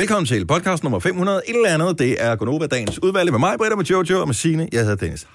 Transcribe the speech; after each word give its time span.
Velkommen 0.00 0.26
til 0.26 0.46
podcast 0.46 0.82
nummer 0.82 0.98
500, 0.98 1.42
et 1.48 1.54
eller 1.56 1.68
andet. 1.68 1.98
Det 1.98 2.22
er 2.24 2.36
Gonova 2.36 2.66
dagens 2.66 3.02
udvalg 3.02 3.30
med 3.30 3.38
mig, 3.38 3.58
Britta, 3.58 3.76
med 3.76 3.84
Jojo 3.84 4.20
og 4.20 4.28
med 4.28 4.34
Signe. 4.34 4.68
Jeg 4.72 4.80
hedder 4.80 4.96
Dennis. 4.96 5.26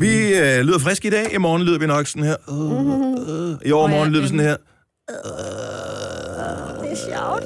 Vi 0.00 0.34
øh, 0.34 0.60
lyder 0.60 0.78
friske 0.78 1.08
i 1.08 1.10
dag. 1.10 1.34
I 1.34 1.38
morgen 1.38 1.62
lyder 1.62 1.78
vi 1.78 1.86
nok 1.86 2.06
sådan 2.06 2.22
her. 2.22 2.36
Øh, 2.50 3.52
øh. 3.52 3.68
I 3.68 3.72
overmorgen 3.72 4.10
lyder 4.10 4.22
vi 4.22 4.28
sådan 4.28 4.40
her. 4.40 4.56
Det 6.82 6.92
er 6.92 6.96
sjovt. 6.96 7.44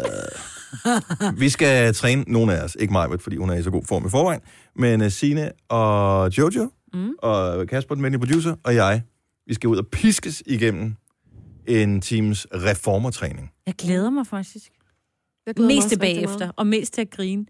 Vi 1.41 1.49
skal 1.49 1.95
træne 1.95 2.25
nogle 2.27 2.57
af 2.57 2.65
os. 2.65 2.77
Ikke 2.81 2.93
mig, 2.93 3.21
fordi 3.21 3.37
hun 3.37 3.51
er 3.51 3.55
i 3.55 3.63
så 3.63 3.71
god 3.71 3.83
form 3.89 4.07
i 4.07 4.11
forvejen. 4.11 4.41
Men 4.77 5.01
uh, 5.01 5.11
Signe 5.11 5.51
og 5.69 6.39
Jojo 6.39 6.71
mm. 6.95 7.11
og 7.19 7.67
Kasper, 7.69 7.95
den 7.95 8.05
venlige 8.05 8.21
producer, 8.21 8.55
og 8.65 8.75
jeg, 8.75 9.03
vi 9.47 9.55
skal 9.55 9.69
ud 9.69 9.77
og 9.77 9.87
piskes 9.87 10.43
igennem 10.47 10.95
en 11.71 12.01
teams 12.01 12.47
reformertræning. 12.55 13.53
Jeg 13.67 13.75
glæder 13.75 14.11
mig 14.11 14.27
faktisk. 14.27 14.71
Jeg 15.47 15.55
glæder 15.55 15.69
mig 15.69 15.77
Mest 15.77 15.89
til 15.89 15.99
bagefter, 15.99 16.51
og 16.57 16.67
mest 16.67 16.93
til 16.95 17.01
at 17.01 17.11
grine. 17.11 17.47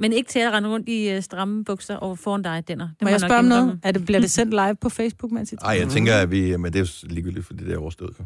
Men 0.00 0.12
ikke 0.12 0.28
til 0.30 0.38
at 0.38 0.52
rende 0.52 0.68
rundt 0.68 0.88
i 0.88 1.16
uh, 1.16 1.22
stramme 1.22 1.64
bukser 1.64 1.96
og 1.96 2.18
foran 2.18 2.42
dig, 2.42 2.68
Denner. 2.68 2.88
Det 2.88 2.96
Må 3.02 3.08
jeg 3.08 3.18
nok 3.20 3.28
spørge 3.28 3.38
om 3.38 3.44
noget? 3.44 3.80
Er 3.82 3.92
det, 3.92 4.04
bliver 4.04 4.20
det 4.20 4.30
sendt 4.30 4.50
live 4.50 4.74
på 4.80 4.88
Facebook, 4.88 5.32
mens 5.32 5.52
I 5.52 5.56
Ej, 5.62 5.70
jeg 5.80 5.88
tænker, 5.88 6.14
at 6.14 6.30
vi... 6.30 6.56
Men 6.56 6.72
det 6.72 6.78
er 6.80 6.82
jo 7.04 7.08
ligegyldigt, 7.08 7.46
fordi 7.46 7.64
det 7.64 7.74
er 7.74 7.78
overstået, 7.78 8.16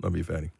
når 0.00 0.10
vi 0.10 0.20
er 0.20 0.24
færdige. 0.24 0.50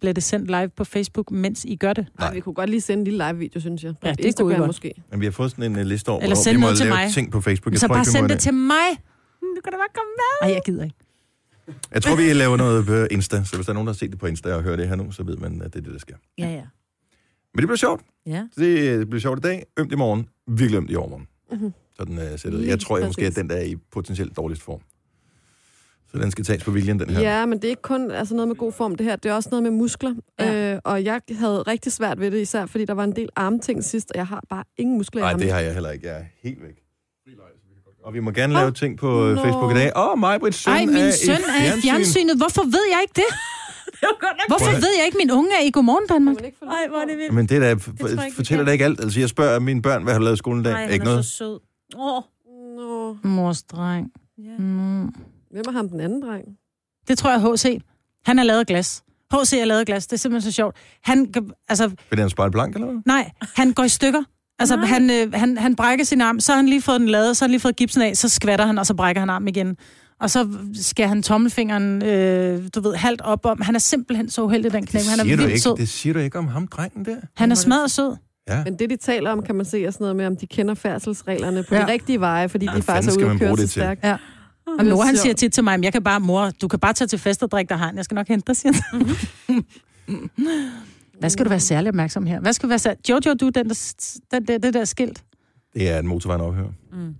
Bliver 0.00 0.12
det 0.12 0.22
sendt 0.22 0.46
live 0.46 0.68
på 0.68 0.84
Facebook, 0.84 1.30
mens 1.30 1.64
I 1.64 1.76
gør 1.76 1.92
det? 1.92 2.06
Nej, 2.18 2.34
vi 2.34 2.40
kunne 2.40 2.54
godt 2.54 2.70
lige 2.70 2.80
sende 2.80 3.00
en 3.00 3.04
lille 3.04 3.24
live-video, 3.28 3.60
synes 3.60 3.84
jeg. 3.84 3.94
På 4.00 4.06
Ja, 4.06 4.10
det 4.10 4.18
kunne 4.18 4.26
Instagram 4.26 4.50
vi 4.50 4.54
godt. 4.56 4.66
måske. 4.68 4.92
Men 5.10 5.20
vi 5.20 5.24
har 5.26 5.32
fået 5.32 5.50
sådan 5.50 5.64
en 5.72 5.76
uh, 5.78 5.82
liste 5.82 6.08
over, 6.08 6.20
Eller 6.20 6.28
hvornår 6.36 6.42
send 6.42 6.56
vi 6.56 6.60
må 6.60 6.66
noget 6.66 6.76
til 6.76 6.86
lave 6.86 6.96
mig. 6.96 7.12
ting 7.12 7.32
på 7.32 7.40
Facebook. 7.40 7.72
Jeg 7.72 7.80
Så 7.80 7.86
tror, 7.86 7.94
bare 7.94 8.04
vi 8.04 8.10
send 8.10 8.22
må 8.24 8.28
det 8.28 8.38
til 8.38 8.54
mig. 8.54 8.88
Du 9.56 9.60
kan 9.64 9.72
da 9.72 9.78
bare 9.78 9.92
komme 9.94 10.10
med. 10.22 10.48
Nej, 10.48 10.52
jeg 10.54 10.62
gider 10.66 10.84
ikke. 10.84 10.96
Jeg 11.94 12.02
tror, 12.02 12.16
vi 12.16 12.32
laver 12.32 12.56
noget 12.56 12.86
på 12.86 13.06
Insta, 13.10 13.44
så 13.44 13.56
hvis 13.56 13.66
der 13.66 13.72
er 13.72 13.74
nogen, 13.74 13.86
der 13.86 13.92
har 13.92 13.98
set 13.98 14.10
det 14.10 14.18
på 14.18 14.26
Insta 14.26 14.54
og 14.54 14.62
hører 14.62 14.76
det 14.76 14.88
her 14.88 14.96
nu, 14.96 15.10
så 15.12 15.22
ved 15.22 15.36
man, 15.36 15.62
at 15.62 15.72
det 15.74 15.78
er 15.78 15.82
det, 15.82 15.92
der 15.92 15.98
sker. 15.98 16.16
Ja, 16.38 16.48
ja. 16.48 16.62
Men 17.54 17.58
det 17.58 17.68
bliver 17.68 17.76
sjovt. 17.76 18.02
Ja. 18.26 18.46
Det 18.56 19.08
bliver 19.10 19.20
sjovt 19.20 19.38
i 19.38 19.42
dag, 19.42 19.66
ømt 19.78 19.92
i 19.92 19.96
morgen, 19.96 20.28
virkelig 20.46 20.76
ømt 20.76 20.90
i 20.90 20.96
overmorgen. 20.96 21.26
Mhm. 21.52 21.72
Sådan 21.96 22.18
uh, 22.18 22.24
sættet. 22.36 22.60
Lige 22.60 22.70
Jeg 22.70 22.80
tror 22.80 22.98
jeg 22.98 23.06
måske, 23.06 23.26
at 23.26 23.36
den 23.36 23.50
der 23.50 23.56
er 23.56 23.62
i 23.62 23.76
potentielt 23.92 24.36
dårligst 24.36 24.62
form. 24.62 24.80
Så 26.12 26.18
den 26.18 26.30
skal 26.30 26.44
tages 26.44 26.64
på 26.64 26.70
viljen, 26.70 27.00
den 27.00 27.10
her. 27.10 27.20
Ja, 27.20 27.46
men 27.46 27.58
det 27.58 27.64
er 27.64 27.68
ikke 27.68 27.82
kun 27.82 28.10
altså 28.10 28.34
noget 28.34 28.48
med 28.48 28.56
god 28.56 28.72
form, 28.72 28.94
det 28.94 29.06
her. 29.06 29.16
Det 29.16 29.30
er 29.30 29.34
også 29.34 29.48
noget 29.52 29.62
med 29.62 29.70
muskler. 29.70 30.14
Ja. 30.38 30.74
Øh, 30.74 30.80
og 30.84 31.04
jeg 31.04 31.20
havde 31.30 31.62
rigtig 31.62 31.92
svært 31.92 32.20
ved 32.20 32.30
det, 32.30 32.40
især 32.40 32.66
fordi 32.66 32.84
der 32.84 32.94
var 32.94 33.04
en 33.04 33.16
del 33.16 33.28
armting 33.36 33.84
sidst, 33.84 34.10
og 34.10 34.16
jeg 34.16 34.26
har 34.26 34.44
bare 34.48 34.64
ingen 34.76 34.96
muskler 34.96 35.22
i 35.22 35.24
Nej, 35.24 35.32
det 35.32 35.52
har 35.52 35.60
jeg 35.60 35.72
heller 35.72 35.90
ikke. 35.90 36.06
Jeg 36.06 36.20
er 36.20 36.24
helt 36.42 36.62
væk. 36.62 36.82
Og 38.04 38.14
vi 38.14 38.20
må 38.20 38.30
gerne 38.30 38.52
lave 38.54 38.70
ting 38.70 38.98
på 38.98 39.26
øh, 39.26 39.34
Nå. 39.36 39.42
Facebook 39.42 39.72
i 39.72 39.74
dag. 39.74 39.92
Åh, 39.96 40.08
oh, 40.12 40.18
mig, 40.18 40.40
Britt 40.40 40.54
søn 40.56 40.72
Ej, 40.72 40.82
er 40.82 40.86
min 40.86 40.96
i 40.96 41.12
søn 41.12 41.34
er 41.34 41.36
i 41.36 41.60
fjernsyn. 41.60 41.82
fjernsynet. 41.88 42.36
Hvorfor 42.36 42.62
ved 42.62 42.84
jeg 42.92 42.98
ikke 43.02 43.14
det? 43.14 43.24
Det 44.00 44.08
var 44.10 44.16
godt 44.26 44.36
nok. 44.38 44.48
Hvorfor 44.48 44.72
ved 44.80 44.92
jeg 44.98 45.06
ikke, 45.06 45.18
min 45.18 45.30
unge 45.30 45.50
er 45.60 45.62
i 45.64 45.70
Godmorgen 45.70 46.06
Danmark? 46.08 46.36
Kan 46.36 46.42
man 46.42 46.46
ikke 46.46 46.58
få 46.58 46.64
Ej, 46.64 46.88
hvor 46.88 46.98
er 46.98 47.06
det 47.06 47.18
vildt. 47.18 47.34
Men 47.34 47.46
det 47.46 47.60
der, 47.62 47.74
vi 47.74 48.30
fortæller 48.36 48.64
da 48.64 48.70
ikke 48.72 48.84
alt. 48.84 49.00
Altså, 49.00 49.20
jeg 49.20 49.28
spørger 49.28 49.58
mine 49.58 49.82
børn, 49.82 50.02
hvad 50.02 50.12
har 50.12 50.18
du 50.18 50.24
lavet 50.24 50.36
i 50.36 50.38
skolen 50.38 50.60
i 50.60 50.64
dag? 50.64 50.72
Nej, 50.72 50.82
ikke 50.82 50.92
han 50.92 51.00
er 51.00 51.04
noget? 51.04 51.24
så 51.24 51.30
sød. 51.36 51.58
Åh. 51.98 52.22
Nå, 52.76 53.16
Mors 53.22 53.62
dreng. 53.62 54.12
Ja. 54.38 54.56
Mm. 54.58 55.02
hvem 55.50 55.64
er 55.68 55.70
ham 55.72 55.88
den 55.88 56.00
anden 56.00 56.22
dreng? 56.22 56.44
Det 57.08 57.18
tror 57.18 57.30
jeg 57.30 57.40
er 57.42 57.52
H.C. 57.52 57.80
Han 58.26 58.38
har 58.38 58.44
lavet 58.44 58.66
glas. 58.66 59.02
H.C. 59.32 59.50
har 59.58 59.64
lavet 59.64 59.86
glas. 59.86 60.06
Det 60.06 60.12
er 60.12 60.18
simpelthen 60.18 60.52
så 60.52 60.56
sjovt. 60.56 60.76
Han, 61.02 61.32
kan- 61.32 61.50
altså, 61.68 61.90
Fordi 62.08 62.20
han 62.20 62.30
spejl 62.30 62.50
blank, 62.50 62.74
eller 62.74 62.86
hvad? 62.86 63.00
nej, 63.06 63.30
han 63.56 63.72
går 63.72 63.82
i 63.84 63.88
stykker. 63.88 64.22
Altså, 64.58 64.76
Nej. 64.76 64.84
han, 64.86 65.10
øh, 65.10 65.32
han, 65.34 65.58
han 65.58 65.76
brækker 65.76 66.04
sin 66.04 66.20
arm, 66.20 66.40
så 66.40 66.52
har 66.52 66.56
han 66.56 66.66
lige 66.68 66.82
fået 66.82 67.00
den 67.00 67.08
lavet, 67.08 67.36
så 67.36 67.44
har 67.44 67.46
han 67.48 67.50
lige 67.50 67.60
fået 67.60 67.76
gipsen 67.76 68.02
af, 68.02 68.16
så 68.16 68.28
skvatter 68.28 68.66
han, 68.66 68.78
og 68.78 68.86
så 68.86 68.94
brækker 68.94 69.20
han 69.20 69.30
armen 69.30 69.48
igen. 69.48 69.76
Og 70.20 70.30
så 70.30 70.48
skal 70.74 71.08
han 71.08 71.22
tommelfingeren, 71.22 72.02
øh, 72.04 72.62
du 72.74 72.80
ved, 72.80 72.94
halvt 72.94 73.20
op 73.20 73.46
om. 73.46 73.60
Han 73.60 73.74
er 73.74 73.78
simpelthen 73.78 74.30
så 74.30 74.42
uheldig, 74.42 74.72
den 74.72 74.86
knæk. 74.86 75.02
Han 75.04 75.18
er 75.20 75.24
siger 75.24 75.36
du 75.36 75.40
vildt 75.42 75.50
ikke, 75.52 75.60
sød. 75.62 75.76
det 75.76 75.88
siger 75.88 76.12
du 76.12 76.18
ikke 76.18 76.38
om 76.38 76.48
ham, 76.48 76.66
drengen 76.68 77.04
der. 77.04 77.16
Han 77.36 77.50
er 77.50 77.54
smadret 77.54 77.90
sød. 77.90 78.16
Ja. 78.48 78.64
Men 78.64 78.78
det, 78.78 78.90
de 78.90 78.96
taler 78.96 79.30
om, 79.30 79.42
kan 79.42 79.54
man 79.54 79.66
se, 79.66 79.84
er 79.84 79.90
sådan 79.90 80.04
noget 80.04 80.16
med, 80.16 80.26
om 80.26 80.36
de 80.36 80.46
kender 80.46 80.74
færdselsreglerne 80.74 81.62
på 81.62 81.74
Ja. 81.74 81.80
ja. 81.80 81.86
de 81.86 81.92
rigtige 81.92 82.20
veje, 82.20 82.48
fordi 82.48 82.66
Hvad 82.66 82.76
de 82.76 82.82
faktisk 82.82 83.20
er 83.20 83.24
ude 83.24 83.30
at 83.32 83.38
køre 83.38 83.48
så 83.56 83.62
det 83.62 83.70
til? 83.70 83.80
stærkt. 83.82 84.04
Ja. 84.04 84.16
Og 84.78 84.84
Nora, 84.84 85.06
han 85.06 85.16
siger 85.16 85.34
tit 85.34 85.52
til 85.52 85.64
mig, 85.64 85.74
at 85.74 85.84
jeg 85.84 85.92
kan 85.92 86.02
bare, 86.02 86.20
mor, 86.20 86.50
du 86.62 86.68
kan 86.68 86.78
bare 86.78 86.92
tage 86.92 87.08
til 87.08 87.18
fest 87.18 87.42
og 87.42 87.50
drikke 87.50 87.68
dig 87.68 87.78
hegn. 87.78 87.96
Jeg 87.96 88.04
skal 88.04 88.14
nok 88.14 88.28
hente 88.28 88.44
dig, 88.46 88.56
siger 88.56 88.72
han. 88.90 89.64
Hvad 91.22 91.30
skal 91.30 91.44
du 91.44 91.48
være 91.50 91.60
særlig 91.60 91.88
opmærksom 91.88 92.26
her? 92.26 92.40
Hvad 92.40 92.52
skal 92.52 92.66
du 92.66 92.68
være 92.68 92.78
særlig... 92.78 93.08
Jojo, 93.10 93.34
du, 93.34 93.48
den 93.48 93.68
der, 93.68 93.94
den 94.30 94.46
der, 94.48 94.58
det 94.58 94.74
der 94.74 94.84
skilt. 94.84 95.24
Det 95.74 95.90
er 95.90 95.98
en 95.98 96.06
motorvej 96.06 96.36
ophør. 96.36 96.66
Mm. 96.92 97.14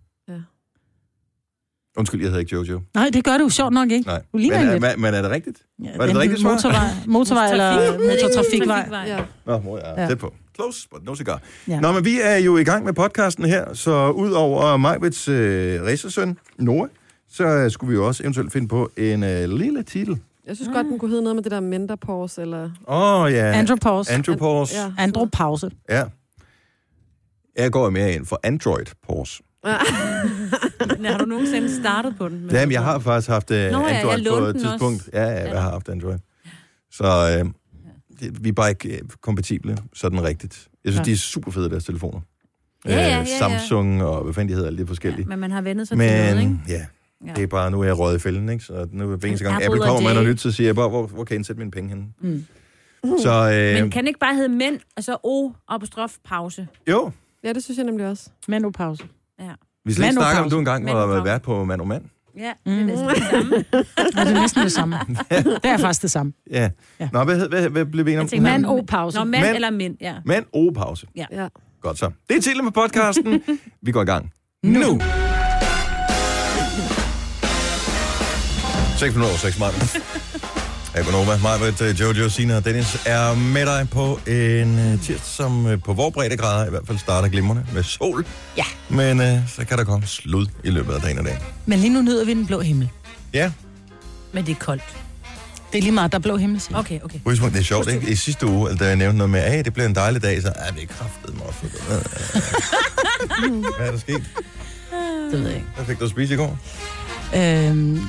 Undskyld, 1.96 2.20
jeg 2.20 2.28
hedder 2.28 2.40
ikke 2.40 2.54
Jojo. 2.54 2.80
Nej, 2.94 3.10
det 3.12 3.24
gør 3.24 3.36
du 3.38 3.42
jo 3.44 3.48
sjovt 3.48 3.72
nok 3.72 3.90
ikke. 3.90 4.06
Nej. 4.08 4.22
Du 4.32 4.38
ligner 4.38 4.58
men, 4.58 4.62
en 4.66 4.68
er, 4.68 4.72
lidt. 4.72 4.82
men, 4.82 5.00
men 5.00 5.14
er 5.14 5.22
det 5.22 5.30
rigtigt? 5.30 5.58
Ja, 5.84 5.90
var 5.96 6.06
det 6.06 6.14
den 6.14 6.22
rigtigt 6.22 6.40
svar? 6.40 6.52
Motorvej, 6.52 6.88
motorvej 7.06 7.50
eller 7.50 7.98
motortrafikvej. 7.98 9.04
Ja. 9.06 9.24
Nå, 9.46 9.58
mor, 9.58 9.78
jeg 9.78 9.94
er 9.96 10.02
Ja. 10.02 10.08
tæt 10.08 10.18
på. 10.18 10.34
Close, 10.54 10.88
but 10.90 11.04
no 11.04 11.14
cigar. 11.14 11.42
Ja. 11.68 11.80
Nå, 11.80 11.92
men 11.92 12.04
vi 12.04 12.20
er 12.22 12.36
jo 12.36 12.56
i 12.56 12.64
gang 12.64 12.84
med 12.84 12.92
podcasten 12.92 13.44
her, 13.44 13.74
så 13.74 14.10
ud 14.10 14.30
over 14.30 14.76
Majbrits 14.76 15.28
øh, 15.28 15.82
racersøn, 15.82 16.38
Nora, 16.58 16.88
så 17.28 17.44
øh, 17.44 17.70
skulle 17.70 17.88
vi 17.88 17.94
jo 17.94 18.06
også 18.06 18.22
eventuelt 18.22 18.52
finde 18.52 18.68
på 18.68 18.90
en 18.96 19.22
øh, 19.22 19.48
lille 19.48 19.82
titel. 19.82 20.18
Jeg 20.46 20.56
synes 20.56 20.70
godt, 20.74 20.86
den 20.86 20.98
kunne 20.98 21.08
hedde 21.10 21.22
noget 21.22 21.36
med 21.36 21.42
det 21.42 21.52
der 21.52 21.60
mentorpause, 21.60 22.42
eller... 22.42 22.70
Åh, 22.88 23.20
oh, 23.22 23.32
ja. 23.32 23.52
Andropause. 23.58 24.12
Andropause. 24.12 24.74
Ja. 24.76 24.92
Andropause. 24.98 25.70
Ja. 25.90 26.04
Jeg 27.56 27.72
går 27.72 27.90
mere 27.90 28.12
ind 28.12 28.26
for 28.26 28.40
Android 28.42 28.86
pause. 29.08 29.42
Men 30.98 31.04
Har 31.04 31.18
du 31.18 31.24
nogensinde 31.24 31.80
startet 31.80 32.14
på 32.18 32.28
den? 32.28 32.50
Jamen, 32.52 32.72
jeg 32.72 32.82
har 32.84 32.98
faktisk 32.98 33.28
haft 33.28 33.50
uh, 33.50 33.56
Nå 33.56 33.62
ja, 33.62 33.68
jeg 33.78 33.96
Android 34.00 34.24
på 34.24 34.30
lånte 34.40 34.50
et 34.50 34.56
tidspunkt. 34.64 34.98
også. 35.00 35.10
Ja, 35.12 35.22
ja, 35.22 35.52
jeg 35.52 35.62
har 35.62 35.70
haft 35.70 35.88
Android. 35.88 36.18
Så 36.92 37.04
øh, 37.44 37.50
det, 38.20 38.44
vi 38.44 38.48
er 38.48 38.52
bare 38.52 38.70
ikke 38.70 38.88
øh, 38.94 39.00
kompatible 39.20 39.78
sådan 39.94 40.22
rigtigt. 40.22 40.68
Jeg 40.84 40.92
synes, 40.92 41.06
Ja. 41.06 41.10
de 41.10 41.12
er 41.12 41.16
super 41.16 41.50
fede, 41.50 41.70
deres 41.70 41.84
telefoner. 41.84 42.20
Ja, 42.86 42.90
ja, 42.92 43.00
ja, 43.00 43.08
ja. 43.14 43.20
Øh, 43.20 43.26
Samsung 43.26 44.02
og 44.02 44.24
hvad 44.24 44.34
fanden 44.34 44.48
de 44.48 44.54
hedder, 44.54 44.66
alle 44.66 44.78
de 44.82 44.86
forskellige. 44.86 45.24
Men 45.28 45.38
man 45.38 45.50
har 45.50 45.60
vendt 45.60 45.88
sig 45.88 45.98
til 45.98 46.06
noget, 46.06 46.28
ikke? 46.40 46.48
Men 46.50 46.62
ja, 46.68 46.86
Ja. 47.26 47.32
det 47.36 47.42
er 47.42 47.46
bare, 47.46 47.70
nu 47.70 47.80
er 47.80 47.84
jeg 47.84 47.98
røget 47.98 48.16
i 48.16 48.18
fælden, 48.18 48.48
ikke? 48.48 48.64
Så 48.64 48.88
nu 48.92 49.06
hver 49.16 49.28
eneste 49.28 49.44
gang 49.44 49.62
Apple 49.64 49.80
kommer 49.80 50.00
med 50.00 50.14
noget 50.14 50.28
nyt, 50.28 50.40
så 50.40 50.52
siger 50.52 50.68
jeg 50.68 50.74
bare, 50.74 50.88
hvor, 50.88 51.06
hvor 51.06 51.24
kan 51.24 51.34
jeg 51.34 51.38
indsætte 51.38 51.58
mine 51.58 51.70
penge 51.70 51.88
henne? 51.88 52.04
Mm. 52.20 52.44
Så 53.22 53.50
øh, 53.50 53.82
Men 53.82 53.90
kan 53.90 54.02
det 54.02 54.08
ikke 54.08 54.20
bare 54.20 54.34
hedde 54.34 54.48
mænd, 54.48 54.78
og 54.96 55.04
så 55.04 55.16
O, 55.22 55.50
apostrof, 55.68 56.12
pause? 56.24 56.66
jo, 56.90 57.10
Ja, 57.44 57.52
det 57.52 57.64
synes 57.64 57.78
jeg 57.78 57.86
nemlig 57.86 58.06
også. 58.06 58.30
Menopause. 58.48 59.04
vi 59.84 59.92
skal 59.92 60.04
ikke 60.04 60.12
snakke 60.14 60.40
om, 60.40 60.50
du 60.50 60.58
engang 60.58 60.88
har 60.90 61.06
været 61.22 61.42
på 61.42 61.64
mand 61.64 61.80
og 61.80 61.88
mand. 61.88 62.04
Ja, 62.38 62.52
det 62.66 62.80
er 62.80 62.84
næsten 62.84 63.08
det 63.12 63.22
samme. 63.22 63.64
Ja, 64.16 64.24
det 64.24 64.36
er 64.36 64.40
næsten 64.40 64.62
det 64.62 64.72
samme. 64.72 64.96
Det 65.30 65.60
er 65.64 65.76
faktisk 65.78 66.02
det 66.02 66.10
samme. 66.10 66.32
Ja. 66.50 66.70
Ja. 67.00 67.08
Nå, 67.12 67.24
hvad, 67.24 67.48
hvad, 67.48 67.68
hvad 67.68 67.84
blev 67.84 68.06
vi 68.06 68.10
enige 68.10 68.20
om? 68.20 68.28
Tænker, 68.28 68.50
Mand 68.50 68.66
og 68.66 68.84
pause. 68.88 69.18
Nå, 69.18 69.24
mand 69.24 69.44
Mand. 69.44 69.54
eller 69.54 69.70
mænd, 69.70 69.96
ja. 70.00 70.14
Mand 70.24 70.44
og 70.54 70.74
pause. 70.74 71.06
Ja. 71.16 71.48
Godt 71.80 71.98
så. 71.98 72.10
Det 72.28 72.36
er 72.36 72.40
titlen 72.40 72.64
på 72.64 72.70
podcasten. 72.70 73.42
vi 73.82 73.92
går 73.92 74.02
i 74.02 74.04
gang. 74.04 74.32
Nu! 74.62 75.00
6 79.02 79.14
minutter 79.14 79.30
over 79.30 79.38
6 79.38 79.58
mand. 79.58 79.74
Jeg 80.94 81.04
går 81.04 81.16
over. 81.16 81.38
Majbert, 81.38 82.00
Jojo, 82.00 82.28
Sina 82.28 82.56
og 82.56 82.64
Dennis 82.64 83.02
er 83.06 83.34
med 83.34 83.66
dig 83.66 83.88
på 83.90 84.20
en 84.26 84.78
øh, 84.78 85.02
tirsdag, 85.02 85.18
som 85.24 85.66
øh, 85.66 85.82
på 85.82 85.92
vores 85.92 86.14
breddegrader 86.14 86.66
i 86.66 86.70
hvert 86.70 86.86
fald 86.86 86.98
starter 86.98 87.28
glimrende 87.28 87.64
med 87.74 87.82
sol. 87.82 88.26
Ja. 88.56 88.64
Men 88.88 89.20
øh, 89.20 89.38
så 89.48 89.64
kan 89.64 89.78
der 89.78 89.84
komme 89.84 90.06
slud 90.06 90.46
i 90.64 90.70
løbet 90.70 90.94
af 90.94 91.00
dagen 91.00 91.18
og 91.18 91.24
dagen. 91.24 91.38
Men 91.66 91.78
lige 91.78 91.92
nu 91.92 92.02
nyder 92.02 92.24
vi 92.24 92.34
den 92.34 92.46
blå 92.46 92.60
himmel. 92.60 92.88
Ja, 93.32 93.52
Men 94.32 94.46
det 94.46 94.52
er 94.52 94.56
koldt. 94.60 94.82
Det 95.72 95.78
er 95.78 95.82
lige 95.82 95.92
meget, 95.92 96.12
der 96.12 96.18
er 96.18 96.22
blå 96.22 96.36
himmel, 96.36 96.60
siger. 96.60 96.78
Okay, 96.78 97.00
okay. 97.04 97.18
husk 97.24 97.42
det 97.42 97.56
er 97.56 97.62
sjovt, 97.62 97.88
ikke? 97.92 98.10
I 98.10 98.14
sidste 98.16 98.46
uge, 98.46 98.76
da 98.76 98.86
jeg 98.86 98.96
nævnte 98.96 99.18
noget 99.18 99.30
med, 99.30 99.40
at 99.40 99.64
det 99.64 99.72
bliver 99.72 99.86
en 99.86 99.94
dejlig 99.94 100.22
dag, 100.22 100.42
så 100.42 100.52
er 100.56 100.70
det 100.70 100.88
kraftet 100.88 101.34
mig 101.36 101.46
også. 101.46 101.60
Hvad 103.78 103.86
er 103.86 103.90
der 103.90 103.98
sket? 103.98 104.30
Det 105.32 105.40
ved 105.40 105.46
jeg 105.46 105.54
ikke. 105.54 105.66
Hvad 105.76 105.86
fik 105.86 105.98
du 105.98 106.04
at 106.04 106.10
spise 106.10 106.34
i 106.34 106.36
går? 106.36 106.58
Øhm, 107.36 108.00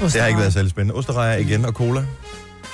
Det 0.00 0.20
har 0.20 0.26
ikke 0.26 0.40
været 0.40 0.52
særlig 0.52 0.70
spændende. 0.70 0.94
Osterrejer 0.98 1.36
igen 1.38 1.64
og 1.64 1.72
cola. 1.72 2.00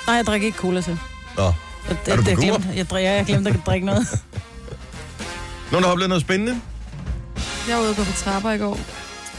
Nej, 0.07 0.15
jeg 0.15 0.25
drikker 0.25 0.45
ikke 0.45 0.57
cola 0.57 0.81
til. 0.81 0.97
Nå, 1.37 1.43
Jeg, 1.43 1.51
Er 1.89 1.95
du 1.95 1.99
jeg, 2.07 2.17
på 2.23 2.29
jeg, 2.29 2.37
kur? 2.37 2.43
glemte, 2.43 2.67
jeg, 2.75 2.89
drikker, 2.89 3.11
jeg 3.11 3.25
glemte 3.25 3.49
at 3.49 3.55
drikke 3.65 3.85
noget. 3.85 4.07
nogen 5.71 5.83
der 5.83 5.87
har 5.87 5.91
oplevet 5.91 6.09
noget 6.09 6.21
spændende? 6.21 6.61
Jeg 7.69 7.77
var 7.77 7.83
ude 7.83 7.93
på 7.95 8.03
trapper 8.03 8.51
i 8.51 8.57
går. 8.57 8.79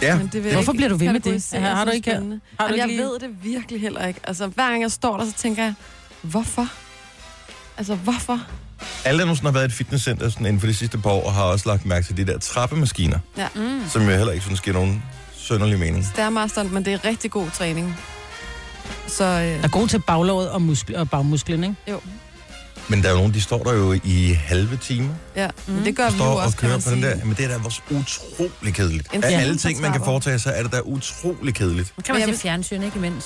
Ja. 0.02 0.16
Men 0.16 0.26
det 0.32 0.42
Hvorfor 0.42 0.58
ikke 0.60 0.72
bliver 0.72 0.88
du 0.88 0.96
ved 0.96 1.06
med 1.06 1.14
det? 1.14 1.22
kategorisere 1.22 1.60
Har- 1.60 1.84
du 1.84 1.90
ikke- 1.90 2.10
spændende. 2.10 2.40
har 2.60 2.68
du 2.68 2.74
Jamen, 2.74 2.90
ikke 2.90 3.02
jeg 3.02 3.10
lige- 3.20 3.28
ved 3.28 3.34
det 3.44 3.44
virkelig 3.52 3.80
heller 3.80 4.06
ikke. 4.06 4.20
Altså, 4.24 4.46
hver 4.46 4.68
gang 4.70 4.82
jeg 4.82 4.90
står 4.92 5.16
der, 5.16 5.24
så 5.26 5.32
tænker 5.36 5.62
jeg, 5.62 5.74
hvorfor? 6.22 6.68
Altså, 7.76 7.94
hvorfor? 7.94 8.40
Alle, 9.04 9.18
der 9.18 9.24
nogensinde 9.24 9.48
har 9.50 9.52
været 9.52 9.64
i 9.64 9.66
et 9.66 9.72
fitnesscenter 9.72 10.28
sådan 10.28 10.46
inden 10.46 10.60
for 10.60 10.66
de 10.66 10.74
sidste 10.74 10.98
par 10.98 11.10
år, 11.10 11.30
har 11.30 11.42
også 11.42 11.68
lagt 11.68 11.86
mærke 11.86 12.06
til 12.06 12.16
de 12.16 12.24
der 12.26 12.38
trappemaskiner, 12.38 13.18
Ja. 13.36 13.48
Mm. 13.54 13.80
som 13.88 14.02
jeg 14.08 14.16
heller 14.16 14.32
ikke 14.32 14.44
synes 14.44 14.60
giver 14.60 14.74
nogen 14.76 15.02
sønderlig 15.44 15.78
mening. 15.78 16.04
Stairmasteren, 16.06 16.74
men 16.74 16.84
det 16.84 16.92
er 16.92 17.04
rigtig 17.04 17.30
god 17.30 17.46
træning. 17.54 17.96
Så 19.06 19.24
øh, 19.24 19.30
Der 19.30 19.62
er 19.62 19.68
god 19.68 19.88
til 19.88 19.98
baglåret 19.98 20.50
og, 20.50 20.62
muskler, 20.62 20.98
og 21.00 21.10
bagmusklen, 21.10 21.64
ikke? 21.64 22.00
Men 22.88 23.02
der 23.02 23.08
er 23.08 23.12
jo 23.12 23.16
nogen, 23.18 23.34
de 23.34 23.40
står 23.40 23.62
der 23.62 23.72
jo 23.72 23.92
i 24.04 24.32
halve 24.32 24.76
timer, 24.76 25.14
ja, 25.36 25.48
men 25.66 25.84
det 25.84 25.96
gør 25.96 26.06
og 26.06 26.12
vi 26.12 26.18
jo 26.18 26.24
står 26.24 26.30
og 26.30 26.36
også, 26.36 26.56
kan 26.56 26.68
kører 26.68 26.76
man 26.78 26.82
på 26.82 26.90
den 26.90 27.02
sige. 27.02 27.10
der. 27.20 27.24
Men 27.24 27.34
det 27.36 27.44
er 27.44 27.48
da 27.48 27.64
også 27.64 27.80
utrolig 27.90 28.74
kedeligt. 28.74 29.08
En 29.14 29.24
Af 29.24 29.28
time 29.30 29.42
alle 29.42 29.56
ting, 29.56 29.80
man 29.80 29.92
kan 29.92 30.04
foretage 30.04 30.38
sig, 30.38 30.52
er 30.56 30.62
det 30.62 30.72
da 30.72 30.80
utrolig 30.80 31.54
kedeligt. 31.54 31.94
Kan 32.04 32.14
man 32.14 32.34
se 32.34 32.40
fjernsyn, 32.40 32.82
ikke 32.82 32.96
imens? 32.96 33.24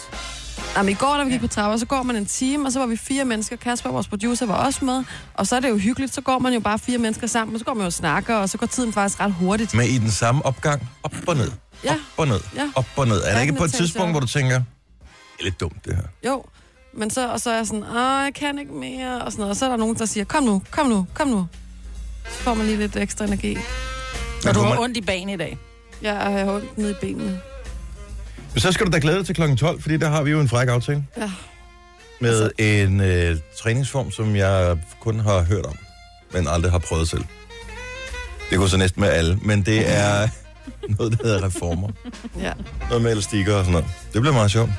Jamen, 0.77 0.93
i 0.93 0.95
går, 0.95 1.17
da 1.17 1.25
vi 1.25 1.31
gik 1.31 1.41
på 1.41 1.47
trapper, 1.47 1.77
så 1.79 1.87
går 1.87 2.03
man 2.03 2.17
en 2.17 2.27
time, 2.27 2.67
og 2.67 2.73
så 2.73 2.79
var 2.79 2.87
vi 2.87 2.97
fire 2.97 3.25
mennesker. 3.25 3.57
Kasper, 3.57 3.91
vores 3.91 4.09
producer, 4.09 4.47
var 4.47 4.55
også 4.55 4.85
med. 4.85 5.05
Og 5.35 5.47
så 5.47 5.57
er 5.57 5.61
det 5.61 5.69
jo 5.69 5.77
hyggeligt, 5.77 6.15
så 6.15 6.21
går 6.21 6.39
man 6.39 6.53
jo 6.53 6.61
bare 6.61 6.79
fire 6.79 6.99
mennesker 6.99 7.27
sammen, 7.27 7.55
og 7.55 7.59
så 7.59 7.65
går 7.65 7.75
man 7.75 7.81
jo 7.81 7.87
og 7.87 7.93
snakker, 7.93 8.35
og 8.37 8.49
så 8.49 8.59
går 8.59 8.67
tiden 8.67 8.93
faktisk 8.93 9.21
ret 9.21 9.33
hurtigt. 9.33 9.75
Men 9.75 9.87
i 9.87 9.99
den 9.99 10.11
samme 10.11 10.47
opgang, 10.47 10.89
op 11.03 11.13
og 11.27 11.37
ned, 11.37 11.51
Ja. 11.85 11.93
op 11.93 11.99
og 12.17 12.29
ned, 12.29 12.41
Ja. 12.57 12.71
op 12.75 12.87
og 12.97 13.07
ned. 13.09 13.17
Er 13.17 13.21
der 13.21 13.31
Hverken 13.33 13.49
ikke 13.49 13.59
på 13.59 13.65
et 13.65 13.73
tidspunkt, 13.73 14.13
hvor 14.13 14.21
du 14.21 14.27
tænker, 14.27 14.55
det 14.57 15.41
er 15.41 15.45
lidt 15.45 15.61
dumt 15.61 15.85
det 15.85 15.97
her? 15.97 16.03
Jo, 16.31 16.45
men 16.95 17.11
så, 17.11 17.33
og 17.33 17.41
så 17.41 17.51
er 17.51 17.57
jeg 17.57 17.67
sådan, 17.67 17.83
åh, 17.83 17.95
jeg 18.25 18.33
kan 18.35 18.59
ikke 18.59 18.73
mere, 18.73 19.23
og 19.23 19.33
sådan 19.33 19.41
noget. 19.41 19.51
Og 19.51 19.57
så 19.57 19.65
er 19.65 19.69
der 19.69 19.77
nogen, 19.77 19.97
der 19.97 20.07
siger, 20.07 20.25
kom 20.25 20.43
nu, 20.43 20.63
kom 20.71 20.87
nu, 20.87 21.07
kom 21.15 21.29
nu. 21.29 21.47
Så 22.25 22.39
får 22.43 22.55
man 22.55 22.67
lige 22.67 22.79
lidt 22.79 22.97
ekstra 22.97 23.25
energi. 23.25 23.59
Men 24.45 24.55
du 24.55 24.61
har 24.61 24.69
man- 24.69 24.79
ondt 24.79 24.97
i 24.97 25.01
banen 25.01 25.29
i 25.29 25.37
dag. 25.37 25.59
Jeg 26.03 26.15
har 26.17 26.53
ondt 26.53 26.79
nede 26.79 26.91
i 26.91 26.95
benene. 27.01 27.41
Men 28.53 28.61
så 28.61 28.73
skal 28.73 28.87
du 28.87 28.91
da 28.93 28.99
glæde 28.99 29.17
dig 29.19 29.27
til 29.27 29.35
klokken 29.35 29.57
12, 29.57 29.83
fordi 29.83 29.97
der 29.97 30.09
har 30.09 30.23
vi 30.23 30.31
jo 30.31 30.41
en 30.41 30.49
fræk 30.49 30.69
aftale. 30.69 31.07
Ja. 31.17 31.31
Med 32.21 32.51
en 32.59 33.01
øh, 33.01 33.37
træningsform, 33.63 34.11
som 34.11 34.37
jeg 34.37 34.79
kun 35.01 35.21
har 35.21 35.43
hørt 35.43 35.67
om, 35.67 35.77
men 36.33 36.49
aldrig 36.49 36.73
har 36.73 36.79
prøvet 36.79 37.09
selv. 37.09 37.25
Det 38.51 38.59
går 38.59 38.67
så 38.67 38.77
næsten 38.77 39.01
med 39.01 39.09
alle, 39.09 39.39
men 39.43 39.63
det 39.63 39.97
er 39.97 40.29
noget, 40.99 41.19
der 41.19 41.25
hedder 41.25 41.47
reformer. 41.47 41.89
Ja. 42.41 42.53
Noget 42.89 43.03
med 43.03 43.13
elastikker 43.13 43.55
og 43.55 43.65
sådan 43.65 43.73
noget. 43.73 43.87
Det 44.13 44.21
bliver 44.21 44.35
meget 44.35 44.51
sjovt. 44.51 44.71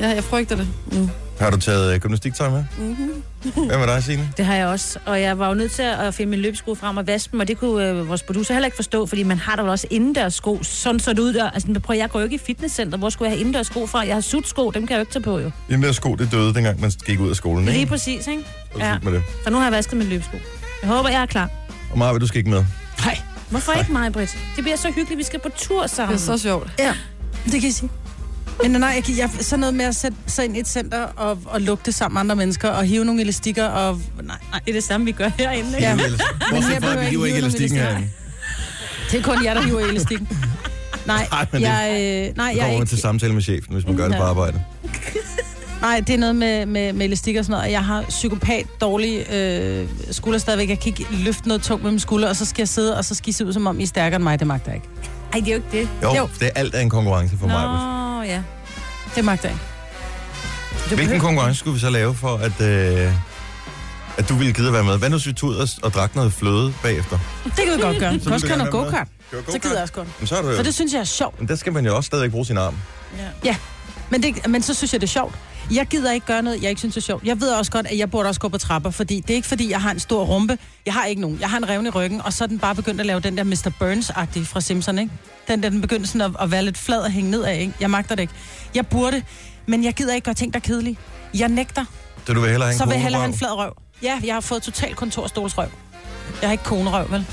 ja, 0.00 0.08
jeg 0.08 0.24
frygter 0.24 0.56
det. 0.56 0.68
Mm. 0.92 1.08
Har 1.40 1.50
du 1.50 1.56
taget 1.60 1.94
øh, 1.94 2.00
gymnastiktøj 2.00 2.50
med? 2.50 2.64
Mm-hmm. 2.78 3.66
Hvad 3.66 3.78
med 3.78 3.86
dig, 3.86 4.02
Signe? 4.04 4.30
Det 4.36 4.44
har 4.44 4.54
jeg 4.54 4.66
også, 4.66 4.98
og 5.06 5.20
jeg 5.20 5.38
var 5.38 5.48
jo 5.48 5.54
nødt 5.54 5.72
til 5.72 5.82
at 5.82 6.14
finde 6.14 6.30
min 6.30 6.38
løbesko 6.40 6.74
frem 6.74 6.96
og 6.96 7.06
vaske 7.06 7.32
dem, 7.32 7.40
og 7.40 7.48
det 7.48 7.58
kunne 7.58 7.88
øh, 7.88 8.08
vores 8.08 8.22
producer 8.22 8.54
heller 8.54 8.66
ikke 8.66 8.76
forstå, 8.76 9.06
fordi 9.06 9.22
man 9.22 9.38
har 9.38 9.56
da 9.56 9.62
vel 9.62 9.70
også 9.70 9.86
indendørs 9.90 10.34
sko. 10.34 10.58
Sådan 10.62 11.00
så 11.00 11.10
det 11.12 11.18
ud 11.18 11.32
der. 11.32 11.50
Altså, 11.50 11.70
men 11.70 11.80
prøv, 11.80 11.96
jeg 11.96 12.10
går 12.10 12.18
jo 12.18 12.24
ikke 12.24 12.34
i 12.36 12.38
fitnesscenter. 12.46 12.98
Hvor 12.98 13.10
skulle 13.10 13.26
jeg 13.26 13.32
have 13.36 13.40
indendørs 13.40 13.66
sko 13.66 13.86
fra? 13.86 14.06
Jeg 14.06 14.14
har 14.16 14.20
sutsko, 14.20 14.70
dem 14.70 14.86
kan 14.86 14.94
jeg 14.94 14.98
jo 14.98 15.02
ikke 15.02 15.12
tage 15.12 15.22
på 15.22 15.38
jo. 15.38 15.50
Den 15.68 15.82
der 15.82 15.92
sko, 15.92 16.14
det 16.14 16.32
døde, 16.32 16.54
dengang 16.54 16.80
man 16.80 16.90
gik 17.06 17.20
ud 17.20 17.30
af 17.30 17.36
skolen, 17.36 17.64
Lige 17.64 17.78
ikke? 17.78 17.90
præcis, 17.90 18.26
ikke? 18.26 18.44
Ja. 18.78 18.98
med 19.02 19.12
det. 19.12 19.22
Så 19.44 19.50
nu 19.50 19.56
har 19.56 19.64
jeg 19.64 19.72
vasket 19.72 19.96
min 19.96 20.06
løbesko. 20.08 20.36
Jeg 20.82 20.90
håber, 20.90 21.08
jeg 21.08 21.22
er 21.22 21.26
klar. 21.26 21.50
Og 21.92 21.98
Marve, 21.98 22.18
du 22.18 22.26
skal 22.26 22.38
ikke 22.38 22.50
med. 22.50 22.64
Nej, 23.04 23.18
Hvorfor 23.50 23.72
ikke 23.72 23.92
mig, 23.92 24.12
Britt? 24.12 24.38
Det 24.56 24.64
bliver 24.64 24.76
så 24.76 24.88
hyggeligt, 24.90 25.18
vi 25.18 25.24
skal 25.24 25.40
på 25.40 25.48
tur 25.56 25.82
Det 25.82 25.90
sammen. 25.90 26.14
er 26.14 26.18
så 26.20 26.38
sjovt. 26.38 26.70
Ja, 26.78 26.94
det 27.44 27.52
kan 27.52 27.62
jeg 27.64 27.72
sige. 27.74 27.90
Men 28.62 28.70
nej, 28.70 29.02
jeg, 29.08 29.18
jeg, 29.18 29.30
sådan 29.40 29.60
noget 29.60 29.74
med 29.74 29.84
at 29.84 29.96
sætte 29.96 30.16
sig 30.26 30.44
ind 30.44 30.56
i 30.56 30.60
et 30.60 30.68
center 30.68 31.02
og, 31.02 31.38
og 31.44 31.60
lugte 31.60 31.92
sammen 31.92 32.14
med 32.14 32.20
andre 32.20 32.36
mennesker 32.36 32.68
og 32.68 32.84
hive 32.84 33.04
nogle 33.04 33.20
elastikker 33.20 33.64
og... 33.66 34.00
Nej, 34.22 34.36
nej. 34.50 34.60
Det 34.64 34.68
er 34.70 34.72
det 34.72 34.84
samme, 34.84 35.06
vi 35.06 35.12
gør 35.12 35.28
herinde, 35.38 35.68
ikke? 35.76 35.88
Ja. 35.88 35.96
Behøver 36.50 36.90
at 36.90 37.00
vi 37.00 37.04
hiver 37.06 37.26
ikke 37.26 37.38
elastikken 37.38 37.78
herinde. 37.78 38.08
Det 39.10 39.18
er 39.18 39.22
kun 39.22 39.44
jer, 39.44 39.54
der 39.54 39.62
hiver 39.62 39.80
elastikken. 39.80 40.28
Nej, 41.06 41.26
Ej, 41.32 41.46
men 41.52 41.62
det- 41.62 41.68
jeg, 41.68 41.88
øh, 42.30 42.36
nej, 42.36 42.52
Så 42.52 42.56
jeg 42.56 42.56
går 42.56 42.62
er 42.62 42.66
man 42.66 42.72
ikke, 42.74 42.86
til 42.86 42.98
samtale 42.98 43.32
med 43.34 43.42
chefen, 43.42 43.72
hvis 43.74 43.86
man 43.86 43.96
gør 43.96 44.08
det 44.08 44.16
på 44.16 44.22
arbejde. 44.22 44.62
nej, 45.80 46.00
det 46.06 46.14
er 46.14 46.18
noget 46.18 46.36
med, 46.36 46.66
med, 46.66 46.92
med 46.92 47.06
elastik 47.06 47.36
og 47.36 47.44
sådan 47.44 47.50
noget. 47.52 47.64
og 47.64 47.72
Jeg 47.72 47.84
har 47.84 48.02
psykopat 48.08 48.66
dårlige 48.80 49.34
øh, 49.34 49.88
skulder 50.10 50.38
stadigvæk. 50.38 50.68
Jeg 50.68 50.78
kan 50.80 50.88
ikke 50.88 51.06
løfte 51.10 51.48
noget 51.48 51.62
tungt 51.62 51.82
med 51.82 51.90
mine 51.90 52.00
skuldre, 52.00 52.28
og 52.28 52.36
så 52.36 52.44
skal 52.44 52.62
jeg 52.62 52.68
sidde, 52.68 52.96
og 52.98 53.04
så 53.04 53.14
skal 53.14 53.28
I 53.28 53.32
se 53.32 53.46
ud, 53.46 53.52
som 53.52 53.66
om 53.66 53.80
I 53.80 53.82
er 53.82 53.86
stærkere 53.86 54.16
end 54.16 54.24
mig. 54.24 54.38
Det 54.38 54.46
magter 54.46 54.70
jeg 54.72 54.76
ikke. 54.76 54.88
Ej, 55.32 55.38
det 55.40 55.48
er 55.48 55.52
jo 55.52 55.56
ikke 55.56 55.78
det. 55.80 55.88
Jo, 56.02 56.14
Jo. 56.16 56.28
det 56.40 56.46
er 56.46 56.50
alt 56.54 56.74
af 56.74 56.82
en 56.82 56.90
konkurrence 56.90 57.36
for 57.38 57.46
mig. 57.46 57.62
Nå, 57.62 58.22
ja. 58.32 58.42
Det 59.14 59.24
magter 59.24 59.48
jeg 59.48 59.54
ikke. 59.54 59.64
Du 60.90 60.94
Hvilken 60.94 61.06
behøver- 61.06 61.20
konkurrence 61.20 61.58
skulle 61.58 61.74
vi 61.74 61.80
så 61.80 61.90
lave 61.90 62.14
for, 62.14 62.36
at, 62.36 62.60
øh, 62.60 63.12
at 64.18 64.28
du 64.28 64.34
ville 64.34 64.52
gide 64.52 64.66
at 64.66 64.72
være 64.72 64.84
med? 64.84 64.98
Hvad 64.98 65.10
nu, 65.10 65.16
hvis 65.16 65.26
vi 65.26 65.32
tog 65.32 65.48
ud 65.50 65.54
og, 65.56 65.68
og 65.82 65.92
drak 65.94 66.14
noget 66.16 66.32
fløde 66.32 66.74
bagefter? 66.82 67.18
Det 67.44 67.52
kan 67.56 67.76
vi 67.76 67.82
godt 67.82 67.98
gøre. 67.98 68.12
Du 68.12 68.18
Så 68.18 68.24
kan 68.24 68.32
også 68.32 68.46
køre 68.46 68.58
noget 68.58 68.72
go-kart. 68.72 69.08
Så 69.48 69.58
gider 69.58 69.74
jeg 69.74 69.82
også 69.82 69.94
godt. 69.94 70.08
Men 70.20 70.26
så 70.26 70.34
er 70.36 70.50
jo... 70.50 70.56
For 70.56 70.62
det 70.62 70.74
synes 70.74 70.92
jeg 70.92 71.00
er 71.00 71.04
sjovt. 71.04 71.38
Men 71.40 71.48
der 71.48 71.56
skal 71.56 71.72
man 71.72 71.86
jo 71.86 71.96
også 71.96 72.06
stadigvæk 72.06 72.30
bruge 72.30 72.46
sin 72.46 72.58
arm. 72.58 72.74
Men, 74.10 74.22
det, 74.22 74.46
men 74.48 74.62
så 74.62 74.74
synes 74.74 74.92
jeg, 74.92 75.00
det 75.00 75.06
er 75.06 75.10
sjovt. 75.10 75.34
Jeg 75.70 75.86
gider 75.86 76.12
ikke 76.12 76.26
gøre 76.26 76.42
noget, 76.42 76.62
jeg 76.62 76.70
ikke 76.70 76.78
synes 76.78 76.96
er 76.96 77.00
sjovt. 77.00 77.24
Jeg 77.24 77.40
ved 77.40 77.50
også 77.50 77.72
godt, 77.72 77.86
at 77.86 77.98
jeg 77.98 78.10
burde 78.10 78.28
også 78.28 78.40
gå 78.40 78.48
på 78.48 78.58
trapper, 78.58 78.90
fordi 78.90 79.20
det 79.20 79.30
er 79.30 79.34
ikke 79.34 79.48
fordi, 79.48 79.70
jeg 79.70 79.80
har 79.82 79.90
en 79.90 79.98
stor 80.00 80.24
rumpe. 80.24 80.58
Jeg 80.86 80.94
har 80.94 81.04
ikke 81.04 81.20
nogen. 81.20 81.38
Jeg 81.40 81.50
har 81.50 81.56
en 81.56 81.68
revne 81.68 81.88
i 81.88 81.90
ryggen, 81.90 82.20
og 82.22 82.32
så 82.32 82.44
er 82.44 82.48
den 82.48 82.58
bare 82.58 82.74
begyndt 82.74 83.00
at 83.00 83.06
lave 83.06 83.20
den 83.20 83.36
der 83.36 83.44
Mr. 83.44 83.70
Burns-agtige 83.82 84.44
fra 84.46 84.60
Simpson, 84.60 84.98
ikke? 84.98 85.12
Den 85.48 85.62
der, 85.62 85.68
den 85.68 85.80
begyndte 85.80 86.06
sådan 86.08 86.20
at, 86.20 86.30
at 86.40 86.50
være 86.50 86.64
lidt 86.64 86.78
flad 86.78 86.98
og 86.98 87.10
hænge 87.10 87.30
nedad, 87.30 87.54
ikke? 87.54 87.72
Jeg 87.80 87.90
magter 87.90 88.14
det 88.14 88.22
ikke. 88.22 88.32
Jeg 88.74 88.86
burde, 88.86 89.22
men 89.66 89.84
jeg 89.84 89.94
gider 89.94 90.14
ikke 90.14 90.24
gøre 90.24 90.34
ting, 90.34 90.52
der 90.52 90.58
er 90.58 90.62
kedelige. 90.62 90.96
Jeg 91.34 91.48
nægter. 91.48 91.84
Så 92.26 92.32
du 92.32 92.40
vil 92.40 92.50
hellere 92.50 92.66
have 92.68 92.72
en 92.74 92.78
Så 92.78 92.84
vil 92.84 92.92
jeg 92.92 93.02
hellere 93.02 93.20
have 93.22 93.32
en 93.32 93.38
flad 93.38 93.50
røv. 93.52 93.72
Ja, 94.02 94.20
jeg 94.24 94.34
har 94.34 94.40
fået 94.40 94.62
total 94.62 94.94
kontorstolsrøv. 94.94 95.68
Jeg 96.40 96.48
har 96.48 96.52
ikke 96.52 96.64
konerøv, 96.64 97.10
vel? 97.10 97.26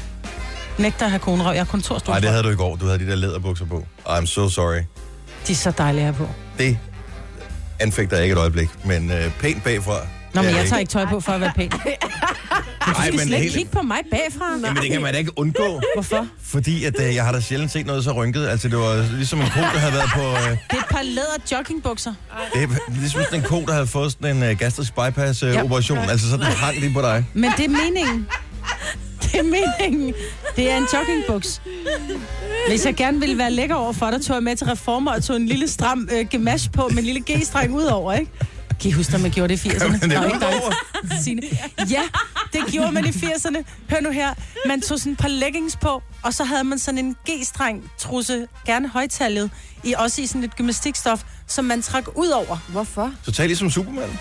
Nægter 0.79 1.05
at 1.05 1.11
have 1.11 1.19
konerøv. 1.19 1.53
Jeg 1.53 1.59
har 1.59 1.65
Nej, 1.65 1.71
kontorstolsrøv. 1.71 2.21
det 2.21 2.29
havde 2.29 2.43
du 2.43 2.49
i 2.49 2.55
går. 2.55 2.75
Du 2.75 2.85
havde 2.85 2.99
de 2.99 3.07
der 3.07 3.15
læderbukser 3.15 3.65
på. 3.65 3.85
I'm 4.07 4.25
so 4.25 4.49
sorry. 4.49 4.81
De 5.47 5.51
er 5.51 5.55
så 5.55 5.71
dejlige 5.71 6.03
have 6.03 6.15
på. 6.15 6.27
Det 6.57 6.77
anfægter 7.80 8.16
jeg 8.18 8.25
ikke 8.25 8.33
et 8.33 8.39
øjeblik, 8.39 8.69
men 8.86 9.12
øh, 9.12 9.31
pænt 9.39 9.63
bagfra. 9.63 9.98
Nå, 10.33 10.42
men 10.42 10.51
jeg 10.51 10.62
det 10.62 10.69
tager 10.69 10.80
ikke 10.80 10.89
tøj 10.92 11.06
på 11.06 11.19
for 11.19 11.31
at 11.31 11.42
være 11.42 11.51
pæn. 11.56 11.69
Du 11.69 11.77
Nej, 12.88 12.94
skal 13.01 13.12
men 13.12 13.19
slet 13.19 13.25
ikke 13.25 13.38
helt... 13.38 13.54
kigge 13.56 13.72
på 13.72 13.81
mig 13.81 13.98
bagfra. 14.12 14.45
Jamen, 14.68 14.83
det 14.83 14.92
kan 14.92 15.01
man 15.01 15.13
da 15.13 15.19
ikke 15.19 15.39
undgå. 15.39 15.81
Hvorfor? 15.95 16.27
Fordi 16.44 16.83
at, 16.86 16.95
øh, 17.00 17.16
jeg 17.16 17.25
har 17.25 17.31
da 17.31 17.39
sjældent 17.42 17.72
set 17.72 17.86
noget 17.86 18.04
så 18.04 18.12
rynket. 18.12 18.48
Altså, 18.48 18.68
det 18.69 18.77
var 18.77 19.07
ligesom 19.16 19.42
en 19.42 19.48
ko, 19.48 19.60
der 19.60 19.66
havde 19.66 19.94
været 19.94 20.10
på... 20.16 20.22
Øh, 20.22 20.50
Det 20.51 20.57
er 20.69 20.75
et 20.77 20.86
par 20.92 21.01
læder 21.04 21.38
joggingbukser. 21.51 22.13
det 22.54 22.63
er 22.63 22.68
ligesom 23.00 23.22
sådan 23.24 23.39
en 23.39 23.45
ko, 23.45 23.66
der 23.66 23.74
havde 23.74 23.88
fået 23.88 24.12
sådan 24.12 24.38
en 24.38 24.44
øh, 24.44 24.57
gastrisk 24.60 24.94
bypass-operation. 24.95 25.98
Ja. 25.98 26.10
Altså, 26.12 26.30
sådan 26.30 26.45
hang 26.45 26.80
lige 26.80 26.94
på 26.94 27.01
dig. 27.01 27.25
Men 27.33 27.51
det 27.57 27.66
er 27.66 27.69
meningen. 27.69 28.28
Det 29.35 29.45
er 29.45 29.87
meningen. 29.89 30.13
Det 30.55 30.71
er 30.71 30.77
en 30.77 30.87
joggingbuks. 30.93 31.61
Hvis 32.67 32.85
jeg 32.85 32.95
gerne 32.95 33.19
ville 33.19 33.37
være 33.37 33.51
lækker 33.51 33.75
over 33.75 33.93
for 33.93 34.11
dig, 34.11 34.21
tog 34.21 34.33
jeg 34.33 34.43
med 34.43 34.55
til 34.55 34.67
reformer 34.67 35.11
og 35.11 35.23
tog 35.23 35.35
en 35.35 35.45
lille 35.45 35.67
stram 35.67 36.09
øh, 36.13 36.25
gemash 36.29 36.71
på 36.71 36.87
med 36.87 36.97
en 36.97 37.03
lille 37.03 37.23
G-streng 37.31 37.75
ud 37.75 37.83
over, 37.83 38.13
ikke? 38.13 38.31
Kan 38.81 38.89
I 38.89 38.91
huske, 38.91 39.15
at 39.15 39.21
man 39.21 39.31
gjorde 39.31 39.55
det 39.55 39.65
i 39.65 39.69
80'erne? 39.69 39.91
Men 39.91 40.01
det 40.01 40.09
Nå, 40.09 40.15
er 40.15 40.25
ikke 40.25 40.39
dig, 40.39 40.47
udover. 40.47 40.73
Signe. 41.23 41.41
Ja, 41.89 42.01
det 42.53 42.61
gjorde 42.71 42.91
man 42.91 43.05
i 43.05 43.09
80'erne. 43.09 43.63
Hør 43.89 43.99
nu 44.01 44.09
her. 44.11 44.33
Man 44.65 44.81
tog 44.81 44.99
sådan 44.99 45.11
et 45.11 45.17
par 45.17 45.27
leggings 45.27 45.75
på, 45.75 46.01
og 46.23 46.33
så 46.33 46.43
havde 46.43 46.63
man 46.63 46.79
sådan 46.79 46.97
en 46.97 47.15
G-streng 47.29 47.91
trusse, 47.97 48.47
gerne 48.65 48.87
højtallet, 48.87 49.51
i, 49.83 49.93
også 49.97 50.21
i 50.21 50.27
sådan 50.27 50.41
lidt 50.41 50.55
gymnastikstof, 50.55 51.23
som 51.47 51.65
man 51.65 51.81
trak 51.81 52.17
ud 52.17 52.27
over. 52.27 52.57
Hvorfor? 52.69 53.13
Så 53.23 53.31
tag 53.31 53.47
ligesom 53.47 53.69
Superman. 53.69 54.19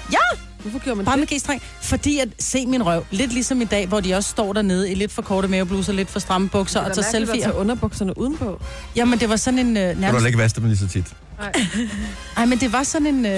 Hvorfor 0.64 0.78
gjorde 0.84 0.96
man 0.96 1.04
Bare 1.04 1.16
det? 1.20 1.30
med 1.30 1.38
G-streng. 1.38 1.62
Fordi 1.82 2.18
at 2.18 2.28
se 2.38 2.66
min 2.66 2.86
røv, 2.86 3.04
lidt 3.10 3.32
ligesom 3.32 3.60
i 3.60 3.64
dag, 3.64 3.86
hvor 3.86 4.00
de 4.00 4.14
også 4.14 4.30
står 4.30 4.52
dernede 4.52 4.90
i 4.92 4.94
lidt 4.94 5.12
for 5.12 5.22
korte 5.22 5.48
mavebluser, 5.48 5.92
lidt 5.92 6.10
for 6.10 6.18
stramme 6.20 6.48
bukser 6.48 6.80
og 6.80 6.90
Det 6.90 6.98
er 6.98 7.02
tager 7.02 7.22
at 7.24 7.28
selfie'er. 7.28 7.42
tage 7.42 7.54
underbukserne 7.54 8.18
udenpå. 8.18 8.60
Jamen, 8.96 9.18
det 9.20 9.28
var 9.28 9.36
sådan 9.36 9.58
en... 9.58 9.76
Øh, 9.76 9.82
Kan 9.82 9.94
du 9.94 10.00
nærmest... 10.00 10.26
ikke 10.26 10.38
vaske 10.38 10.60
dem 10.60 10.68
lige 10.68 10.78
så 10.78 10.88
tit? 10.88 11.06
Ej, 12.36 12.44
men 12.46 12.58
det 12.58 12.72
var 12.72 12.82
sådan 12.82 13.06
en... 13.06 13.26
Øh... 13.26 13.32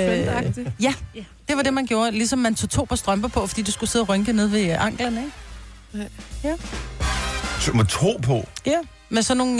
Ja, 0.80 0.94
det 1.48 1.56
var 1.56 1.62
det, 1.62 1.74
man 1.74 1.86
gjorde. 1.86 2.10
Ligesom 2.10 2.38
man 2.38 2.54
tog 2.54 2.70
to 2.70 2.84
par 2.84 2.96
strømper 2.96 3.28
på, 3.28 3.46
fordi 3.46 3.62
du 3.62 3.70
skulle 3.72 3.90
sidde 3.90 4.02
og 4.02 4.08
rynke 4.08 4.32
ned 4.32 4.46
ved 4.46 4.60
øh, 4.70 4.84
anklerne, 4.86 5.20
ikke? 5.20 6.56
Så 7.60 7.72
med 7.72 7.84
to 7.84 8.20
på. 8.22 8.48
Ja. 8.66 8.72
Med 9.10 9.22
sådan 9.22 9.38
nogle, 9.38 9.52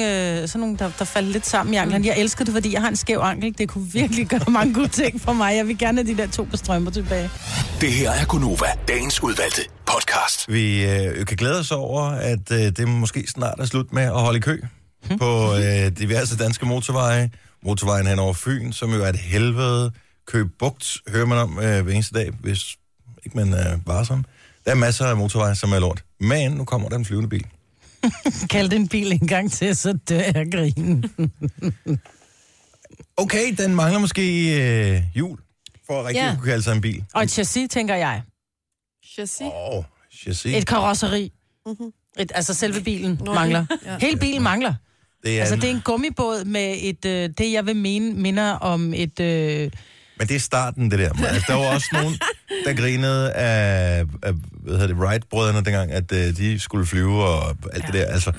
øh, 0.43 0.49
sådan 0.49 0.61
nogle 0.61 0.77
der, 0.79 0.91
der 0.99 1.05
faldt 1.05 1.29
lidt 1.29 1.47
sammen 1.47 1.75
i 1.75 1.77
anklerne. 1.77 2.07
Jeg 2.07 2.19
elsker 2.19 2.45
det, 2.45 2.55
fordi 2.55 2.73
jeg 2.73 2.81
har 2.81 2.89
en 2.89 2.97
skæv 2.97 3.19
ankel. 3.23 3.55
Det 3.59 3.69
kunne 3.69 3.87
virkelig 3.93 4.27
gøre 4.27 4.41
mange 4.49 4.75
gode 4.75 4.89
ting 4.89 5.21
for 5.21 5.33
mig. 5.33 5.57
Jeg 5.57 5.67
vil 5.67 5.79
gerne 5.79 5.99
have 6.05 6.13
de 6.17 6.23
der 6.23 6.29
to 6.29 6.43
par 6.45 6.57
strømper 6.57 6.91
tilbage. 6.93 7.31
Det 7.81 7.93
her 7.93 8.11
er 8.11 8.25
Gunova, 8.25 8.67
dagens 8.89 9.23
udvalgte 9.23 9.63
podcast. 9.87 10.49
Vi 10.53 10.85
øh, 10.85 11.27
kan 11.27 11.37
glæde 11.37 11.59
os 11.59 11.71
over, 11.73 12.03
at 12.03 12.51
øh, 12.53 12.59
det 12.59 12.89
måske 12.89 13.25
snart 13.29 13.55
er 13.61 13.65
slut 13.65 13.93
med 13.93 14.03
at 14.03 14.21
holde 14.21 14.39
i 14.39 14.41
kø 14.41 14.61
Hm. 15.11 15.19
på 15.19 15.55
øh, 15.55 15.99
diverse 15.99 16.37
danske 16.37 16.67
motorveje. 16.67 17.31
Motorvejen 17.65 18.07
hen 18.07 18.19
over 18.19 18.33
Fyn, 18.35 18.73
som 18.73 18.95
jo 18.95 19.05
er 19.05 19.09
et 19.09 19.17
helvede. 19.17 19.91
Køb 20.27 20.47
Bugt 20.59 20.97
hører 21.09 21.27
man 21.27 21.39
om 21.39 21.59
øh, 21.59 21.85
hver 21.85 21.93
eneste 21.95 22.19
dag, 22.19 22.31
hvis 22.41 22.77
ikke 23.25 23.37
man 23.37 23.53
er 23.53 23.79
varsom. 23.87 24.25
Der 24.65 24.71
er 24.71 24.75
masser 24.75 25.05
af 25.07 25.17
motorveje, 25.17 25.55
som 25.55 25.73
er 25.73 25.79
lort. 25.79 26.03
Men 26.21 26.53
nu 26.53 26.65
kommer 26.65 26.89
der 26.89 26.97
en 26.97 27.05
flyvende 27.05 27.29
bil. 27.29 27.47
Kald 28.51 28.73
en 28.73 28.89
bil 28.89 29.13
en 29.13 29.27
gang 29.27 29.53
til, 29.53 29.77
så 29.77 29.93
dør 30.09 30.21
jeg 30.35 30.47
grinen. 30.53 31.05
Okay, 33.17 33.55
den 33.59 33.75
mangler 33.75 33.99
måske 33.99 34.23
øh, 34.95 35.03
hjul, 35.15 35.39
for 35.87 36.01
at 36.01 36.07
rigtig 36.07 36.21
Ja. 36.23 36.35
kunne 36.39 36.47
kalde 36.51 36.63
sig 36.63 36.73
en 36.75 36.81
bil. 36.81 37.05
Og 37.15 37.23
et 37.23 37.31
chassis, 37.31 37.69
tænker 37.71 37.95
jeg. 37.95 38.23
Chassis. 39.15 39.41
Åh, 39.41 39.77
oh, 39.79 39.85
chassis. 40.13 40.55
Et 40.57 40.67
karosseri. 40.67 41.33
Et, 42.19 42.33
altså 42.35 42.55
selve 42.55 42.81
bilen 42.81 43.21
Nå, 43.25 43.35
mangler. 43.35 43.67
ja. 43.87 43.99
Hele 44.01 44.17
bilen 44.19 44.43
mangler. 44.43 44.75
det 45.25 45.37
er, 45.37 45.41
Altså 45.41 45.55
en- 45.55 45.61
det 45.61 45.71
er 45.71 45.75
en 45.75 45.81
gummibåd 45.85 46.45
med 46.45 46.77
et, 46.81 47.05
øh, 47.05 47.31
det 47.39 47.53
jeg 47.53 47.67
vil 47.67 47.77
mene, 47.77 48.15
minder 48.15 48.53
om 48.53 48.95
et... 48.95 49.21
Øh, 49.21 49.71
Men 50.19 50.29
det 50.29 50.37
er 50.37 50.41
starten, 50.41 50.91
det 50.91 50.99
der. 50.99 51.25
Altså, 51.27 51.45
der 51.49 51.55
var 51.55 51.75
også 51.75 51.87
nogen, 51.93 52.15
der 52.67 52.75
grinede 52.75 53.33
af, 53.33 54.05
af 54.23 54.33
hvad 54.33 54.75
hedder 54.75 54.87
det, 54.87 54.97
Wright-brødrene 54.97 55.65
dengang, 55.65 55.93
at 55.93 56.13
uh, 56.13 56.19
de 56.19 56.61
skulle 56.61 56.87
flyve 56.87 57.25
og 57.25 57.49
alt 57.73 57.85
ja. 57.85 57.87
det 57.87 57.95
der. 57.95 58.05
Altså, 58.05 58.33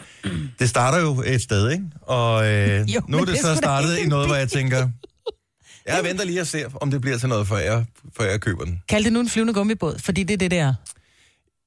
det 0.60 0.70
starter 0.70 1.00
jo 1.00 1.24
et 1.26 1.42
sted, 1.42 1.72
ikke? 1.72 1.84
Og 2.02 2.48
øh, 2.54 2.80
Jo, 2.96 3.02
nu 3.08 3.18
er 3.18 3.22
men 3.22 3.28
det 3.28 3.36
det 3.36 3.42
så 3.42 3.56
startet 3.56 3.98
i 3.98 4.06
noget, 4.06 4.28
hvor 4.28 4.36
jeg 4.36 4.50
tænker, 4.50 4.90
jeg 5.88 6.00
venter 6.04 6.26
lige 6.26 6.42
og 6.42 6.48
ser, 6.48 6.70
om 6.82 6.92
det 6.92 7.02
bliver 7.02 7.18
til 7.18 7.30
noget, 7.30 7.48
før 7.48 7.58
jeg, 7.58 7.86
før 8.18 8.30
jeg 8.30 8.42
køber 8.42 8.66
den. 8.66 8.82
kald 8.90 9.04
det 9.04 9.14
nu 9.14 9.20
en 9.20 9.30
flyvende 9.30 9.54
gummibåd, 9.54 10.00
fordi 10.00 10.24
det 10.24 10.34
er 10.34 10.38
det, 10.38 10.52
der. 10.52 10.74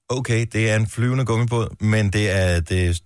Okay, 0.08 0.46
det 0.52 0.70
er 0.70 0.76
en 0.76 0.86
flyvende 0.86 1.24
gummibåd, 1.24 1.84
men 1.84 2.10
det 2.10 2.30
er 2.30 2.60
det 2.60 3.02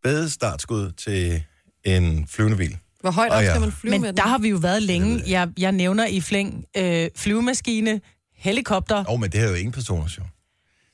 spæde 0.00 0.30
startskud 0.30 0.92
til 0.92 1.42
en 1.84 2.26
flyvende 2.30 2.56
bil. 2.56 2.76
Hvor 3.00 3.10
højt 3.10 3.32
op 3.32 3.42
ja. 3.42 3.50
skal 3.50 3.60
man 3.60 3.72
flyve 3.72 3.90
Men 3.90 4.00
med 4.00 4.08
den? 4.08 4.16
der 4.16 4.22
har 4.22 4.38
vi 4.38 4.48
jo 4.48 4.56
været 4.56 4.82
længe. 4.82 5.22
Jeg, 5.26 5.48
jeg 5.58 5.72
nævner 5.72 6.06
i 6.06 6.20
flæng 6.20 6.64
øh, 6.76 7.08
flyvemaskine, 7.16 8.00
helikopter, 8.38 8.96
Åh, 8.98 9.04
oh, 9.08 9.20
men 9.20 9.30
det 9.30 9.40
er 9.40 9.48
jo 9.48 9.54
ingen 9.54 9.72
personer, 9.72 10.04
jo. 10.18 10.22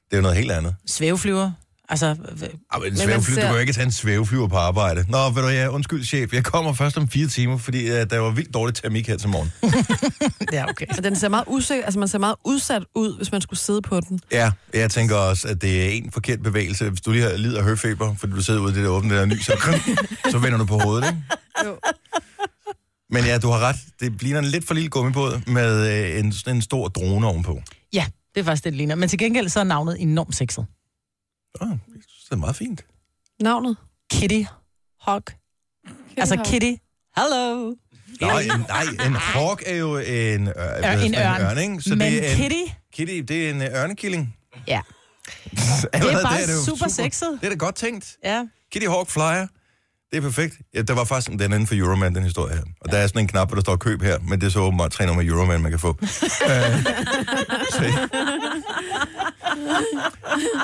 Det 0.05 0.13
er 0.13 0.17
jo 0.17 0.23
noget 0.23 0.37
helt 0.37 0.53
andet. 0.53 0.75
svæveflyver. 0.87 1.53
Altså, 1.89 2.07
øh, 2.07 2.17
Ah, 2.71 2.81
men 2.83 2.93
en 2.93 2.93
man 2.93 2.97
svævefly, 2.97 3.33
ser- 3.35 3.41
du 3.41 3.47
kan 3.47 3.55
jo 3.55 3.61
ikke 3.61 3.73
tage 3.73 3.85
en 3.85 3.93
svæveflyver 3.93 4.49
på 4.49 4.57
arbejde. 4.57 5.05
Nå, 5.09 5.31
ved 5.31 5.43
du, 5.43 5.49
ja, 5.49 5.69
undskyld 5.69 6.05
chef, 6.05 6.33
jeg 6.33 6.45
kommer 6.45 6.73
først 6.73 6.97
om 6.97 7.09
fire 7.09 7.27
timer, 7.27 7.59
fordi 7.59 7.91
uh, 7.91 7.97
der 7.97 8.19
var 8.19 8.31
vildt 8.31 8.55
dårligt 8.55 8.83
termik 8.83 9.07
her 9.09 9.17
til 9.17 9.29
morgen. 9.29 9.53
ja, 10.53 10.69
okay. 10.71 10.87
Og 10.99 11.05
den 11.05 11.17
ser 11.17 11.29
meget 11.29 11.45
usikker, 11.49 11.85
altså 11.85 11.99
man 11.99 12.09
ser 12.09 12.19
meget 12.19 12.37
udsat 12.45 12.83
ud, 12.95 13.17
hvis 13.17 13.33
man 13.33 13.41
skulle 13.41 13.61
sidde 13.61 13.83
på 13.83 14.01
den. 14.01 14.21
Ja, 14.33 14.51
jeg 14.75 14.91
tænker 14.91 15.17
også, 15.17 15.49
at 15.49 15.63
det 15.63 15.85
er 15.85 15.89
en 15.91 16.11
forkert 16.13 16.43
bevægelse. 16.43 16.89
Hvis 16.91 17.01
du 17.01 17.11
lige 17.11 17.23
har 17.23 17.37
lider 17.37 17.59
af 17.59 17.65
høfeber, 17.65 18.15
fordi 18.15 18.33
du 18.33 18.43
sidder 18.43 18.61
ude 18.61 18.73
i 18.73 18.75
det 18.75 18.85
der 18.85 18.91
åbne 18.91 19.17
der 19.17 19.25
ny, 19.25 19.41
så, 19.41 19.53
så 20.31 20.39
vender 20.39 20.59
du 20.59 20.65
på 20.65 20.79
hovedet, 20.79 21.07
ikke? 21.09 21.23
Jo. 21.65 21.77
Men 23.15 23.25
ja, 23.25 23.39
du 23.39 23.49
har 23.49 23.59
ret. 23.61 23.77
Det 24.01 24.23
ligner 24.23 24.39
en 24.39 24.45
lidt 24.45 24.67
for 24.67 24.75
lille 24.75 24.91
gummibåd 24.91 25.41
med 25.47 26.05
øh, 26.15 26.19
en, 26.21 26.33
en 26.49 26.63
stor 26.63 26.89
drone 26.89 27.27
ovenpå. 27.27 27.63
Ja, 27.93 28.07
det 28.35 28.41
er 28.41 28.45
faktisk 28.45 28.65
det, 28.65 28.73
det 28.73 28.77
ligner. 28.77 28.95
Men 28.95 29.09
til 29.09 29.19
gengæld 29.19 29.49
så 29.49 29.61
er 29.61 29.65
navnet 29.65 29.97
enormt 30.01 30.37
sexet. 30.37 30.67
Oh, 31.61 31.69
det 31.69 32.33
er 32.33 32.37
meget 32.37 32.57
fint. 32.57 32.85
Navnet? 33.41 33.77
Kitty 34.11 34.43
Hawk. 35.01 35.35
Altså 36.17 36.37
Hawk. 36.37 36.47
Kitty. 36.47 36.73
Hello. 37.17 37.75
Nej, 38.21 38.43
en, 38.43 38.49
nej, 38.69 39.07
en 39.07 39.13
hawk 39.15 39.63
er 39.67 39.77
jo 39.77 39.97
en, 39.97 40.03
øh, 40.49 40.53
Er 40.57 40.99
en 41.01 41.15
ørn. 41.15 41.41
en 41.41 41.45
ørn 41.45 41.59
ikke? 41.59 41.89
Men 41.91 42.01
det 42.01 42.27
er 42.27 42.31
en, 42.31 42.37
Kitty, 42.37 42.73
Kitty, 42.93 43.15
det 43.29 43.47
er 43.47 43.51
en 43.51 43.63
øh, 43.63 43.69
ørnekilling. 43.75 44.37
ja. 44.67 44.81
Allerede 45.93 46.23
bare 46.23 46.47
der 46.47 46.53
jo 46.53 46.65
super 46.65 46.89
sexet. 46.89 47.39
Det 47.41 47.47
er 47.47 47.51
da 47.51 47.57
godt 47.57 47.75
tænkt. 47.75 48.17
Ja. 48.25 48.47
Kitty 48.73 48.87
Hawk 48.89 49.11
Flyer. 49.11 49.47
Det 50.15 50.21
er 50.25 50.29
perfekt. 50.29 50.55
Ja, 50.75 50.83
der 50.83 50.95
var 50.95 51.05
faktisk 51.05 51.31
den 51.39 51.41
inden 51.53 51.67
for 51.67 51.75
Euroman, 51.75 52.15
den 52.15 52.23
historie 52.23 52.55
her. 52.55 52.63
Og 52.81 52.93
der 52.93 52.99
er 52.99 53.07
sådan 53.07 53.21
en 53.21 53.29
knap, 53.29 53.49
hvor 53.49 53.55
der 53.55 53.61
står 53.61 53.77
køb 53.77 54.03
her, 54.03 54.19
men 54.29 54.41
det 54.41 54.47
er 54.47 54.51
så 54.51 54.61
åbenbart 54.61 54.93
tre 54.93 55.07
nummer 55.07 55.23
Euroman, 55.27 55.61
man 55.63 55.71
kan 55.71 55.81
få. 55.81 55.97
Øh, 56.51 56.85
så- 57.71 58.09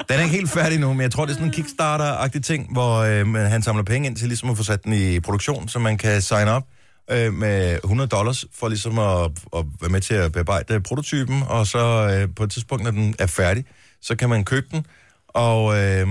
den 0.08 0.18
er 0.18 0.22
ikke 0.22 0.36
helt 0.36 0.50
færdig 0.50 0.78
nu, 0.80 0.92
men 0.92 1.00
jeg 1.00 1.10
tror, 1.12 1.24
det 1.24 1.32
er 1.32 1.34
sådan 1.34 1.48
en 1.48 1.54
Kickstarter-agtig 1.54 2.40
ting, 2.42 2.72
hvor 2.72 2.96
øh, 2.98 3.26
man- 3.26 3.50
han 3.50 3.62
samler 3.62 3.82
penge 3.82 4.08
ind 4.08 4.16
til 4.16 4.28
ligesom 4.28 4.50
at 4.50 4.56
få 4.56 4.62
sat 4.62 4.84
den 4.84 4.92
i 4.92 5.20
produktion, 5.20 5.68
så 5.68 5.78
man 5.78 5.98
kan 5.98 6.22
sign 6.22 6.48
op 6.48 6.62
øh, 7.10 7.32
med 7.34 7.78
100 7.84 8.08
dollars 8.08 8.44
for 8.58 8.68
ligesom 8.68 8.98
at, 8.98 9.30
at 9.56 9.64
være 9.80 9.90
med 9.90 10.00
til 10.00 10.14
at 10.14 10.32
bearbejde 10.32 10.80
prototypen, 10.80 11.42
og 11.46 11.66
så 11.66 11.78
øh, 12.18 12.28
på 12.36 12.44
et 12.44 12.50
tidspunkt, 12.50 12.84
når 12.84 12.90
den 12.90 13.14
er 13.18 13.26
færdig, 13.26 13.64
så 14.02 14.16
kan 14.16 14.28
man 14.28 14.44
købe 14.44 14.66
den, 14.70 14.86
og, 15.28 15.78
øh, 15.78 16.08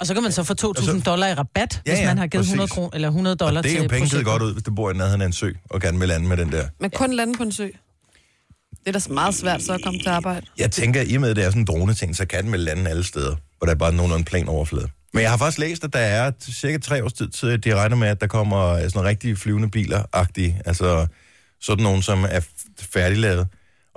Og 0.00 0.06
så 0.06 0.14
kan 0.14 0.22
man 0.22 0.32
så 0.32 0.42
få 0.44 0.54
2.000 0.54 0.68
Altså- 0.68 1.02
dollar 1.06 1.28
i 1.28 1.34
rabat, 1.34 1.82
Ja, 1.86 1.92
hvis 1.92 2.00
ja, 2.00 2.06
man 2.06 2.18
har 2.18 2.26
givet 2.26 2.42
præcis. 2.42 2.52
100, 2.52 2.68
kron, 2.68 2.90
eller 2.94 3.08
100 3.08 3.36
dollar 3.36 3.58
og 3.60 3.64
det 3.64 3.70
er 3.72 3.76
til 3.76 3.82
jo 3.82 3.88
penge 3.88 4.24
godt 4.24 4.42
ud, 4.42 4.52
hvis 4.52 4.62
du 4.62 4.74
bor 4.74 4.90
i 4.90 4.94
nærheden 4.94 5.20
af 5.20 5.26
en 5.26 5.32
sø, 5.32 5.50
og 5.70 5.80
gerne 5.80 5.98
vil 5.98 6.08
lande 6.08 6.28
med 6.28 6.36
den 6.36 6.52
der. 6.52 6.68
Men 6.80 6.90
kun 6.90 7.12
lande 7.12 7.34
på 7.36 7.42
en 7.42 7.52
sø. 7.52 7.68
Det 8.86 8.96
er 8.96 8.98
da 9.00 9.12
meget 9.14 9.34
svært 9.34 9.62
så 9.62 9.72
at 9.74 9.82
komme 9.82 10.00
til 10.00 10.08
arbejde. 10.08 10.46
Jeg 10.58 10.70
tænker, 10.70 11.02
i 11.02 11.14
og 11.14 11.20
med, 11.20 11.30
at 11.30 11.36
det 11.36 11.44
er 11.44 11.48
sådan 11.50 11.62
en 11.62 11.66
drone-ting, 11.66 12.16
så 12.16 12.26
kan 12.26 12.44
den 12.44 12.52
vel 12.52 12.60
lande 12.60 12.90
alle 12.90 13.04
steder, 13.04 13.36
hvor 13.58 13.64
der 13.64 13.70
er 13.74 13.78
bare 13.78 13.92
nogenlunde 13.92 14.24
plan 14.24 14.48
overflade. 14.48 14.88
Men 15.14 15.22
jeg 15.22 15.30
har 15.30 15.36
faktisk 15.36 15.58
læst, 15.58 15.84
at 15.84 15.92
der 15.92 15.98
er 15.98 16.30
cirka 16.52 16.78
tre 16.78 17.04
års 17.04 17.12
tid 17.12 17.28
til, 17.28 17.46
at 17.46 17.64
de 17.64 17.74
regner 17.74 17.96
med, 17.96 18.08
at 18.08 18.20
der 18.20 18.26
kommer 18.26 18.66
øh, 18.68 18.76
sådan 18.80 18.90
nogle 18.94 19.08
rigtige 19.08 19.36
flyvende 19.36 19.68
biler-agtige, 19.68 20.60
altså 20.66 21.06
sådan 21.60 21.82
nogle, 21.82 22.02
som 22.02 22.24
er 22.30 22.40
færdiglavet. 22.80 23.46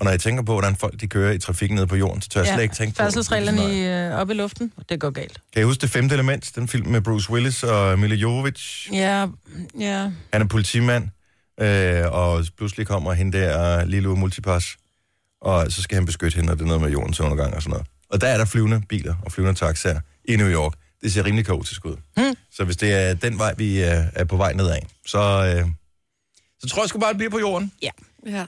Og 0.02 0.06
når 0.06 0.12
jeg 0.12 0.20
tænker 0.20 0.44
på, 0.44 0.52
hvordan 0.52 0.76
folk 0.76 1.02
de 1.02 1.08
kører 1.08 1.32
i 1.32 1.40
trafikken 1.40 1.76
nede 1.76 1.88
på 1.88 1.96
jorden, 1.96 2.22
så 2.22 2.30
tør 2.30 2.42
jeg 2.42 2.54
slet 2.54 2.64
ikke 2.64 2.76
tænke 2.76 2.96
på... 2.96 3.04
Færdselsreglerne 3.04 3.78
i, 3.78 3.86
øh, 3.86 4.12
op 4.12 4.30
i 4.30 4.34
luften, 4.34 4.74
det 4.90 5.00
går 5.00 5.10
galt. 5.10 5.42
Kan 5.54 5.62
I 5.62 5.66
huske 5.66 5.82
det 5.82 5.90
femte 5.90 6.16
element, 6.16 6.52
den 6.56 6.68
film 6.68 6.88
med 6.88 7.02
Bruce 7.02 7.32
Willis 7.32 7.64
og 7.64 8.00
Mila 8.00 8.16
Jovovich? 8.16 8.90
Ja, 8.94 9.28
ja. 9.80 10.12
Han 10.34 10.42
er 10.42 10.46
politimand, 10.46 11.10
øh, 11.62 12.04
og 12.12 12.46
pludselig 12.58 12.88
kommer 12.88 13.14
hende 13.14 13.38
der, 13.38 13.86
Lille 13.86 14.10
Multipass, 14.10 14.78
og 15.42 15.72
så 15.72 15.82
skal 15.82 15.96
han 15.96 16.06
beskytte 16.06 16.36
hende, 16.36 16.52
og 16.52 16.58
det 16.58 16.64
er 16.64 16.68
noget 16.68 16.82
med 16.82 16.92
jordens 16.92 17.20
undergang 17.20 17.54
og 17.54 17.62
sådan 17.62 17.72
noget. 17.72 17.88
Og 18.10 18.22
der 18.22 18.28
er 18.28 18.38
der 18.38 18.46
flyvende 18.46 18.82
biler 18.90 19.16
og 19.26 19.32
flyvende 19.32 19.60
taxaer 19.60 20.00
i 20.26 20.36
New 20.36 20.48
York. 20.48 20.74
Det 21.04 21.14
ser 21.14 21.26
rimelig 21.26 21.46
kaotisk 21.46 21.86
ud. 21.86 21.96
Hmm. 22.18 22.36
Så 22.52 22.64
hvis 22.64 22.78
det 22.78 22.94
er 22.94 23.14
den 23.14 23.38
vej, 23.40 23.54
vi 23.58 23.82
er, 23.82 24.06
er 24.14 24.24
på 24.24 24.38
vej 24.38 24.54
nedad, 24.54 24.80
så, 25.06 25.20
øh, 25.20 25.70
så 26.60 26.68
tror 26.68 26.82
jeg 26.82 26.90
sgu 26.90 27.00
bare, 27.00 27.10
at 27.10 27.14
det 27.14 27.18
bliver 27.18 27.32
på 27.32 27.40
jorden. 27.40 27.72
Ja. 27.82 28.46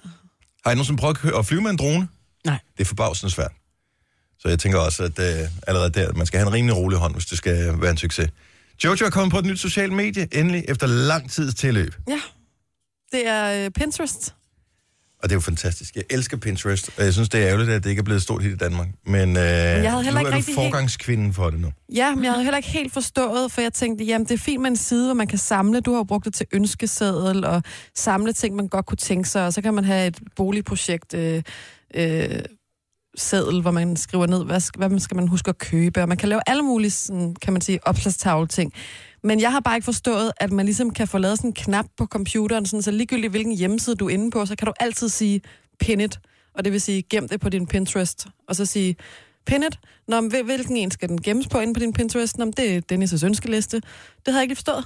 Har 0.63 0.71
I 0.71 0.75
nogensinde 0.75 0.99
prøvet 0.99 1.33
at 1.39 1.45
flyve 1.45 1.61
med 1.61 1.71
en 1.71 1.77
drone? 1.77 2.07
Nej. 2.45 2.59
Det 2.77 2.83
er 2.83 2.85
forbavsende 2.85 3.33
svært. 3.33 3.51
Så 4.39 4.49
jeg 4.49 4.59
tænker 4.59 4.79
også, 4.79 5.03
at 5.03 5.19
øh, 5.19 5.49
allerede 5.67 5.89
der, 5.89 6.13
man 6.13 6.25
skal 6.25 6.39
have 6.39 6.47
en 6.47 6.53
rimelig 6.53 6.77
rolig 6.77 6.99
hånd, 6.99 7.13
hvis 7.13 7.25
det 7.25 7.37
skal 7.37 7.81
være 7.81 7.91
en 7.91 7.97
succes. 7.97 8.29
Jojo 8.83 9.05
er 9.05 9.09
kommet 9.09 9.31
på 9.31 9.39
et 9.39 9.45
nyt 9.45 9.59
socialt 9.59 9.93
medie, 9.93 10.27
endelig, 10.31 10.65
efter 10.67 10.87
lang 10.87 11.31
tids 11.31 11.55
tilløb. 11.55 11.95
Ja. 12.07 12.21
Det 13.11 13.27
er 13.27 13.65
øh, 13.65 13.71
Pinterest. 13.71 14.35
Og 15.23 15.29
det 15.29 15.31
er 15.31 15.35
jo 15.35 15.41
fantastisk. 15.41 15.95
Jeg 15.95 16.03
elsker 16.09 16.37
Pinterest, 16.37 16.89
og 16.97 17.03
jeg 17.05 17.13
synes, 17.13 17.29
det 17.29 17.41
er 17.41 17.47
ærgerligt, 17.47 17.69
at 17.69 17.83
det 17.83 17.89
ikke 17.89 17.99
er 17.99 18.03
blevet 18.03 18.21
stort 18.21 18.43
hit 18.43 18.51
i 18.51 18.55
Danmark. 18.55 18.87
Men, 19.05 19.29
øh, 19.37 19.43
havde 19.43 19.83
heller 19.83 19.91
nu 19.91 19.95
ikke 19.95 20.09
er 20.09 20.11
du 20.21 20.25
rigtig 20.25 20.45
helt- 20.45 20.55
forgangskvinden 20.55 21.33
for 21.33 21.49
det 21.49 21.59
nu. 21.59 21.71
Ja, 21.95 22.15
men 22.15 22.23
jeg 22.23 22.31
havde 22.31 22.43
heller 22.43 22.57
ikke 22.57 22.69
helt 22.69 22.93
forstået, 22.93 23.51
for 23.51 23.61
jeg 23.61 23.73
tænkte, 23.73 24.05
jamen 24.05 24.27
det 24.27 24.33
er 24.33 24.37
fint 24.37 24.61
med 24.61 24.69
en 24.69 24.75
side, 24.77 25.05
hvor 25.07 25.13
man 25.13 25.27
kan 25.27 25.37
samle. 25.37 25.81
Du 25.81 25.91
har 25.91 25.97
jo 25.97 26.03
brugt 26.03 26.25
det 26.25 26.33
til 26.33 26.45
ønskeseddel 26.53 27.45
og 27.45 27.63
samle 27.95 28.33
ting, 28.33 28.55
man 28.55 28.67
godt 28.67 28.85
kunne 28.85 28.97
tænke 28.97 29.29
sig, 29.29 29.45
og 29.45 29.53
så 29.53 29.61
kan 29.61 29.73
man 29.73 29.83
have 29.83 30.07
et 30.07 30.19
boligprojekt 30.35 31.13
øh, 31.13 31.43
øh, 31.95 32.39
seddel, 33.17 33.61
hvor 33.61 33.71
man 33.71 33.95
skriver 33.95 34.27
ned, 34.27 34.45
hvad, 34.45 34.87
hvad 34.87 34.99
skal 34.99 35.15
man 35.15 35.27
huske 35.27 35.49
at 35.49 35.57
købe, 35.57 36.01
og 36.01 36.07
man 36.09 36.17
kan 36.17 36.29
lave 36.29 36.41
alle 36.47 36.63
mulige, 36.63 36.91
sådan, 36.91 37.35
kan 37.41 37.53
man 37.53 37.61
sige, 37.61 37.87
opslagstavle 37.87 38.47
ting. 38.47 38.73
Men 39.23 39.39
jeg 39.41 39.51
har 39.51 39.59
bare 39.59 39.75
ikke 39.75 39.85
forstået, 39.85 40.31
at 40.37 40.51
man 40.51 40.65
ligesom 40.65 40.89
kan 40.91 41.07
få 41.07 41.17
lavet 41.17 41.37
sådan 41.37 41.49
en 41.49 41.53
knap 41.53 41.85
på 41.97 42.05
computeren, 42.05 42.65
sådan, 42.65 42.81
så 42.81 42.91
ligegyldigt 42.91 43.31
hvilken 43.31 43.55
hjemmeside 43.55 43.95
du 43.95 44.05
er 44.05 44.09
inde 44.09 44.31
på, 44.31 44.45
så 44.45 44.55
kan 44.55 44.65
du 44.65 44.73
altid 44.79 45.09
sige 45.09 45.41
pin 45.79 46.01
it, 46.01 46.19
og 46.55 46.63
det 46.65 46.73
vil 46.73 46.81
sige 46.81 47.01
gem 47.09 47.27
det 47.29 47.41
på 47.41 47.49
din 47.49 47.67
Pinterest, 47.67 48.27
og 48.47 48.55
så 48.55 48.65
sige 48.65 48.95
pin 49.45 49.63
it, 49.63 49.79
Nå, 50.07 50.21
men 50.21 50.29
hvil- 50.31 50.43
hvilken 50.45 50.77
en 50.77 50.91
skal 50.91 51.09
den 51.09 51.21
gemmes 51.21 51.47
på 51.47 51.59
inde 51.59 51.73
på 51.73 51.79
din 51.79 51.93
Pinterest? 51.93 52.37
Nå, 52.37 52.45
men 52.45 52.53
det 52.57 52.75
er 52.75 52.81
Dennis' 52.93 53.25
ønskeliste. 53.25 53.77
Det 53.77 53.83
havde 54.27 54.37
jeg 54.37 54.43
ikke 54.43 54.49
lige 54.51 54.57
forstået. 54.57 54.77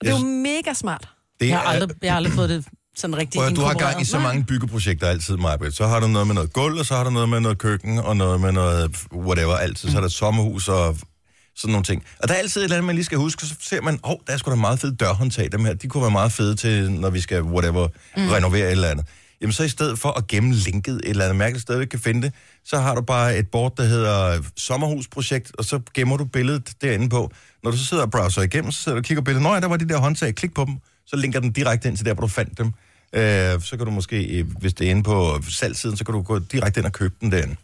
Og 0.00 0.06
det 0.06 0.08
er 0.14 0.18
jo 0.18 0.24
mega 0.26 0.72
smart. 0.74 1.08
Det 1.40 1.48
Jeg 1.48 1.58
har, 1.58 1.64
er, 1.64 1.68
aldrig, 1.68 1.90
jeg 2.02 2.12
har 2.12 2.16
aldrig 2.16 2.32
fået 2.34 2.48
det 2.50 2.64
sådan 2.96 3.16
rigtig 3.16 3.38
Prøv, 3.38 3.50
du 3.56 3.60
har 3.60 3.74
gang 3.74 4.00
i 4.00 4.04
så 4.04 4.18
mange 4.18 4.44
byggeprojekter 4.44 5.06
altid, 5.06 5.36
Majbrit. 5.36 5.74
Så 5.76 5.86
har 5.86 6.00
du 6.00 6.06
noget 6.06 6.26
med 6.26 6.34
noget 6.34 6.52
gulv, 6.52 6.78
og 6.78 6.86
så 6.86 6.94
har 6.94 7.04
du 7.04 7.10
noget 7.10 7.28
med 7.28 7.40
noget 7.40 7.58
køkken, 7.58 7.98
og 7.98 8.16
noget 8.16 8.40
med 8.40 8.52
noget 8.52 8.96
whatever 9.14 9.54
altid. 9.56 9.90
Så 9.90 9.96
er 9.96 10.00
der 10.00 10.08
sommerhus 10.08 10.68
og 10.68 10.96
sådan 11.56 11.72
nogle 11.72 11.84
ting. 11.84 12.04
Og 12.18 12.28
der 12.28 12.34
er 12.34 12.38
altid 12.38 12.60
et 12.60 12.64
eller 12.64 12.76
andet, 12.76 12.86
man 12.86 12.94
lige 12.94 13.04
skal 13.04 13.18
huske, 13.18 13.46
så 13.46 13.54
ser 13.60 13.80
man, 13.80 13.94
åh, 14.04 14.10
oh, 14.10 14.16
der 14.26 14.32
er 14.32 14.36
sgu 14.36 14.50
da 14.50 14.56
meget 14.56 14.80
fede 14.80 14.96
dørhåndtag, 14.96 15.52
dem 15.52 15.64
her. 15.64 15.74
De 15.74 15.88
kunne 15.88 16.02
være 16.02 16.10
meget 16.10 16.32
fede 16.32 16.56
til, 16.56 16.92
når 16.92 17.10
vi 17.10 17.20
skal 17.20 17.42
whatever, 17.42 17.88
mm. 18.16 18.28
renovere 18.28 18.66
et 18.66 18.70
eller 18.70 18.88
andet. 18.88 19.06
Jamen 19.40 19.52
så 19.52 19.64
i 19.64 19.68
stedet 19.68 19.98
for 19.98 20.08
at 20.08 20.26
gemme 20.26 20.54
linket 20.54 20.94
et 20.94 21.10
eller 21.10 21.24
andet 21.24 21.36
mærkeligt 21.36 21.62
sted, 21.62 21.78
vi 21.78 21.86
kan 21.86 21.98
finde 21.98 22.22
det, 22.22 22.32
så 22.64 22.78
har 22.78 22.94
du 22.94 23.00
bare 23.00 23.38
et 23.38 23.48
board, 23.48 23.76
der 23.76 23.84
hedder 23.84 24.42
sommerhusprojekt, 24.56 25.52
og 25.58 25.64
så 25.64 25.80
gemmer 25.94 26.16
du 26.16 26.24
billedet 26.24 26.72
derinde 26.82 27.08
på. 27.08 27.30
Når 27.62 27.70
du 27.70 27.76
så 27.76 27.84
sidder 27.84 28.02
og 28.02 28.10
browser 28.10 28.42
igennem, 28.42 28.72
så 28.72 28.82
sidder 28.82 28.96
du 28.96 29.00
og 29.00 29.04
kigger 29.04 29.20
på 29.20 29.24
billedet. 29.24 29.42
Nå 29.42 29.54
ja, 29.54 29.60
der 29.60 29.68
var 29.68 29.76
de 29.76 29.88
der 29.88 29.98
håndtag, 29.98 30.34
klik 30.34 30.54
på 30.54 30.64
dem, 30.64 30.76
så 31.06 31.16
linker 31.16 31.40
den 31.40 31.52
direkte 31.52 31.88
ind 31.88 31.96
til 31.96 32.06
der, 32.06 32.14
hvor 32.14 32.20
du 32.20 32.28
fandt 32.28 32.58
dem. 32.58 32.66
Øh, 33.12 33.60
så 33.60 33.74
kan 33.76 33.86
du 33.86 33.90
måske, 33.90 34.38
øh, 34.38 34.46
hvis 34.58 34.74
det 34.74 34.86
er 34.86 34.90
inde 34.90 35.02
på 35.02 35.40
salgsiden, 35.48 35.96
så 35.96 36.04
kan 36.04 36.14
du 36.14 36.22
gå 36.22 36.38
direkte 36.38 36.80
ind 36.80 36.86
og 36.86 36.92
købe 36.92 37.14
den 37.20 37.32
derinde. 37.32 37.56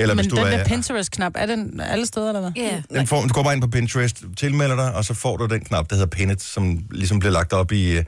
Eller 0.00 0.14
Men 0.14 0.24
hvis 0.24 0.30
du 0.32 0.36
den 0.36 0.46
er, 0.46 0.56
der 0.56 0.64
Pinterest-knap, 0.64 1.32
er 1.34 1.46
den 1.46 1.80
alle 1.80 2.06
steder, 2.06 2.28
eller 2.28 2.40
hvad? 2.40 2.50
Ja. 2.56 2.82
den 2.98 3.06
får, 3.06 3.22
du 3.22 3.28
går 3.28 3.42
bare 3.42 3.52
ind 3.54 3.62
på 3.62 3.68
Pinterest, 3.68 4.24
tilmelder 4.36 4.76
dig, 4.76 4.94
og 4.94 5.04
så 5.04 5.14
får 5.14 5.36
du 5.36 5.46
den 5.46 5.60
knap, 5.60 5.90
der 5.90 5.96
hedder 5.96 6.08
Pin 6.10 6.30
It, 6.30 6.42
som 6.42 6.78
ligesom 6.90 7.18
bliver 7.18 7.32
lagt 7.32 7.52
op 7.52 7.72
i, 7.72 7.96
øh, 7.96 8.04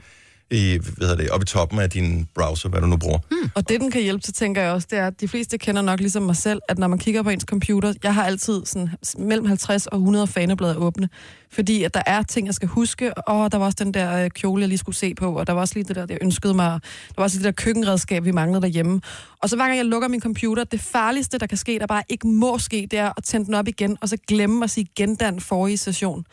i, 0.53 0.79
hvad 0.97 1.07
hedder 1.07 1.23
det, 1.23 1.29
op 1.29 1.41
i 1.41 1.45
toppen 1.45 1.79
af 1.79 1.89
din 1.89 2.27
browser, 2.35 2.69
hvad 2.69 2.81
du 2.81 2.87
nu 2.87 2.97
bruger. 2.97 3.19
Hmm. 3.31 3.49
Og 3.55 3.69
det, 3.69 3.81
den 3.81 3.91
kan 3.91 4.01
hjælpe 4.01 4.21
til, 4.21 4.33
tænker 4.33 4.61
jeg 4.61 4.71
også, 4.71 4.87
det 4.91 4.99
er, 4.99 5.07
at 5.07 5.21
de 5.21 5.27
fleste 5.27 5.57
kender 5.57 5.81
nok 5.81 5.99
ligesom 5.99 6.23
mig 6.23 6.35
selv, 6.35 6.61
at 6.69 6.77
når 6.77 6.87
man 6.87 6.99
kigger 6.99 7.23
på 7.23 7.29
ens 7.29 7.43
computer, 7.43 7.93
jeg 8.03 8.13
har 8.13 8.25
altid 8.25 8.65
sådan 8.65 8.89
mellem 9.17 9.45
50 9.45 9.87
og 9.87 9.97
100 9.97 10.27
faneblade 10.27 10.77
åbne, 10.77 11.09
fordi 11.51 11.83
at 11.83 11.93
der 11.93 12.01
er 12.05 12.23
ting, 12.23 12.47
jeg 12.47 12.53
skal 12.53 12.67
huske, 12.67 13.17
og 13.17 13.51
der 13.51 13.57
var 13.57 13.65
også 13.65 13.83
den 13.83 13.93
der 13.93 14.23
øh, 14.23 14.29
kjole, 14.29 14.61
jeg 14.61 14.67
lige 14.69 14.77
skulle 14.77 14.95
se 14.95 15.15
på, 15.15 15.39
og 15.39 15.47
der 15.47 15.53
var 15.53 15.61
også 15.61 15.73
lige 15.75 15.83
det 15.83 15.95
der, 15.95 16.05
jeg 16.09 16.17
ønskede 16.21 16.53
mig, 16.53 16.79
der 17.07 17.13
var 17.17 17.23
også 17.23 17.37
det 17.37 17.45
der 17.45 17.51
køkkenredskab, 17.51 18.25
vi 18.25 18.31
manglede 18.31 18.61
derhjemme. 18.61 19.01
Og 19.41 19.49
så 19.49 19.55
hver 19.55 19.65
gang 19.65 19.77
jeg 19.77 19.85
lukker 19.85 20.07
min 20.07 20.21
computer, 20.21 20.63
det 20.63 20.81
farligste, 20.81 21.37
der 21.37 21.47
kan 21.47 21.57
ske, 21.57 21.79
der 21.79 21.87
bare 21.87 22.03
ikke 22.09 22.27
må 22.27 22.57
ske, 22.57 22.87
det 22.91 22.99
er 22.99 23.11
at 23.17 23.23
tænde 23.23 23.45
den 23.45 23.53
op 23.53 23.67
igen, 23.67 23.97
og 24.01 24.09
så 24.09 24.17
glemme 24.27 24.63
at 24.63 24.69
sige 24.69 24.87
gendan 24.95 25.39
forrige 25.39 25.77
session. 25.77 26.25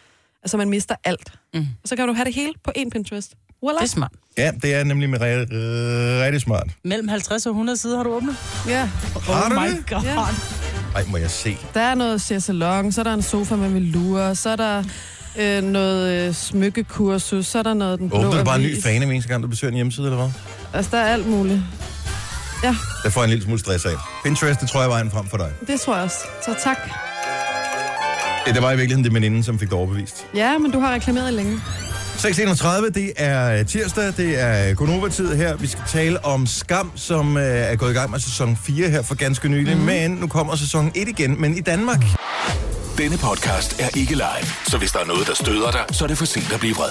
Altså, 0.43 0.57
man 0.57 0.71
mister 0.71 0.95
alt. 1.05 1.33
Mm. 1.55 1.61
Og 1.61 1.89
så 1.89 1.97
kan 1.97 2.09
du 2.09 2.13
have 2.13 2.25
det 2.25 2.35
hele 2.35 2.53
på 2.65 2.73
én 2.79 2.89
Pinterest. 2.91 3.35
Voila. 3.63 3.79
Det 3.79 3.85
er 3.85 3.89
smart. 3.89 4.11
Ja, 4.39 4.51
det 4.63 4.75
er 4.75 4.85
nemlig 4.85 5.11
med 5.11 5.21
øh, 5.21 6.25
rigtig 6.25 6.41
smart. 6.41 6.67
Mellem 6.85 7.09
50 7.09 7.47
og 7.47 7.51
100 7.51 7.79
sider 7.79 7.97
har 7.97 8.05
du 8.05 8.11
åbnet? 8.15 8.37
Ja. 8.69 8.89
Har 9.27 9.49
du 9.49 9.57
oh 9.57 9.63
my 9.63 9.69
det? 9.77 9.91
god. 9.91 10.03
Ja. 10.03 10.17
Ej, 10.95 11.05
må 11.09 11.17
jeg 11.17 11.31
se. 11.31 11.57
Der 11.75 11.81
er 11.81 11.95
noget 11.95 12.23
chaiselong, 12.23 12.95
så 12.95 13.01
er 13.01 13.05
der 13.05 13.15
en 13.15 13.23
sofa 13.23 13.57
med 13.57 13.69
velour, 13.71 14.35
så 14.35 14.51
er 14.51 14.57
der 14.57 14.83
øh, 15.39 15.63
noget 15.63 16.29
øh, 16.29 16.35
smykkekursus, 16.35 17.47
så 17.47 17.59
er 17.59 17.63
der 17.63 17.75
noget 17.75 17.99
den 17.99 18.09
blå 18.09 18.19
Åbner 18.19 18.39
du 18.39 18.45
bare 18.45 18.57
en 18.57 18.63
ny 18.63 18.83
fane 18.83 19.05
hver 19.05 19.13
eneste 19.15 19.29
gang, 19.29 19.43
du 19.43 19.49
besøger 19.49 19.71
en 19.71 19.75
hjemmeside, 19.77 20.07
eller 20.07 20.17
hvad? 20.17 20.31
Altså, 20.73 20.91
der 20.97 20.99
er 21.03 21.13
alt 21.13 21.27
muligt. 21.27 21.61
Ja, 22.63 22.75
Der 23.05 23.11
får 23.11 23.21
jeg 23.21 23.25
en 23.25 23.31
lille 23.31 23.45
smule 23.45 23.59
stress 23.61 23.85
af. 23.85 23.93
Pinterest, 24.25 24.61
det 24.61 24.69
tror 24.69 24.81
jeg 24.81 24.85
er 24.87 24.91
vejen 24.91 25.11
frem 25.11 25.27
for 25.29 25.37
dig. 25.37 25.51
det 25.67 25.81
tror 25.81 25.95
jeg 25.95 26.05
også. 26.05 26.19
Så 26.45 26.55
tak. 26.65 26.79
Ja, 28.47 28.53
det 28.53 28.63
var 28.63 28.73
i 28.73 28.77
virkeligheden 28.77 29.05
det 29.05 29.15
veninde, 29.15 29.45
som 29.45 29.59
fik 29.59 29.69
det 29.69 29.77
overbevist. 29.79 30.27
Ja, 30.35 30.59
men 30.59 30.71
du 30.71 30.81
har 30.81 30.95
reklameret 30.95 31.35
længe. 31.35 31.61
6.31, 32.21 32.91
det 32.91 33.13
er 33.17 33.63
tirsdag, 33.63 34.13
det 34.17 34.41
er 34.41 34.75
Gonova-tid 34.75 35.35
her. 35.37 35.57
Vi 35.57 35.67
skal 35.67 35.85
tale 35.89 36.25
om 36.25 36.47
Skam, 36.47 36.93
som 36.95 37.37
øh, 37.37 37.43
er 37.43 37.77
gået 37.77 37.91
i 37.91 37.95
gang 37.95 38.11
med 38.11 38.21
sæson 38.21 38.57
4 38.57 38.89
her 38.89 39.03
for 39.03 39.15
ganske 39.15 39.49
nylig. 39.49 39.77
Mm. 39.77 39.83
Men 39.83 40.11
nu 40.11 40.27
kommer 40.27 40.57
sæson 40.57 40.93
1 40.95 41.09
igen, 41.09 41.41
men 41.41 41.57
i 41.57 41.61
Danmark. 41.61 42.05
Denne 42.99 43.19
podcast 43.19 43.81
er 43.81 43.99
ikke 43.99 44.15
live, 44.15 44.47
så 44.67 44.79
hvis 44.79 44.93
der 44.93 44.99
er 44.99 45.05
noget, 45.05 45.27
der 45.27 45.35
støder 45.35 45.71
dig, 45.71 45.81
så 45.91 46.05
er 46.05 46.09
det 46.09 46.19
for 46.19 46.25
sent 46.25 46.53
at 46.53 46.61
blive 46.61 46.75
vred. 46.75 46.91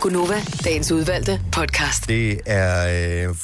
Gunova, 0.00 0.42
dagens 0.64 0.92
udvalgte 0.92 1.40
podcast. 1.52 2.08
Det 2.08 2.40
er 2.46 3.28
øh, 3.28 3.34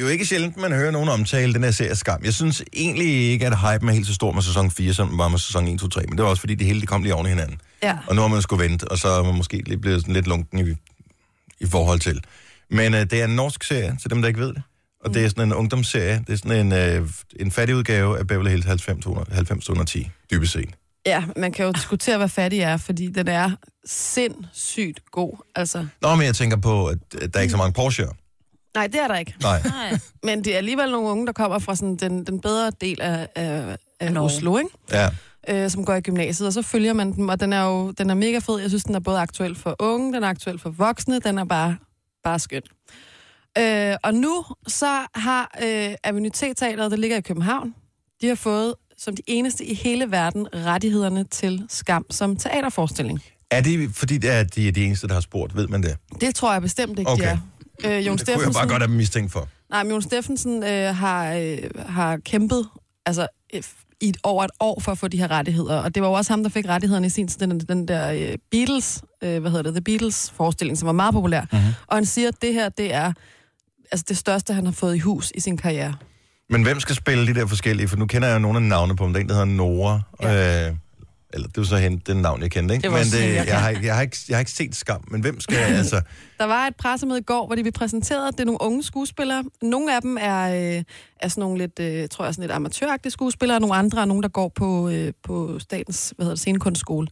jo 0.00 0.08
ikke 0.08 0.26
sjældent, 0.26 0.56
man 0.56 0.72
hører 0.72 0.90
nogen 0.90 1.08
omtale 1.08 1.54
den 1.54 1.64
her 1.64 1.70
serie 1.70 1.96
Skam. 1.96 2.20
Jeg 2.24 2.34
synes 2.34 2.62
egentlig 2.72 3.30
ikke, 3.30 3.46
at 3.46 3.58
hypen 3.58 3.88
er 3.88 3.92
helt 3.92 4.06
så 4.06 4.14
stor 4.14 4.32
med 4.32 4.42
sæson 4.42 4.70
4, 4.70 4.92
som 4.92 5.08
den 5.08 5.18
var 5.18 5.28
med 5.28 5.38
sæson 5.38 5.68
1, 5.68 5.80
2, 5.80 5.88
3. 5.88 6.00
Men 6.08 6.16
det 6.16 6.24
var 6.24 6.30
også 6.30 6.40
fordi, 6.40 6.54
det 6.54 6.66
hele 6.66 6.80
det 6.80 6.88
kom 6.88 7.02
lige 7.02 7.14
oven 7.14 7.26
i 7.26 7.28
hinanden. 7.28 7.60
Ja. 7.82 7.98
Og 8.06 8.14
nu 8.14 8.20
har 8.20 8.28
man 8.28 8.42
skulle 8.42 8.64
vente, 8.64 8.84
og 8.90 8.98
så 8.98 9.08
er 9.08 9.22
man 9.22 9.34
måske 9.34 9.62
lige 9.66 9.78
blevet 9.78 10.00
sådan 10.00 10.14
lidt 10.14 10.26
lunken 10.26 10.68
i, 10.68 10.70
i 11.60 11.66
forhold 11.66 12.00
til. 12.00 12.20
Men 12.70 12.94
øh, 12.94 13.00
det 13.00 13.12
er 13.12 13.24
en 13.24 13.36
norsk 13.36 13.64
serie, 13.64 13.96
til 14.00 14.10
dem, 14.10 14.22
der 14.22 14.28
ikke 14.28 14.40
ved 14.40 14.54
det. 14.54 14.62
Og 15.04 15.14
det 15.14 15.24
er 15.24 15.28
sådan 15.28 15.44
en 15.44 15.52
ungdomsserie. 15.52 16.24
Det 16.26 16.32
er 16.32 16.36
sådan 16.36 16.66
en, 16.66 16.72
øh, 16.72 17.08
en 17.40 17.50
fattig 17.50 17.76
udgave 17.76 18.18
af 18.18 18.26
Beverly 18.26 18.50
Hills 18.50 18.66
90210, 18.66 20.10
dybest 20.30 20.52
set. 20.52 20.70
Ja, 21.06 21.24
man 21.36 21.52
kan 21.52 21.64
jo 21.66 21.72
diskutere, 21.72 22.18
hvad 22.18 22.28
fattig 22.28 22.60
er, 22.60 22.76
fordi 22.76 23.06
den 23.06 23.28
er 23.28 23.50
sindssygt 23.86 25.00
god. 25.10 25.42
Altså, 25.54 25.86
Nå, 26.02 26.14
men 26.14 26.26
jeg 26.26 26.34
tænker 26.34 26.56
på, 26.56 26.86
at 26.86 26.98
at 27.20 27.34
der 27.34 27.38
er 27.38 27.42
ikke 27.42 27.50
så 27.52 27.56
mange 27.56 27.82
Porsche'er. 27.82 28.14
nej, 28.74 28.86
det 28.86 29.00
er 29.00 29.08
der 29.08 29.16
ikke. 29.16 29.34
Nej. 29.42 29.62
Nej. 29.62 29.98
Men 30.22 30.44
det 30.44 30.52
er 30.52 30.56
alligevel 30.56 30.90
nogle 30.90 31.08
unge, 31.08 31.26
der 31.26 31.32
kommer 31.32 31.58
fra 31.58 31.74
sådan 31.76 31.96
den, 31.96 32.26
den 32.26 32.40
bedre 32.40 32.72
del 32.80 33.00
af, 33.00 33.28
af, 33.34 33.76
af 34.00 34.12
Norge. 34.12 34.26
Oslo, 34.26 34.56
ikke? 34.58 34.70
Ja. 34.92 35.08
Øh, 35.48 35.70
som 35.70 35.84
går 35.84 35.94
i 35.94 36.00
gymnasiet, 36.00 36.46
og 36.46 36.52
så 36.52 36.62
følger 36.62 36.92
man 36.92 37.12
dem, 37.12 37.28
og 37.28 37.40
den 37.40 37.52
er 37.52 37.64
jo 37.64 37.90
den 37.90 38.10
er 38.10 38.14
mega 38.14 38.38
fed. 38.38 38.58
Jeg 38.60 38.70
synes, 38.70 38.84
den 38.84 38.94
er 38.94 39.00
både 39.00 39.18
aktuel 39.18 39.54
for 39.56 39.76
unge, 39.78 40.12
den 40.12 40.22
er 40.22 40.28
aktuel 40.28 40.58
for 40.58 40.70
voksne, 40.70 41.18
den 41.20 41.38
er 41.38 41.44
bare, 41.44 41.76
bare 42.24 42.38
skøn. 42.38 42.62
Øh, 43.58 43.96
og 44.02 44.14
nu 44.14 44.44
så 44.66 45.06
har 45.14 45.58
øh, 45.62 45.94
Avenue 46.04 46.30
Teateret, 46.30 46.90
der 46.90 46.96
ligger 46.96 47.16
i 47.16 47.20
København, 47.20 47.74
de 48.20 48.28
har 48.28 48.34
fået 48.34 48.74
som 48.98 49.16
de 49.16 49.22
eneste 49.26 49.64
i 49.64 49.74
hele 49.74 50.10
verden 50.10 50.48
rettighederne 50.54 51.24
til 51.24 51.66
Skam 51.68 52.06
som 52.10 52.36
teaterforestilling. 52.36 53.22
Er 53.50 53.60
det, 53.60 53.90
fordi 53.94 54.18
det 54.18 54.30
er 54.30 54.44
de, 54.44 54.68
er 54.68 54.72
de 54.72 54.84
eneste, 54.84 55.08
der 55.08 55.14
har 55.14 55.20
spurgt? 55.20 55.56
Ved 55.56 55.68
man 55.68 55.82
det? 55.82 55.96
Det 56.20 56.34
tror 56.34 56.52
jeg 56.52 56.62
bestemt 56.62 56.98
ikke, 56.98 57.10
Okay. 57.10 57.24
de 57.24 57.28
er. 57.84 57.98
Øh, 57.98 58.06
Jon 58.06 58.16
Det 58.18 58.26
kunne 58.34 58.44
jeg 58.44 58.52
bare 58.52 58.68
godt 58.68 58.82
have 58.82 58.90
mistænkt 58.96 59.32
for. 59.32 59.48
Nej, 59.70 59.82
men 59.82 59.92
Jon 59.92 60.02
Steffensen 60.02 60.62
øh, 60.62 60.94
har, 60.96 61.34
øh, 61.34 61.58
har 61.86 62.16
kæmpet 62.16 62.68
altså, 63.06 63.26
øh, 63.54 63.62
i 64.00 64.08
et, 64.08 64.16
over 64.22 64.44
et 64.44 64.50
år 64.60 64.80
for 64.80 64.92
at 64.92 64.98
få 64.98 65.08
de 65.08 65.18
her 65.18 65.30
rettigheder. 65.30 65.76
Og 65.76 65.94
det 65.94 66.02
var 66.02 66.08
jo 66.08 66.14
også 66.14 66.32
ham, 66.32 66.42
der 66.42 66.50
fik 66.50 66.68
rettighederne 66.68 67.06
i 67.06 67.10
sin 67.10 67.28
tid, 67.28 67.40
den, 67.40 67.60
den 67.60 67.88
der 67.88 68.12
øh, 68.12 68.38
Beatles, 68.50 69.02
øh, 69.22 69.40
hvad 69.40 69.50
hedder 69.50 69.62
det, 69.62 69.74
The 69.74 69.80
Beatles-forestilling, 69.80 70.78
som 70.78 70.86
var 70.86 70.92
meget 70.92 71.14
populær. 71.14 71.40
Mhm. 71.40 71.48
Mm-hmm. 71.52 71.74
Og 71.86 71.96
han 71.96 72.04
siger, 72.04 72.28
at 72.28 72.42
det 72.42 72.54
her, 72.54 72.68
det 72.68 72.94
er 72.94 73.12
altså, 73.92 74.04
det 74.08 74.16
største, 74.16 74.52
han 74.52 74.64
har 74.64 74.72
fået 74.72 74.96
i 74.96 74.98
hus 74.98 75.32
i 75.34 75.40
sin 75.40 75.56
karriere. 75.56 75.94
Men 76.50 76.62
hvem 76.62 76.80
skal 76.80 76.94
spille 76.94 77.26
de 77.26 77.34
der 77.34 77.46
forskellige? 77.46 77.88
For 77.88 77.96
nu 77.96 78.06
kender 78.06 78.28
jeg 78.28 78.34
jo 78.34 78.38
nogle 78.40 78.56
af 78.56 78.62
navne 78.62 78.96
på 78.96 79.04
dem. 79.04 79.12
Der 79.12 79.20
er 79.20 79.22
en, 79.22 79.28
der 79.28 79.34
hedder 79.34 79.46
Nora. 79.46 80.00
Ja. 80.22 80.68
Øh, 80.68 80.74
eller 81.32 81.48
det 81.48 81.56
var 81.56 81.64
så 81.64 81.76
hende, 81.76 82.00
den 82.06 82.16
navn, 82.22 82.42
jeg 82.42 82.50
kendte, 82.50 82.74
ikke? 82.74 82.82
Det 82.88 82.92
Men 82.92 83.04
det, 83.04 83.34
jeg 83.34 83.46
jeg, 83.46 83.60
har, 83.60 83.68
ikke- 83.68 83.86
jeg, 83.86 83.94
har 83.94 84.02
ikke, 84.02 84.16
jeg 84.28 84.36
har 84.36 84.40
ikke 84.40 84.50
set 84.50 84.74
skam. 84.76 85.04
Men 85.10 85.20
hvem 85.20 85.40
skal 85.40 85.56
altså... 85.80 86.00
Der 86.38 86.44
var 86.44 86.66
et 86.66 86.76
pressemøde 86.76 87.18
i 87.18 87.22
går, 87.22 87.46
hvor 87.46 87.54
de 87.54 87.62
blev 87.62 87.72
præsenteret. 87.72 88.32
Det 88.34 88.40
er 88.40 88.44
nogle 88.44 88.62
unge 88.62 88.82
skuespillere. 88.82 89.44
Nogle 89.62 89.94
af 89.96 90.02
dem 90.02 90.16
er, 90.20 90.76
øh, 90.76 90.82
er 91.20 91.28
sådan 91.28 91.40
nogle 91.40 91.58
lidt, 91.58 91.78
øh, 91.80 92.08
tror 92.08 92.24
jeg, 92.24 92.34
sådan 92.34 92.42
lidt 92.42 92.52
amatøragtige 92.52 93.12
skuespillere, 93.12 93.56
og 93.56 93.60
nogle 93.60 93.74
andre 93.76 94.00
er 94.00 94.04
nogen, 94.04 94.22
der 94.22 94.28
går 94.28 94.48
på, 94.54 94.88
øh, 94.88 95.12
på 95.24 95.58
statens 95.58 96.12
hvad 96.16 96.24
hedder 96.24 96.34
det, 96.34 96.40
scenekunstskole. 96.40 97.06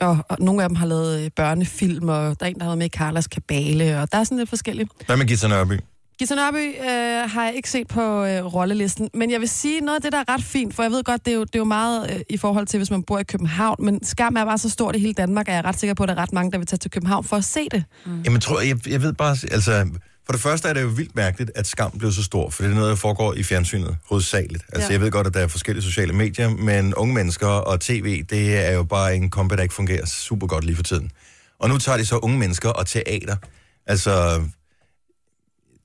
Og, 0.00 0.18
og 0.28 0.36
nogle 0.40 0.62
af 0.62 0.68
dem 0.68 0.76
har 0.76 0.86
lavet 0.86 1.20
øh, 1.24 1.30
børnefilm, 1.36 2.08
og 2.08 2.40
der 2.40 2.46
er 2.46 2.50
en, 2.50 2.54
der 2.54 2.62
har 2.62 2.68
været 2.70 2.78
med 2.78 2.86
i 2.86 2.88
Carlas 2.88 3.26
Kabale, 3.26 4.00
og 4.00 4.12
der 4.12 4.18
er 4.18 4.24
sådan 4.24 4.38
lidt 4.38 4.48
forskelligt. 4.48 4.90
Hvad 5.06 5.16
med 5.16 5.26
Gita 5.26 5.48
Nørby? 5.48 5.80
Gita 6.20 6.34
Nørby 6.34 6.74
øh, 6.80 7.30
har 7.30 7.44
jeg 7.44 7.54
ikke 7.56 7.70
set 7.70 7.88
på 7.88 8.24
øh, 8.24 8.44
rollelisten, 8.44 9.10
men 9.14 9.30
jeg 9.30 9.40
vil 9.40 9.48
sige 9.48 9.80
noget 9.80 9.96
af 9.96 10.02
det, 10.02 10.12
der 10.12 10.18
er 10.18 10.34
ret 10.34 10.44
fint, 10.44 10.74
for 10.74 10.82
jeg 10.82 10.92
ved 10.92 11.04
godt, 11.04 11.24
det 11.24 11.30
er 11.30 11.34
jo, 11.34 11.44
det 11.44 11.54
er 11.54 11.58
jo 11.58 11.64
meget 11.64 12.10
øh, 12.10 12.20
i 12.30 12.36
forhold 12.36 12.66
til, 12.66 12.78
hvis 12.78 12.90
man 12.90 13.02
bor 13.02 13.18
i 13.18 13.22
København, 13.22 13.76
men 13.78 14.04
Skam 14.04 14.36
er 14.36 14.44
bare 14.44 14.58
så 14.58 14.68
stort 14.68 14.96
i 14.96 14.98
hele 14.98 15.14
Danmark, 15.14 15.48
at 15.48 15.52
jeg 15.52 15.58
er 15.58 15.64
ret 15.64 15.80
sikker 15.80 15.94
på, 15.94 16.02
at 16.02 16.08
der 16.08 16.14
er 16.14 16.18
ret 16.18 16.32
mange, 16.32 16.52
der 16.52 16.58
vil 16.58 16.66
tage 16.66 16.78
til 16.78 16.90
København 16.90 17.24
for 17.24 17.36
at 17.36 17.44
se 17.44 17.68
det. 17.70 17.84
Mm. 18.06 18.22
Jamen, 18.22 18.40
tror, 18.40 18.60
jeg, 18.60 18.88
jeg 18.88 19.02
ved 19.02 19.12
bare... 19.12 19.36
Altså, 19.50 19.88
for 20.26 20.32
det 20.32 20.40
første 20.40 20.68
er 20.68 20.72
det 20.72 20.82
jo 20.82 20.86
vildt 20.86 21.16
mærkeligt, 21.16 21.50
at 21.54 21.66
skam 21.66 21.90
blev 21.98 22.12
så 22.12 22.22
stor, 22.22 22.50
for 22.50 22.62
det 22.62 22.70
er 22.70 22.74
noget, 22.74 22.90
der 22.90 22.96
foregår 22.96 23.34
i 23.34 23.42
fjernsynet 23.42 23.96
hovedsageligt. 24.08 24.64
Altså, 24.72 24.88
ja. 24.88 24.92
Jeg 24.92 25.00
ved 25.00 25.10
godt, 25.10 25.26
at 25.26 25.34
der 25.34 25.40
er 25.40 25.48
forskellige 25.48 25.84
sociale 25.84 26.12
medier, 26.12 26.50
men 26.50 26.94
unge 26.94 27.14
mennesker 27.14 27.46
og 27.46 27.80
tv, 27.80 28.22
det 28.30 28.66
er 28.68 28.72
jo 28.72 28.82
bare 28.82 29.16
en 29.16 29.30
kombi, 29.30 29.56
der 29.56 29.62
ikke 29.62 29.74
fungerer 29.74 30.06
super 30.06 30.46
godt 30.46 30.64
lige 30.64 30.76
for 30.76 30.82
tiden. 30.82 31.10
Og 31.58 31.68
nu 31.68 31.78
tager 31.78 31.98
de 31.98 32.06
så 32.06 32.16
unge 32.16 32.38
mennesker 32.38 32.68
og 32.68 32.86
teater. 32.86 33.36
Altså, 33.86 34.42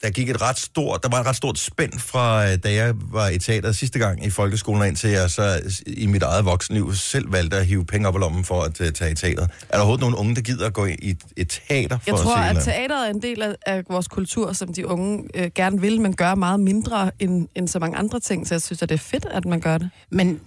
der 0.06 0.12
gik 0.12 0.30
et 0.30 0.42
ret 0.42 0.60
stort, 0.60 1.04
der 1.04 1.10
var 1.10 1.20
et 1.20 1.28
ret 1.28 1.36
stort 1.36 1.60
spænd 1.60 1.94
fra, 2.00 2.52
øh, 2.52 2.58
da 2.64 2.74
jeg 2.74 2.94
var 3.12 3.30
i 3.30 3.40
teateret 3.40 3.76
sidste 3.76 4.00
gang 4.00 4.26
i 4.26 4.30
folkeskolen, 4.30 4.88
indtil 4.88 5.10
jeg 5.10 5.30
så 5.30 5.62
i 5.88 6.06
mit 6.06 6.24
eget 6.24 6.46
voksenliv 6.46 6.94
selv 6.94 7.32
valgte 7.32 7.58
at 7.58 7.66
hive 7.66 7.86
penge 7.86 8.08
op 8.08 8.16
i 8.16 8.20
lommen 8.20 8.44
for 8.44 8.62
at 8.62 8.82
uh, 8.82 8.88
tage 8.88 9.12
i 9.12 9.16
teateret. 9.16 9.50
Er 9.70 9.72
der 9.72 9.78
overhovedet 9.78 10.02
nogen 10.02 10.16
unge, 10.16 10.36
der 10.36 10.42
gider 10.42 10.68
at 10.68 10.74
gå 10.74 10.86
i 10.86 10.96
et, 11.02 11.18
et 11.38 11.62
teater 11.68 11.98
for 11.98 12.12
Jeg 12.12 12.20
tror, 12.20 12.36
at 12.36 12.58
at 12.58 12.64
teateret 12.64 13.08
er 13.08 13.14
en 13.14 13.22
del 13.22 13.42
af, 13.42 13.56
af 13.66 13.84
vores 13.90 14.08
kultur, 14.08 14.54
som 14.54 14.74
de 14.74 14.88
unge 14.88 15.24
øh, 15.36 15.52
gerne 15.56 15.82
vil, 15.82 16.02
men 16.02 16.16
gør 16.16 16.36
meget 16.36 16.60
mindre 16.60 17.12
end, 17.20 17.48
end 17.56 17.68
så 17.68 17.80
mange 17.80 17.98
andre 17.98 18.20
ting. 18.20 18.48
Så 18.48 18.54
jeg 18.54 18.62
synes, 18.62 18.82
at 18.82 18.90
det 18.90 18.96
er 18.96 19.00
fedt, 19.00 19.26
at 19.26 19.46
man 19.46 19.60
gør 19.60 19.78
det. 19.78 19.90
Men 20.12 20.40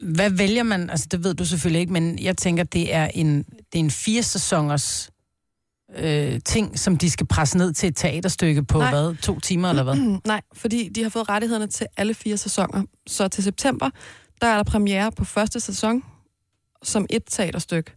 hvad 0.00 0.30
vælger 0.30 0.62
man? 0.62 0.90
Altså, 0.90 1.06
det 1.10 1.24
ved 1.24 1.34
du 1.34 1.44
selvfølgelig 1.44 1.80
ikke, 1.80 1.92
men 1.92 2.18
jeg 2.18 2.36
tænker, 2.36 2.64
det 2.64 2.94
er 2.94 3.08
en, 3.14 3.36
det 3.38 3.74
er 3.74 3.78
en 3.78 3.90
fire 3.90 4.22
sæsoners 4.22 5.10
øh, 5.96 6.40
ting, 6.44 6.78
som 6.78 6.96
de 6.96 7.10
skal 7.10 7.26
presse 7.26 7.58
ned 7.58 7.72
til 7.72 7.88
et 7.88 7.96
teaterstykke 7.96 8.64
på, 8.64 8.78
Nej. 8.78 8.90
hvad? 8.90 9.14
To 9.22 9.40
timer 9.40 9.68
eller 9.70 9.82
hvad? 9.82 9.96
Nej, 10.26 10.40
fordi 10.52 10.88
de 10.88 11.02
har 11.02 11.10
fået 11.10 11.28
rettighederne 11.28 11.66
til 11.66 11.86
alle 11.96 12.14
fire 12.14 12.36
sæsoner. 12.36 12.82
Så 13.06 13.28
til 13.28 13.44
september, 13.44 13.90
der 14.40 14.46
er 14.46 14.56
der 14.56 14.62
premiere 14.64 15.12
på 15.12 15.24
første 15.24 15.60
sæson 15.60 16.02
som 16.82 17.06
et 17.10 17.22
teaterstykke. 17.30 17.92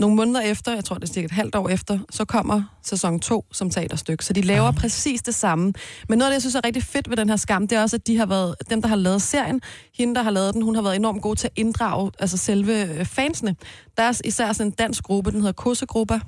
Nogle 0.00 0.16
måneder 0.16 0.40
efter, 0.40 0.74
jeg 0.74 0.84
tror 0.84 0.96
det 0.98 1.08
er 1.08 1.12
cirka 1.12 1.24
et 1.24 1.30
halvt 1.30 1.54
år 1.54 1.68
efter, 1.68 1.98
så 2.10 2.24
kommer 2.24 2.62
sæson 2.84 3.20
2 3.20 3.44
som 3.52 3.70
teaterstykke. 3.70 4.24
Så 4.24 4.32
de 4.32 4.40
laver 4.40 4.62
Ah. 4.62 4.68
ah. 4.68 4.74
præcis 4.74 5.22
det 5.22 5.34
samme. 5.34 5.72
Men 6.08 6.18
noget 6.18 6.30
af 6.30 6.30
det, 6.30 6.34
jeg 6.34 6.42
synes 6.42 6.54
er 6.54 6.64
rigtig 6.64 6.82
fedt 6.82 7.10
ved 7.10 7.16
den 7.16 7.28
her 7.28 7.36
skam, 7.36 7.68
det 7.68 7.78
er 7.78 7.82
også, 7.82 7.96
at 7.96 8.06
de 8.06 8.18
har 8.18 8.26
været, 8.26 8.54
dem, 8.70 8.82
der 8.82 8.88
har 8.88 8.96
lavet 8.96 9.22
serien, 9.22 9.60
hende, 9.94 10.14
der 10.14 10.22
har 10.22 10.30
lavet 10.30 10.54
den, 10.54 10.62
hun 10.62 10.74
har 10.74 10.82
været 10.82 10.96
enormt 10.96 11.22
god 11.22 11.36
til 11.36 11.46
at 11.46 11.52
inddrage 11.56 12.10
altså 12.18 12.36
selve 12.36 12.98
øh, 12.98 13.04
fansene. 13.04 13.56
Der 13.96 14.02
er 14.02 14.20
især 14.24 14.52
sådan 14.52 14.66
en 14.66 14.70
dansk 14.70 15.02
gruppe, 15.04 15.30
den 15.30 15.40
hedder 15.40 15.52
Kossegrupper, 15.52 16.18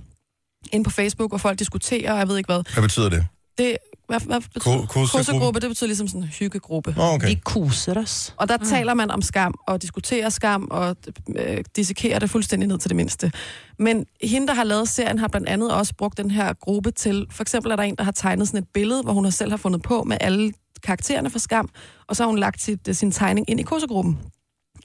inde 0.73 0.85
på 0.85 0.91
Facebook, 0.91 1.31
hvor 1.31 1.39
folk 1.39 1.59
diskuterer, 1.59 2.13
og 2.13 2.19
jeg 2.19 2.29
ved 2.29 2.37
ikke 2.37 2.53
hvad. 2.53 2.73
Hvad 2.75 2.83
betyder 2.83 3.09
det? 3.09 3.27
Det, 3.59 3.77
hvad, 4.09 4.21
hvad 4.21 4.41
betyder 4.41 4.61
Ko- 4.61 4.87
kossegruppe? 4.87 5.17
Kossegruppe, 5.17 5.61
det 5.61 5.69
betyder 5.69 5.87
ligesom 5.87 6.09
sådan 6.09 6.23
en 6.23 6.29
hyggegruppe. 6.29 6.95
Åh, 6.99 7.15
okay. 7.15 7.29
Vi 7.29 7.41
kuser 7.45 8.01
os. 8.01 8.35
Og 8.37 8.49
der 8.49 8.57
mm. 8.57 8.65
taler 8.65 8.95
man 8.95 9.11
om 9.11 9.23
skam, 9.23 9.55
og 9.67 9.83
diskuterer 9.83 10.29
skam, 10.29 10.69
og 10.71 10.97
øh, 11.37 11.59
dissekerer 11.77 12.19
det 12.19 12.31
fuldstændig 12.31 12.69
ned 12.69 12.79
til 12.79 12.89
det 12.89 12.97
mindste. 12.97 13.33
Men 13.79 14.07
hende, 14.23 14.47
der 14.47 14.55
har 14.55 14.65
lavet 14.65 14.89
serien, 14.89 15.19
har 15.19 15.29
blandt 15.29 15.49
andet 15.49 15.75
også 15.75 15.95
brugt 15.99 16.19
den 16.19 16.31
her 16.31 16.53
gruppe 16.53 16.91
til... 16.91 17.27
For 17.31 17.43
eksempel 17.43 17.73
er 17.73 17.77
der 17.77 17.83
en, 17.83 17.95
der 17.97 18.05
har 18.05 18.13
tegnet 18.13 18.49
sådan 18.49 18.63
et 18.63 18.69
billede, 18.75 19.03
hvor 19.03 19.13
hun 19.13 19.25
har 19.25 19.31
selv 19.31 19.51
har 19.51 19.57
fundet 19.57 19.83
på 19.83 20.03
med 20.03 20.17
alle 20.21 20.53
karaktererne 20.83 21.31
for 21.31 21.39
skam, 21.39 21.69
og 22.09 22.17
så 22.17 22.23
har 22.23 22.29
hun 22.29 22.39
lagt 22.39 22.63
sit, 22.63 22.89
øh, 22.89 22.95
sin 22.95 23.13
tegning 23.13 23.51
ind 23.51 23.61
i 23.61 23.63
kossegruppen. 23.63 24.19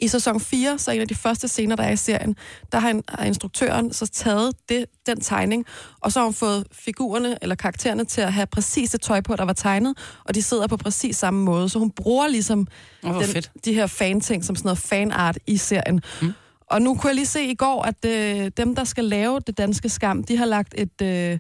I 0.01 0.07
sæson 0.07 0.39
4, 0.39 0.79
så 0.79 0.91
en 0.91 1.01
af 1.01 1.07
de 1.07 1.15
første 1.15 1.47
scener, 1.47 1.75
der 1.75 1.83
er 1.83 1.91
i 1.91 1.95
serien, 1.97 2.35
der 2.71 2.79
har, 2.79 2.89
en, 2.89 3.03
har 3.09 3.25
instruktøren 3.25 3.93
så 3.93 4.07
taget 4.07 4.55
det, 4.69 4.85
den 5.05 5.21
tegning, 5.21 5.65
og 6.01 6.11
så 6.11 6.19
har 6.19 6.25
hun 6.25 6.33
fået 6.33 6.67
figurerne 6.71 7.37
eller 7.41 7.55
karaktererne 7.55 8.03
til 8.03 8.21
at 8.21 8.33
have 8.33 8.45
præcis 8.45 8.89
det 8.89 9.01
tøj 9.01 9.21
på, 9.21 9.35
der 9.35 9.45
var 9.45 9.53
tegnet, 9.53 9.97
og 10.23 10.35
de 10.35 10.41
sidder 10.41 10.67
på 10.67 10.77
præcis 10.77 11.17
samme 11.17 11.43
måde. 11.43 11.69
Så 11.69 11.79
hun 11.79 11.91
bruger 11.91 12.27
ligesom 12.27 12.67
Åh, 13.03 13.11
hvor 13.11 13.21
fedt. 13.21 13.51
de 13.65 13.73
her 13.73 13.87
fan-ting 13.87 14.45
som 14.45 14.55
sådan 14.55 14.67
noget 14.67 14.77
fanart 14.77 15.37
i 15.47 15.57
serien. 15.57 16.01
Mm. 16.21 16.33
Og 16.71 16.81
nu 16.81 16.95
kunne 16.95 17.07
jeg 17.07 17.15
lige 17.15 17.25
se 17.25 17.43
i 17.43 17.55
går, 17.55 17.81
at 17.81 18.05
øh, 18.05 18.51
dem, 18.57 18.75
der 18.75 18.83
skal 18.83 19.03
lave 19.03 19.39
det 19.47 19.57
danske 19.57 19.89
skam, 19.89 20.23
de 20.23 20.37
har 20.37 20.45
lagt 20.45 20.73
et, 20.77 21.01
øh, 21.01 21.39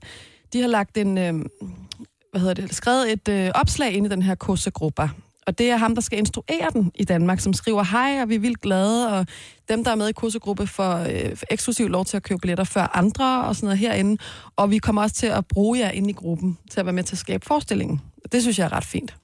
de 0.53 0.61
har 0.61 0.67
lagt 0.67 0.97
en, 0.97 1.17
øh, 1.17 1.33
hvad 2.31 2.41
hedder 2.41 2.53
det, 2.53 2.75
skrevet 2.75 3.11
et 3.11 3.27
øh, 3.27 3.51
opslag 3.55 3.93
ind 3.93 4.05
i 4.05 4.09
den 4.09 4.21
her 4.21 4.35
kursegruppe. 4.35 5.09
Og 5.47 5.57
det 5.57 5.69
er 5.69 5.77
ham, 5.77 5.95
der 5.95 6.01
skal 6.01 6.19
instruere 6.19 6.69
den 6.73 6.91
i 6.95 7.03
Danmark, 7.03 7.39
som 7.39 7.53
skriver, 7.53 7.83
hej, 7.83 8.21
og 8.21 8.29
vi 8.29 8.35
er 8.35 8.39
vildt 8.39 8.61
glade, 8.61 9.19
og 9.19 9.25
dem, 9.69 9.83
der 9.83 9.91
er 9.91 9.95
med 9.95 10.09
i 10.09 10.11
kursegruppe, 10.11 10.67
får 10.67 10.95
øh, 10.95 11.37
eksklusiv 11.49 11.87
lov 11.87 12.05
til 12.05 12.17
at 12.17 12.23
købe 12.23 12.39
billetter 12.39 12.63
før 12.63 12.91
andre, 12.93 13.45
og 13.45 13.55
sådan 13.55 13.67
noget 13.67 13.79
herinde. 13.79 14.21
Og 14.55 14.71
vi 14.71 14.77
kommer 14.77 15.01
også 15.01 15.15
til 15.15 15.27
at 15.27 15.45
bruge 15.45 15.79
jer 15.79 15.89
inde 15.89 16.09
i 16.09 16.13
gruppen, 16.13 16.57
til 16.71 16.79
at 16.79 16.85
være 16.85 16.93
med 16.93 17.03
til 17.03 17.15
at 17.15 17.19
skabe 17.19 17.45
forestillingen. 17.45 18.01
Det 18.31 18.41
synes 18.41 18.59
jeg 18.59 18.65
er 18.65 18.73
ret 18.73 18.85
fint. 18.85 19.15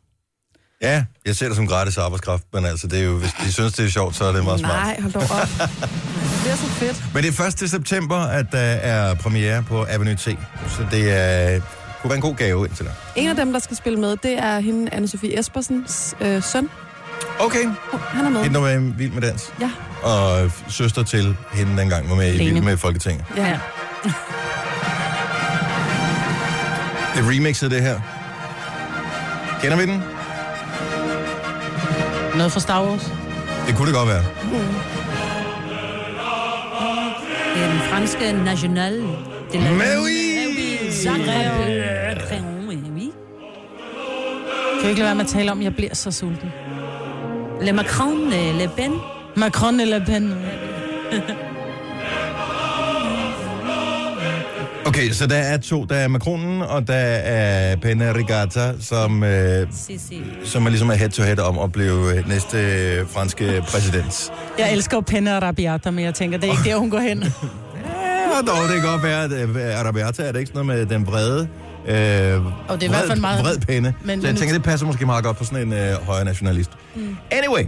Ja, 0.82 1.06
jeg 1.26 1.36
ser 1.36 1.48
det 1.48 1.56
som 1.56 1.68
gratis 1.68 1.98
arbejdskraft, 1.98 2.44
men 2.54 2.66
altså, 2.66 2.88
det 2.88 3.00
er 3.00 3.04
jo, 3.04 3.18
hvis 3.18 3.34
de 3.44 3.54
synes, 3.54 3.74
det 3.74 3.86
er 3.86 3.90
sjovt, 3.90 4.16
så 4.16 4.26
er 4.26 4.32
det 4.32 4.44
meget 4.44 4.60
smart. 4.60 4.74
Nej, 4.74 5.02
hold 5.02 5.14
dog 5.14 5.22
op. 5.22 5.30
det 6.44 6.52
er 6.52 6.56
så 6.56 6.68
fedt. 6.68 7.04
Men 7.14 7.24
det 7.24 7.40
er 7.40 7.64
1. 7.64 7.70
september, 7.70 8.18
at 8.18 8.46
der 8.52 8.58
er 8.58 9.16
premiere 9.16 9.64
på 9.64 9.86
Avenue 9.90 10.16
T, 10.16 10.24
så 10.68 10.86
det 10.92 11.12
er, 11.12 11.62
kunne 12.02 12.10
være 12.10 12.16
en 12.16 12.22
god 12.22 12.36
gave 12.36 12.66
indtil 12.68 12.86
da. 12.86 12.92
En 13.16 13.30
af 13.30 13.36
dem, 13.36 13.54
der 13.54 13.60
skal 13.60 13.78
spille 13.78 14.00
med, 14.00 14.18
det 14.24 14.38
er 14.38 14.60
hende, 14.60 14.92
Anne-Sophie 14.94 15.40
Espersens 15.40 16.16
øh, 16.22 16.44
søn. 16.44 16.70
Okay, 17.40 17.64
Han 17.94 18.26
er 18.26 18.30
med. 18.30 18.42
hende 18.44 18.56
der 18.56 18.62
var 18.62 18.80
med 18.80 18.88
i 18.90 18.94
Vild 18.98 19.12
med 19.12 19.22
Dans, 19.22 19.54
Ja. 19.62 19.72
og 20.04 20.52
søster 20.70 21.04
til 21.04 21.36
hende 21.54 21.78
dengang 21.82 22.10
var 22.10 22.16
med 22.16 22.34
i. 22.34 22.38
Vild 22.38 22.62
med 22.62 22.78
Folketinget. 22.78 23.26
ja. 23.38 23.60
Det 27.16 27.20
er 27.26 27.30
remixet, 27.30 27.72
det 27.72 27.82
her. 27.82 28.00
Kender 29.62 29.78
vi 29.78 29.86
den? 29.86 30.04
Noget 32.38 32.52
fra 32.52 32.60
Star 32.60 32.84
Wars? 32.84 33.12
Det 33.68 33.76
kunne 33.76 33.88
det 33.88 33.96
godt 33.96 34.10
være. 34.10 34.24
Det 37.56 37.64
er 37.64 37.70
den 37.72 37.80
franske 37.90 38.32
National. 38.46 38.94
De 39.54 39.58
la... 39.58 39.72
Mais 39.72 39.98
oui! 40.04 40.31
Zagreb. 40.92 41.52
Oui. 42.68 42.76
Kan 44.80 44.84
vi 44.84 44.90
ikke 44.90 45.00
lade 45.00 45.06
være 45.06 45.16
med 45.16 45.24
at 45.26 45.30
tale 45.30 45.52
om, 45.52 45.58
at 45.60 45.64
jeg 45.64 45.76
bliver 45.76 45.96
så 45.96 46.12
sulten? 46.12 46.50
Le 47.62 47.72
Macron, 47.74 48.30
Le 48.30 48.54
Le 48.54 48.70
Pen. 48.78 48.92
Macron 49.36 49.80
eller 49.80 50.06
Pen? 50.06 50.34
Okay, 54.86 55.10
så 55.12 55.28
der 55.28 55.36
er 55.36 55.58
to. 55.58 55.86
Der 55.86 55.96
er 55.96 56.08
Macronen, 56.08 56.62
og 56.62 56.88
der 56.88 56.94
er 56.94 57.76
Pena 57.76 58.14
Rigata, 58.16 58.74
som, 58.80 59.24
øh, 59.24 59.68
Si, 59.72 59.98
si. 59.98 60.22
som 60.44 60.66
er 60.66 60.70
ligesom 60.70 60.90
er 60.90 60.94
head-to-head 60.94 61.40
om 61.40 61.60
at 61.60 61.72
blive 61.72 62.16
øh, 62.18 62.30
næste 62.30 62.58
øh, 62.58 63.08
franske 63.10 63.64
præsident. 63.68 64.32
Jeg 64.60 64.74
elsker 64.74 64.98
og 64.98 65.06
Rabiata, 65.42 65.92
men 65.92 66.06
jeg 66.06 66.14
tænker, 66.14 66.38
det 66.38 66.48
er 66.48 66.52
ikke 66.52 66.64
der, 66.70 66.76
hun 66.76 66.90
går 66.90 67.00
hen. 67.00 67.24
Dog, 68.48 68.68
det 68.74 68.82
kan 68.82 68.90
godt 68.92 69.04
være, 69.04 69.24
at 69.24 69.32
øh, 69.32 69.80
Arabiata 69.80 70.24
er 70.24 70.32
det 70.32 70.40
ikke 70.40 70.52
sådan 70.54 70.66
noget 70.66 70.80
med 70.90 70.96
den 70.98 71.06
brede... 71.06 71.48
Øh, 71.88 72.46
Og 72.68 72.82
det 72.82 72.84
er 72.84 72.84
i 72.84 72.88
hvert 72.90 73.08
fald 73.08 73.20
meget... 73.22 73.44
Vred 73.44 73.58
pinde. 73.60 73.94
Men- 74.06 74.22
så 74.22 74.28
jeg 74.28 74.36
tænker, 74.38 74.54
det 74.56 74.64
passer 74.64 74.86
måske 74.88 75.06
meget 75.06 75.24
godt 75.24 75.38
på 75.38 75.44
sådan 75.44 75.68
en 75.68 75.74
øh, 75.74 75.94
højre 76.06 76.26
nationalist. 76.26 76.70
Mm. 76.96 77.16
Anyway, 77.32 77.64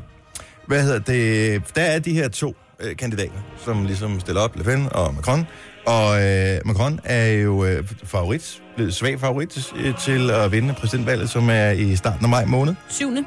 hvad 0.68 0.84
hedder 0.84 1.00
det? 1.00 1.62
Der 1.76 1.82
er 1.82 2.00
de 2.00 2.14
her 2.14 2.28
to 2.30 2.56
øh, 2.80 2.96
kandidater, 2.98 3.34
som 3.66 3.86
ligesom 3.86 4.20
stiller 4.20 4.42
op, 4.42 4.56
Le 4.56 4.64
Pen 4.64 4.88
og 4.92 5.14
Macron. 5.16 5.48
Og 5.86 6.24
øh, 6.24 6.60
Macron 6.66 7.00
er 7.04 7.26
jo 7.28 7.66
øh, 7.66 7.84
favorit, 8.04 8.62
blevet 8.76 8.94
svag 8.94 9.20
favorit 9.20 9.74
øh, 9.76 9.94
til 10.00 10.32
at 10.32 10.52
vinde 10.52 10.74
præsidentvalget, 10.74 11.30
som 11.30 11.50
er 11.50 11.70
i 11.70 11.96
starten 11.96 12.26
af 12.26 12.30
maj 12.30 12.46
måned. 12.46 12.76
Syvende. 12.90 13.24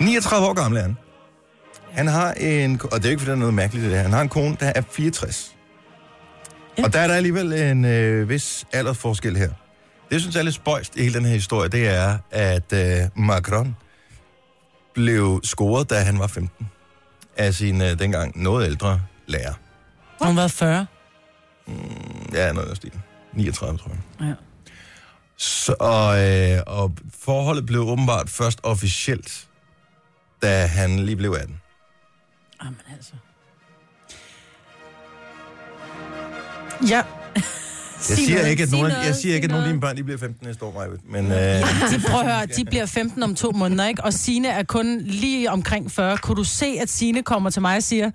39 0.00 0.46
år 0.48 0.52
gammel 0.52 0.78
er 0.78 0.82
han. 0.82 0.96
Han 1.92 2.08
har 2.08 2.32
en... 2.32 2.80
Og 2.92 2.98
det 2.98 3.04
er 3.06 3.10
ikke, 3.10 3.20
fordi 3.20 3.30
der 3.30 3.36
er 3.36 3.40
noget 3.40 3.54
mærkeligt 3.54 3.84
i 3.86 3.88
det 3.88 3.96
her. 3.96 4.02
Han 4.02 4.12
har 4.12 4.20
en 4.20 4.28
kone, 4.28 4.56
der 4.60 4.72
er 4.74 4.82
64. 4.90 5.52
Ja. 6.78 6.84
Og 6.84 6.92
der 6.92 6.98
er 7.00 7.06
der 7.06 7.14
alligevel 7.14 7.52
en 7.52 7.84
øh, 7.84 8.28
vis 8.28 8.66
aldersforskel 8.72 9.36
her. 9.36 9.48
Det, 9.48 9.54
jeg 10.10 10.20
synes 10.20 10.36
er 10.36 10.42
lidt 10.42 10.54
spøjst 10.54 10.96
i 10.96 11.02
hele 11.02 11.14
den 11.14 11.24
her 11.24 11.34
historie, 11.34 11.68
det 11.68 11.88
er, 11.88 12.18
at 12.30 12.72
øh, 12.72 13.08
Macron 13.16 13.76
blev 14.94 15.40
scoret, 15.44 15.90
da 15.90 16.00
han 16.00 16.18
var 16.18 16.26
15, 16.26 16.68
af 17.36 17.54
sin 17.54 17.80
øh, 17.82 17.98
dengang 17.98 18.42
noget 18.42 18.66
ældre 18.66 19.00
lærer. 19.26 19.54
Har 20.18 20.26
hun 20.26 20.36
været 20.36 20.50
40? 20.50 20.86
Ja, 22.32 22.52
noget 22.52 22.68
af 22.70 22.76
stilen. 22.76 23.02
39, 23.32 23.78
tror 23.78 23.90
jeg. 23.90 24.28
Ja. 24.28 24.34
Så, 25.36 25.74
og, 25.80 26.30
øh, 26.30 26.62
og 26.66 26.92
forholdet 27.18 27.66
blev 27.66 27.80
åbenbart 27.80 28.30
først 28.30 28.60
officielt, 28.62 29.48
da 30.42 30.66
han 30.66 30.98
lige 30.98 31.16
blev 31.16 31.32
18. 31.32 31.60
Jamen 32.62 32.80
altså. 32.96 33.12
Ja. 36.88 37.02
Jeg 38.08 38.16
siger 38.18 38.34
noget. 38.36 38.50
ikke, 38.50 38.62
at 38.62 38.70
nogen, 38.70 38.88
noget, 38.90 39.06
jeg 39.06 39.14
siger 39.14 39.34
ikke, 39.34 39.44
at 39.44 39.50
nogen 39.50 39.64
af 39.64 39.68
dine 39.70 39.80
børn 39.80 39.96
de 39.96 40.04
bliver 40.04 40.18
15 40.18 40.46
næste 40.46 40.64
år, 40.64 40.72
Majbet. 40.72 41.00
Men 41.10 41.26
øh, 41.26 41.32
De, 41.32 42.00
prøv 42.08 42.20
at 42.20 42.26
høre, 42.34 42.46
de 42.46 42.64
bliver 42.64 42.86
15 42.86 43.22
om 43.22 43.34
to 43.34 43.50
måneder, 43.50 43.86
ikke? 43.86 44.04
Og 44.04 44.12
Sine 44.12 44.48
er 44.48 44.62
kun 44.62 45.00
lige 45.00 45.50
omkring 45.50 45.92
40. 45.92 46.18
Kunne 46.18 46.36
du 46.36 46.44
se, 46.44 46.66
at 46.80 46.90
Sine 46.90 47.22
kommer 47.22 47.50
til 47.50 47.62
mig 47.62 47.76
og 47.76 47.82
siger, 47.82 48.10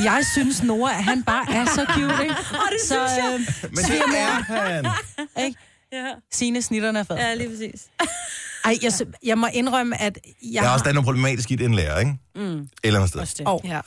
jeg 0.00 0.24
synes, 0.32 0.62
Nora, 0.62 0.90
at 0.90 1.04
han 1.04 1.22
bare 1.22 1.44
er 1.54 1.64
så 1.64 1.84
cute, 1.88 2.22
ikke? 2.22 2.34
Åh, 2.54 2.68
det 2.72 2.88
så, 2.88 3.00
øh, 3.00 3.40
men 3.70 3.84
det 3.84 4.00
er 4.18 4.54
han. 4.54 4.86
ikke? 5.46 5.58
Ja. 5.92 6.04
Sine 6.32 6.62
snitterne 6.62 6.98
er 6.98 7.04
fed. 7.04 7.16
ja, 7.16 7.34
lige 7.34 7.48
præcis. 7.48 7.82
Ej, 8.64 8.78
jeg, 8.82 8.92
jeg 9.24 9.38
må 9.38 9.46
indrømme, 9.52 10.00
at 10.02 10.18
jeg 10.52 10.62
Der 10.62 10.68
er 10.68 10.72
også 10.72 10.82
der 10.82 10.88
er 10.90 10.94
noget 10.94 11.04
problematisk 11.04 11.50
i 11.50 11.56
det, 11.56 11.64
en 11.64 11.74
lærer, 11.74 11.98
ikke? 11.98 12.14
Mm. 12.36 12.42
Et 12.42 12.68
eller 12.84 12.98
andet 13.00 13.08
sted. 13.08 13.20
Også 13.20 13.34
det. 13.38 13.46
Og 13.46 13.60
Ja. 13.64 13.80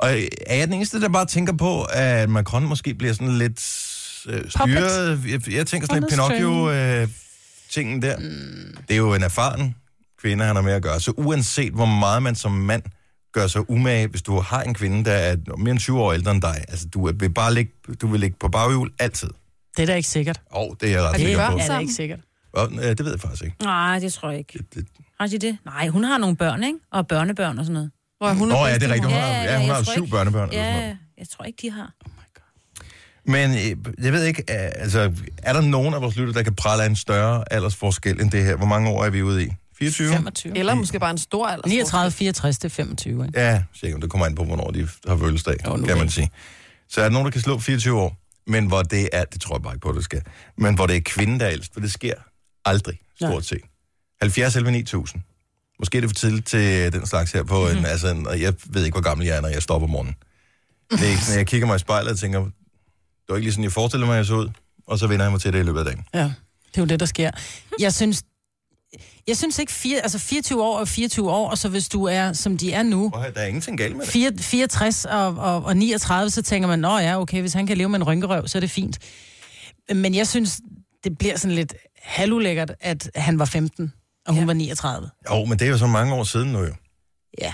Og 0.00 0.12
øh, 0.18 0.22
er 0.46 0.56
jeg 0.56 0.66
den 0.66 0.74
eneste, 0.74 1.00
der 1.00 1.08
bare 1.08 1.26
tænker 1.26 1.52
på, 1.52 1.82
at 1.82 2.30
Macron 2.30 2.64
måske 2.64 2.94
bliver 2.94 3.12
sådan 3.12 3.38
lidt 3.38 3.60
øh, 4.28 4.50
styret? 4.50 5.20
Jeg, 5.28 5.52
jeg 5.52 5.66
tænker 5.66 5.86
sådan 5.86 6.02
lidt. 6.02 6.12
Pinocchio-tingen 6.12 8.02
der. 8.02 8.16
Mm. 8.18 8.76
Det 8.88 8.94
er 8.94 8.98
jo 8.98 9.14
en 9.14 9.22
erfaren 9.22 9.74
kvinde, 10.20 10.44
han 10.44 10.56
har 10.56 10.62
med 10.62 10.72
at 10.72 10.82
gøre. 10.82 11.00
Så 11.00 11.12
uanset 11.16 11.72
hvor 11.72 11.86
meget 11.86 12.22
man 12.22 12.34
som 12.34 12.52
mand 12.52 12.82
gør 13.32 13.46
sig 13.46 13.70
umage, 13.70 14.06
hvis 14.06 14.22
du 14.22 14.40
har 14.40 14.62
en 14.62 14.74
kvinde, 14.74 15.04
der 15.04 15.12
er 15.12 15.36
mere 15.56 15.70
end 15.70 15.78
20 15.78 16.00
år 16.00 16.12
ældre 16.12 16.30
end 16.30 16.42
dig, 16.42 16.64
altså 16.68 16.88
du 16.88 17.06
vil 17.12 17.30
bare 17.30 17.54
ligge, 17.54 17.72
du 18.00 18.06
vil 18.06 18.20
ligge 18.20 18.36
på 18.40 18.48
baghjul 18.48 18.90
altid. 18.98 19.28
det 19.76 19.82
er 19.82 19.86
da 19.86 19.94
ikke 19.94 20.08
sikkert. 20.08 20.40
Og 20.50 20.68
oh, 20.68 20.76
det 20.80 20.88
er 20.88 20.92
jeg 20.92 21.02
ret 21.02 21.14
Er 21.14 21.18
sikker 21.18 21.50
på. 21.50 21.58
Det 21.58 21.70
er 21.70 21.78
ikke 21.78 21.92
sikkert. 21.92 22.20
Og, 22.52 22.72
øh, 22.72 22.82
det 22.82 23.04
ved 23.04 23.10
jeg 23.10 23.20
faktisk 23.20 23.44
ikke. 23.44 23.56
Nej, 23.62 23.98
det 23.98 24.12
tror 24.12 24.30
jeg 24.30 24.38
ikke. 24.38 24.52
Det, 24.58 24.74
det, 24.74 24.86
Har 25.20 25.26
de 25.26 25.38
det? 25.38 25.58
Nej, 25.64 25.88
hun 25.88 26.04
har 26.04 26.18
nogle 26.18 26.36
børn, 26.36 26.64
ikke? 26.64 26.78
Og 26.92 27.06
børnebørn 27.06 27.58
og 27.58 27.64
sådan 27.64 27.74
noget. 27.74 27.90
Hvor 28.20 28.32
hun 28.32 28.48
Nå 28.48 28.66
ja, 28.66 28.74
det 28.74 28.82
er 28.82 28.88
rigtigt. 28.88 29.04
Hun 29.04 29.12
har, 29.12 29.26
Ja, 29.28 29.42
ja, 29.44 29.52
ja, 29.52 29.60
hun 29.60 29.70
har 29.70 29.82
syv 29.82 30.02
ikke- 30.02 30.10
børnebørn. 30.10 30.48
eller 30.48 30.62
sådan 30.62 30.74
noget. 30.74 30.88
Ja, 30.88 30.96
jeg 31.18 31.28
tror 31.28 31.44
ikke, 31.44 31.58
de 31.62 31.70
har. 31.70 31.92
Men 33.24 33.50
øh, 33.50 34.04
jeg 34.04 34.12
ved 34.12 34.24
ikke, 34.24 34.42
øh, 34.42 34.56
altså, 34.74 35.12
er 35.42 35.52
der 35.52 35.60
nogen 35.60 35.94
af 35.94 36.00
vores 36.02 36.16
lytter, 36.16 36.32
der 36.32 36.42
kan 36.42 36.54
prale 36.54 36.82
af 36.82 36.86
en 36.86 36.96
større 36.96 37.44
aldersforskel 37.52 38.20
end 38.20 38.30
det 38.30 38.44
her? 38.44 38.56
Hvor 38.56 38.66
mange 38.66 38.90
år 38.90 39.04
er 39.04 39.10
vi 39.10 39.22
ude 39.22 39.44
i? 39.44 39.48
24? 39.78 40.08
25. 40.12 40.58
Eller 40.58 40.74
måske 40.74 40.98
bare 41.00 41.10
en 41.10 41.18
stor 41.18 41.46
alder. 41.46 41.68
39, 41.68 42.10
64 42.12 42.58
til 42.58 42.70
25, 42.70 43.26
ikke? 43.26 43.40
Ja, 43.40 43.62
cirka. 43.76 43.96
Det 43.96 44.10
kommer 44.10 44.26
an 44.26 44.34
på, 44.34 44.44
hvornår 44.44 44.70
de 44.70 44.88
har 45.08 45.16
fødselsdag, 45.16 45.56
Jo, 45.66 45.76
kan 45.76 45.98
man 45.98 46.08
sige. 46.10 46.30
Så 46.88 47.00
er 47.00 47.04
der 47.04 47.10
nogen, 47.12 47.24
der 47.26 47.30
kan 47.32 47.40
slå 47.40 47.58
24 47.58 48.00
år, 48.00 48.16
men 48.46 48.66
hvor 48.66 48.82
det 48.82 49.08
er, 49.12 49.24
det 49.24 49.40
tror 49.40 49.54
jeg 49.56 49.62
bare 49.62 49.74
ikke 49.74 49.82
på, 49.86 49.92
det 49.92 50.04
skal, 50.04 50.22
men 50.58 50.74
hvor 50.74 50.86
det 50.86 50.96
er 50.96 51.00
kvinden, 51.00 51.40
der 51.40 51.46
er 51.46 51.52
ældst, 51.52 51.72
for 51.72 51.80
det 51.80 51.92
sker 51.92 52.14
aldrig, 52.64 52.98
stort 53.16 53.44
set. 53.44 53.60
70 54.22 54.56
11 54.56 54.70
9000. 54.70 55.22
Måske 55.80 55.96
er 55.96 56.00
det 56.00 56.10
for 56.10 56.14
tidligt 56.14 56.46
til 56.46 56.92
den 56.92 57.06
slags 57.06 57.32
her 57.32 57.42
på 57.42 57.68
en, 57.68 57.84
altså, 57.84 58.08
en, 58.08 58.26
jeg 58.40 58.54
ved 58.66 58.84
ikke, 58.84 58.94
hvor 58.94 59.02
gammel 59.02 59.26
jeg 59.26 59.36
er, 59.36 59.40
når 59.40 59.48
jeg 59.48 59.62
stopper 59.62 59.86
om 59.86 59.90
morgenen. 59.90 60.14
Det 60.90 61.00
er 61.06 61.10
ikke 61.10 61.22
sådan, 61.22 61.38
jeg 61.38 61.46
kigger 61.46 61.66
mig 61.66 61.76
i 61.76 61.78
spejlet 61.78 62.12
og 62.12 62.18
tænker, 62.18 62.38
det 62.40 62.52
var 63.28 63.36
ikke 63.36 63.44
lige 63.46 63.52
sådan, 63.52 63.64
jeg 63.64 63.72
forestiller 63.72 64.06
mig, 64.06 64.14
at 64.14 64.18
jeg 64.18 64.26
så 64.26 64.34
ud, 64.34 64.48
og 64.86 64.98
så 64.98 65.06
vender 65.06 65.24
jeg 65.24 65.32
mig 65.32 65.40
til 65.40 65.52
det 65.52 65.58
i 65.58 65.62
løbet 65.62 65.78
af 65.78 65.84
dagen. 65.84 66.04
Ja, 66.14 66.22
det 66.68 66.76
er 66.76 66.80
jo 66.82 66.84
det, 66.84 67.00
der 67.00 67.06
sker. 67.06 67.30
Jeg 67.80 67.94
synes, 67.94 68.22
jeg 69.26 69.36
synes 69.36 69.58
ikke, 69.58 69.72
fire, 69.72 70.00
altså 70.00 70.18
24 70.18 70.62
år 70.62 70.78
og 70.78 70.88
24 70.88 71.30
år, 71.30 71.50
og 71.50 71.58
så 71.58 71.68
hvis 71.68 71.88
du 71.88 72.04
er, 72.04 72.32
som 72.32 72.58
de 72.58 72.72
er 72.72 72.82
nu, 72.82 73.10
Prøv 73.10 73.22
Der 73.34 73.40
er 73.40 73.46
ingenting 73.46 73.78
galt 73.78 73.96
med 73.96 74.04
det. 74.04 74.12
fire- 74.12 74.38
64 74.38 75.04
og, 75.04 75.26
og, 75.36 75.64
og 75.64 75.76
39, 75.76 76.30
så 76.30 76.42
tænker 76.42 76.68
man, 76.68 76.78
nå 76.78 76.98
ja, 76.98 77.20
okay, 77.20 77.40
hvis 77.40 77.52
han 77.52 77.66
kan 77.66 77.76
leve 77.78 77.88
med 77.88 77.98
en 78.00 78.04
rynkerøv, 78.04 78.48
så 78.48 78.58
er 78.58 78.60
det 78.60 78.70
fint. 78.70 78.98
Men 79.94 80.14
jeg 80.14 80.26
synes, 80.28 80.60
det 81.04 81.18
bliver 81.18 81.36
sådan 81.36 81.54
lidt 81.54 81.74
halvulækkert, 82.02 82.72
at 82.80 83.10
han 83.14 83.38
var 83.38 83.44
15, 83.44 83.92
og 84.26 84.34
hun 84.34 84.42
ja. 84.42 84.46
var 84.46 84.52
39. 84.52 85.10
Jo, 85.30 85.44
men 85.44 85.58
det 85.58 85.66
er 85.66 85.70
jo 85.70 85.78
så 85.78 85.86
mange 85.86 86.14
år 86.14 86.24
siden 86.24 86.52
nu 86.52 86.58
jo. 86.58 86.74
Ja. 87.40 87.52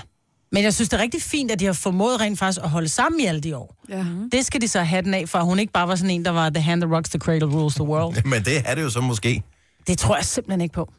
Men 0.53 0.65
jeg 0.65 0.75
synes, 0.75 0.89
det 0.89 0.99
er 0.99 1.03
rigtig 1.03 1.23
fint, 1.23 1.51
at 1.51 1.61
de 1.61 1.65
har 1.65 1.73
formået 1.73 2.21
rent 2.21 2.39
faktisk 2.39 2.65
at 2.65 2.71
holde 2.71 2.89
sammen 2.89 3.21
i 3.21 3.27
alle 3.27 3.41
de 3.41 3.57
år. 3.57 3.77
Ja. 3.89 4.05
Det 4.33 4.47
skal 4.47 4.61
de 4.61 4.69
så 4.69 4.83
have 4.83 5.03
den 5.03 5.15
af, 5.15 5.29
for 5.29 5.39
at 5.39 5.45
hun 5.45 5.59
ikke 5.59 5.73
bare 5.73 5.89
var 5.89 5.97
sådan 5.97 6.11
en, 6.11 6.25
der 6.25 6.31
var 6.31 6.51
the 6.51 6.63
hand 6.63 6.81
that 6.81 6.93
rocks 6.93 7.11
the 7.11 7.19
cradle 7.19 7.47
rules 7.47 7.75
the 7.75 7.85
world. 7.85 8.25
Men 8.33 8.45
det 8.45 8.63
er 8.65 8.75
det 8.75 8.83
jo 8.83 8.91
så 8.91 9.01
måske. 9.01 9.43
Det 9.87 9.99
tror 9.99 10.17
jeg 10.17 10.25
simpelthen 10.25 10.61
ikke 10.61 10.75
på. 10.75 10.93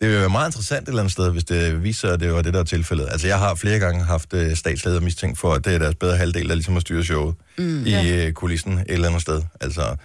Det 0.00 0.08
vil 0.08 0.18
være 0.18 0.28
meget 0.28 0.48
interessant 0.48 0.82
et 0.82 0.88
eller 0.88 1.02
andet 1.02 1.12
sted, 1.12 1.30
hvis 1.30 1.44
det 1.44 1.82
viser 1.82 2.00
sig, 2.00 2.14
at 2.14 2.20
det 2.20 2.32
var 2.32 2.42
det, 2.42 2.54
der 2.54 2.60
er 2.60 2.64
tilfældet. 2.64 3.08
Altså, 3.10 3.26
jeg 3.26 3.38
har 3.38 3.54
flere 3.54 3.78
gange 3.78 4.04
haft 4.04 4.34
øh, 4.34 4.56
statsledere 4.56 5.00
mistænkt 5.00 5.38
for, 5.38 5.54
at 5.54 5.64
det 5.64 5.74
er 5.74 5.78
deres 5.78 5.94
bedre 5.94 6.16
halvdel, 6.16 6.48
der 6.48 6.54
ligesom 6.54 6.74
har 6.74 6.80
styret 6.80 7.04
showet 7.04 7.34
mm, 7.58 7.86
i 7.86 8.10
øh, 8.10 8.32
kulissen 8.32 8.72
et 8.72 8.84
eller 8.88 9.08
andet 9.08 9.22
sted. 9.22 9.42
Altså, 9.60 9.96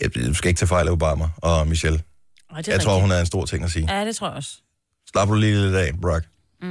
jeg, 0.00 0.16
jeg 0.16 0.36
skal 0.36 0.48
ikke 0.48 0.58
tage 0.58 0.68
fejl 0.68 0.88
af 0.88 0.92
Obama 0.92 1.28
og 1.36 1.68
Michelle. 1.68 2.00
Ej, 2.50 2.56
det 2.58 2.68
er 2.68 2.72
Jeg 2.72 2.80
tror, 2.80 2.90
rigtigt. 2.92 3.02
hun 3.02 3.10
er 3.10 3.20
en 3.20 3.26
stor 3.26 3.44
ting 3.44 3.64
at 3.64 3.70
sige. 3.70 3.94
Ja, 3.98 4.04
det 4.06 4.16
tror 4.16 4.26
jeg 4.28 4.36
også. 4.36 4.50
Slap 5.12 5.28
du 5.28 5.34
lige 5.34 5.54
lidt 5.62 5.74
af, 5.74 5.90
Brock. 6.02 6.24
Ja, 6.62 6.68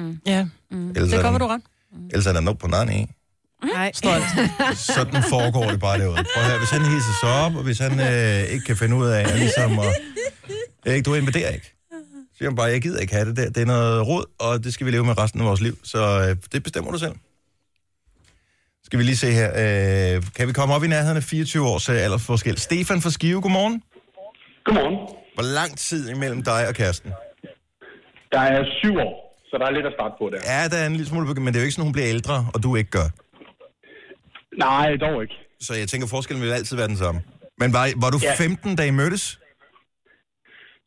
Ellers 0.72 1.10
det 1.10 1.14
er 1.26 1.32
den- 1.32 1.40
du 1.40 1.48
ret. 1.48 1.62
Ellers 2.12 2.26
er 2.26 2.34
der 2.34 2.40
nok 2.40 2.58
på 2.60 2.68
nani. 2.68 3.08
Nej. 3.74 3.92
Sådan 4.96 5.24
foregår 5.30 5.72
det 5.72 5.80
bare 5.80 6.00
derude. 6.00 6.16
Prøv 6.16 6.44
at 6.44 6.50
høre, 6.50 6.58
hvis 6.60 6.70
han 6.70 6.82
hisser 6.82 7.14
sig 7.22 7.30
op, 7.46 7.56
og 7.56 7.64
hvis 7.64 7.80
han 7.80 8.00
øh, 8.00 8.54
ikke 8.54 8.66
kan 8.66 8.78
finde 8.78 8.96
ud 8.96 9.08
af, 9.08 9.22
at 9.22 9.40
ligesom, 9.44 9.78
og, 9.78 9.94
ikke, 10.86 11.02
du 11.02 11.14
invaderer 11.14 11.50
ikke. 11.50 11.74
Så 11.92 12.38
siger 12.38 12.50
han 12.50 12.56
bare, 12.56 12.66
jeg 12.66 12.82
gider 12.82 13.00
ikke 13.00 13.14
have 13.14 13.26
det 13.30 13.38
der. 13.38 13.50
Det 13.50 13.62
er 13.62 13.66
noget 13.66 14.08
råd, 14.08 14.26
og 14.40 14.64
det 14.64 14.74
skal 14.74 14.86
vi 14.86 14.92
leve 14.92 15.06
med 15.06 15.18
resten 15.18 15.40
af 15.42 15.46
vores 15.48 15.62
liv. 15.62 15.78
Så 15.84 16.28
øh, 16.30 16.36
det 16.52 16.64
bestemmer 16.64 16.92
du 16.92 16.98
selv. 16.98 17.14
Skal 18.84 19.00
vi 19.00 19.04
lige 19.04 19.18
se 19.18 19.32
her. 19.32 19.50
Øh, 20.16 20.24
kan 20.36 20.48
vi 20.48 20.54
komme 20.54 20.74
op 20.76 20.84
i 20.84 20.88
nærheden 20.88 21.18
af 21.18 21.24
24 21.24 21.68
års 21.68 21.90
øh, 21.90 22.04
aldersforskel? 22.04 22.58
Stefan 22.58 23.02
fra 23.02 23.10
Skive, 23.10 23.42
godmorgen. 23.42 23.84
Godmorgen. 24.66 24.98
Hvor 25.38 25.48
lang 25.60 25.72
tid 25.78 26.02
imellem 26.16 26.42
dig 26.44 26.62
og 26.70 26.74
kæresten? 26.76 27.12
Der 28.32 28.40
er 28.40 28.60
syv 28.82 28.94
år, 29.08 29.14
så 29.50 29.54
der 29.60 29.66
er 29.66 29.72
lidt 29.78 29.86
at 29.86 29.94
starte 29.98 30.16
på 30.22 30.26
der. 30.34 30.40
Ja, 30.54 30.62
der 30.72 30.78
er 30.84 30.86
en 30.88 30.96
lille 30.98 31.08
smule, 31.08 31.26
men 31.28 31.48
det 31.48 31.56
er 31.56 31.60
jo 31.60 31.68
ikke 31.68 31.72
sådan, 31.78 31.88
hun 31.90 31.94
bliver 31.98 32.10
ældre, 32.16 32.38
og 32.54 32.64
du 32.64 32.76
ikke 32.76 32.92
gør. 33.00 33.08
Nej, 34.66 34.90
dog 35.06 35.22
ikke. 35.24 35.36
Så 35.60 35.74
jeg 35.82 35.88
tænker, 35.90 36.08
forskellen 36.08 36.44
vil 36.44 36.52
altid 36.52 36.76
være 36.78 36.88
den 36.88 36.98
samme. 36.98 37.20
Men 37.62 37.74
var, 37.74 37.84
var 38.04 38.10
du 38.10 38.20
Ja. 38.24 38.34
15, 38.38 38.76
da 38.76 38.84
I 38.86 38.92
mødtes? 38.92 39.40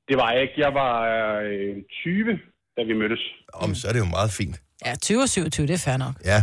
Det 0.08 0.16
var 0.20 0.28
jeg 0.32 0.42
ikke. 0.42 0.54
Jeg 0.66 0.72
var 0.74 0.94
øh, 1.48 1.76
20, 2.02 2.24
da 2.76 2.80
vi 2.88 2.94
mødtes. 3.02 3.22
Om, 3.54 3.74
så 3.74 3.88
er 3.88 3.92
det 3.92 3.98
jo 3.98 4.04
meget 4.04 4.30
fint. 4.30 4.56
Ja, 4.86 4.94
20 5.02 5.22
og 5.22 5.28
27, 5.28 5.66
det 5.66 5.74
er 5.74 5.78
fair 5.90 5.96
nok. 5.96 6.14
Ja. 6.24 6.38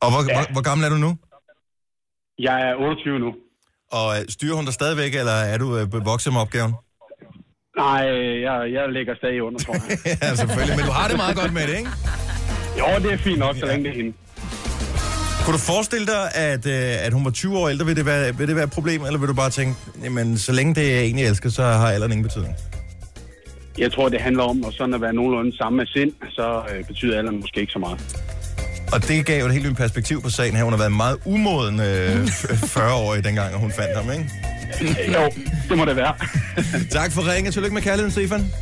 Og 0.00 0.08
hvor, 0.12 0.22
ja. 0.28 0.34
hvor, 0.36 0.52
hvor 0.52 0.62
gammel 0.68 0.84
er 0.86 0.90
du 0.96 0.96
nu? 1.06 1.10
Jeg 2.38 2.56
er 2.68 2.74
28 2.74 3.18
nu. 3.18 3.30
Og 3.98 4.06
øh, 4.18 4.22
styrer 4.28 4.56
hun 4.56 4.64
dig 4.64 4.74
stadigvæk, 4.74 5.14
eller 5.14 5.32
er 5.52 5.58
du 5.58 5.76
øh, 5.78 6.04
vokset 6.12 6.32
med 6.32 6.40
opgaven? 6.40 6.72
Nej, 7.84 8.02
jeg, 8.46 8.56
jeg 8.76 8.84
ligger 8.96 9.14
stadig 9.20 9.42
under, 9.42 9.58
tror 9.64 9.74
jeg. 9.74 9.98
ja, 10.22 10.34
selvfølgelig. 10.34 10.76
Men 10.76 10.84
du 10.84 10.92
har 10.92 11.08
det 11.08 11.16
meget 11.16 11.36
godt 11.36 11.52
med 11.52 11.62
det, 11.68 11.76
ikke? 11.80 11.90
jo, 12.80 12.86
det 13.02 13.12
er 13.12 13.18
fint 13.18 13.38
nok, 13.38 13.56
så 13.56 13.66
længe 13.66 13.84
det 13.84 13.90
er 13.92 13.96
hende. 13.96 14.12
Kunne 15.44 15.52
du 15.52 15.58
forestille 15.58 16.06
dig, 16.06 16.24
at, 16.34 16.66
øh, 16.66 17.06
at 17.06 17.12
hun 17.12 17.24
var 17.24 17.30
20 17.30 17.58
år 17.58 17.68
ældre? 17.68 17.86
Vil 17.86 17.96
det, 17.96 18.06
være, 18.06 18.36
vil 18.38 18.48
det 18.48 18.56
være 18.56 18.64
et 18.64 18.70
problem, 18.70 19.04
eller 19.04 19.18
vil 19.18 19.28
du 19.28 19.34
bare 19.34 19.50
tænke, 19.50 19.74
jamen, 20.04 20.38
så 20.38 20.52
længe 20.52 20.74
det 20.74 20.98
er 20.98 21.00
en, 21.00 21.18
jeg 21.18 21.28
elsker, 21.28 21.50
så 21.50 21.62
har 21.62 21.88
alderen 21.88 22.12
ingen 22.12 22.26
betydning? 22.28 22.54
Jeg 23.78 23.92
tror, 23.92 24.08
det 24.08 24.20
handler 24.20 24.42
om 24.42 24.64
at 24.64 24.74
sådan 24.74 24.94
at 24.94 25.00
være 25.00 25.12
nogenlunde 25.12 25.56
samme 25.56 25.76
med 25.76 25.86
sind, 25.86 26.12
så 26.28 26.62
øh, 26.74 26.84
betyder 26.84 27.18
alderen 27.18 27.40
måske 27.40 27.60
ikke 27.60 27.72
så 27.72 27.78
meget. 27.78 27.98
Og 28.92 29.08
det 29.08 29.26
gav 29.26 29.40
jo 29.40 29.46
et 29.46 29.52
helt 29.52 29.68
nyt 29.68 29.76
perspektiv 29.76 30.22
på 30.22 30.30
sagen 30.30 30.56
her. 30.56 30.64
Hun 30.64 30.72
har 30.72 30.78
været 30.78 30.92
meget 30.92 31.16
umoden 31.24 31.80
øh, 31.80 32.26
40 32.66 32.94
år 32.94 33.14
i 33.14 33.20
dengang, 33.20 33.54
hun 33.54 33.72
fandt 33.72 33.96
ham, 33.96 34.12
ikke? 34.12 34.30
jo, 35.14 35.30
det 35.68 35.78
må 35.78 35.84
det 35.84 35.96
være. 35.96 36.14
tak 36.98 37.12
for 37.12 37.32
ringen. 37.34 37.52
Tillykke 37.52 37.74
med 37.74 37.82
kærligheden, 37.82 38.10
Stefan. 38.12 38.52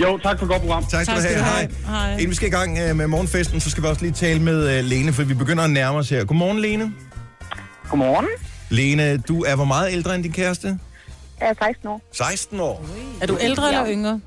Jo, 0.00 0.18
tak 0.18 0.38
for 0.38 0.46
godt 0.46 0.60
program. 0.62 0.84
Tak 0.86 1.04
skal 1.04 1.06
Tak 1.06 1.16
du 1.16 1.22
skal 1.22 1.36
have. 1.42 1.66
du 1.66 1.72
Hej. 1.84 1.94
have. 1.96 2.08
Hej. 2.08 2.12
Inden 2.12 2.30
vi 2.30 2.34
skal 2.34 2.48
i 2.48 2.50
gang 2.50 2.78
øh, 2.78 2.96
med 2.96 3.06
morgenfesten, 3.06 3.60
så 3.60 3.70
skal 3.70 3.82
vi 3.82 3.88
også 3.88 4.02
lige 4.02 4.12
tale 4.12 4.42
med 4.42 4.78
øh, 4.78 4.84
Lene, 4.84 5.12
for 5.12 5.22
vi 5.22 5.34
begynder 5.34 5.64
at 5.64 5.70
nærme 5.70 5.98
os 5.98 6.08
her. 6.10 6.24
Godmorgen, 6.24 6.58
Lene. 6.60 6.92
Godmorgen. 7.88 8.26
Lene, 8.68 9.18
du 9.18 9.42
er 9.44 9.54
hvor 9.54 9.64
meget 9.64 9.92
ældre 9.92 10.14
end 10.14 10.22
din 10.22 10.32
kæreste? 10.32 10.78
Jeg 11.40 11.48
er 11.48 11.54
16 11.66 11.88
år. 11.88 12.02
16 12.12 12.60
år. 12.60 12.86
Er 13.22 13.26
du 13.26 13.38
ældre 13.40 13.68
eller 13.68 13.86
yngre? 13.88 14.20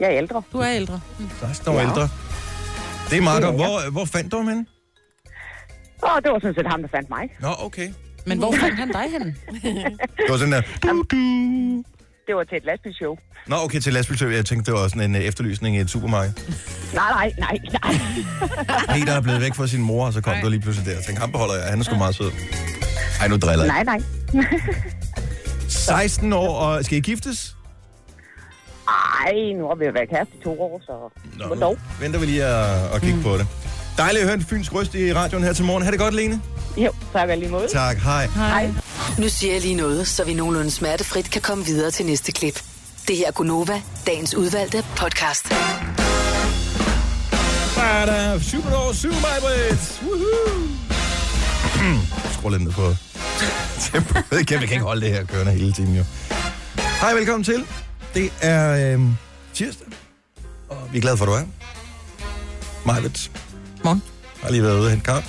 Jeg 0.00 0.06
er 0.06 0.16
ældre. 0.18 0.42
Du 0.52 0.58
er 0.58 0.68
ældre. 0.70 1.00
16 1.40 1.74
år 1.74 1.80
ældre. 1.80 2.08
Det 3.10 3.18
er 3.18 3.22
meget 3.22 3.42
godt. 3.42 3.54
Hvor, 3.54 3.90
hvor 3.90 4.04
fandt 4.04 4.32
du 4.32 4.36
ham 4.36 4.48
henne? 4.48 4.66
Og 6.02 6.10
det 6.24 6.32
var 6.32 6.38
sådan 6.38 6.54
set 6.54 6.66
ham, 6.66 6.82
der 6.82 6.88
fandt 6.88 7.10
mig. 7.10 7.28
Nå, 7.40 7.48
okay. 7.58 7.88
Men 8.28 8.38
hvor 8.38 8.52
fandt 8.60 8.76
han 8.78 8.88
dig 8.88 9.04
henne? 9.12 9.34
Det 10.16 10.30
var 10.30 10.36
sådan 10.36 10.52
der... 10.52 10.60
Det 12.26 12.36
var 12.36 12.44
til 12.44 12.56
et 12.56 12.64
lastbilshow. 12.64 13.16
Nå, 13.46 13.56
okay, 13.64 13.80
til 13.80 13.92
lastbilsøv. 13.92 14.28
Jeg 14.30 14.44
tænkte, 14.46 14.72
det 14.72 14.80
var 14.80 14.88
sådan 14.88 15.10
en 15.10 15.16
øh, 15.16 15.22
efterlysning 15.22 15.76
i 15.76 15.80
et 15.80 15.90
supermarked. 15.90 16.32
Nej, 16.94 17.10
nej, 17.10 17.32
nej, 17.38 17.58
nej. 17.82 17.94
Peter 18.98 19.12
er 19.12 19.20
blevet 19.20 19.40
væk 19.40 19.54
fra 19.54 19.66
sin 19.66 19.82
mor, 19.82 20.06
og 20.06 20.12
så 20.12 20.20
kom 20.20 20.34
du 20.42 20.48
lige 20.48 20.60
pludselig 20.60 20.86
der. 20.86 20.92
Jeg 20.92 21.04
tænkte, 21.04 21.20
ham 21.20 21.32
beholder 21.32 21.54
jeg. 21.54 21.64
Han 21.64 21.78
er 21.80 21.84
sgu 21.84 21.96
meget 21.96 22.14
sød. 22.14 22.30
Ej, 23.20 23.28
nu 23.28 23.36
driller 23.36 23.64
jeg. 23.64 23.84
nej, 23.84 24.00
nej. 24.34 24.44
16 25.68 26.32
år, 26.32 26.56
og 26.58 26.84
skal 26.84 26.98
I 26.98 27.00
giftes? 27.00 27.56
Ej, 28.88 29.32
nu 29.58 29.66
har 29.68 29.74
vi 29.74 29.84
jo 29.84 29.92
været 29.92 30.08
kæreste 30.10 30.34
i 30.40 30.42
to 30.44 30.62
år, 30.62 30.80
så 30.86 30.92
Nå, 31.38 31.54
nu 31.54 31.60
dog. 31.60 31.78
venter 32.00 32.20
vi 32.20 32.26
lige 32.26 32.44
at, 32.44 32.94
at 32.94 33.00
kigge 33.00 33.16
mm. 33.16 33.22
på 33.22 33.36
det. 33.38 33.46
Dejligt 33.98 34.20
at 34.22 34.28
høre 34.28 34.34
en 34.34 34.44
fynsk 34.44 34.74
røst 34.74 34.94
i 34.94 35.14
radioen 35.14 35.44
her 35.44 35.52
til 35.52 35.64
morgen. 35.64 35.82
Ha' 35.82 35.90
det 35.90 35.98
godt, 35.98 36.14
Lene. 36.14 36.40
Jo, 36.76 36.92
tak 37.12 37.28
lige 37.38 37.48
måde. 37.50 37.68
Tak, 37.68 37.96
hej. 37.96 38.26
Hej. 38.26 38.70
Nu 39.18 39.28
siger 39.28 39.52
jeg 39.52 39.62
lige 39.62 39.74
noget, 39.74 40.08
så 40.08 40.24
vi 40.24 40.34
nogenlunde 40.34 40.70
smertefrit 40.70 41.30
kan 41.30 41.42
komme 41.42 41.64
videre 41.64 41.90
til 41.90 42.06
næste 42.06 42.32
klip. 42.32 42.62
Det 43.08 43.16
her 43.16 43.26
er 43.26 43.30
Gunova, 43.30 43.82
dagens 44.06 44.34
udvalgte 44.34 44.84
podcast. 44.96 45.48
Bada, 47.76 48.40
super 48.42 48.76
år, 48.76 48.92
syv 48.92 49.10
mig, 49.10 49.38
Britt. 49.40 50.02
Woohoo. 50.02 50.68
Skru 52.32 52.48
lidt 52.48 52.62
ned 52.62 52.72
på 52.72 52.94
tempoet. 53.80 54.24
Jeg 54.30 54.46
kan 54.46 54.62
ikke 54.62 54.80
holde 54.80 55.00
det 55.00 55.10
her 55.10 55.24
kørende 55.24 55.52
hele 55.52 55.72
tiden, 55.72 55.96
jo. 55.96 56.04
Hej, 57.00 57.14
velkommen 57.14 57.44
til. 57.44 57.64
Det 58.14 58.32
er 58.40 58.94
øh, 58.94 59.00
tirsdag, 59.54 59.86
og 60.68 60.76
vi 60.92 60.98
er 60.98 61.02
glade 61.02 61.16
for, 61.16 61.24
at 61.24 61.28
du 61.28 61.34
er. 61.34 61.42
Majbet. 62.86 63.30
Morgen. 63.88 64.02
Har 64.42 64.50
lige 64.50 64.62
været 64.62 64.74
ude 64.74 64.84
og 64.84 64.90
hente 64.90 65.04
kaffe. 65.04 65.28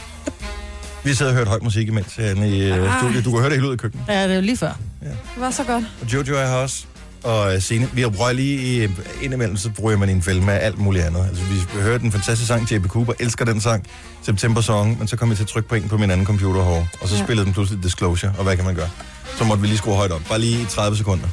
Vi 1.03 1.13
sidder 1.13 1.31
og 1.31 1.37
hørt 1.37 1.47
høj 1.47 1.59
musik 1.61 1.87
imens 1.87 2.15
herinde 2.15 2.57
i 2.57 2.71
øh, 2.71 2.91
studiet. 2.99 3.25
Du 3.25 3.31
kan 3.31 3.39
høre 3.39 3.49
det 3.49 3.57
helt 3.57 3.65
ud 3.65 3.71
af 3.71 3.77
køkkenet. 3.77 4.05
Ja, 4.07 4.23
det 4.23 4.31
er 4.31 4.35
jo 4.35 4.41
lige 4.41 4.57
før. 4.57 4.73
Det 5.01 5.17
var 5.37 5.51
så 5.51 5.63
godt. 5.63 5.83
Og 6.01 6.13
Jojo 6.13 6.35
er 6.35 6.47
her 6.47 6.55
også. 6.55 6.85
Og 7.23 7.53
uh, 7.55 7.61
Signe, 7.61 7.89
vi 7.93 8.01
har 8.01 8.09
prøvet 8.09 8.35
lige 8.35 8.83
i, 8.85 8.89
indimellem, 9.21 9.57
så 9.57 9.69
bruger 9.69 9.97
man 9.97 10.09
i 10.09 10.11
en 10.11 10.21
film 10.21 10.45
med 10.45 10.53
alt 10.53 10.77
muligt 10.77 11.05
andet. 11.05 11.25
Altså, 11.29 11.43
vi 11.43 11.81
hørte 11.81 12.03
den 12.03 12.11
fantastiske 12.11 12.47
sang, 12.47 12.71
J.B. 12.71 12.85
Cooper, 12.87 13.13
elsker 13.19 13.45
den 13.45 13.61
sang, 13.61 13.85
September 14.21 14.61
Song, 14.61 14.99
men 14.99 15.07
så 15.07 15.15
kom 15.17 15.29
jeg 15.29 15.37
til 15.37 15.43
at 15.43 15.47
trykke 15.49 15.69
på 15.69 15.75
en 15.75 15.89
på 15.89 15.97
min 15.97 16.11
anden 16.11 16.25
computer 16.25 16.63
herovre, 16.63 16.87
og 17.01 17.07
så 17.07 17.15
ja. 17.15 17.19
Ja. 17.19 17.25
spillede 17.25 17.45
den 17.45 17.53
pludselig 17.53 17.83
Disclosure, 17.83 18.33
og 18.37 18.43
hvad 18.43 18.55
kan 18.55 18.65
man 18.65 18.75
gøre? 18.75 18.89
Så 19.37 19.43
måtte 19.43 19.61
vi 19.61 19.67
lige 19.67 19.77
skrue 19.77 19.95
højt 19.95 20.11
op, 20.11 20.21
bare 20.29 20.39
lige 20.39 20.61
i 20.61 20.65
30 20.65 20.97
sekunder. 20.97 21.27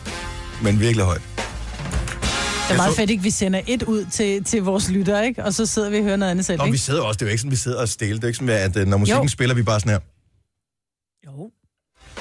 Men 0.62 0.80
virkelig 0.80 1.04
højt. 1.04 1.22
Det 2.68 2.72
er 2.72 2.76
meget 2.76 2.90
så- 2.92 2.96
fedt, 2.96 3.10
ikke? 3.10 3.22
Vi 3.22 3.30
sender 3.30 3.60
et 3.66 3.82
ud 3.82 4.04
til, 4.12 4.44
til 4.44 4.62
vores 4.62 4.88
lyttere, 4.90 5.26
ikke? 5.26 5.44
Og 5.44 5.54
så 5.54 5.66
sidder 5.66 5.90
vi 5.90 5.96
og 5.98 6.02
hører 6.02 6.16
noget 6.16 6.30
andet 6.30 6.46
selv, 6.46 6.60
Og 6.60 6.66
vi 6.66 6.68
ikke? 6.68 6.78
sidder 6.78 7.02
også, 7.02 7.16
det 7.18 7.22
er 7.22 7.26
jo 7.26 7.30
ikke 7.30 7.40
sådan, 7.40 7.50
vi 7.50 7.56
sidder 7.56 7.80
og 7.80 7.88
stille. 7.88 8.14
Det 8.16 8.24
er 8.24 8.28
ikke 8.28 8.36
sådan, 8.38 8.50
at 8.70 8.76
øh, 8.76 8.86
når 8.86 8.96
musikken 8.96 9.22
Jo. 9.24 9.28
spiller, 9.28 9.54
vi 9.54 9.62
bare 9.62 9.80
sådan 9.80 9.92
her. 9.92 9.98
Jo. 11.26 11.50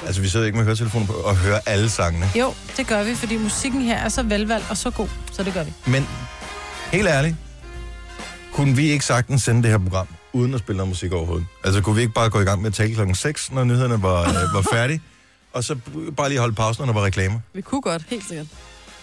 Altså, 0.05 0.21
vi 0.21 0.27
sidder 0.27 0.45
ikke 0.45 0.57
med 0.57 0.65
høretelefoner 0.65 1.05
på 1.05 1.13
og 1.13 1.35
hører 1.37 1.59
alle 1.65 1.89
sangene. 1.89 2.29
Jo, 2.39 2.53
det 2.77 2.87
gør 2.87 3.03
vi, 3.03 3.15
fordi 3.15 3.37
musikken 3.37 3.81
her 3.81 3.97
er 3.97 4.09
så 4.09 4.23
velvalgt 4.23 4.65
og 4.69 4.77
så 4.77 4.89
god, 4.91 5.07
så 5.31 5.43
det 5.43 5.53
gør 5.53 5.63
vi. 5.63 5.73
Men 5.87 6.07
helt 6.91 7.07
ærligt, 7.07 7.35
kunne 8.53 8.75
vi 8.75 8.89
ikke 8.91 9.05
sagtens 9.05 9.43
sende 9.43 9.63
det 9.63 9.71
her 9.71 9.77
program, 9.77 10.07
uden 10.33 10.53
at 10.53 10.59
spille 10.59 10.77
noget 10.77 10.89
musik 10.89 11.11
overhovedet? 11.11 11.47
Altså 11.63 11.81
kunne 11.81 11.95
vi 11.95 12.01
ikke 12.01 12.13
bare 12.13 12.29
gå 12.29 12.39
i 12.39 12.43
gang 12.43 12.61
med 12.61 12.67
at 12.69 12.73
tale 12.73 12.93
klokken 12.93 13.15
6, 13.15 13.51
når 13.51 13.63
nyhederne 13.63 14.01
var, 14.01 14.21
øh, 14.21 14.53
var 14.53 14.65
færdige, 14.71 15.01
og 15.53 15.63
så 15.63 15.75
bare 16.17 16.29
lige 16.29 16.39
holde 16.39 16.55
pausen, 16.55 16.81
når 16.81 16.85
der 16.85 16.99
var 16.99 17.05
reklamer? 17.05 17.39
Vi 17.53 17.61
kunne 17.61 17.81
godt, 17.81 18.03
helt 18.09 18.27
sikkert. 18.27 18.47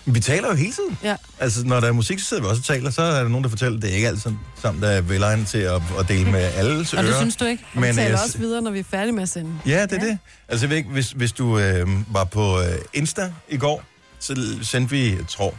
Vi 0.06 0.20
taler 0.20 0.48
jo 0.48 0.54
hele 0.54 0.72
tiden. 0.72 0.98
Ja. 1.04 1.16
Altså, 1.38 1.64
når 1.64 1.80
der 1.80 1.88
er 1.88 1.92
musik, 1.92 2.18
så 2.18 2.24
sidder 2.26 2.42
vi 2.42 2.48
også 2.48 2.60
og 2.60 2.64
taler. 2.64 2.90
Så 2.90 3.02
er 3.02 3.22
der 3.22 3.28
nogen, 3.28 3.44
der 3.44 3.50
fortæller, 3.50 3.76
at 3.76 3.82
det 3.82 3.90
er 3.90 3.94
ikke 3.94 4.08
altid 4.08 4.30
sammen, 4.62 4.82
der 4.82 4.88
er 4.88 5.00
velegnet 5.00 5.46
til 5.46 5.58
at, 5.58 5.82
at 5.98 6.08
dele 6.08 6.30
med 6.30 6.40
alle 6.40 6.70
Og 6.70 6.86
ører. 6.94 7.02
det 7.06 7.16
synes 7.16 7.36
du 7.36 7.44
ikke? 7.44 7.64
Og 7.74 7.82
vi 7.82 7.86
taler 7.86 8.18
øh, 8.18 8.24
også 8.24 8.38
videre, 8.38 8.62
når 8.62 8.70
vi 8.70 8.78
er 8.78 8.84
færdige 8.90 9.12
med 9.12 9.22
at 9.22 9.28
sende. 9.28 9.50
Ja, 9.66 9.82
det 9.82 9.92
er 9.92 10.04
ja. 10.04 10.08
det. 10.10 10.18
Altså, 10.48 10.66
jeg 10.66 10.70
ved 10.70 10.76
ikke, 10.76 10.90
hvis, 10.90 11.10
hvis 11.10 11.32
du 11.32 11.58
øh, 11.58 11.88
var 12.14 12.24
på 12.24 12.60
øh, 12.60 12.66
Insta 12.94 13.32
i 13.48 13.56
går, 13.56 13.82
så 14.20 14.56
sendte 14.62 14.90
vi, 14.90 15.10
jeg 15.10 15.26
tror, 15.28 15.54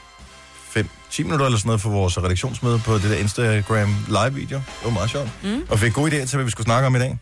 5-10 0.77 0.83
minutter 1.23 1.45
eller 1.45 1.57
sådan 1.57 1.67
noget 1.67 1.81
for 1.81 1.89
vores 1.89 2.17
redaktionsmøde 2.17 2.79
på 2.79 2.93
det 2.93 3.03
der 3.03 3.15
Instagram 3.17 3.95
live-video. 4.07 4.57
Det 4.57 4.83
var 4.85 4.89
meget 4.91 5.09
sjovt. 5.09 5.29
Mm. 5.43 5.61
Og 5.69 5.79
fik 5.79 5.93
gode 5.93 6.11
idéer 6.11 6.25
til, 6.25 6.37
hvad 6.37 6.45
vi 6.45 6.51
skulle 6.51 6.65
snakke 6.65 6.87
om 6.87 6.95
i 6.95 6.99
dag. 6.99 7.17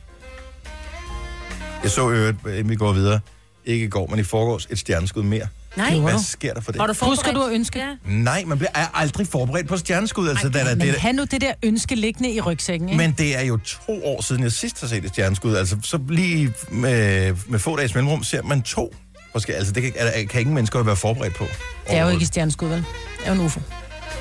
Jeg 1.83 1.91
så 1.91 2.09
øvrigt, 2.09 2.37
inden 2.45 2.69
vi 2.69 2.75
går 2.75 2.93
videre, 2.93 3.19
ikke 3.65 3.85
i 3.85 3.89
går, 3.89 4.07
men 4.07 4.19
i 4.19 4.23
forgårs, 4.23 4.67
et 4.69 4.79
stjerneskud 4.79 5.23
mere. 5.23 5.47
Nej. 5.77 5.99
Hvad 5.99 6.19
sker 6.19 6.53
der 6.53 6.61
for 6.61 6.71
det? 6.71 6.81
Har 6.81 6.87
du 6.87 6.93
forberedt? 6.93 7.19
Husker 7.19 7.33
du 7.33 7.43
at 7.43 7.53
ønske? 7.53 7.79
Ja. 7.79 7.85
Nej, 8.05 8.43
man 8.47 8.57
bliver 8.57 8.71
er 8.75 8.87
aldrig 8.93 9.27
forberedt 9.27 9.67
på 9.67 9.77
stjerneskud. 9.77 10.29
Altså, 10.29 10.47
Ej, 10.47 10.51
det, 10.53 10.61
er, 10.61 10.75
men 10.75 10.87
det, 10.87 10.95
have 10.95 11.13
nu 11.13 11.23
det 11.23 11.41
der 11.41 11.53
ønske 11.63 11.95
liggende 11.95 12.31
i 12.31 12.41
rygsækken, 12.41 12.89
ikke? 12.89 12.97
men 12.97 13.11
det 13.17 13.37
er 13.37 13.41
jo 13.41 13.57
to 13.57 14.05
år 14.05 14.21
siden, 14.21 14.43
jeg 14.43 14.51
sidst 14.51 14.81
har 14.81 14.87
set 14.87 15.05
et 15.05 15.09
stjerneskud. 15.09 15.55
Altså, 15.55 15.77
så 15.83 15.99
lige 16.09 16.53
med, 16.71 17.35
med 17.47 17.59
få 17.59 17.75
dages 17.77 17.95
mellemrum 17.95 18.23
ser 18.23 18.43
man 18.43 18.61
to. 18.61 18.95
Måske, 19.33 19.55
altså, 19.55 19.73
det 19.73 19.83
kan, 19.83 19.93
er, 19.95 20.25
kan 20.25 20.41
ingen 20.41 20.55
mennesker 20.55 20.83
være 20.83 20.95
forberedt 20.95 21.35
på. 21.35 21.45
Det 21.87 21.97
er 21.97 22.03
jo 22.03 22.09
ikke 22.09 22.21
et 22.21 22.27
stjerneskud, 22.27 22.67
vel? 22.67 22.77
Det 22.77 22.85
er 23.27 23.33
jo 23.35 23.39
en 23.39 23.45
UFO. 23.45 23.59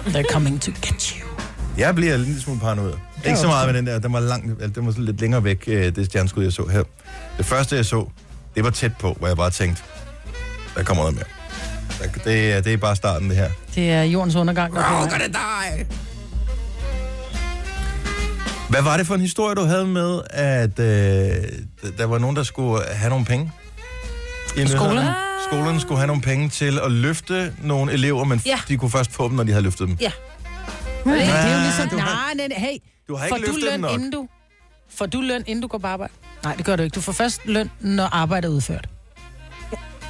They're 0.07 0.33
coming 0.33 0.63
to 0.63 0.73
get 0.83 1.03
you. 1.03 1.29
Jeg 1.79 1.95
bliver 1.95 2.15
en 2.15 2.21
lille 2.21 2.41
smule 2.41 2.61
paranoid. 2.61 2.93
Ikke 3.25 3.39
så 3.39 3.47
meget 3.47 3.69
med 3.69 3.75
den 3.75 3.87
der. 3.87 3.99
Den 3.99 4.13
var, 4.13 4.21
langt, 4.21 4.63
altså, 4.63 4.81
den 4.81 4.87
var 4.87 4.95
lidt 4.99 5.21
længere 5.21 5.45
væk, 5.45 5.65
øh, 5.67 5.97
det 5.97 6.07
stjerneskud, 6.07 6.43
jeg 6.45 6.53
så 6.53 6.67
her. 6.67 6.83
Det 7.39 7.47
første, 7.47 7.77
jeg 7.77 7.85
så, 7.85 8.07
det 8.55 8.65
var 8.65 8.71
tæt 8.71 8.97
på, 8.97 9.13
hvor 9.19 9.29
jeg 9.29 9.37
bare 9.37 9.51
tænkte, 9.51 9.83
der 10.77 10.83
kommer 10.83 11.03
noget 11.03 11.15
mere. 11.15 11.25
Det, 12.25 12.53
er- 12.53 12.61
det 12.61 12.73
er 12.73 12.77
bare 12.77 12.97
starten, 12.97 13.29
det 13.29 13.37
her. 13.37 13.51
Det 13.75 13.91
er 13.91 14.03
jordens 14.03 14.35
undergang, 14.35 14.75
der 14.75 14.83
kommer. 14.83 15.09
det 15.19 15.33
dig? 15.35 15.87
Hvad 18.69 18.83
var 18.83 18.97
det 18.97 19.07
for 19.07 19.15
en 19.15 19.21
historie, 19.21 19.55
du 19.55 19.63
havde 19.65 19.87
med, 19.87 20.21
at 20.31 20.79
øh, 20.79 21.95
der 21.99 22.05
var 22.07 22.19
nogen, 22.19 22.37
der 22.37 22.43
skulle 22.43 22.83
have 22.93 23.11
nogle 23.11 23.25
penge? 23.25 23.53
Nyhederne? 24.57 25.15
Skolerne 25.51 25.81
skulle 25.81 25.99
have 25.99 26.07
nogle 26.07 26.23
penge 26.23 26.49
til 26.49 26.79
at 26.85 26.93
løfte 26.93 27.55
nogle 27.63 27.93
elever, 27.93 28.25
men 28.25 28.43
Ja. 28.47 28.59
de 28.69 28.77
kunne 28.77 28.91
først 28.91 29.13
få 29.13 29.29
dem, 29.29 29.37
når 29.37 29.43
de 29.45 29.51
havde 29.53 29.63
løftet 29.65 29.89
dem. 29.89 29.97
Ja. 30.01 30.13
Det 31.05 31.13
er 31.13 31.27
jo 31.27 31.57
Ah, 31.57 31.63
ligesom, 31.63 31.89
du 31.89 31.99
har- 31.99 32.35
nej, 32.37 32.49
nej, 32.49 32.59
hey, 32.59 32.77
Du 33.09 33.17
har 33.17 33.29
får 33.29 33.37
ikke 33.37 33.47
du 33.49 33.53
løftet 33.53 33.73
dem 33.73 33.81
løn, 33.83 33.91
nok. 33.91 33.93
inden 33.93 34.11
du, 34.11 34.29
får 34.97 35.07
du 35.07 35.21
løn, 35.21 35.45
inden 35.47 35.63
du 35.63 35.69
går 35.69 35.79
på 35.79 35.87
arbejde? 35.87 36.13
Nej, 36.45 36.55
det 36.55 36.65
gør 36.65 36.77
du 36.77 36.83
ikke. 36.83 36.95
Du 36.95 37.01
får 37.01 37.13
først 37.13 37.41
løn, 37.45 37.71
når 37.81 38.05
arbejdet 38.15 38.49
er 38.49 38.53
udført. 38.53 38.89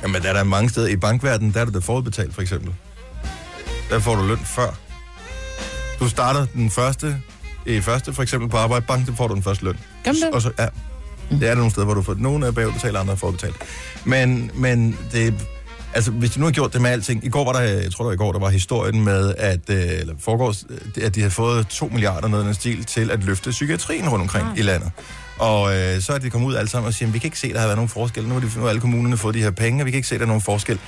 Jamen, 0.03 0.23
der 0.23 0.29
er 0.29 0.33
der 0.33 0.45
mange 0.45 0.71
steder. 0.71 0.89
I 0.89 0.97
bankverdenen, 0.97 1.55
der 1.55 1.61
er 1.61 1.65
du 1.65 1.71
det 1.71 1.85
forudbetalt, 1.85 2.35
for 2.35 2.43
eksempel. 2.43 2.75
Der 3.91 3.99
får 3.99 4.15
du 4.15 4.27
løn 4.27 4.39
før. 4.39 4.75
Du 6.01 6.09
starter 6.09 6.47
den 6.55 6.71
første, 6.71 7.17
i 7.67 7.81
første 7.81 8.13
for 8.13 8.23
eksempel 8.23 8.49
på 8.49 8.57
arbejde, 8.57 8.87
bank, 8.87 9.07
så 9.07 9.15
får 9.15 9.29
du 9.29 9.35
den 9.35 9.43
første 9.43 9.65
løn. 9.65 9.79
Gør 10.05 10.13
det? 10.13 10.31
Og 10.33 10.43
så, 10.43 10.51
ja. 10.59 10.67
Det 11.31 11.43
er 11.43 11.49
der 11.49 11.55
nogle 11.55 11.71
steder, 11.71 11.85
hvor 11.85 11.95
du 11.95 12.03
får... 12.03 12.15
Nogle 12.15 12.47
er 12.47 12.51
bagbetalt, 12.51 12.97
andre 12.97 13.13
er 13.13 13.17
forudbetalt. 13.17 13.57
Men, 14.05 14.51
men 14.55 14.99
det... 15.13 15.35
Altså, 15.95 16.11
hvis 16.11 16.31
de 16.31 16.41
nu 16.41 16.47
har 16.47 16.53
gjort 16.53 16.73
det 16.73 16.81
med 16.81 16.91
alting... 16.91 17.25
I 17.25 17.29
går 17.29 17.45
var 17.45 17.53
der, 17.53 17.61
jeg 17.61 17.93
tror 17.93 18.05
det 18.05 18.07
var 18.07 18.13
i 18.13 18.17
går, 18.17 18.33
der 18.33 18.39
var 18.39 18.49
historien 18.51 19.05
med, 19.05 19.35
at, 19.39 19.71
øh, 19.71 19.77
eller 19.77 20.15
foregårs, 20.19 20.65
at 21.03 21.15
de 21.15 21.21
havde 21.21 21.31
fået 21.31 21.67
2 21.69 21.89
milliarder 21.89 22.29
noget 22.29 22.43
af 22.43 22.47
den 22.47 22.55
stil 22.55 22.85
til 22.85 23.11
at 23.11 23.25
løfte 23.25 23.51
psykiatrien 23.51 24.09
rundt 24.09 24.23
omkring 24.23 24.59
i 24.59 24.63
landet. 24.63 24.91
Og 25.41 25.77
øh, 25.77 26.01
så 26.01 26.13
er 26.13 26.19
de 26.19 26.31
kommet 26.31 26.49
ud 26.49 26.55
alle 26.55 26.69
sammen 26.69 26.87
og 26.87 26.95
siger, 26.95 27.11
vi 27.11 27.19
kan 27.19 27.27
ikke 27.27 27.39
se, 27.39 27.47
at 27.47 27.55
der 27.55 27.61
har 27.61 27.67
været 27.67 27.77
nogen 27.77 27.89
forskel. 27.89 28.29
Nu 28.29 28.35
har, 28.35 28.41
de, 28.41 28.51
nu 28.57 28.63
har 28.63 28.69
alle 28.69 28.81
kommunerne 28.81 29.17
fået 29.17 29.35
de 29.35 29.43
her 29.43 29.51
penge, 29.51 29.83
og 29.83 29.87
vi 29.87 29.91
kan 29.91 29.99
ikke 29.99 30.09
se, 30.09 30.15
at 30.15 30.21
der 30.21 30.25
er 30.25 30.29
nogen 30.29 30.43
forskel. 30.43 30.81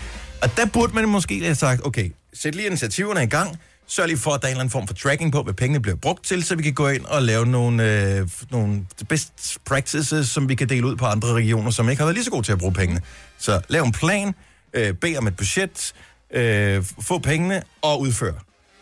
Og 0.43 0.57
der 0.57 0.67
burde 0.67 0.95
man 0.95 1.09
måske 1.09 1.41
have 1.45 1.55
sagt, 1.55 1.87
okay, 1.87 2.13
sæt 2.35 2.55
lige 2.55 2.67
initiativerne 2.67 3.23
i 3.23 3.27
gang, 3.27 3.59
Sørg 3.87 4.07
lige 4.07 4.19
for, 4.19 4.31
at 4.31 4.43
der 4.43 4.47
er 4.47 4.51
en 4.51 4.53
eller 4.53 4.61
anden 4.61 4.71
form 4.71 4.87
for 4.87 4.95
tracking 4.95 5.33
på, 5.33 5.43
hvad 5.43 5.55
pengene 5.55 5.81
bliver 5.81 5.97
brugt 5.97 6.25
til, 6.25 6.45
så 6.45 6.57
vi 6.57 6.63
kan 6.63 6.75
gå 6.75 6.89
ind 6.89 7.05
og 7.05 7.23
lave 7.23 7.47
nogle, 7.47 8.03
øh, 8.19 8.29
nogle 8.51 8.87
best 9.09 9.59
practices, 9.65 10.29
som 10.29 10.49
vi 10.49 10.55
kan 10.55 10.69
dele 10.69 10.87
ud 10.87 10.97
på 10.97 11.07
andre 11.07 11.33
regioner, 11.33 11.71
som 11.71 11.89
ikke 11.89 12.01
har 12.01 12.07
været 12.07 12.15
lige 12.15 12.25
så 12.25 12.31
gode 12.31 12.43
til 12.43 12.53
at 12.53 12.59
bruge 12.59 12.73
pengene. 12.73 13.01
Så 13.39 13.61
lav 13.69 13.83
en 13.83 13.93
plan, 13.93 14.35
øh, 14.75 14.95
bed 14.95 15.17
om 15.17 15.27
et 15.27 15.37
budget, 15.37 15.93
øh, 16.35 16.85
få 17.01 17.19
pengene 17.19 17.63
og 17.83 18.01
udføre. 18.01 18.35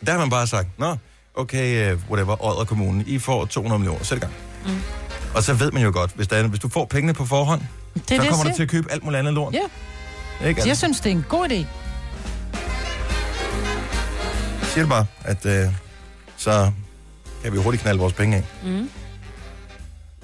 Der 0.05 0.11
har 0.11 0.19
man 0.19 0.29
bare 0.29 0.47
sagt, 0.47 0.67
nå, 0.79 0.95
okay, 1.35 1.91
øh, 1.91 1.99
whatever, 2.09 2.45
Odder 2.45 2.65
Kommune, 2.65 3.03
I 3.07 3.19
får 3.19 3.45
200 3.45 3.79
millioner, 3.79 4.03
sæt 4.03 4.17
i 4.17 4.21
gang. 4.21 4.33
Mm. 4.65 5.10
Og 5.35 5.43
så 5.43 5.53
ved 5.53 5.71
man 5.71 5.83
jo 5.83 5.91
godt, 5.93 6.11
hvis, 6.15 6.27
der 6.27 6.35
er, 6.35 6.47
hvis 6.47 6.59
du 6.59 6.69
får 6.69 6.85
pengene 6.85 7.13
på 7.13 7.25
forhånd, 7.25 7.61
Det 7.93 8.03
så 8.09 8.15
det, 8.15 8.29
kommer 8.29 8.43
du 8.43 8.47
jeg 8.49 8.55
til 8.55 8.63
at 8.63 8.69
købe 8.69 8.91
alt 8.91 9.03
muligt 9.03 9.19
andet 9.19 9.33
lort. 9.33 9.53
Ja. 9.53 9.59
Ikke? 9.59 10.61
siger. 10.61 10.65
Jeg 10.65 10.69
Altså, 10.71 10.85
synes, 10.85 10.99
det 10.99 11.11
er 11.11 11.15
en 11.15 11.25
god 11.29 11.45
idé. 11.49 11.65
siger 14.73 14.83
det 14.83 14.89
bare, 14.89 15.05
at 15.23 15.45
øh, 15.45 15.73
så 16.37 16.71
kan 17.43 17.53
vi 17.53 17.57
hurtigt 17.57 17.81
knalde 17.83 17.99
vores 17.99 18.13
penge 18.13 18.37
af. 18.37 18.43
Mm. 18.63 18.89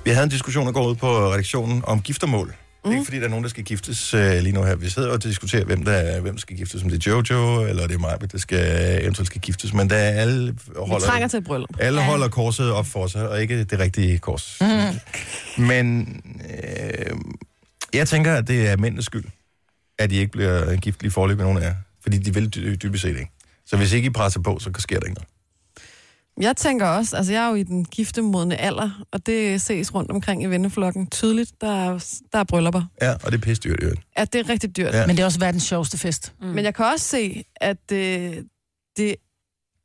Vi 0.04 0.10
havde 0.12 0.24
en 0.24 0.30
diskussion, 0.30 0.66
der 0.66 0.72
går 0.74 0.88
ud 0.88 0.96
på 0.96 1.08
redaktionen 1.34 1.84
om 1.88 2.02
giftermål. 2.02 2.54
Mm. 2.88 2.94
Ikke 2.94 3.06
fordi 3.06 3.18
der 3.18 3.24
er 3.26 3.30
nogen, 3.30 3.44
der 3.44 3.50
skal 3.50 3.64
giftes 3.64 4.14
øh, 4.14 4.42
lige 4.42 4.52
nu 4.54 4.64
her. 4.64 4.76
Vi 4.76 4.90
sidder 4.90 5.10
og 5.12 5.24
diskuterer, 5.24 5.66
hvem 5.66 5.84
der, 5.86 5.92
er- 5.92 6.20
hvem 6.22 6.38
skal 6.38 6.58
giftes. 6.58 6.84
Om 6.84 6.90
det 6.90 7.08
er 7.08 7.12
Jojo, 7.12 7.66
eller 7.66 7.88
det 7.88 7.96
er 7.96 8.00
mig, 8.00 8.32
der 8.32 8.38
skal, 8.38 9.02
eventuelt 9.04 9.28
skal 9.28 9.42
giftes. 9.42 9.74
Men 9.74 9.90
der 9.90 9.96
er 9.96 10.22
alle 10.22 10.52
Vi 10.52 10.58
holder, 10.78 11.06
trænger 11.08 11.28
til 11.28 11.38
et 11.38 11.44
bryllup. 11.44 11.70
alle 11.80 12.02
holder 12.02 12.28
korset 12.28 12.72
op 12.72 12.86
for 12.86 13.08
sig, 13.08 13.30
og 13.30 13.42
ikke 13.42 13.64
det 13.64 13.80
rigtige 13.80 14.20
kors. 14.20 14.58
Mm. 14.62 15.64
Men 15.64 16.08
øh, 16.50 17.16
jeg 17.94 18.08
tænker, 18.08 18.34
at 18.36 18.48
det 18.48 18.70
er 18.70 18.78
mændenes 18.78 19.06
skyld, 19.06 19.26
at 20.00 20.10
de 20.10 20.16
ikke 20.16 20.32
bliver 20.32 20.76
gift 20.76 21.02
lige 21.02 21.12
forløb 21.12 21.38
med 21.38 21.46
nogen 21.46 21.58
af 21.64 21.68
jer. 21.68 21.76
Fordi 22.04 22.18
de 22.18 22.34
vil 22.34 22.50
dy- 22.56 22.76
dybest 22.84 23.02
set 23.02 23.10
ikke. 23.10 23.32
Så 23.66 23.78
hvis 23.78 23.94
ikke 23.94 24.06
I 24.06 24.10
presser 24.10 24.40
på, 24.42 24.60
så 24.60 24.72
sker 24.78 25.00
der 25.00 25.06
ikke 25.06 25.16
noget. 25.20 25.28
Jeg 26.42 26.58
tænker 26.58 26.86
også, 26.86 27.18
altså 27.18 27.34
jeg 27.34 27.46
er 27.46 27.50
jo 27.50 27.56
i 27.56 27.64
den 27.64 27.86
giftemodne 27.86 28.58
alder, 28.58 29.04
og 29.12 29.26
det 29.26 29.62
ses 29.62 29.94
rundt 29.96 30.12
omkring 30.12 30.44
i 30.44 30.46
venneflokken 30.46 31.08
tydeligt. 31.08 31.62
Der 31.62 31.72
er, 31.72 32.20
der 32.34 32.40
er 32.40 32.44
bryllupper. 32.44 32.84
Ja, 33.02 33.14
og 33.14 33.32
det 33.32 33.34
er 33.34 33.42
pisse 33.42 33.64
dyrt, 33.64 33.80
i 33.80 33.84
øvrigt. 33.84 34.02
At 34.16 34.34
det 34.34 34.40
er 34.40 34.50
rigtig 34.50 34.78
dyrt. 34.78 34.94
Ja. 34.94 35.00
Ja. 35.00 35.08
Men 35.08 35.16
det 35.16 35.22
er 35.22 35.26
også 35.26 35.40
verdens 35.40 35.64
sjoveste 35.64 35.98
fest. 35.98 36.34
Mm. 36.42 36.48
Men 36.48 36.66
jeg 36.66 36.76
kan 36.76 36.86
også 36.86 37.06
se, 37.06 37.44
at 37.56 37.92
øh, 37.92 38.36
det 38.98 39.16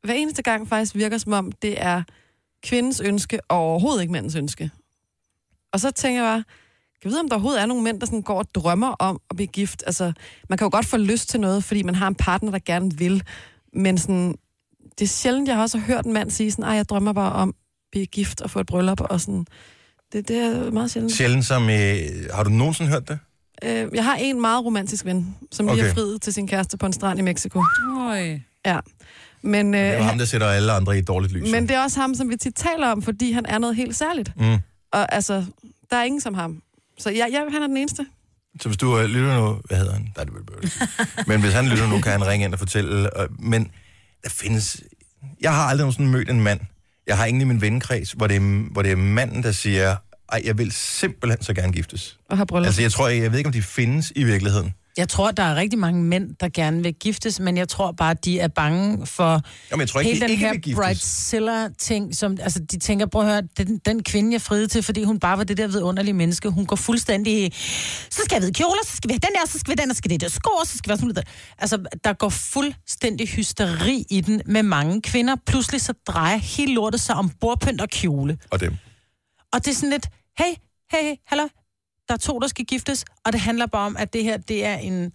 hver 0.04 0.14
eneste 0.14 0.42
gang 0.42 0.68
faktisk 0.68 0.94
virker 0.94 1.18
som 1.18 1.32
om, 1.32 1.52
det 1.52 1.82
er 1.82 2.02
kvindens 2.62 3.00
ønske, 3.00 3.40
og 3.48 3.58
overhovedet 3.58 4.00
ikke 4.00 4.12
mandens 4.12 4.34
ønske. 4.34 4.70
Og 5.72 5.80
så 5.80 5.90
tænker 5.90 6.22
jeg 6.22 6.28
bare, 6.28 6.44
kan 7.02 7.10
vide, 7.10 7.20
om 7.20 7.28
der 7.28 7.36
overhovedet 7.36 7.62
er 7.62 7.66
nogle 7.66 7.82
mænd, 7.82 8.00
der 8.00 8.06
sådan 8.06 8.22
går 8.22 8.38
og 8.38 8.54
drømmer 8.54 8.88
om 8.88 9.20
at 9.30 9.36
blive 9.36 9.46
gift? 9.46 9.82
Altså, 9.86 10.12
man 10.48 10.58
kan 10.58 10.64
jo 10.64 10.70
godt 10.72 10.86
få 10.86 10.96
lyst 10.96 11.28
til 11.28 11.40
noget, 11.40 11.64
fordi 11.64 11.82
man 11.82 11.94
har 11.94 12.08
en 12.08 12.14
partner, 12.14 12.50
der 12.50 12.58
gerne 12.58 12.98
vil. 12.98 13.22
Men 13.72 13.98
sådan, 13.98 14.34
det 14.98 15.04
er 15.04 15.08
sjældent, 15.08 15.48
jeg 15.48 15.56
har 15.56 15.62
også 15.62 15.78
hørt 15.78 16.06
en 16.06 16.12
mand 16.12 16.30
sige 16.30 16.50
sådan, 16.50 16.64
ej, 16.64 16.70
jeg 16.70 16.88
drømmer 16.88 17.12
bare 17.12 17.32
om 17.32 17.48
at 17.48 17.54
blive 17.92 18.06
gift 18.06 18.40
og 18.40 18.50
få 18.50 18.60
et 18.60 18.66
bryllup, 18.66 19.00
og 19.00 19.20
sådan. 19.20 19.46
Det, 20.12 20.28
det 20.28 20.36
er 20.36 20.70
meget 20.70 20.90
sjældent. 20.90 21.12
Sjældent 21.14 21.44
som... 21.46 21.70
Øh, 21.70 21.96
har 22.34 22.42
du 22.42 22.50
nogensinde 22.50 22.90
hørt 22.90 23.08
det? 23.08 23.18
Øh, 23.64 23.88
jeg 23.94 24.04
har 24.04 24.14
en 24.14 24.40
meget 24.40 24.64
romantisk 24.64 25.04
ven, 25.04 25.36
som 25.52 25.66
lige 25.66 25.72
Okay. 25.74 25.84
har 25.86 25.94
friet 25.94 26.22
til 26.22 26.32
sin 26.32 26.48
kæreste 26.48 26.76
på 26.78 26.86
en 26.86 26.92
strand 26.92 27.18
i 27.18 27.22
Mexico. 27.22 27.62
Øj. 28.00 28.38
Ja. 28.66 28.78
Men, 29.42 29.72
Det 29.72 29.80
er 29.80 29.98
øh, 29.98 30.04
ham, 30.04 30.18
der 30.18 30.24
sætter 30.24 30.46
alle 30.46 30.72
andre 30.72 30.96
i 30.96 30.98
et 30.98 31.08
dårligt 31.08 31.32
lys. 31.32 31.50
men 31.50 31.68
det 31.68 31.76
er 31.76 31.82
også 31.82 32.00
ham, 32.00 32.14
som 32.14 32.30
vi 32.30 32.36
tit 32.36 32.54
taler 32.54 32.88
om, 32.88 33.02
fordi 33.02 33.32
han 33.32 33.46
er 33.46 33.58
noget 33.58 33.76
helt 33.76 33.96
særligt. 33.96 34.32
Mm. 34.36 34.56
Og 34.92 35.14
altså, 35.14 35.44
der 35.90 35.96
er 35.96 36.04
ingen 36.04 36.20
som 36.20 36.34
ham. 36.34 36.62
Så 36.98 37.10
jeg, 37.10 37.28
jeg, 37.32 37.46
han 37.52 37.62
er 37.62 37.66
den 37.66 37.76
eneste. 37.76 38.06
Så 38.60 38.68
hvis 38.68 38.76
du 38.76 38.98
øh, 38.98 39.04
lytter 39.04 39.40
nu... 39.40 39.60
Hvad 39.64 39.78
hedder 39.78 39.92
han? 39.92 40.08
Nej, 40.16 40.24
det 40.24 40.32
vil 40.34 40.42
jeg 40.54 40.64
ikke. 40.64 41.24
Men 41.30 41.40
hvis 41.40 41.52
han 41.52 41.66
lytter 41.68 41.86
nu, 41.86 42.00
kan 42.00 42.12
han 42.12 42.26
ringe 42.26 42.44
ind 42.44 42.52
og 42.52 42.58
fortælle. 42.58 43.20
Øh, 43.22 43.28
men 43.38 43.70
der 44.24 44.30
findes... 44.30 44.82
Jeg 45.40 45.54
har 45.54 45.62
aldrig 45.62 45.82
nogensinde 45.84 46.10
mødt 46.10 46.30
en 46.30 46.40
mand. 46.40 46.60
Jeg 47.06 47.16
har 47.16 47.26
ingen 47.26 47.40
i 47.40 47.44
min 47.44 47.60
vennekreds, 47.60 48.12
hvor 48.12 48.26
det 48.26 48.36
er, 48.36 48.70
hvor 48.72 48.82
det 48.82 48.92
er 48.92 48.96
manden, 48.96 49.42
der 49.42 49.52
siger, 49.52 49.96
ej, 50.32 50.42
jeg 50.44 50.58
vil 50.58 50.72
simpelthen 50.72 51.42
så 51.42 51.54
gerne 51.54 51.72
giftes. 51.72 52.18
Og 52.30 52.36
har 52.36 52.44
bryllup. 52.44 52.66
Altså, 52.66 52.82
jeg 52.82 52.92
tror, 52.92 53.08
jeg, 53.08 53.22
jeg 53.22 53.30
ved 53.30 53.38
ikke, 53.38 53.48
om 53.48 53.52
de 53.52 53.62
findes 53.62 54.12
i 54.16 54.24
virkeligheden. 54.24 54.74
Jeg 54.96 55.08
tror, 55.08 55.30
der 55.30 55.42
er 55.42 55.56
rigtig 55.56 55.78
mange 55.78 56.02
mænd, 56.02 56.34
der 56.40 56.48
gerne 56.48 56.82
vil 56.82 56.94
giftes, 56.94 57.40
men 57.40 57.56
jeg 57.56 57.68
tror 57.68 57.92
bare, 57.92 58.14
de 58.14 58.40
er 58.40 58.48
bange 58.48 59.06
for 59.06 59.40
Jamen, 59.70 59.80
jeg 59.80 59.88
tror 59.88 60.00
ikke, 60.00 60.12
hele 60.12 60.20
de 60.20 60.24
den 60.24 60.52
ikke 60.52 60.70
her 60.70 60.76
bridezilla-ting, 60.76 62.16
som, 62.16 62.36
altså, 62.40 62.58
de 62.58 62.78
tænker, 62.78 63.06
prøv 63.06 63.22
at 63.22 63.28
høre, 63.28 63.42
den, 63.56 63.78
den 63.78 64.02
kvinde, 64.02 64.32
jeg 64.32 64.40
friede 64.40 64.66
til, 64.66 64.82
fordi 64.82 65.04
hun 65.04 65.18
bare 65.18 65.38
var 65.38 65.44
det 65.44 65.56
der 65.56 65.66
vidunderlige 65.66 66.14
menneske, 66.14 66.48
hun 66.48 66.66
går 66.66 66.76
fuldstændig, 66.76 67.52
så 68.10 68.22
skal 68.24 68.34
jeg 68.34 68.42
vide 68.42 68.52
kjoler, 68.52 68.84
så 68.86 68.96
skal 68.96 69.08
vi 69.08 69.12
have 69.12 69.20
den 69.20 69.40
der, 69.40 69.46
så 69.46 69.58
skal 69.58 69.70
vi 69.70 69.74
have 69.78 69.82
den, 69.82 69.90
og 69.90 69.96
så 69.96 69.98
skal 69.98 70.10
det 70.10 70.20
der 70.20 70.28
sko, 70.28 70.50
så 70.64 70.78
skal 70.78 70.88
vi 70.88 70.92
have 70.92 70.98
sådan 70.98 71.08
noget. 71.08 71.26
der. 71.26 71.32
Altså, 71.58 71.84
der 72.04 72.12
går 72.12 72.28
fuldstændig 72.28 73.28
hysteri 73.28 74.04
i 74.10 74.20
den 74.20 74.42
med 74.46 74.62
mange 74.62 75.02
kvinder. 75.02 75.36
Pludselig 75.46 75.80
så 75.80 75.92
drejer 76.06 76.36
hele 76.36 76.74
lortet 76.74 77.00
sig 77.00 77.14
om 77.14 77.30
bordpynt 77.40 77.80
og 77.80 77.88
kjole. 77.88 78.38
Og 78.50 78.60
dem. 78.60 78.76
Og 79.52 79.64
det 79.64 79.70
er 79.70 79.74
sådan 79.74 79.90
lidt, 79.90 80.06
hey, 80.38 80.54
hey, 80.92 81.08
hey, 81.08 81.14
hallo, 81.26 81.48
der 82.08 82.14
er 82.14 82.18
to, 82.18 82.38
der 82.38 82.48
skal 82.48 82.64
giftes, 82.64 83.04
og 83.24 83.32
det 83.32 83.40
handler 83.40 83.66
bare 83.66 83.86
om, 83.86 83.96
at 83.96 84.12
det 84.12 84.24
her, 84.24 84.36
det 84.36 84.64
er 84.64 84.74
en, 84.74 85.12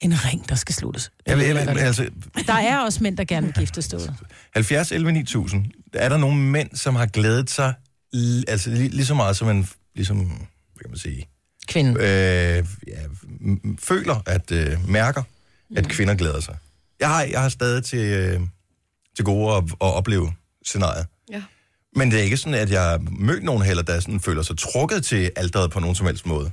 en 0.00 0.24
ring, 0.24 0.48
der 0.48 0.54
skal 0.54 0.74
sluttes. 0.74 1.10
Jeg 1.26 1.38
ved, 1.38 1.46
jeg, 1.46 1.68
altså, 1.78 2.10
Der 2.46 2.52
er 2.54 2.78
også 2.78 3.02
mænd, 3.02 3.16
der 3.16 3.24
gerne 3.24 3.46
vil 3.46 3.54
giftes 3.54 3.88
derude. 3.88 4.14
70 4.54 4.92
11 4.92 5.12
9000. 5.12 5.66
Er 5.92 6.08
der 6.08 6.16
nogle 6.16 6.36
mænd, 6.36 6.76
som 6.76 6.96
har 6.96 7.06
glædet 7.06 7.50
sig 7.50 7.74
altså, 8.48 8.70
lige, 8.70 8.88
lige 8.88 9.06
så 9.06 9.14
meget 9.14 9.36
som 9.36 9.48
en, 9.48 9.68
ligesom, 9.94 10.16
hvad 10.18 10.82
kan 10.82 10.90
man 10.90 10.98
sige, 10.98 11.28
Kvinde. 11.68 11.90
øh, 11.92 12.66
ja, 12.86 12.98
føler, 13.78 14.22
at 14.26 14.52
øh, 14.52 14.88
mærker, 14.88 15.22
at 15.76 15.88
kvinder 15.88 16.14
glæder 16.14 16.40
sig. 16.40 16.56
Jeg 17.00 17.08
har, 17.08 17.22
jeg 17.22 17.42
har 17.42 17.48
stadig 17.48 17.84
til, 17.84 17.98
øh, 17.98 18.40
til 19.16 19.24
gode 19.24 19.56
at, 19.56 19.64
at 19.64 19.94
opleve 19.94 20.32
scenariet. 20.64 21.06
Men 21.96 22.10
det 22.10 22.18
er 22.18 22.22
ikke 22.22 22.36
sådan, 22.36 22.54
at 22.54 22.70
jeg 22.70 22.82
har 22.82 22.98
mødt 23.10 23.42
nogen 23.42 23.62
heller, 23.62 23.82
der 23.82 24.00
sådan 24.00 24.20
føler 24.20 24.42
sig 24.42 24.58
trukket 24.58 25.04
til 25.04 25.30
alderet 25.36 25.70
på 25.70 25.80
nogen 25.80 25.94
som 25.94 26.06
helst 26.06 26.26
måde. 26.26 26.52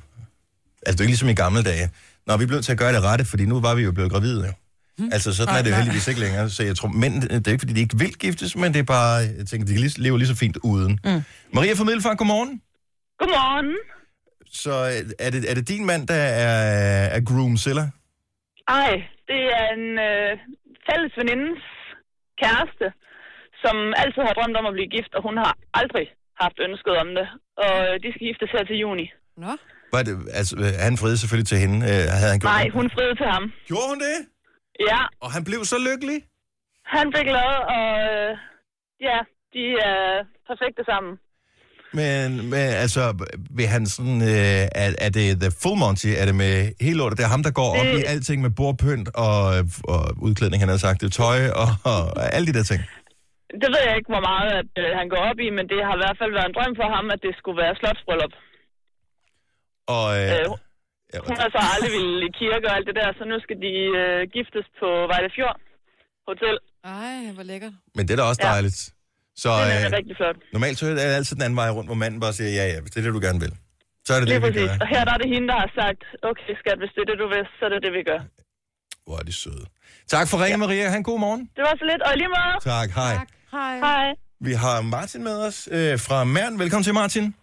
Altså, 0.85 0.91
det 0.91 0.99
er 0.99 1.03
ikke 1.03 1.11
ligesom 1.11 1.29
i 1.29 1.33
gamle 1.33 1.63
dage. 1.63 1.89
Nå, 2.27 2.37
vi 2.37 2.45
blevet 2.45 2.65
til 2.65 2.71
at 2.71 2.77
gøre 2.77 2.93
det 2.93 3.03
rette, 3.03 3.25
fordi 3.25 3.45
nu 3.45 3.61
var 3.61 3.75
vi 3.75 3.83
jo 3.83 3.91
blevet 3.91 4.11
gravide, 4.11 4.45
jo. 4.45 4.53
Hmm. 4.97 5.09
Altså, 5.11 5.33
sådan 5.33 5.55
er 5.55 5.61
det 5.61 5.69
jo 5.69 5.75
heldigvis 5.75 6.07
ikke 6.07 6.19
længere. 6.19 6.49
Så 6.49 6.63
jeg 6.63 6.75
tror, 6.75 6.89
mænd, 6.89 7.21
det 7.21 7.47
er 7.47 7.51
ikke, 7.51 7.61
fordi 7.61 7.73
de 7.73 7.79
ikke 7.79 7.97
vil 7.97 8.13
giftes, 8.13 8.55
men 8.55 8.73
det 8.73 8.79
er 8.79 8.83
bare, 8.83 9.13
jeg 9.37 9.45
tænker, 9.49 9.65
de 9.67 9.73
kan 9.73 9.81
lige, 9.81 10.01
lever 10.01 10.17
lige 10.17 10.27
så 10.27 10.35
fint 10.35 10.57
uden. 10.63 10.99
Mm. 11.05 11.21
Maria 11.53 11.73
fra 11.73 11.83
Middelfart, 11.83 12.17
godmorgen. 12.17 12.61
Godmorgen. 13.19 13.75
Så 14.51 14.71
øh, 14.71 15.11
er 15.19 15.29
det, 15.29 15.51
er 15.51 15.55
det 15.55 15.67
din 15.67 15.85
mand, 15.85 16.07
der 16.07 16.21
er, 16.45 17.05
er 17.15 17.21
groomzilla? 17.21 17.89
Ej, 18.67 18.91
det 19.31 19.41
er 19.59 19.65
en 19.77 19.87
øh, 20.09 20.31
fælles 20.87 21.13
venindens 21.17 21.63
kæreste, 22.41 22.85
som 23.65 23.75
altid 24.01 24.21
har 24.27 24.33
drømt 24.37 24.57
om 24.59 24.65
at 24.69 24.73
blive 24.77 24.89
gift, 24.95 25.11
og 25.17 25.21
hun 25.27 25.35
har 25.43 25.51
aldrig 25.79 26.05
haft 26.43 26.57
ønsket 26.67 26.95
om 27.03 27.09
det. 27.17 27.27
Og 27.63 27.73
øh, 27.85 27.93
de 28.03 28.07
skal 28.13 28.23
giftes 28.29 28.49
her 28.55 28.63
til 28.69 28.77
juni. 28.83 29.05
Nå. 29.43 29.51
Var 29.93 30.01
det, 30.07 30.13
altså, 30.39 30.53
øh, 30.63 30.71
han 30.87 30.93
friede 31.01 31.17
selvfølgelig 31.21 31.49
til 31.51 31.59
hende. 31.63 31.77
Øh, 31.91 32.03
havde 32.19 32.31
han 32.33 32.39
gjort 32.41 32.53
Nej, 32.57 32.63
det? 32.67 32.73
hun 32.79 32.87
friede 32.95 33.15
til 33.21 33.27
ham. 33.35 33.43
Gjorde 33.71 33.87
hun 33.93 33.99
det? 34.07 34.17
Ja, 34.91 35.01
Og 35.23 35.29
han 35.35 35.43
blev 35.49 35.59
så 35.73 35.77
lykkelig? 35.89 36.19
han 36.95 37.05
blev 37.11 37.23
glad, 37.31 37.53
og 37.77 37.89
øh, 38.09 38.31
ja, 39.07 39.17
de 39.53 39.63
er 39.91 39.99
perfekte 40.49 40.83
sammen. 40.91 41.13
Men, 41.99 42.49
men 42.49 42.65
altså, 42.83 43.01
vil 43.57 43.67
han 43.67 43.85
sådan, 43.85 44.21
øh, 44.21 44.63
er, 44.83 44.89
er 45.05 45.09
det 45.09 45.39
The 45.41 45.51
Full 45.61 45.77
Monty? 45.79 46.07
Er 46.21 46.25
det 46.25 46.35
med 46.35 46.71
hele 46.81 46.97
lortet? 46.97 47.17
Det 47.17 47.23
er 47.25 47.27
ham, 47.29 47.43
der 47.43 47.51
går 47.51 47.69
op 47.79 47.85
Det- 47.85 47.99
i 47.99 48.03
alting 48.13 48.41
med 48.41 48.49
bordpynt 48.49 49.09
og, 49.15 49.39
og 49.93 50.01
udklædning, 50.21 50.61
han 50.61 50.69
har 50.69 50.77
sagt, 50.77 51.01
det 51.01 51.07
er 51.07 51.15
tøj 51.23 51.39
og, 51.61 51.67
og 51.93 52.33
alle 52.35 52.47
de 52.47 52.53
der 52.57 52.63
ting. 52.63 52.81
Det 53.61 53.69
ved 53.73 53.81
jeg 53.87 53.95
ikke, 53.99 54.11
hvor 54.15 54.23
meget 54.31 54.49
at, 54.61 54.69
øh, 54.81 54.89
han 54.99 55.07
går 55.13 55.21
op 55.29 55.39
i, 55.45 55.47
men 55.57 55.65
det 55.71 55.79
har 55.87 55.93
i 55.97 56.01
hvert 56.03 56.17
fald 56.21 56.31
været 56.37 56.47
en 56.49 56.55
drøm 56.57 56.73
for 56.81 56.87
ham, 56.95 57.05
at 57.15 57.19
det 57.25 57.33
skulle 57.39 57.57
være 57.63 57.73
slotsbryllup. 57.81 58.33
Og, 59.95 60.05
øh, 60.19 60.27
Øh, 60.35 60.45
ja, 61.13 61.19
Hun 61.29 61.35
har 61.41 61.49
så 61.55 61.59
aldrig 61.73 61.91
ville 61.97 62.15
i 62.29 62.31
kirke 62.41 62.65
og 62.69 62.73
alt 62.77 62.87
det 62.89 62.95
der, 63.01 63.09
så 63.19 63.23
nu 63.31 63.35
skal 63.45 63.57
de 63.65 63.73
øh, 64.01 64.19
giftes 64.35 64.65
på 64.79 64.87
Vejle 65.11 65.29
Fjord 65.35 65.57
Hotel. 66.29 66.55
Ej, 66.99 67.15
hvor 67.37 67.45
lækkert. 67.51 67.73
men 67.95 68.01
det 68.07 68.11
er 68.15 68.19
da 68.21 68.25
også 68.31 68.41
Ja. 68.45 68.49
dejligt. 68.53 68.79
Så 69.43 69.49
Den 69.61 69.71
er 69.77 69.85
øh, 69.87 69.97
rigtig 69.99 70.15
flot. 70.19 70.37
normalt 70.55 70.75
så 70.79 70.83
er 70.85 70.95
det 70.99 71.17
altid 71.19 71.33
den 71.39 71.43
anden 71.47 71.59
vej 71.61 71.69
rundt, 71.77 71.87
hvor 71.91 71.99
manden 72.03 72.19
bare 72.25 72.33
siger, 72.39 72.51
ja, 72.59 72.65
ja, 72.73 72.77
hvis 72.81 72.91
det 72.93 72.99
er 73.01 73.05
det, 73.07 73.13
du 73.19 73.23
gerne 73.27 73.41
vil. 73.45 73.53
Så 74.05 74.09
er 74.13 74.19
det 74.19 74.27
Lige 74.29 74.35
det, 74.35 74.43
vi 74.43 74.47
præcis. 74.51 74.69
gør. 74.71 74.83
Og 74.83 74.87
her 74.93 75.01
der 75.07 75.13
er 75.17 75.21
det 75.23 75.29
hende, 75.35 75.47
der 75.51 75.57
har 75.63 75.69
sagt, 75.81 76.01
okay 76.29 76.53
skat, 76.61 76.77
hvis 76.81 76.91
det 76.95 77.01
er 77.05 77.09
det, 77.11 77.17
du 77.23 77.27
vil, 77.33 77.43
så 77.57 77.61
er 77.67 77.71
det 77.75 77.81
det, 77.85 77.91
vi 77.99 78.03
gør. 78.11 78.21
Hvor 79.05 79.15
er 79.21 79.25
de 79.29 79.33
søde. 79.43 79.65
Tak 80.13 80.25
for 80.29 80.35
ringen, 80.43 80.59
Maria. 80.65 80.85
Han 80.95 81.03
god 81.11 81.19
morgen. 81.25 81.41
Det 81.57 81.63
var 81.67 81.73
så 81.81 81.85
lidt, 81.91 82.01
og 82.07 82.11
i 82.15 82.17
lige 82.21 82.31
meget. 82.39 82.55
Tak, 82.73 82.89
hej. 83.01 83.13
Hej. 83.55 83.77
Hej. 83.79 84.15
Vi 84.39 84.53
har 84.53 84.81
Martin 84.81 85.23
med 85.23 85.37
os 85.47 85.69
øh, 85.71 85.99
fra 85.99 86.23
Mern. 86.23 86.59
Velkommen 86.59 86.83
til, 86.83 86.93
Martin. 86.93 87.35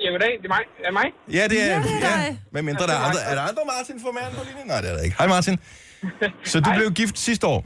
Ja, 0.00 0.10
goddag. 0.10 0.32
Det 0.42 0.44
er 0.44 0.48
mig. 0.48 0.62
Er 0.78 0.84
det 0.84 0.92
mig? 0.92 1.08
Ja, 1.38 1.48
det 1.48 1.62
er, 1.62 1.66
Ja, 1.66 1.82
det 1.82 1.94
er 1.96 2.00
dig. 2.00 2.40
Hvad 2.50 2.62
mindre 2.62 2.86
der 2.86 2.92
er 2.92 2.98
andre, 2.98 3.20
er 3.30 3.34
der 3.34 3.42
andre 3.42 3.62
Martin 3.76 4.00
fra 4.00 4.10
Mern 4.12 4.32
på 4.38 4.44
linjen? 4.48 4.66
Nej, 4.66 4.80
det 4.80 4.90
er 4.90 4.94
der 4.94 5.02
ikke. 5.02 5.16
Hej 5.18 5.26
Martin. 5.28 5.58
Så 6.52 6.60
du 6.60 6.70
blev 6.76 6.90
gift 6.90 7.18
sidste 7.18 7.46
år, 7.46 7.64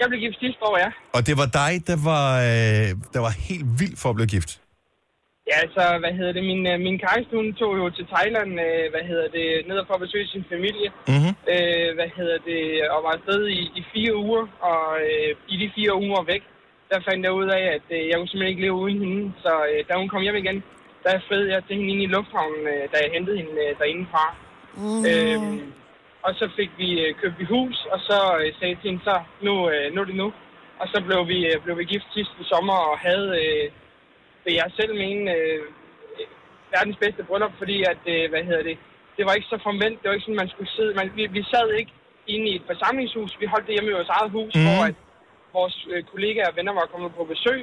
Jeg 0.00 0.06
blev 0.08 0.20
gift 0.20 0.38
sidste 0.40 0.62
år, 0.62 0.78
ja. 0.78 0.90
og 1.12 1.26
det 1.26 1.36
var 1.38 1.46
dig, 1.46 1.86
der 1.86 1.96
var, 2.04 2.26
øh, 2.40 2.88
der 3.14 3.20
var 3.20 3.30
helt 3.30 3.64
vild 3.80 3.96
for 3.96 4.08
at 4.10 4.14
blive 4.16 4.28
gift. 4.28 4.60
Ja, 5.50 5.58
så 5.76 5.82
hvad 6.02 6.12
hedder 6.18 6.32
det, 6.32 6.44
min, 6.44 6.66
øh, 6.72 6.80
min 6.86 6.98
kæreste, 6.98 7.36
hun 7.40 7.54
tog 7.54 7.72
jo 7.80 7.90
til 7.90 8.06
Thailand, 8.14 8.50
øh, 8.66 8.84
hvad 8.92 9.04
hedder 9.10 9.28
det, 9.38 9.46
ned 9.68 9.78
for 9.86 9.94
at 9.94 10.04
besøge 10.04 10.26
sin 10.26 10.44
familie. 10.52 10.88
Mm-hmm. 11.08 11.34
Øh, 11.52 11.88
hvad 11.98 12.10
hedder 12.18 12.38
det, 12.50 12.62
og 12.92 12.98
var 13.04 13.12
afsted 13.16 13.40
i, 13.48 13.60
i 13.80 13.82
fire 13.92 14.14
uger, 14.16 14.44
og 14.70 14.84
øh, 15.06 15.30
i 15.52 15.56
de 15.62 15.72
fire 15.76 15.94
uger 16.04 16.22
væk, 16.32 16.42
der 16.90 17.06
fandt 17.08 17.24
jeg 17.24 17.32
ud 17.40 17.48
af, 17.58 17.64
at 17.76 17.86
øh, 17.96 18.02
jeg 18.08 18.16
kunne 18.16 18.28
simpelthen 18.28 18.54
ikke 18.54 18.66
leve 18.66 18.82
uden 18.84 19.00
hende. 19.04 19.32
Så 19.44 19.52
øh, 19.70 19.84
da 19.88 19.92
hun 20.00 20.08
kom 20.08 20.22
hjem 20.22 20.36
igen, 20.42 20.62
der 21.04 21.26
flød 21.28 21.44
jeg 21.52 21.62
til 21.62 21.76
hende 21.76 21.92
ind 21.92 22.02
i 22.02 22.12
lufthavnen, 22.14 22.64
øh, 22.74 22.84
da 22.92 22.96
jeg 23.02 23.10
hentede 23.16 23.36
hende 23.40 23.56
øh, 23.64 23.78
derinde 23.78 24.06
fra. 24.12 24.26
Mm. 24.82 25.02
Øhm, 25.10 25.72
og 26.26 26.32
så 26.34 26.46
fik 26.56 26.70
vi 26.78 26.88
øh, 27.04 27.14
købt 27.20 27.38
vi 27.38 27.44
hus, 27.44 27.86
og 27.92 27.98
så 28.08 28.18
øh, 28.40 28.48
sagde 28.56 28.72
jeg 28.72 28.78
til 28.80 28.90
hende, 28.90 29.04
så 29.04 29.16
nu, 29.46 29.70
øh, 29.70 29.86
nu 29.94 30.00
er 30.00 30.08
det 30.10 30.22
nu. 30.22 30.32
Og 30.80 30.86
så 30.92 30.98
blev 31.06 31.28
vi, 31.32 31.38
øh, 31.50 31.56
blev 31.64 31.78
vi 31.78 31.84
gift 31.84 32.08
sidste 32.14 32.40
sommer 32.52 32.78
og 32.90 32.98
havde, 32.98 33.28
øh, 33.42 33.70
vil 34.44 34.54
jeg 34.60 34.68
selv 34.78 34.92
mene, 35.04 35.24
øh, 35.38 35.60
verdens 36.74 36.98
bedste 37.04 37.22
bryllup, 37.28 37.54
fordi 37.62 37.76
at, 37.92 38.02
øh, 38.14 38.24
hvad 38.32 38.42
hedder 38.48 38.64
det, 38.70 38.76
det 39.16 39.24
var 39.26 39.34
ikke 39.38 39.52
så 39.54 39.58
forventet, 39.68 40.00
det 40.00 40.08
var 40.08 40.16
ikke 40.16 40.28
sådan, 40.28 40.42
man 40.44 40.52
skulle 40.54 40.70
sidde, 40.76 40.92
man, 41.00 41.06
vi, 41.16 41.22
vi 41.38 41.42
sad 41.52 41.66
ikke 41.80 41.92
inde 42.34 42.46
i 42.50 42.54
et 42.58 42.66
forsamlingshus, 42.70 43.30
vi 43.40 43.46
holdt 43.52 43.66
det 43.66 43.74
hjemme 43.74 43.90
i 43.90 43.98
vores 43.98 44.12
eget 44.16 44.30
hus, 44.36 44.52
mm. 44.54 44.64
hvor 44.66 44.80
at 44.90 44.96
vores 45.58 45.76
øh, 45.92 46.00
kollegaer 46.12 46.48
og 46.50 46.56
venner 46.58 46.74
var 46.80 46.92
kommet 46.92 47.10
på 47.18 47.24
besøg, 47.32 47.60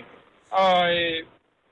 og 0.63 0.75
øh, 0.95 1.19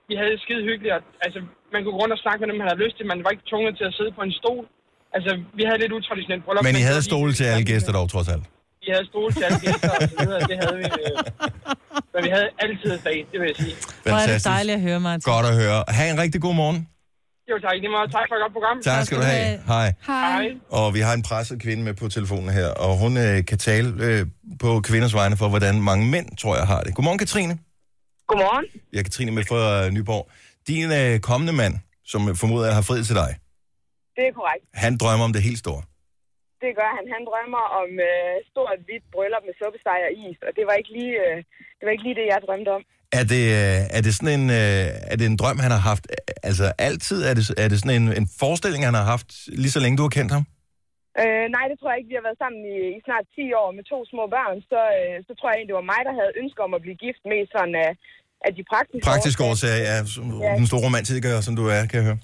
vi 0.09 0.13
havde 0.19 0.31
det 0.33 0.41
skide 0.45 0.63
hyggeligt, 0.69 0.93
og, 0.97 1.01
altså, 1.25 1.39
man 1.73 1.79
kunne 1.81 1.95
gå 1.95 2.01
rundt 2.01 2.13
og 2.17 2.21
snakke 2.25 2.39
med 2.41 2.47
dem, 2.49 2.57
man 2.61 2.67
havde 2.69 2.83
lyst 2.85 2.95
til, 2.97 3.05
man 3.13 3.23
var 3.25 3.31
ikke 3.35 3.45
tvunget 3.51 3.73
til 3.79 3.85
at 3.89 3.93
sidde 3.97 4.11
på 4.17 4.21
en 4.27 4.33
stol. 4.41 4.65
Altså, 5.15 5.31
vi 5.57 5.63
havde 5.67 5.79
lidt 5.83 5.93
utraditionelt 5.99 6.43
bryllup. 6.45 6.63
Men 6.69 6.75
I 6.81 6.85
havde 6.91 7.03
stole 7.11 7.31
til 7.39 7.45
alle 7.51 7.65
gæster 7.71 7.91
dog, 7.97 8.05
trods 8.15 8.29
alt. 8.33 8.45
Vi 8.87 8.91
havde 8.95 9.07
stole 9.13 9.31
til 9.37 9.43
alle 9.47 9.59
gæster 9.65 9.89
og 9.95 10.01
så 10.11 10.15
videre, 10.23 10.39
det 10.51 10.57
havde 10.63 10.77
vi. 10.81 10.85
Øh, 11.01 11.15
men 12.13 12.19
vi 12.25 12.29
havde 12.35 12.49
altid 12.63 12.91
dag, 13.07 13.17
det 13.31 13.37
vil 13.41 13.47
jeg 13.51 13.57
sige. 13.63 13.75
Hvor 14.03 14.11
er 14.11 14.15
det 14.15 14.21
Fantastisk. 14.21 14.45
dejligt 14.55 14.75
at 14.75 14.81
høre, 14.87 14.99
Martin. 15.07 15.31
Godt 15.33 15.45
at 15.51 15.55
høre. 15.61 15.77
Ha' 15.97 16.09
en 16.13 16.19
rigtig 16.23 16.41
god 16.41 16.55
morgen. 16.61 16.79
Jo, 17.51 17.55
tak. 17.65 17.73
Lige 17.83 17.91
meget. 17.97 18.11
Tak 18.17 18.25
for 18.29 18.35
et 18.35 18.41
godt 18.45 18.53
program. 18.57 18.75
Tak 18.81 19.05
skal 19.05 19.17
du 19.17 19.23
have. 19.23 19.59
Hej. 19.73 19.93
Hej. 20.07 20.45
Og 20.69 20.93
vi 20.95 20.99
har 20.99 21.13
en 21.13 21.23
presset 21.29 21.61
kvinde 21.61 21.83
med 21.83 21.93
på 21.93 22.07
telefonen 22.07 22.49
her, 22.49 22.67
og 22.85 22.97
hun 23.03 23.17
øh, 23.17 23.45
kan 23.45 23.57
tale 23.57 23.87
øh, 24.07 24.25
på 24.59 24.81
kvinders 24.81 25.13
vegne 25.13 25.37
for, 25.37 25.47
hvordan 25.49 25.81
mange 25.81 26.05
mænd, 26.05 26.37
tror 26.37 26.55
jeg, 26.55 26.67
har 26.67 26.81
det. 26.81 26.95
Godmorgen, 26.95 27.19
Katrine. 27.19 27.57
Godmorgen. 28.27 28.65
Jeg 28.93 28.99
er 28.99 29.03
Katrine 29.03 29.31
med 29.31 29.43
fra 29.49 29.85
øh, 29.85 29.91
Nyborg. 29.91 30.29
Din 30.67 30.91
øh, 30.91 31.19
kommende 31.19 31.53
mand, 31.53 31.75
som 32.05 32.35
formoder 32.35 32.65
jeg 32.65 32.75
har 32.75 32.81
friet 32.81 33.05
til 33.07 33.15
dig, 33.15 33.35
Det 34.15 34.23
er 34.29 34.33
korrekt. 34.39 34.63
han 34.73 34.97
drømmer 34.97 35.25
om 35.25 35.33
det 35.33 35.41
helt 35.43 35.59
store. 35.59 35.81
Det 36.63 36.71
gør 36.79 36.89
han. 36.97 37.03
Han 37.15 37.23
drømmer 37.29 37.63
om 37.81 37.89
øh, 38.09 38.33
stort 38.51 38.79
hvidt 38.87 39.05
bryllup 39.13 39.43
med 39.47 39.55
suppesteg 39.61 39.99
og 40.07 40.13
is, 40.25 40.37
og 40.47 40.51
det 40.57 40.63
var 40.69 40.75
ikke 40.81 40.91
lige, 40.99 41.15
øh, 41.25 41.37
det, 41.77 41.83
var 41.85 41.93
ikke 41.95 42.05
lige 42.07 42.17
det, 42.21 42.25
jeg 42.31 42.39
drømte 42.47 42.69
om. 42.77 42.83
Er 43.19 43.25
det, 43.33 43.43
øh, 43.61 43.79
er 43.97 44.01
det 44.05 44.11
sådan 44.17 44.33
en, 44.39 44.45
øh, 44.61 44.85
er 45.11 45.15
det 45.19 45.25
en 45.31 45.37
drøm, 45.41 45.57
han 45.65 45.71
har 45.77 45.83
haft? 45.91 46.03
Altså 46.49 46.65
altid? 46.89 47.19
Er 47.29 47.33
det, 47.37 47.43
er 47.63 47.67
det 47.71 47.77
sådan 47.81 47.97
en, 48.01 48.07
en 48.21 48.27
forestilling, 48.41 48.81
han 48.89 48.95
har 48.99 49.05
haft, 49.13 49.29
lige 49.63 49.73
så 49.75 49.79
længe 49.83 49.97
du 49.99 50.05
har 50.07 50.13
kendt 50.19 50.31
ham? 50.37 50.43
Øh, 51.21 51.45
nej, 51.55 51.65
det 51.71 51.75
tror 51.77 51.89
jeg 51.91 51.99
ikke. 51.99 52.11
Vi 52.13 52.17
har 52.19 52.25
været 52.29 52.41
sammen 52.43 52.61
i, 52.75 52.77
i 52.97 52.99
snart 53.07 53.25
10 53.35 53.45
år 53.61 53.69
med 53.77 53.83
to 53.93 53.97
små 54.11 54.23
børn, 54.35 54.57
så, 54.71 54.79
øh, 54.99 55.15
så 55.27 55.31
tror 55.37 55.47
jeg 55.49 55.55
egentlig, 55.55 55.71
det 55.73 55.81
var 55.81 55.91
mig, 55.93 56.01
der 56.07 56.13
havde 56.19 56.31
ønske 56.41 56.59
om 56.67 56.71
at 56.77 56.81
blive 56.85 56.97
gift 57.05 57.21
med 57.31 57.39
sådan 57.55 57.75
af, 57.85 57.91
af 58.47 58.51
de 58.57 58.63
praktiske 58.71 59.05
Praktisk 59.11 59.37
årsag, 59.49 59.75
ja. 59.89 59.97
som- 60.15 60.41
Ja. 60.45 60.51
Den 60.61 60.67
store 60.71 60.83
romantiker, 60.87 61.31
som 61.47 61.53
du 61.59 61.63
er, 61.75 61.81
kan 61.89 61.97
jeg 61.99 62.05
høre. 62.09 62.19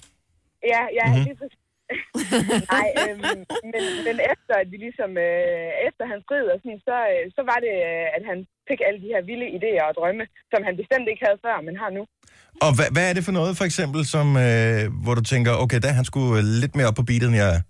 Ja, 0.72 0.82
ja, 0.98 1.04
Mhm. 1.06 1.12
mm-hmm. 1.12 1.26
lige 1.28 1.38
præcis. 1.40 1.58
Nej, 2.74 2.88
øhm, 3.02 3.40
men, 3.72 3.82
men 4.06 4.16
efter 4.32 4.54
at 4.62 4.68
vi 4.72 4.76
ligesom, 4.86 5.10
øh, 5.26 5.70
efter 5.88 6.04
han 6.12 6.20
strid 6.26 6.46
og 6.52 6.58
sådan, 6.62 6.80
så, 6.88 6.96
øh, 7.12 7.24
så 7.36 7.42
var 7.50 7.58
det, 7.66 7.74
øh, 7.90 8.06
at 8.16 8.22
han 8.30 8.38
fik 8.68 8.80
alle 8.86 9.00
de 9.04 9.12
her 9.14 9.22
vilde 9.28 9.48
idéer 9.58 9.84
og 9.88 9.94
drømme, 9.98 10.24
som 10.52 10.60
han 10.66 10.74
bestemt 10.80 11.06
ikke 11.08 11.24
havde 11.26 11.42
før, 11.46 11.56
men 11.66 11.74
har 11.82 11.90
nu. 11.98 12.02
Og 12.64 12.70
hvad, 12.76 12.88
hvad 12.94 13.04
er 13.06 13.14
det 13.14 13.26
for 13.26 13.36
noget, 13.38 13.52
for 13.60 13.66
eksempel, 13.70 14.00
som, 14.14 14.26
øh, 14.46 14.82
hvor 15.02 15.14
du 15.18 15.24
tænker, 15.32 15.52
okay, 15.64 15.78
der 15.80 15.88
er 15.90 16.00
han 16.00 16.10
skulle 16.10 16.42
lidt 16.62 16.74
mere 16.76 16.88
op 16.90 16.98
på 16.98 17.08
beatet, 17.08 17.28
end 17.30 17.40
jeg 17.42 17.50
er? 17.56 17.60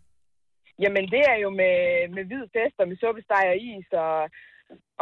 Jamen, 0.82 1.04
det 1.14 1.22
er 1.32 1.38
jo 1.44 1.50
med, 1.60 1.76
med 2.16 2.24
hvid 2.28 2.44
fest 2.54 2.76
og 2.82 2.86
med 2.90 2.96
suppesteg 3.02 3.44
og 3.52 3.58
is 3.70 3.88
og, 4.06 4.16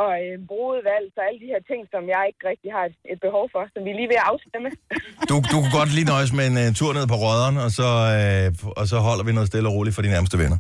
og 0.03 0.11
øh, 0.23 0.35
brudevalg 0.51 1.07
og 1.19 1.25
alle 1.29 1.41
de 1.45 1.49
her 1.53 1.63
ting, 1.71 1.81
som 1.95 2.03
jeg 2.15 2.23
ikke 2.31 2.43
rigtig 2.51 2.71
har 2.77 2.85
et, 2.91 2.97
et 3.13 3.21
behov 3.27 3.45
for, 3.55 3.63
som 3.73 3.81
vi 3.87 3.91
er 3.95 3.99
lige 4.01 4.11
ved 4.13 4.21
at 4.23 4.29
afstemme. 4.33 4.69
Du, 5.31 5.35
du 5.53 5.57
kunne 5.61 5.77
godt 5.81 5.93
lige 5.99 6.09
nøjes 6.15 6.33
med 6.39 6.45
en 6.51 6.57
uh, 6.63 6.69
tur 6.79 6.91
ned 6.99 7.07
på 7.13 7.17
Rødderen, 7.25 7.57
og 7.65 7.71
så, 7.79 7.89
øh, 8.17 8.47
og 8.81 8.85
så 8.91 8.97
holder 9.09 9.25
vi 9.29 9.33
noget 9.39 9.49
stille 9.51 9.69
og 9.71 9.75
roligt 9.77 9.95
for 9.97 10.03
de 10.07 10.11
nærmeste 10.15 10.37
venner. 10.43 10.59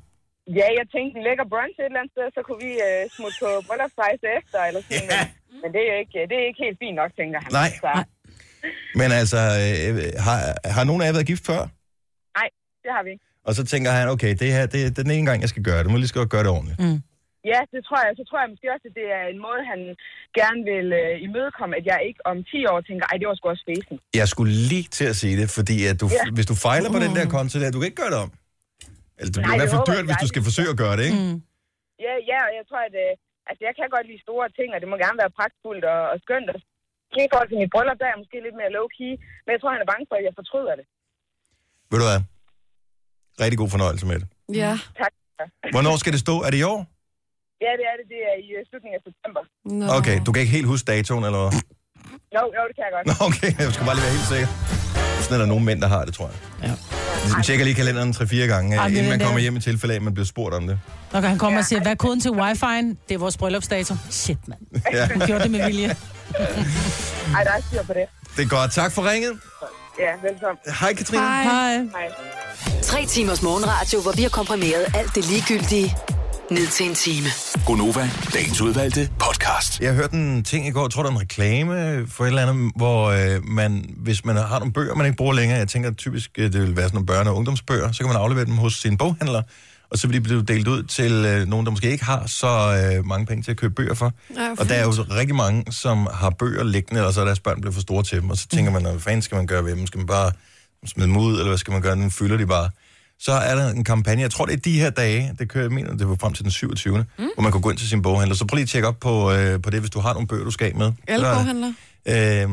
Ja, 0.58 0.66
jeg 0.78 0.86
tænkte 0.94 1.14
en 1.18 1.24
lækker 1.28 1.46
brunch 1.52 1.76
et 1.78 1.84
eller 1.88 2.00
andet 2.00 2.12
sted, 2.14 2.26
så 2.36 2.40
kunne 2.46 2.60
vi 2.66 2.72
øh, 2.88 3.02
smutte 3.16 3.36
på 3.44 3.48
bryllupsrejse 3.66 4.26
efter, 4.38 4.58
eller 4.68 4.80
sådan, 4.86 5.06
men, 5.10 5.20
men 5.62 5.68
det, 5.76 5.82
er 5.90 5.96
ikke, 6.02 6.18
det 6.30 6.36
er 6.40 6.46
ikke 6.50 6.62
helt 6.66 6.78
fint 6.84 6.96
nok, 7.02 7.10
tænker 7.20 7.38
han. 7.44 7.50
Nej. 7.60 7.70
Så, 7.84 7.92
Men 9.00 9.08
altså, 9.20 9.40
øh, 9.62 9.94
har, 10.26 10.38
har 10.76 10.84
nogen 10.88 11.00
af 11.02 11.06
jer 11.06 11.16
været 11.18 11.30
gift 11.32 11.44
før? 11.50 11.60
nej, 12.38 12.48
det 12.84 12.90
har 12.96 13.02
vi 13.06 13.10
ikke. 13.14 13.24
Og 13.48 13.52
så 13.58 13.62
tænker 13.72 13.90
han, 13.98 14.08
okay, 14.14 14.32
det 14.42 14.48
her 14.56 14.66
det, 14.66 14.72
det 14.72 14.98
er 14.98 15.06
den 15.08 15.14
ene 15.18 15.26
gang, 15.30 15.40
jeg 15.40 15.48
skal 15.48 15.62
gøre 15.62 15.78
det. 15.78 15.86
Nu 15.86 15.92
må 15.92 15.98
lige 15.98 16.08
skal 16.08 16.26
gøre 16.34 16.44
det 16.46 16.52
ordentligt. 16.56 16.78
Mm. 16.80 16.98
Ja, 17.50 17.60
det 17.74 17.80
tror 17.86 17.98
jeg. 18.04 18.10
Så 18.20 18.24
tror 18.28 18.38
jeg 18.42 18.48
måske 18.54 18.66
også, 18.74 18.86
at 18.90 18.94
det 19.00 19.06
er 19.18 19.24
en 19.34 19.40
måde, 19.46 19.62
han 19.72 19.80
gerne 20.40 20.60
vil 20.72 20.86
øh, 21.02 21.12
imødekomme, 21.26 21.72
at 21.80 21.84
jeg 21.90 21.98
ikke 22.08 22.20
om 22.30 22.36
10 22.52 22.66
år 22.72 22.78
tænker, 22.88 23.04
ej, 23.10 23.16
det 23.20 23.26
var 23.28 23.34
sgu 23.38 23.46
også 23.54 23.64
spæsen. 23.66 23.94
Jeg 24.20 24.28
skulle 24.32 24.52
lige 24.72 24.86
til 24.98 25.06
at 25.12 25.16
sige 25.22 25.34
det, 25.40 25.48
fordi 25.58 25.76
at 25.90 25.96
du, 26.02 26.06
Ja. 26.18 26.22
hvis 26.38 26.48
du 26.52 26.56
fejler 26.66 26.88
på 26.96 27.00
den 27.04 27.12
der 27.18 27.26
konto 27.36 27.54
der, 27.62 27.68
du 27.74 27.78
kan 27.80 27.88
ikke 27.90 28.02
gøre 28.04 28.12
det 28.14 28.20
om. 28.26 28.30
Eller 29.18 29.30
det 29.32 29.40
bliver 29.42 29.46
Nej, 29.48 29.56
i 29.56 29.60
hvert 29.60 29.70
det 29.70 29.76
fald 29.78 29.88
dyrt, 29.92 30.06
hvis 30.08 30.20
du 30.24 30.28
skal 30.32 30.42
forsøge 30.48 30.70
at 30.74 30.78
gøre 30.84 30.94
det, 30.98 31.04
ikke? 31.10 31.20
Mm. 31.26 31.36
Ja, 32.06 32.14
ja, 32.30 32.38
og 32.48 32.52
jeg 32.58 32.64
tror, 32.68 32.80
at 32.88 32.94
øh, 33.04 33.12
altså, 33.48 33.62
jeg 33.68 33.72
kan 33.78 33.86
godt 33.96 34.06
lide 34.10 34.20
store 34.26 34.46
ting, 34.58 34.68
og 34.74 34.78
det 34.82 34.88
må 34.92 34.96
gerne 35.04 35.18
være 35.22 35.32
pragtfuldt 35.38 35.84
og, 35.94 36.00
og 36.12 36.16
skønt. 36.24 36.48
Og 36.52 36.58
lige 37.14 37.26
i 37.28 37.30
forhold 37.32 37.48
til 37.52 37.58
mit 37.62 37.70
bryllup, 37.74 37.98
der 38.00 38.06
er 38.08 38.12
jeg 38.14 38.20
måske 38.22 38.36
lidt 38.46 38.56
mere 38.60 38.70
low-key, 38.78 39.12
men 39.44 39.50
jeg 39.54 39.60
tror, 39.60 39.70
han 39.76 39.82
er 39.84 39.88
bange 39.92 40.04
for, 40.10 40.16
at 40.20 40.24
jeg 40.28 40.34
fortryder 40.40 40.74
det. 40.80 40.86
Ved 41.90 41.98
du 42.02 42.06
hvad? 42.10 42.20
Rigtig 43.44 43.58
god 43.62 43.70
fornøjelse 43.76 44.04
med 44.10 44.16
det. 44.20 44.26
Ja. 44.62 44.72
Tak. 45.00 45.12
Hvornår 45.74 45.94
skal 46.02 46.12
det 46.16 46.20
stå? 46.26 46.34
Er 46.46 46.50
det 46.54 46.58
i 46.64 46.66
år? 46.74 46.80
Ja, 47.64 47.70
det 47.78 47.84
er 47.90 47.94
det. 47.98 48.04
Det 48.12 48.20
er 48.30 48.34
i 48.46 48.48
øh, 48.56 48.60
slutningen 48.68 48.96
af 48.98 49.02
september. 49.08 49.40
Nå. 49.80 49.84
Okay, 49.98 50.16
du 50.26 50.30
kan 50.32 50.40
ikke 50.42 50.54
helt 50.58 50.66
huske 50.72 50.86
datoen, 50.92 51.24
eller 51.28 51.40
hvad? 51.42 51.52
Jo, 52.36 52.42
jo, 52.56 52.62
det 52.68 52.74
kan 52.78 52.84
jeg 52.88 52.92
godt. 52.96 53.04
Nå, 53.10 53.14
okay, 53.28 53.50
jeg 53.64 53.72
skal 53.74 53.84
bare 53.88 53.96
lige 53.98 54.06
være 54.08 54.14
helt 54.18 54.28
sikker. 54.34 54.48
Sådan 55.22 55.34
er 55.34 55.38
der 55.38 55.46
nogle 55.52 55.64
mænd, 55.64 55.80
der 55.84 55.88
har 55.88 56.04
det, 56.04 56.14
tror 56.14 56.26
jeg. 56.32 56.36
Ja. 56.68 56.74
De 57.38 57.42
tjekker 57.42 57.64
lige 57.64 57.74
kalenderen 57.74 58.10
3-4 58.10 58.36
gange, 58.36 58.76
Ej, 58.76 58.88
men 58.88 58.96
inden 58.96 59.10
man 59.10 59.18
det 59.18 59.24
er- 59.24 59.28
kommer 59.28 59.40
hjem 59.40 59.56
i 59.56 59.60
tilfælde 59.60 59.94
af, 59.94 59.96
at 59.96 60.02
man 60.02 60.14
bliver 60.14 60.26
spurgt 60.26 60.54
om 60.54 60.66
det. 60.66 60.78
Når 61.12 61.20
han 61.20 61.38
kommer 61.38 61.58
og 61.58 61.64
siger, 61.64 61.80
hvad 61.82 61.92
er 61.92 61.96
koden 61.96 62.20
til 62.20 62.28
wifi'en? 62.28 62.86
Det 63.08 63.14
er 63.14 63.18
vores 63.18 63.36
bryllupsdato. 63.36 63.94
Shit, 64.10 64.38
mand. 64.48 64.60
Ja, 64.92 65.08
Du 65.14 65.26
gjorde 65.26 65.42
det 65.42 65.50
med 65.50 65.66
vilje. 65.66 65.88
Ej, 67.36 67.44
der 67.44 67.50
er 67.50 67.60
styr 67.68 67.82
på 67.82 67.92
det. 67.92 68.04
det 68.36 68.44
er 68.44 68.48
godt. 68.48 68.72
Tak 68.72 68.92
for 68.92 69.10
ringet. 69.10 69.32
Ja, 69.98 70.28
velkommen. 70.28 70.58
Hej, 70.80 70.94
Katrine. 70.94 71.22
Hej. 71.22 71.42
Hej. 71.42 71.74
Hej. 71.76 72.82
Tre 72.82 73.06
timers 73.06 73.42
morgenradio, 73.42 74.00
hvor 74.02 74.12
vi 74.12 74.22
har 74.22 74.28
komprimeret 74.28 74.84
alt 74.94 75.14
det 75.14 75.24
ligegyldige 75.30 75.96
ned 76.52 76.66
til 76.66 76.86
en 76.88 76.94
time. 76.94 77.26
Gonova, 77.66 78.10
dagens 78.34 78.60
udvalgte 78.60 79.08
podcast. 79.18 79.80
Jeg 79.80 79.94
hørte 79.94 80.14
en 80.14 80.44
ting 80.44 80.66
i 80.66 80.70
går, 80.70 80.82
jeg 80.84 80.90
tror, 80.90 81.02
der 81.02 81.10
er 81.10 81.14
en 81.14 81.20
reklame 81.20 82.06
for 82.08 82.24
et 82.24 82.28
eller 82.28 82.42
andet, 82.42 82.72
hvor 82.76 83.06
øh, 83.06 83.44
man, 83.44 83.84
hvis 83.96 84.24
man 84.24 84.36
har 84.36 84.58
nogle 84.58 84.72
bøger, 84.72 84.94
man 84.94 85.06
ikke 85.06 85.16
bruger 85.16 85.32
længere, 85.32 85.58
jeg 85.58 85.68
tænker 85.68 85.92
typisk, 85.92 86.30
øh, 86.38 86.52
det 86.52 86.60
vil 86.60 86.76
være 86.76 86.88
sådan 86.88 87.04
nogle 87.06 87.22
børne- 87.22 87.28
og 87.28 87.36
ungdomsbøger, 87.36 87.92
så 87.92 87.98
kan 87.98 88.06
man 88.06 88.16
aflevere 88.16 88.44
dem 88.44 88.54
hos 88.56 88.74
sin 88.74 88.96
boghandler, 88.96 89.42
og 89.90 89.98
så 89.98 90.06
vil 90.06 90.16
de 90.16 90.20
blive 90.20 90.42
delt 90.42 90.68
ud 90.68 90.82
til 90.82 91.12
øh, 91.12 91.48
nogen, 91.48 91.66
der 91.66 91.70
måske 91.70 91.90
ikke 91.90 92.04
har 92.04 92.26
så 92.26 92.48
øh, 92.98 93.06
mange 93.06 93.26
penge 93.26 93.42
til 93.42 93.50
at 93.50 93.56
købe 93.56 93.74
bøger 93.74 93.94
for. 93.94 94.12
Ja, 94.36 94.50
Og 94.58 94.68
der 94.68 94.74
er 94.74 94.82
jo 94.84 94.92
så 94.92 95.04
rigtig 95.10 95.36
mange, 95.36 95.72
som 95.72 96.08
har 96.14 96.30
bøger 96.30 96.64
liggende, 96.64 97.06
og 97.06 97.12
så 97.12 97.20
er 97.20 97.24
deres 97.24 97.40
børn 97.40 97.60
blevet 97.60 97.74
for 97.74 97.82
store 97.82 98.02
til 98.02 98.20
dem, 98.20 98.30
og 98.30 98.36
så 98.36 98.46
tænker 98.48 98.72
man, 98.72 98.82
hvad 98.82 99.00
fanden 99.00 99.22
skal 99.22 99.36
man 99.36 99.46
gøre 99.46 99.64
ved 99.64 99.76
dem? 99.76 99.86
Skal 99.86 99.98
man 99.98 100.06
bare 100.06 100.32
smide 100.86 101.08
dem 101.08 101.16
ud, 101.16 101.32
eller 101.32 101.48
hvad 101.48 101.58
skal 101.58 101.72
man 101.72 101.82
gøre? 101.82 101.94
Den 101.96 102.10
fylder 102.10 102.36
de 102.36 102.46
bare. 102.46 102.70
Så 103.24 103.32
er 103.32 103.54
der 103.54 103.70
en 103.70 103.84
kampagne, 103.84 104.22
jeg 104.22 104.30
tror 104.30 104.46
det 104.46 104.52
er 104.52 104.56
de 104.60 104.80
her 104.80 104.90
dage, 104.90 105.34
det 105.38 105.48
kører 105.48 105.64
jeg 105.64 105.72
mener, 105.72 105.96
det 105.96 106.08
var 106.08 106.16
frem 106.20 106.32
til 106.32 106.42
den 106.44 106.50
27. 106.52 106.98
Mm. 107.18 107.24
hvor 107.34 107.42
man 107.42 107.52
kan 107.52 107.60
gå 107.60 107.70
ind 107.70 107.78
til 107.78 107.88
sin 107.88 108.02
boghandler. 108.02 108.36
Så 108.36 108.44
prøv 108.46 108.56
lige 108.56 108.62
at 108.62 108.68
tjekke 108.68 108.88
op 108.88 109.00
på, 109.00 109.32
øh, 109.32 109.62
på 109.62 109.70
det, 109.70 109.80
hvis 109.80 109.90
du 109.90 110.00
har 110.00 110.12
nogle 110.12 110.28
bøger, 110.28 110.44
du 110.44 110.50
skal 110.50 110.66
af 110.66 110.74
med. 110.74 110.92
Alle 111.08 111.26
Så- 111.26 111.34
boghandler? 111.34 111.72
Øh, 112.08 112.48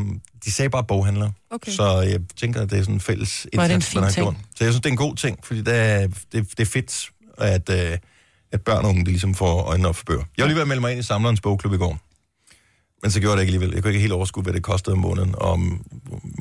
de 0.45 0.51
sagde 0.51 0.69
bare 0.69 0.83
boghandler. 0.83 1.31
Okay. 1.51 1.71
Så 1.71 2.01
jeg 2.01 2.19
tænker, 2.39 2.61
at 2.61 2.69
det 2.69 2.77
er 2.77 2.81
sådan 2.81 2.93
en 2.95 2.99
fælles 3.01 3.47
indsats, 3.53 3.95
man 3.95 4.03
har 4.03 4.11
ting. 4.11 4.25
gjort. 4.25 4.35
Så 4.55 4.63
jeg 4.63 4.73
synes, 4.73 4.81
det 4.81 4.85
er 4.85 4.93
en 4.93 4.97
god 4.97 5.15
ting, 5.15 5.39
fordi 5.43 5.61
det 5.61 5.75
er, 5.75 6.07
det, 6.07 6.17
det 6.31 6.59
er 6.59 6.65
fedt, 6.65 7.09
at, 7.37 7.69
øh, 7.69 7.97
at 8.51 8.61
børn 8.61 8.83
og 8.85 8.89
unge 8.89 9.05
de 9.05 9.09
ligesom 9.11 9.35
får 9.35 9.61
øjnene 9.61 9.87
op 9.89 9.95
for 9.95 10.03
bøger. 10.05 10.23
Jeg 10.37 10.43
var 10.43 10.47
lige 10.47 10.55
ved 10.55 10.61
at 10.61 10.67
melde 10.67 10.81
mig 10.81 10.91
ind 10.91 10.99
i 10.99 11.03
Samlerens 11.03 11.41
bogklub 11.41 11.73
i 11.73 11.77
går. 11.77 11.99
Men 13.01 13.11
så 13.11 13.19
gjorde 13.19 13.31
jeg 13.31 13.37
det 13.37 13.43
ikke 13.43 13.49
alligevel. 13.55 13.73
Jeg 13.75 13.83
kunne 13.83 13.89
ikke 13.89 13.99
helt 14.01 14.13
overskue, 14.13 14.43
hvad 14.43 14.53
det 14.53 14.63
kostede 14.63 14.93
om 14.93 14.99
måneden, 14.99 15.35
og 15.37 15.51
om 15.51 15.85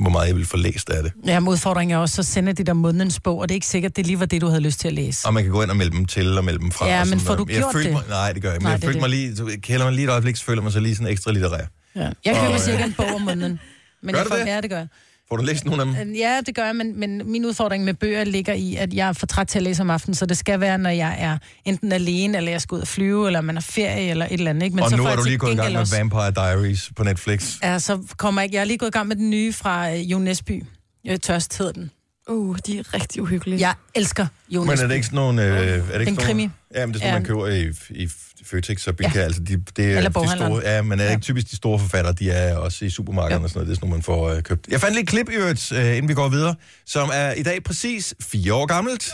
hvor 0.03 0.11
meget 0.11 0.27
jeg 0.27 0.35
ville 0.35 0.47
få 0.47 0.57
læst 0.57 0.91
af 0.91 1.03
det. 1.03 1.13
Ja, 1.27 1.41
men 1.41 1.49
udfordringen 1.49 1.95
er 1.95 1.99
også, 1.99 2.15
så 2.15 2.23
sender 2.23 2.53
de 2.53 2.65
der 2.65 2.73
månedens 2.73 3.21
bog, 3.21 3.39
og 3.39 3.49
det 3.49 3.53
er 3.53 3.57
ikke 3.57 3.67
sikkert, 3.67 3.97
det 3.97 4.07
lige 4.07 4.21
var 4.21 4.27
det, 4.27 4.41
du 4.41 4.47
havde 4.47 4.61
lyst 4.61 4.81
til 4.81 4.89
at 4.89 4.95
læse. 4.95 5.27
Og 5.27 5.35
man 5.35 5.43
kan 5.43 5.53
gå 5.53 5.63
ind 5.63 5.71
og 5.71 5.77
melde 5.77 5.97
dem 5.97 6.05
til 6.07 6.39
og 6.39 6.45
melde 6.45 6.59
dem 6.59 6.71
fra. 6.71 6.87
Ja, 6.89 7.05
men 7.05 7.21
får 7.21 7.35
du 7.35 7.47
jeg 7.49 7.57
gjort 7.59 7.73
følte 7.73 7.89
det? 7.89 7.95
Mig, 7.95 8.03
nej, 8.09 8.33
det 8.33 8.43
gør 8.43 8.49
jeg 8.49 8.57
ikke. 8.57 8.63
Men 8.65 8.69
Nej, 8.71 8.73
jeg 8.73 8.83
følte 8.83 9.01
mig 9.01 9.09
lige, 9.11 9.37
så 9.37 9.57
kælder 9.63 9.85
man 9.85 9.95
lige 9.95 10.05
et 10.05 10.11
øjeblik, 10.11 10.37
så 10.37 10.45
føler 10.45 10.63
man 10.63 10.73
sig 10.73 10.83
lige 10.83 10.97
sådan 10.97 11.13
ekstra 11.13 11.33
litterær. 11.33 11.65
Ja. 11.97 12.01
Jeg 12.01 12.13
køber 12.25 12.55
Og, 12.55 12.61
cirka 12.61 12.79
øh, 12.79 12.85
en 12.87 12.93
bog 12.97 13.15
om 13.15 13.21
måneden. 13.21 13.61
Men 14.03 14.13
Gør 14.15 14.21
jeg 14.21 14.29
får, 14.29 14.37
det? 14.37 14.47
Ja, 14.47 14.61
det 14.61 14.71
gør 14.71 14.77
jeg. 14.79 14.89
Får 15.31 15.37
du 15.37 15.43
læst 15.43 15.65
nogle 15.65 15.83
af 15.83 15.87
dem? 16.05 16.11
Øh, 16.11 16.19
Ja, 16.19 16.41
det 16.47 16.55
gør 16.55 16.65
jeg, 16.65 16.77
men, 16.77 17.01
men 17.01 17.23
min 17.31 17.45
udfordring 17.45 17.85
med 17.85 17.95
bøger 17.95 18.25
ligger 18.25 18.53
i, 18.55 18.77
at 18.77 18.95
jeg 18.95 19.09
er 19.09 19.13
for 19.13 19.27
træt 19.27 19.47
til 19.49 19.59
at 19.59 19.63
læse 19.63 19.83
om 19.83 19.91
aftenen, 19.91 20.15
så 20.15 20.27
det 20.27 20.39
skal 20.39 20.61
være, 20.61 20.79
når 20.79 20.91
jeg 20.91 21.17
er 21.19 21.39
enten 21.65 21.93
alene, 21.93 22.39
eller 22.39 22.51
jeg 22.51 22.61
skal 22.61 22.75
ud 22.75 22.81
og 22.81 22.89
flyve, 22.89 23.27
eller 23.27 23.41
man 23.41 23.57
er 23.57 23.61
ferie, 23.61 24.11
eller 24.11 24.25
et 24.27 24.33
eller 24.33 24.51
andet. 24.51 24.63
Ikke? 24.63 24.75
Men 24.77 24.85
og 24.85 24.91
så 24.91 24.97
nu 24.97 25.05
er 25.05 25.09
jeg 25.09 25.19
du 25.19 25.23
lige 25.25 25.39
gået 25.39 25.53
i 25.53 25.57
gang 25.57 25.73
med 25.73 25.81
også- 25.81 25.97
Vampire 25.97 26.31
Diaries 26.31 26.91
på 26.97 27.05
Netflix. 27.05 27.55
Ja, 27.63 27.79
så 27.79 27.99
kommer 28.17 28.41
jeg 28.41 28.45
ikke. 28.47 28.55
Jeg 28.57 28.61
er 28.61 28.65
lige 28.65 28.79
gået 28.79 28.89
i 28.89 28.93
gang 28.93 29.09
med 29.09 29.17
den 29.17 29.31
nye 29.31 29.53
fra 29.53 29.91
øh, 29.95 30.11
Jon 30.11 30.23
Nesby. 30.23 30.65
Øh, 31.09 31.19
tørst 31.19 31.59
hedder 31.59 31.73
den. 31.73 31.91
Uh, 32.31 32.57
de 32.67 32.79
er 32.79 32.95
rigtig 32.95 33.23
uhyggelige. 33.23 33.61
Jeg 33.61 33.75
elsker 33.95 34.27
Jonas. 34.51 34.69
Men 34.79 34.85
er 34.85 34.89
det 34.89 34.95
ikke 34.95 35.07
sådan 35.07 35.17
nogle... 35.17 35.43
Øh, 35.45 35.49
er 35.51 35.55
det 35.55 35.69
ikke 35.69 35.83
Den 35.93 36.07
sådan 36.07 36.17
krimi. 36.17 36.43
Nogle, 36.43 36.53
ja, 36.75 36.87
men 36.87 36.95
det 36.95 37.01
er 37.01 37.05
sådan, 37.05 37.15
Ja. 37.15 37.19
man 37.19 37.25
køber 37.25 37.47
i, 37.47 38.03
i 38.05 38.09
Føtex 38.45 38.87
og 38.87 38.97
Bilka. 38.97 39.13
Ja. 39.15 39.19
Ja. 39.21 39.25
Altså, 39.25 39.43
de, 39.43 39.57
det 39.77 39.97
er 39.99 40.09
de 40.09 40.29
store, 40.37 40.61
Ja, 40.65 40.83
men 40.83 41.01
er 41.01 41.05
Ja. 41.05 41.11
ikke 41.11 41.23
typisk 41.23 41.51
de 41.51 41.57
store 41.57 41.79
forfattere, 41.79 42.13
de 42.15 42.31
er 42.31 42.57
også 42.57 42.85
i 42.85 42.91
supermarkederne 42.91 43.41
Jo. 43.41 43.45
og 43.45 43.51
sådan 43.51 43.59
noget. 43.59 43.67
Det 43.69 43.73
er 43.73 43.77
sådan 43.77 43.89
nogle, 43.89 43.97
man 43.99 44.03
får 44.03 44.29
øh, 44.37 44.43
købt. 44.43 44.69
Jeg 44.69 44.81
fandt 44.81 44.95
lige 44.95 45.03
et 45.03 45.09
klip 45.09 45.29
i 45.29 45.33
øvrigt, 45.35 45.73
øh, 45.73 45.79
inden 45.97 46.09
vi 46.09 46.15
går 46.15 46.29
videre, 46.29 46.55
som 46.87 47.11
er 47.15 47.33
i 47.33 47.43
dag 47.43 47.65
præcis 47.65 48.15
fire 48.23 48.55
år 48.55 48.67
gammelt. 48.67 49.13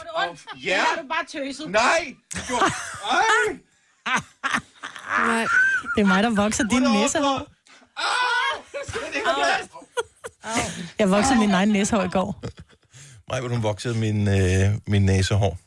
Ja, 0.64 0.78
du 1.02 1.08
bare 1.08 1.24
tøset. 1.46 1.70
Nej! 1.70 2.14
Ej! 3.10 3.58
Nej. 5.26 5.46
Det 5.96 6.02
er 6.02 6.06
mig, 6.06 6.22
der 6.22 6.30
vokser 6.30 6.64
din 6.68 6.82
næsehår. 6.82 7.48
Jeg 10.98 11.10
voksede 11.10 11.38
min 11.38 11.50
egen 11.50 11.68
næsehår 11.68 12.02
i 12.02 12.08
går. 12.08 12.42
Nej, 13.30 13.40
hvor 13.40 13.48
hun 13.48 13.62
voksede 13.62 13.98
min, 13.98 14.28
øh, 14.28 14.74
min 14.86 15.02
næsehår. 15.02 15.58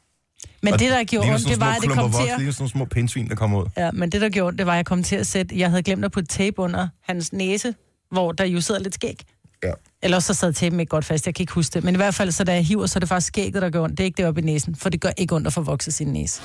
Men 0.67 0.73
Og 0.73 0.79
det, 0.79 0.91
der 0.91 1.03
gjorde 1.03 1.29
ondt, 1.33 1.47
det 1.47 1.59
var, 1.59 1.73
at 1.73 1.81
det 1.81 1.91
kom 1.91 2.11
til 2.11 2.21
at... 2.21 2.29
sådan 2.29 2.53
nogle 2.59 2.69
små 2.69 2.85
pindsvin, 2.85 3.29
der 3.29 3.35
kommer 3.35 3.61
ud. 3.61 3.65
Ja, 3.77 3.91
men 3.91 4.09
det, 4.09 4.21
der 4.21 4.29
gjorde 4.29 4.47
ondt, 4.47 4.59
det 4.59 4.65
var, 4.65 4.73
at 4.73 4.77
jeg 4.77 4.85
kom 4.85 5.03
til 5.03 5.15
at 5.15 5.27
sætte... 5.27 5.57
Jeg 5.57 5.69
havde 5.69 5.83
glemt 5.83 6.05
at 6.05 6.11
putte 6.11 6.27
tape 6.27 6.59
under 6.59 6.87
hans 7.03 7.33
næse, 7.33 7.73
hvor 8.11 8.31
der 8.31 8.45
jo 8.45 8.61
sidder 8.61 8.81
lidt 8.81 8.93
skæg. 8.93 9.23
Ja. 9.63 9.71
Eller 10.03 10.19
så 10.19 10.33
sad 10.33 10.53
tapen 10.53 10.79
ikke 10.79 10.89
godt 10.89 11.05
fast, 11.05 11.25
jeg 11.25 11.35
kan 11.35 11.43
ikke 11.43 11.53
huske 11.53 11.73
det. 11.73 11.83
Men 11.83 11.95
i 11.95 11.97
hvert 11.97 12.15
fald, 12.15 12.31
så 12.31 12.43
da 12.43 12.53
jeg 12.53 12.65
hiver, 12.65 12.85
så 12.85 12.97
er 12.97 12.99
det 12.99 13.09
faktisk 13.09 13.27
skægget, 13.27 13.61
der 13.61 13.69
gør 13.69 13.81
ondt. 13.81 13.97
Det 13.97 14.03
er 14.03 14.05
ikke 14.05 14.17
det 14.17 14.25
oppe 14.25 14.41
i 14.41 14.43
næsen, 14.43 14.75
for 14.75 14.89
det 14.89 15.01
gør 15.01 15.09
ikke 15.17 15.35
ondt 15.35 15.47
at 15.47 15.53
få 15.53 15.61
vokset 15.61 15.93
sin 15.93 16.07
næse. 16.07 16.41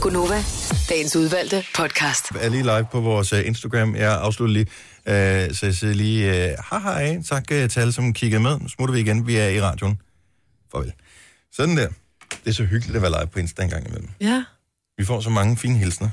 Gunova, 0.00 0.42
dagens 0.88 1.16
udvalgte 1.16 1.64
podcast. 1.76 2.24
er 2.40 2.48
lige 2.48 2.62
live 2.62 2.86
på 2.92 3.00
vores 3.00 3.32
uh, 3.32 3.38
Instagram. 3.46 3.96
Jeg 3.96 4.20
afslutter 4.20 4.52
lige, 4.52 4.66
uh, 5.06 5.54
så 5.56 5.60
jeg 5.62 5.74
siger 5.74 5.94
lige, 5.94 6.28
uh, 6.28 6.34
hej 6.70 6.80
hej, 6.80 7.22
tak 7.22 7.44
uh, 7.52 7.68
til 7.68 7.80
alle, 7.80 7.92
som 7.92 8.12
kiggede 8.12 8.42
med. 8.42 8.58
Nu 8.58 8.68
smutter 8.68 8.92
vi 8.94 9.00
igen, 9.00 9.26
vi 9.26 9.36
er 9.36 9.48
i 9.48 9.60
radioen. 9.60 9.98
Farvel. 10.72 10.92
Sådan 11.52 11.76
der. 11.76 11.88
Det 12.46 12.52
er 12.52 12.54
så 12.56 12.64
hyggeligt 12.64 12.96
at 12.96 13.02
være 13.02 13.10
live 13.10 13.26
på 13.26 13.38
Insta 13.38 13.62
en 13.62 13.70
gang 13.70 13.86
imellem. 13.88 14.08
Ja. 14.20 14.44
Vi 14.98 15.04
får 15.04 15.20
så 15.20 15.30
mange 15.30 15.56
fine 15.56 15.78
hilsner. 15.78 16.08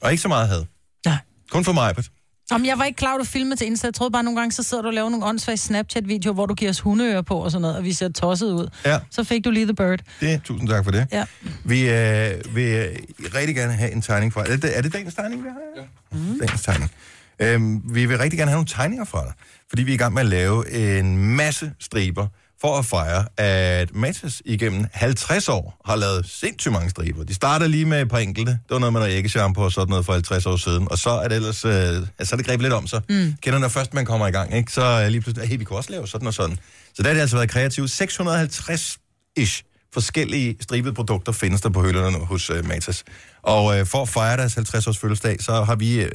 Og 0.00 0.10
ikke 0.10 0.22
så 0.22 0.28
meget 0.28 0.48
had. 0.48 0.64
Nej. 1.06 1.16
Kun 1.50 1.64
for 1.64 1.72
mig, 1.72 1.94
Britt. 1.94 2.10
Om 2.50 2.64
jeg 2.64 2.78
var 2.78 2.84
ikke 2.84 2.96
klar, 2.96 3.14
at 3.14 3.18
du 3.18 3.24
filmede 3.24 3.56
til 3.56 3.66
Insta. 3.66 3.86
Jeg 3.86 3.94
troede 3.94 4.10
bare 4.10 4.22
nogle 4.22 4.40
gange, 4.40 4.52
så 4.52 4.62
sidder 4.62 4.82
du 4.82 4.88
og 4.88 4.94
laver 4.94 5.08
nogle 5.10 5.24
åndssvage 5.26 5.56
Snapchat-videoer, 5.56 6.34
hvor 6.34 6.46
du 6.46 6.54
giver 6.54 6.70
os 6.70 6.80
hundeører 6.80 7.22
på 7.22 7.38
og 7.38 7.50
sådan 7.50 7.62
noget, 7.62 7.76
og 7.76 7.84
vi 7.84 7.92
ser 7.92 8.08
tosset 8.08 8.52
ud. 8.52 8.68
Ja, 8.84 8.98
Så 9.10 9.24
fik 9.24 9.44
du 9.44 9.50
lige 9.50 9.66
The 9.66 9.74
Bird. 9.74 10.00
det, 10.20 10.42
tusind 10.42 10.68
tak 10.68 10.84
for 10.84 10.90
det. 10.90 11.06
Ja. 11.12 11.24
Vi 11.64 11.80
øh, 11.80 12.54
vil 12.54 12.64
øh, 12.74 12.96
rigtig 13.34 13.56
gerne 13.56 13.72
have 13.72 13.90
en 13.92 14.02
tegning 14.02 14.32
fra 14.32 14.40
Er 14.40 14.56
det, 14.56 14.78
er 14.78 14.82
det 14.82 14.92
dagens 14.92 15.14
tegning, 15.14 15.44
vi 15.44 15.48
har? 15.48 15.82
Ja. 15.82 16.18
Mm. 16.18 16.38
Dagens 16.38 16.62
tegning. 16.62 16.90
Øhm, 17.38 17.94
vi 17.94 18.06
vil 18.06 18.18
rigtig 18.18 18.38
gerne 18.38 18.50
have 18.50 18.56
nogle 18.56 18.68
tegninger 18.68 19.04
fra 19.04 19.24
dig, 19.24 19.32
fordi 19.68 19.82
vi 19.82 19.90
er 19.90 19.94
i 19.94 19.98
gang 19.98 20.14
med 20.14 20.22
at 20.22 20.26
lave 20.28 20.70
en 20.98 21.16
masse 21.36 21.72
striber 21.80 22.26
for 22.60 22.78
at 22.78 22.84
fejre, 22.84 23.24
at 23.36 23.94
Matas 23.94 24.42
igennem 24.44 24.86
50 24.92 25.48
år 25.48 25.80
har 25.84 25.96
lavet 25.96 26.26
sindssygt 26.28 26.72
mange 26.72 26.90
striber. 26.90 27.24
De 27.24 27.34
starter 27.34 27.66
lige 27.66 27.84
med 27.84 28.02
et 28.02 28.08
par 28.08 28.18
enkelte. 28.18 28.50
Det 28.50 28.70
var 28.70 28.78
noget 28.78 28.92
med 28.92 29.00
noget 29.00 29.14
æggeshampoo 29.14 29.64
og 29.64 29.72
sådan 29.72 29.90
noget 29.90 30.06
for 30.06 30.12
50 30.12 30.46
år 30.46 30.56
siden. 30.56 30.88
Og 30.90 30.98
så 30.98 31.10
er 31.10 31.28
det 31.28 31.36
ellers, 31.36 31.64
øh, 31.64 31.72
altså, 31.72 32.06
så 32.24 32.34
er 32.34 32.36
det 32.36 32.46
grebet 32.46 32.62
lidt 32.62 32.72
om 32.72 32.86
sig. 32.86 33.02
Mm. 33.08 33.34
Kender 33.42 33.58
når 33.58 33.68
først 33.68 33.94
man 33.94 34.04
kommer 34.04 34.26
i 34.26 34.30
gang, 34.30 34.56
ikke? 34.56 34.72
så 34.72 34.82
er 34.82 35.08
lige 35.08 35.20
pludselig, 35.20 35.48
hey, 35.48 35.58
vi 35.58 35.64
kunne 35.64 35.78
også 35.78 35.90
lave 35.90 36.08
sådan 36.08 36.26
og 36.26 36.34
sådan. 36.34 36.58
Så 36.94 37.02
der 37.02 37.08
har 37.08 37.14
det 37.14 37.20
altså 37.20 37.36
været 37.36 37.50
kreativt. 37.50 37.90
650-ish 37.90 39.62
forskellige 39.94 40.56
stribede 40.60 40.94
produkter 40.94 41.32
findes 41.32 41.60
der 41.60 41.68
på 41.68 41.82
hylderne 41.82 42.18
hos 42.18 42.50
øh, 42.50 42.68
Matas. 42.68 43.04
Og 43.42 43.78
øh, 43.78 43.86
for 43.86 44.02
at 44.02 44.08
fejre 44.08 44.36
deres 44.36 44.56
50-års 44.56 44.98
fødselsdag, 44.98 45.36
så 45.40 45.64
har 45.64 45.76
vi 45.76 46.02
øh, 46.02 46.10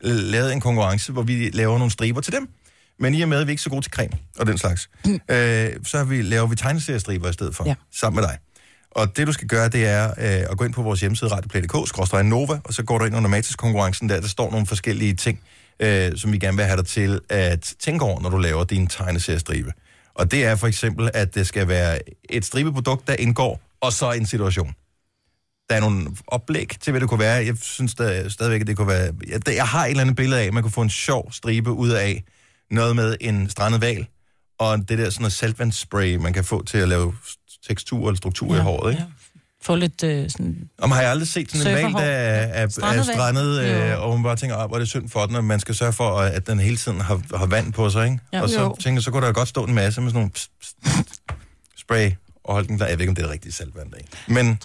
lavet 0.00 0.52
en 0.52 0.60
konkurrence, 0.60 1.12
hvor 1.12 1.22
vi 1.22 1.50
laver 1.50 1.78
nogle 1.78 1.90
striber 1.90 2.20
til 2.20 2.32
dem. 2.32 2.48
Men 3.00 3.14
i 3.14 3.20
og 3.22 3.28
med, 3.28 3.40
at 3.40 3.46
vi 3.46 3.50
er 3.50 3.52
ikke 3.52 3.62
så 3.62 3.70
gode 3.70 3.82
til 3.82 3.92
creme 3.92 4.12
og 4.38 4.46
den 4.46 4.58
slags, 4.58 4.90
mm. 5.04 5.12
øh, 5.30 5.70
så 5.84 5.96
har 5.98 6.04
vi, 6.04 6.22
laver 6.22 6.46
vi 6.46 6.56
tegneseriestriber 6.56 7.28
i 7.28 7.32
stedet 7.32 7.56
for, 7.56 7.64
Ja. 7.66 7.74
sammen 7.94 8.20
med 8.20 8.28
dig. 8.28 8.38
Og 8.90 9.16
det, 9.16 9.26
du 9.26 9.32
skal 9.32 9.48
gøre, 9.48 9.68
det 9.68 9.86
er 9.86 10.06
øh, 10.08 10.50
at 10.50 10.56
gå 10.58 10.64
ind 10.64 10.72
på 10.72 10.82
vores 10.82 11.00
hjemmeside, 11.00 11.30
radioplay.dk, 11.30 12.24
Nova, 12.24 12.60
og 12.64 12.74
så 12.74 12.82
går 12.82 12.98
du 12.98 13.04
ind 13.04 13.16
under 13.16 13.30
Matas-konkurrencen 13.30 14.08
der. 14.08 14.20
Der 14.20 14.28
står 14.28 14.50
nogle 14.50 14.66
forskellige 14.66 15.14
ting, 15.14 15.40
øh, 15.80 16.12
som 16.16 16.32
vi 16.32 16.38
gerne 16.38 16.56
vil 16.56 16.66
have 16.66 16.76
dig 16.76 16.86
til 16.86 17.20
at 17.28 17.74
tænke 17.80 18.04
over, 18.04 18.20
når 18.20 18.30
du 18.30 18.36
laver 18.36 18.64
din 18.64 18.86
tegneseriestribe. 18.86 19.72
Og 20.14 20.30
det 20.30 20.44
er 20.44 20.56
for 20.56 20.66
eksempel, 20.66 21.10
at 21.14 21.34
det 21.34 21.46
skal 21.46 21.68
være 21.68 21.98
et 22.30 22.44
stribeprodukt, 22.44 23.06
der 23.06 23.14
indgår, 23.18 23.60
og 23.80 23.92
så 23.92 24.12
en 24.12 24.26
situation. 24.26 24.74
Der 25.70 25.74
er 25.76 25.80
nogle 25.80 26.06
oplæg 26.26 26.68
til, 26.80 26.90
hvad 26.90 27.00
det 27.00 27.08
kunne 27.08 27.20
være. 27.20 27.46
Jeg 27.46 27.56
synes 27.62 27.94
der, 27.94 28.28
stadigvæk, 28.28 28.60
at 28.60 28.66
det 28.66 28.76
kunne 28.76 28.88
være... 28.88 29.12
Jeg, 29.28 29.48
jeg 29.56 29.66
har 29.68 29.84
et 29.84 29.90
eller 29.90 30.00
andet 30.00 30.16
billede 30.16 30.40
af, 30.40 30.44
at 30.46 30.54
man 30.54 30.62
kunne 30.62 30.72
få 30.72 30.82
en 30.82 30.90
sjov 30.90 31.32
stribe 31.32 31.70
ud 31.70 31.88
af 31.90 32.24
noget 32.70 32.96
med 32.96 33.16
en 33.20 33.50
strandet 33.50 33.80
val, 33.80 34.06
og 34.58 34.78
det 34.88 34.98
der 34.98 35.10
sådan 35.10 35.22
noget 35.22 35.32
saltvandsspray, 35.32 36.16
man 36.16 36.32
kan 36.32 36.44
få 36.44 36.64
til 36.64 36.78
at 36.78 36.88
lave 36.88 37.14
tekstur 37.68 38.08
eller 38.08 38.16
struktur 38.16 38.54
ja, 38.54 38.60
i 38.60 38.62
håret, 38.62 38.90
ikke? 38.90 39.02
Ja. 39.02 39.08
Få 39.62 39.74
lidt 39.76 40.02
øh, 40.04 40.30
sådan... 40.30 40.68
Og 40.78 40.88
man 40.88 40.96
har 40.96 41.02
jeg 41.02 41.10
aldrig 41.10 41.28
set 41.28 41.50
sådan 41.52 41.78
en 41.78 41.84
val, 41.84 41.92
der 41.92 41.98
er, 42.00 42.46
er, 42.46 42.62
er 42.64 42.68
Strandet 42.68 43.06
val. 43.06 43.14
strandet, 43.14 43.60
øh, 43.64 44.02
og 44.02 44.14
man 44.14 44.22
bare 44.22 44.36
tænker, 44.36 44.56
"Ej, 44.56 44.66
hvor 44.66 44.76
er 44.76 44.78
det 44.78 44.88
synd 44.88 45.08
for 45.08 45.26
den, 45.26 45.36
og 45.36 45.44
man 45.44 45.60
skal 45.60 45.74
sørge 45.74 45.92
for, 45.92 46.10
at 46.18 46.46
den 46.46 46.58
hele 46.60 46.76
tiden 46.76 47.00
har, 47.00 47.36
har 47.36 47.46
vand 47.46 47.72
på 47.72 47.90
sig, 47.90 48.04
ikke? 48.04 48.18
Ja. 48.32 48.42
og 48.42 48.48
så 48.48 48.60
Jo. 48.62 48.76
tænker 48.80 49.02
så 49.02 49.10
kunne 49.10 49.26
der 49.26 49.32
godt 49.32 49.48
stå 49.48 49.64
en 49.64 49.74
masse 49.74 50.00
med 50.00 50.10
sådan 50.10 50.18
nogle 50.18 50.30
pst, 50.30 50.50
pst, 50.60 50.76
pst, 50.84 51.22
spray, 51.76 52.10
og 52.44 52.54
holde 52.54 52.68
den 52.68 52.76
klar. 52.76 52.86
Jeg 52.86 52.98
ved 52.98 53.00
ikke, 53.02 53.10
om 53.10 53.14
det 53.14 53.22
er 53.22 53.26
det 53.26 53.32
rigtige 53.32 53.52
saltvand, 53.52 53.90
der 53.90 53.96
er 53.96 54.00
i. 54.00 54.32
Men, 54.32 54.58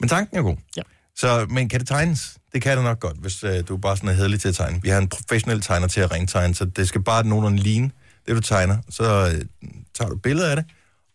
men 0.00 0.08
tanken 0.08 0.38
er 0.38 0.42
god. 0.42 0.56
Ja. 0.76 0.82
Så, 1.20 1.46
men 1.50 1.68
kan 1.68 1.80
det 1.80 1.88
tegnes? 1.88 2.38
Det 2.52 2.62
kan 2.62 2.76
det 2.76 2.84
nok 2.84 3.00
godt, 3.00 3.16
hvis 3.16 3.44
øh, 3.44 3.68
du 3.68 3.76
bare 3.76 3.96
sådan 3.96 4.08
er 4.08 4.12
hedelig 4.12 4.40
til 4.40 4.48
at 4.48 4.54
tegne. 4.54 4.82
Vi 4.82 4.88
har 4.88 4.98
en 4.98 5.08
professionel 5.08 5.60
tegner 5.60 5.88
til 5.88 6.00
at 6.00 6.12
rentegne, 6.12 6.54
så 6.54 6.64
det 6.64 6.88
skal 6.88 7.02
bare 7.02 7.26
nogenlunde 7.26 7.58
ligne 7.58 7.90
det, 8.26 8.36
du 8.36 8.40
tegner. 8.40 8.78
Så 8.90 9.04
øh, 9.04 9.70
tager 9.94 10.08
du 10.08 10.14
et 10.14 10.22
billede 10.22 10.50
af 10.50 10.56
det, 10.56 10.64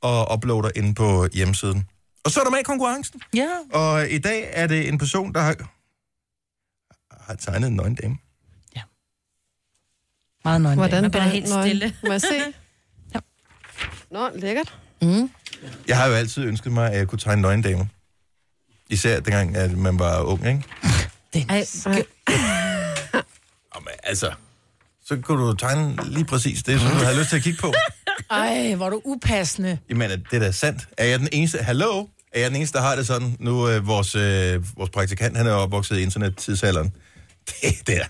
og 0.01 0.33
uploader 0.33 0.69
ind 0.75 0.95
på 0.95 1.27
hjemmesiden. 1.33 1.83
Og 2.23 2.31
så 2.31 2.39
er 2.39 2.43
du 2.43 2.49
med 2.49 2.59
i 2.59 2.63
konkurrencen. 2.63 3.21
Ja. 3.35 3.49
Og 3.73 4.09
i 4.09 4.17
dag 4.17 4.49
er 4.53 4.67
det 4.67 4.87
en 4.87 4.97
person, 4.97 5.33
der 5.33 5.41
har, 5.41 5.55
har 7.27 7.35
tegnet 7.35 7.67
en 7.67 7.75
nøgen 7.75 7.95
dame. 7.95 8.17
Meget 10.45 10.61
nøgen. 10.61 10.77
Hvordan 10.77 11.11
bliver 11.11 11.23
var 11.23 11.31
helt 11.31 11.49
nøgen? 11.49 11.67
stille. 11.67 11.95
Må 12.03 12.11
jeg 12.11 12.21
se? 12.21 12.27
Ja. 13.13 13.19
Nå, 14.11 14.29
lækkert. 14.35 14.79
Mm. 15.01 15.29
Jeg 15.87 15.97
har 15.97 16.07
jo 16.07 16.13
altid 16.13 16.43
ønsket 16.43 16.71
mig, 16.71 16.91
at 16.91 16.97
jeg 16.97 17.07
kunne 17.07 17.19
tegne 17.19 17.41
nøgen 17.41 17.61
damer. 17.61 17.85
Især 18.89 19.19
dengang, 19.19 19.55
at 19.55 19.77
man 19.77 19.99
var 19.99 20.21
ung, 20.21 20.47
ikke? 20.47 20.63
Ej, 21.49 21.65
Jamen, 23.75 23.93
altså, 24.03 24.31
så 25.05 25.17
kunne 25.21 25.47
du 25.47 25.53
tegne 25.53 25.97
lige 26.05 26.25
præcis 26.25 26.63
det, 26.63 26.79
som 26.81 26.89
du 26.89 26.95
havde 26.97 27.17
lyst 27.19 27.29
til 27.29 27.35
at 27.37 27.43
kigge 27.43 27.59
på. 27.61 27.73
Ej, 28.31 28.73
hvor 28.75 28.85
er 28.85 28.89
du 28.89 29.01
upassende. 29.05 29.77
Jamen, 29.89 30.11
er 30.11 30.15
det 30.15 30.33
er 30.33 30.39
da 30.39 30.51
sandt. 30.51 30.87
Er 30.97 31.05
jeg 31.05 31.19
den 31.19 31.29
eneste... 31.31 31.57
Hallo? 31.57 32.07
Er 32.33 32.39
jeg 32.39 32.49
den 32.49 32.55
eneste, 32.57 32.77
der 32.77 32.83
har 32.83 32.95
det 32.95 33.07
sådan? 33.07 33.35
Nu, 33.39 33.69
øh, 33.69 33.87
vores, 33.87 34.15
øh, 34.15 34.77
vores 34.77 34.89
praktikant, 34.89 35.37
han 35.37 35.47
er 35.47 35.51
opvokset 35.51 35.97
i 35.97 36.01
internet-tidsalderen. 36.01 36.91
Det 37.61 37.87
der. 37.87 38.03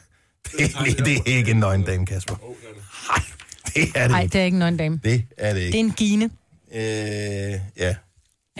Det, 0.57 0.75
det, 0.97 1.05
det 1.05 1.17
er 1.17 1.37
ikke 1.37 1.51
en 1.51 1.57
nøgen 1.57 1.83
dame, 1.83 2.05
Kasper. 2.05 2.35
Nej, 3.09 3.23
det 3.75 3.91
er 3.95 4.01
det 4.01 4.11
Nej, 4.11 4.21
ikke. 4.21 4.33
det 4.33 4.41
er 4.41 4.45
ikke 4.45 4.57
nøgen 4.59 4.77
dame. 4.77 4.99
Det 5.03 5.25
er 5.37 5.53
det 5.53 5.55
Det 5.55 5.61
er 5.63 5.65
ikke. 5.67 5.79
en 5.79 5.91
gine. 5.91 6.29
Øh, 6.73 7.59
ja, 7.77 7.95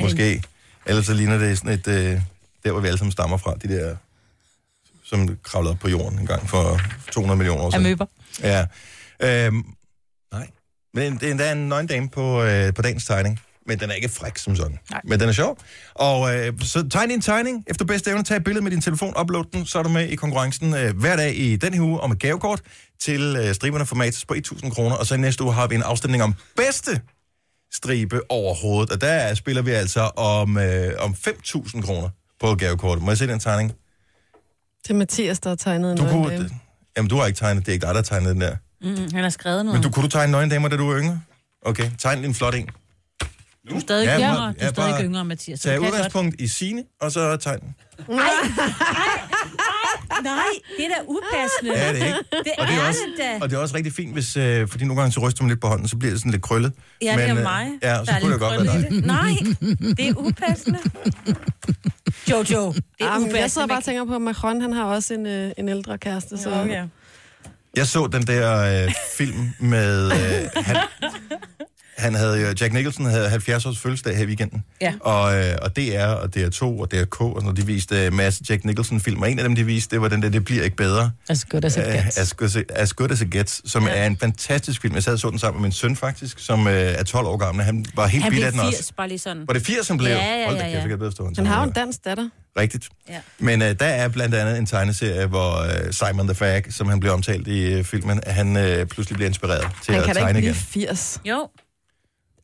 måske. 0.01 0.43
Ellers 0.85 1.05
så 1.05 1.13
ligner 1.13 1.37
det 1.37 1.57
sådan 1.57 1.71
et... 1.71 1.87
Øh, 1.87 2.21
der, 2.63 2.71
hvor 2.71 2.81
vi 2.81 2.87
alle 2.87 2.97
sammen 2.97 3.11
stammer 3.11 3.37
fra. 3.37 3.53
De 3.55 3.67
der, 3.67 3.95
som 5.03 5.37
kravlede 5.43 5.71
op 5.71 5.79
på 5.79 5.89
jorden 5.89 6.19
en 6.19 6.27
gang 6.27 6.49
for 6.49 6.79
200 7.11 7.37
millioner 7.37 7.63
år 7.63 7.69
siden. 7.69 7.85
Amøber. 7.85 8.05
Ja. 8.43 8.65
Øhm, 9.19 9.63
nej. 10.31 10.47
Men 10.93 11.13
det 11.13 11.23
er 11.23 11.31
endda 11.31 11.51
en 11.51 11.69
nøgen 11.69 11.87
dame 11.87 12.09
på, 12.09 12.43
øh, 12.43 12.73
på 12.73 12.81
dagens 12.81 13.05
tegning. 13.05 13.39
Men 13.67 13.79
den 13.79 13.89
er 13.89 13.93
ikke 13.93 14.09
fræk 14.09 14.37
som 14.37 14.55
sådan. 14.55 14.79
Nej. 14.91 15.01
Men 15.03 15.19
den 15.19 15.29
er 15.29 15.33
sjov. 15.33 15.57
Og 15.93 16.35
øh, 16.35 16.53
så 16.61 16.89
tegn 16.89 17.09
din 17.09 17.21
tegning. 17.21 17.63
Efter 17.67 17.85
bedste 17.85 18.09
evne, 18.09 18.23
tag 18.23 18.37
et 18.37 18.43
billede 18.43 18.63
med 18.63 18.71
din 18.71 18.81
telefon, 18.81 19.13
upload 19.21 19.45
den, 19.53 19.65
så 19.65 19.79
er 19.79 19.83
du 19.83 19.89
med 19.89 20.09
i 20.09 20.15
konkurrencen 20.15 20.73
øh, 20.73 20.97
hver 20.97 21.15
dag 21.15 21.37
i 21.37 21.55
den 21.55 21.73
her 21.73 21.81
uge 21.81 21.99
om 21.99 22.11
et 22.11 22.19
gavekort 22.19 22.61
til 22.99 23.35
øh, 23.39 23.55
striberne 23.55 23.85
for 23.85 23.95
Matas 23.95 24.25
på 24.25 24.33
1.000 24.33 24.69
kroner. 24.69 24.95
Og 24.95 25.05
så 25.05 25.15
i 25.15 25.17
næste 25.17 25.43
uge 25.43 25.53
har 25.53 25.67
vi 25.67 25.75
en 25.75 25.83
afstemning 25.83 26.23
om 26.23 26.35
bedste 26.55 27.01
stribe 27.73 28.31
overhovedet. 28.31 28.91
Og 28.91 29.01
der 29.01 29.33
spiller 29.33 29.61
vi 29.61 29.71
altså 29.71 30.01
om, 30.01 30.57
øh, 30.57 30.93
om 30.99 31.15
5.000 31.27 31.81
kroner 31.81 32.09
på 32.39 32.55
gavekortet. 32.55 33.03
Må 33.03 33.11
jeg 33.11 33.17
se 33.17 33.27
den 33.27 33.39
tegning? 33.39 33.73
Det 34.83 34.89
er 34.89 34.93
Mathias, 34.93 35.39
der 35.39 35.49
har 35.49 35.55
tegnet 35.55 35.91
en 35.91 35.97
Du 35.97 36.03
nøgen 36.03 36.23
kunne, 36.23 36.33
dame. 36.37 36.49
jamen, 36.97 37.09
du 37.09 37.15
har 37.17 37.25
ikke 37.25 37.37
tegnet, 37.37 37.65
det 37.65 37.71
er 37.71 37.73
ikke 37.73 37.85
dig, 37.85 37.89
der 37.89 37.95
har 37.95 38.01
tegnet 38.03 38.29
den 38.33 38.41
der. 38.41 38.55
mm, 38.81 38.97
han 39.13 39.23
har 39.23 39.29
skrevet 39.29 39.65
noget. 39.65 39.79
Men 39.79 39.83
du, 39.83 39.89
kunne 39.93 40.03
du 40.03 40.09
tegne 40.09 40.31
nøgendamer, 40.31 40.67
da 40.67 40.77
du 40.77 40.87
var 40.91 40.99
yngre? 40.99 41.21
Okay, 41.61 41.91
tegn 41.99 42.25
en 42.25 42.33
flot 42.33 42.55
en. 42.55 42.69
Du 43.69 43.75
er 43.75 43.79
stadig 43.79 44.05
Ja, 44.05 44.17
yngre. 44.17 44.29
Du 44.47 44.53
er 44.59 44.65
ja, 44.65 44.69
stadig 44.69 44.91
bare 44.93 45.03
yngre, 45.03 45.25
Mathias. 45.25 45.59
Så 45.59 45.69
godt. 45.77 45.79
udgangspunkt 45.93 46.41
i 46.41 46.47
sine, 46.47 46.83
og 47.01 47.11
så 47.11 47.37
tegn 47.37 47.59
den. 47.59 47.69
Nej, 50.23 50.35
det 50.77 50.85
er 50.85 50.89
da 50.89 50.95
upassende. 51.07 51.71
Ja, 51.79 51.93
det 51.93 52.01
er 52.01 52.05
ikke. 52.05 52.17
Det 52.31 52.51
Og 52.57 52.67
det 52.67 52.75
er, 52.75 52.81
er 52.81 52.87
også, 52.87 52.99
det 53.17 53.25
da. 53.25 53.37
og 53.41 53.49
det 53.49 53.55
er 53.55 53.59
også 53.59 53.75
rigtig 53.75 53.93
fint, 53.93 54.13
hvis, 54.13 54.37
øh, 54.37 54.67
fordi 54.67 54.85
nogle 54.85 55.01
gange 55.01 55.13
så 55.13 55.19
ryster 55.19 55.43
man 55.43 55.49
lidt 55.49 55.61
på 55.61 55.67
hånden, 55.67 55.87
så 55.87 55.97
bliver 55.97 56.11
det 56.11 56.19
sådan 56.19 56.31
lidt 56.31 56.41
krøllet. 56.43 56.73
Ja, 57.01 57.15
det 57.17 57.23
er 57.29 57.35
øh, 57.37 57.43
mig. 57.43 57.71
Ja, 57.83 57.95
så 57.97 58.03
der 58.05 58.11
er 58.13 58.19
kunne 58.19 58.33
det 58.33 58.41
lidt 58.41 58.51
godt 58.51 58.67
være 58.67 58.81
dig. 58.81 58.89
det. 58.91 59.05
Nej, 59.05 59.31
det 59.97 60.07
er 60.09 60.13
upassende. 60.17 60.79
Jojo, 62.31 62.43
det 62.43 62.83
er 62.99 63.05
Ah, 63.09 63.11
men 63.11 63.21
upassende. 63.21 63.39
jeg 63.41 63.51
sidder 63.51 63.67
bare 63.67 63.77
og 63.77 63.83
tænker 63.83 64.05
på, 64.05 64.15
at 64.15 64.21
Macron 64.21 64.61
han 64.61 64.73
har 64.73 64.83
også 64.83 65.13
en, 65.13 65.25
øh, 65.25 65.51
en 65.57 65.69
ældre 65.69 65.97
kæreste. 65.97 66.37
Så... 66.37 66.49
Okay. 66.61 66.83
Jeg 67.75 67.87
så 67.87 68.07
den 68.07 68.27
der 68.27 68.83
øh, 68.85 68.93
film 69.17 69.49
med... 69.59 70.11
Øh, 70.11 70.49
han, 70.55 70.75
han 71.97 72.15
havde, 72.15 72.41
jo- 72.41 72.53
Jack 72.61 72.73
Nicholson 72.73 73.05
havde 73.05 73.29
70 73.29 73.65
års 73.65 73.79
fødselsdag 73.79 74.15
her 74.17 74.23
i 74.23 74.27
weekenden. 74.27 74.63
Ja. 74.81 74.93
Og, 74.99 75.37
øh, 75.37 75.55
og 75.61 75.75
DR 75.75 76.05
og 76.05 76.29
DR2 76.37 76.61
og 76.63 76.91
DRK 76.91 77.21
og 77.21 77.31
sådan 77.35 77.43
noget, 77.43 77.57
de 77.57 77.65
viste 77.65 78.05
øh, 78.05 78.13
masse 78.13 78.43
Jack 78.49 78.65
Nicholson-film. 78.65 79.21
Og 79.21 79.31
en 79.31 79.39
af 79.39 79.43
dem, 79.43 79.55
de 79.55 79.65
viste, 79.65 79.91
det 79.95 80.01
var 80.01 80.07
den 80.07 80.21
der, 80.21 80.29
Det 80.29 80.45
bliver 80.45 80.63
ikke 80.63 80.75
bedre. 80.75 81.11
As 81.29 81.45
good 81.49 81.65
as 81.65 81.77
it 81.77 81.83
Øh, 81.87 81.93
gets. 81.93 82.17
as, 82.17 82.33
good 82.33 82.47
as, 82.49 82.57
as 82.69 82.93
Good 82.93 83.11
As 83.11 83.21
It 83.21 83.31
Gets, 83.31 83.71
som 83.71 83.87
ja. 83.87 83.93
er 83.93 84.05
en 84.07 84.17
fantastisk 84.17 84.81
film. 84.81 84.95
Jeg 84.95 85.03
sad 85.03 85.13
og 85.13 85.19
så 85.19 85.29
den 85.29 85.39
sammen 85.39 85.61
med 85.61 85.65
min 85.67 85.71
søn 85.71 85.95
faktisk, 85.95 86.39
som 86.39 86.67
øh, 86.67 86.73
er 86.73 87.03
12 87.03 87.27
år 87.27 87.37
gammel. 87.37 87.65
Han 87.65 87.85
var 87.95 88.07
helt 88.07 88.23
Han 88.23 88.31
blev 88.31 88.43
af 88.45 88.51
den 88.51 88.61
80, 88.61 88.79
også. 88.79 88.93
bare 88.97 89.07
lige 89.07 89.19
sådan. 89.19 89.43
Var 89.47 89.53
det 89.53 89.65
80, 89.65 89.87
han 89.87 89.97
blev? 89.97 90.09
Ja, 90.11 90.39
ja, 90.39 90.45
Hold 90.45 90.57
da 90.57 90.61
ja, 90.63 90.67
kæft, 90.67 90.75
ja. 90.75 90.79
jeg 90.81 90.89
kan 90.89 90.99
bedre 90.99 91.11
stå 91.11 91.31
Han 91.37 91.45
har 91.45 91.57
jo 91.61 91.67
en 91.67 91.73
dansk 91.73 92.05
datter. 92.05 92.29
Rigtigt. 92.59 92.89
Ja. 93.09 93.19
Men 93.39 93.61
øh, 93.61 93.75
der 93.79 93.85
er 93.85 94.07
blandt 94.07 94.35
andet 94.35 94.57
en 94.57 94.65
tegneserie, 94.65 95.25
hvor 95.25 95.61
øh, 95.63 95.93
Simon 95.93 96.27
the 96.27 96.35
Fag, 96.35 96.63
som 96.73 96.87
han 96.89 96.99
bliver 96.99 97.13
omtalt 97.13 97.47
i 97.47 97.73
øh, 97.73 97.83
filmen, 97.83 98.19
han 98.27 98.57
øh, 98.57 98.85
pludselig 98.85 99.15
bliver 99.15 99.27
inspireret 99.27 99.67
til 99.85 99.93
Han 99.93 100.03
at 100.03 100.05
kan 100.05 100.15
da 100.15 100.19
ikke 100.19 100.25
tegne 100.27 100.39
blive 100.39 100.43
igen. 100.51 100.55
80. 100.55 101.21
Jo. 101.25 101.47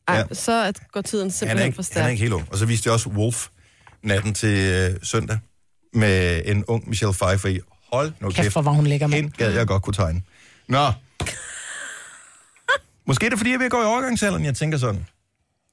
Ej, 0.08 0.16
Ja. 0.16 0.34
så 0.34 0.64
at 0.64 0.80
går 0.92 1.00
tiden 1.00 1.24
Han 1.24 1.30
simpelthen 1.30 1.58
for 1.74 1.82
ikke, 1.82 1.94
han 1.94 2.00
er 2.00 2.04
stærkt. 2.04 2.10
ikke 2.10 2.20
helt 2.20 2.32
ung. 2.32 2.48
Og 2.52 2.58
så 2.58 2.66
viste 2.66 2.86
jeg 2.86 2.92
også 2.94 3.08
Wolf 3.08 3.48
natten 4.02 4.34
til 4.34 4.58
øh, 4.58 4.96
søndag 5.02 5.38
med 5.94 6.42
en 6.44 6.64
ung 6.64 6.88
Michelle 6.88 7.14
Pfeiffer 7.14 7.48
i. 7.48 7.60
Hold 7.92 8.12
nu 8.20 8.28
Kæft, 8.28 8.36
kæft. 8.36 8.54
hvor 8.54 8.62
var 8.62 8.70
hun 8.72 8.86
lækker, 8.86 9.06
mand. 9.06 9.30
Gad 9.30 9.52
jeg 9.52 9.66
godt 9.66 9.82
kunne 9.82 9.94
tegne. 9.94 10.22
Nå. 10.68 10.86
Måske 13.06 13.26
er 13.26 13.30
det 13.30 13.38
fordi, 13.38 13.50
jeg 13.50 13.58
vil 13.60 13.70
gå 13.70 13.82
i 13.82 13.84
overgangsalderen, 13.84 14.44
jeg 14.44 14.54
tænker 14.56 14.78
sådan. 14.78 15.06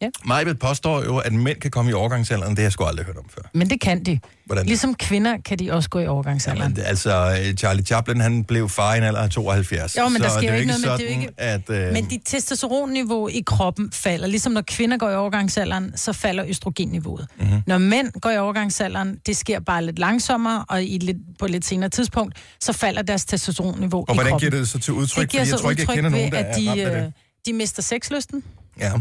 Ja. 0.02 0.08
Majbet 0.26 0.60
påstår 0.60 1.04
jo, 1.04 1.18
at 1.18 1.34
mænd 1.34 1.60
kan 1.60 1.72
komme 1.72 1.92
i 1.92 1.94
overgangsalderen. 1.94 2.50
Det 2.52 2.60
har 2.60 2.64
jeg 2.64 2.72
sgu 2.72 2.84
aldrig 2.84 3.06
hørt 3.06 3.18
om 3.18 3.26
før. 3.36 3.42
Men 3.54 3.70
det 3.70 3.82
kan 3.82 4.04
de. 4.04 4.20
Hvordan? 4.46 4.66
Ligesom 4.66 4.96
kvinder 4.96 5.38
kan 5.46 5.60
de 5.60 5.72
også 5.72 5.90
gå 5.90 6.00
i 6.00 6.08
overgangsalderen. 6.08 6.72
Jamen, 6.72 6.86
altså, 6.86 7.38
øh, 7.48 7.54
Charlie 7.56 7.86
Chaplin, 7.86 8.22
han 8.22 8.44
blev 8.44 8.70
far 8.70 8.94
i 8.94 8.98
en 8.98 9.04
alder 9.04 9.20
af 9.22 9.30
72. 9.30 9.98
Jo, 9.98 10.10
men 10.10 10.22
der 10.22 10.30
så 10.30 10.34
sker 10.34 10.40
det 10.42 10.50
er 10.50 10.54
jo 10.54 10.60
ikke 10.60 10.68
noget, 10.68 10.82
men 10.82 10.88
sådan, 10.90 11.00
det 11.00 11.16
er 11.16 11.20
ikke- 11.22 11.82
At, 11.82 11.88
øh, 11.88 11.94
Men 11.94 12.06
dit 12.06 12.22
testosteronniveau 12.26 13.28
i 13.28 13.44
kroppen 13.46 13.92
falder. 13.94 14.28
Ligesom 14.28 14.52
når 14.52 14.62
kvinder 14.62 14.98
går 14.98 15.10
i 15.10 15.16
overgangsalderen, 15.16 15.98
så 15.98 16.14
falder 16.14 16.46
østrogenniveauet. 16.48 17.28
Mhm. 17.38 17.48
Mm-hmm. 17.48 17.62
Når 17.68 17.78
mænd 17.78 18.12
går 18.22 18.30
i 18.32 18.38
overgangsalderen, 18.38 19.18
det 19.26 19.38
sker 19.38 19.60
bare 19.60 19.86
lidt 19.86 20.00
langsommere, 20.00 20.66
og 20.70 20.84
i 20.84 20.98
lidt, 20.98 21.18
på 21.40 21.46
et 21.46 21.52
lidt 21.52 21.66
senere 21.66 21.90
tidspunkt, 21.90 22.36
så 22.60 22.74
falder 22.74 23.02
deres 23.02 23.26
testosteronniveau 23.26 24.02
og 24.08 24.14
i 24.14 24.16
hvordan 24.16 24.32
kroppen. 24.32 24.50
giver 24.50 24.60
det 24.62 24.70
så 24.70 24.80
til 24.80 24.94
udtryk? 24.94 25.22
det 25.22 25.30
giver 25.30 25.42
Fordi 25.44 25.52
jeg 25.52 25.60
tror 25.60 25.70
ikke, 25.70 25.82
jeg 25.88 25.96
kender 25.96 26.10
nogen, 26.10 26.32
der 26.32 26.38
at 26.38 26.56
de, 26.56 26.66
er 26.66 26.70
ramt 26.70 26.82
af 26.82 26.92
det. 26.92 27.06
øh, 27.06 27.12
de 27.46 27.54
mister 27.54 27.82
sexlysten. 27.82 28.44
Ja. 28.80 28.92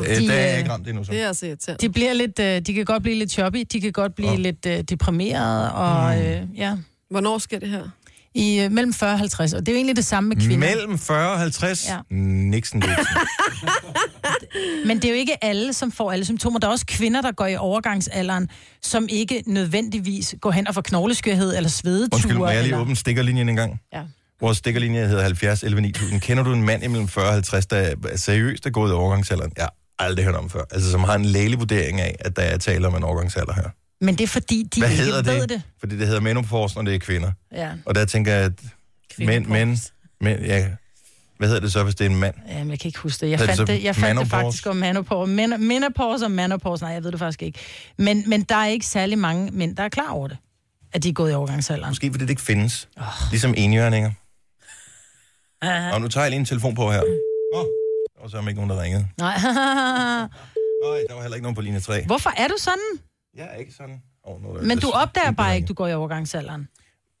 Øh, 0.00 0.16
De, 0.16 0.28
der 0.28 0.32
er 0.34 0.40
jeg 0.40 0.52
øh, 0.52 0.58
ikke 0.58 0.70
ramt 0.70 0.88
endnu 0.88 1.04
så. 1.04 1.12
Det 1.12 1.20
er 1.20 1.28
altså 1.28 1.46
irriterende. 1.46 1.86
De, 1.88 1.92
bliver 1.92 2.12
lidt, 2.12 2.38
øh, 2.38 2.60
de 2.60 2.74
kan 2.74 2.84
godt 2.84 3.02
blive 3.02 3.18
lidt 3.18 3.30
choppy, 3.30 3.64
de 3.72 3.80
kan 3.80 3.92
godt 3.92 4.14
blive 4.14 4.30
oh. 4.32 4.38
lidt 4.38 4.66
øh, 4.66 4.80
deprimerede, 4.82 5.72
og 5.72 6.16
Mm. 6.16 6.22
øh, 6.22 6.42
ja, 6.56 6.76
Hvornår 7.10 7.38
sker 7.38 7.58
det 7.58 7.68
her? 7.68 7.82
i 8.34 8.60
øh, 8.60 8.72
mellem 8.72 8.92
40 8.94 9.12
og 9.12 9.18
50. 9.18 9.52
Og 9.52 9.60
det 9.60 9.68
er 9.68 9.72
jo 9.72 9.76
egentlig 9.76 9.96
det 9.96 10.04
samme 10.04 10.28
med 10.28 10.36
kvinder. 10.36 10.56
Mellem 10.68 10.98
40 10.98 11.32
og 11.32 11.38
50? 11.38 11.88
Ja. 11.88 11.98
Nixon, 12.10 12.80
Nixon. 12.80 12.80
Men 14.86 14.96
det 14.96 15.04
er 15.04 15.08
jo 15.08 15.14
ikke 15.14 15.44
alle, 15.44 15.72
som 15.72 15.92
får 15.92 16.12
alle 16.12 16.24
symptomer. 16.24 16.58
Der 16.58 16.66
er 16.68 16.72
også 16.72 16.86
kvinder, 16.86 17.20
der 17.20 17.32
går 17.32 17.46
i 17.46 17.56
overgangsalderen, 17.56 18.48
som 18.82 19.06
ikke 19.10 19.42
nødvendigvis 19.46 20.34
går 20.40 20.50
hen 20.50 20.68
og 20.68 20.74
får 20.74 20.80
knogleskørhed 20.82 21.56
eller 21.56 21.70
svedeture. 21.70 22.08
Undskyld, 22.16 22.36
må 22.36 22.46
jeg 22.46 22.54
lige 22.56 22.64
eller... 22.64 22.78
åbne 22.80 22.96
stikkerlinjen 22.96 23.48
en 23.48 23.56
gang? 23.56 23.80
Ja. 23.92 24.02
Vores 24.40 24.58
stikkerlinje 24.58 25.06
hedder 25.06 25.22
70 25.22 25.62
11 25.62 25.80
9000. 25.80 26.20
Kender 26.20 26.42
du 26.42 26.52
en 26.52 26.62
mand 26.62 26.84
imellem 26.84 27.08
40 27.08 27.26
og 27.26 27.32
50, 27.32 27.66
der 27.66 27.76
er 27.76 28.16
seriøst 28.16 28.66
er 28.66 28.70
gået 28.70 28.90
i 28.90 28.92
overgangsalderen? 28.92 29.52
Jeg 29.56 29.68
aldrig 29.98 30.24
hørt 30.24 30.34
om 30.34 30.50
før. 30.50 30.62
Altså, 30.70 30.90
som 30.90 31.04
har 31.04 31.14
en 31.14 31.24
lægelig 31.24 31.58
vurdering 31.58 32.00
af, 32.00 32.16
at 32.20 32.36
der 32.36 32.42
er 32.42 32.58
tale 32.58 32.86
om 32.86 32.94
en 32.94 33.04
overgangsalder 33.04 33.52
her. 33.52 33.70
Men 34.00 34.14
det 34.14 34.24
er 34.24 34.28
fordi, 34.28 34.68
de 34.74 34.80
Hvad 34.80 34.90
ikke 34.90 35.02
hedder 35.02 35.22
det? 35.22 35.40
ved 35.40 35.46
det. 35.46 35.62
Fordi 35.80 35.98
det 35.98 36.06
hedder 36.06 36.20
menopause, 36.20 36.76
når 36.76 36.82
det 36.82 36.94
er 36.94 36.98
kvinder. 36.98 37.32
Ja. 37.52 37.70
Og 37.86 37.94
der 37.94 38.04
tænker 38.04 38.32
jeg, 38.32 38.44
at 38.44 38.52
mænd, 39.18 39.46
mænd, 39.46 39.78
mænd, 40.20 40.40
ja, 40.40 40.68
hvad 41.38 41.48
hedder 41.48 41.60
det 41.60 41.72
så, 41.72 41.82
hvis 41.82 41.94
det 41.94 42.06
er 42.06 42.10
en 42.10 42.16
mand? 42.16 42.34
Jamen, 42.48 42.70
jeg 42.70 42.80
kan 42.80 42.88
ikke 42.88 42.98
huske 42.98 43.26
det. 43.26 43.30
Jeg 43.30 43.38
det 43.38 43.48
fandt, 43.48 43.68
det, 43.68 43.84
jeg 43.84 43.96
fandt 43.96 44.20
det 44.20 44.30
faktisk 44.30 44.66
om 44.66 44.76
menopause. 44.76 45.32
Men, 45.32 45.68
menopause 45.68 46.24
og 46.24 46.30
menopause, 46.30 46.84
nej, 46.84 46.92
jeg 46.92 47.04
ved 47.04 47.12
det 47.12 47.18
faktisk 47.18 47.42
ikke. 47.42 47.58
Men, 47.98 48.24
men 48.26 48.42
der 48.42 48.56
er 48.56 48.66
ikke 48.66 48.86
særlig 48.86 49.18
mange 49.18 49.50
mænd, 49.52 49.76
der 49.76 49.82
er 49.82 49.88
klar 49.88 50.10
over 50.10 50.28
det, 50.28 50.36
at 50.92 51.02
de 51.02 51.08
er 51.08 51.12
gået 51.12 51.30
i 51.30 51.34
overgangsalderen. 51.34 51.90
Måske 51.90 52.10
fordi 52.10 52.24
det 52.24 52.30
ikke 52.30 52.42
findes. 52.42 52.88
Oh. 52.96 53.04
Ligesom 53.30 53.54
enhjørninger. 53.56 54.10
Og 55.94 56.00
nu 56.00 56.08
tager 56.08 56.24
jeg 56.24 56.30
lige 56.30 56.40
en 56.40 56.46
telefon 56.46 56.74
på 56.74 56.90
her. 56.90 57.02
Åh, 57.54 57.60
oh, 57.60 57.66
var 58.24 58.40
så 58.42 58.48
ikke 58.48 58.60
nogen, 58.60 58.70
der 58.70 58.82
ringede. 58.82 59.06
Nej. 59.18 59.38
Nej, 60.84 61.00
der 61.08 61.14
var 61.14 61.20
heller 61.20 61.34
ikke 61.34 61.42
nogen 61.42 61.54
på 61.54 61.60
linje 61.60 61.80
3. 61.80 62.04
Hvorfor 62.06 62.30
er 62.36 62.48
du 62.48 62.54
sådan? 62.58 62.78
Jeg 63.36 63.48
er 63.52 63.56
ikke 63.56 63.72
sådan. 63.72 64.02
Oh, 64.24 64.42
nu 64.42 64.48
er 64.48 64.62
Men 64.62 64.78
du 64.78 64.90
opdager 64.90 65.30
bare 65.30 65.56
ikke, 65.56 65.66
du 65.66 65.74
går 65.74 65.88
i 65.88 65.94
overgangsalderen. 65.94 66.68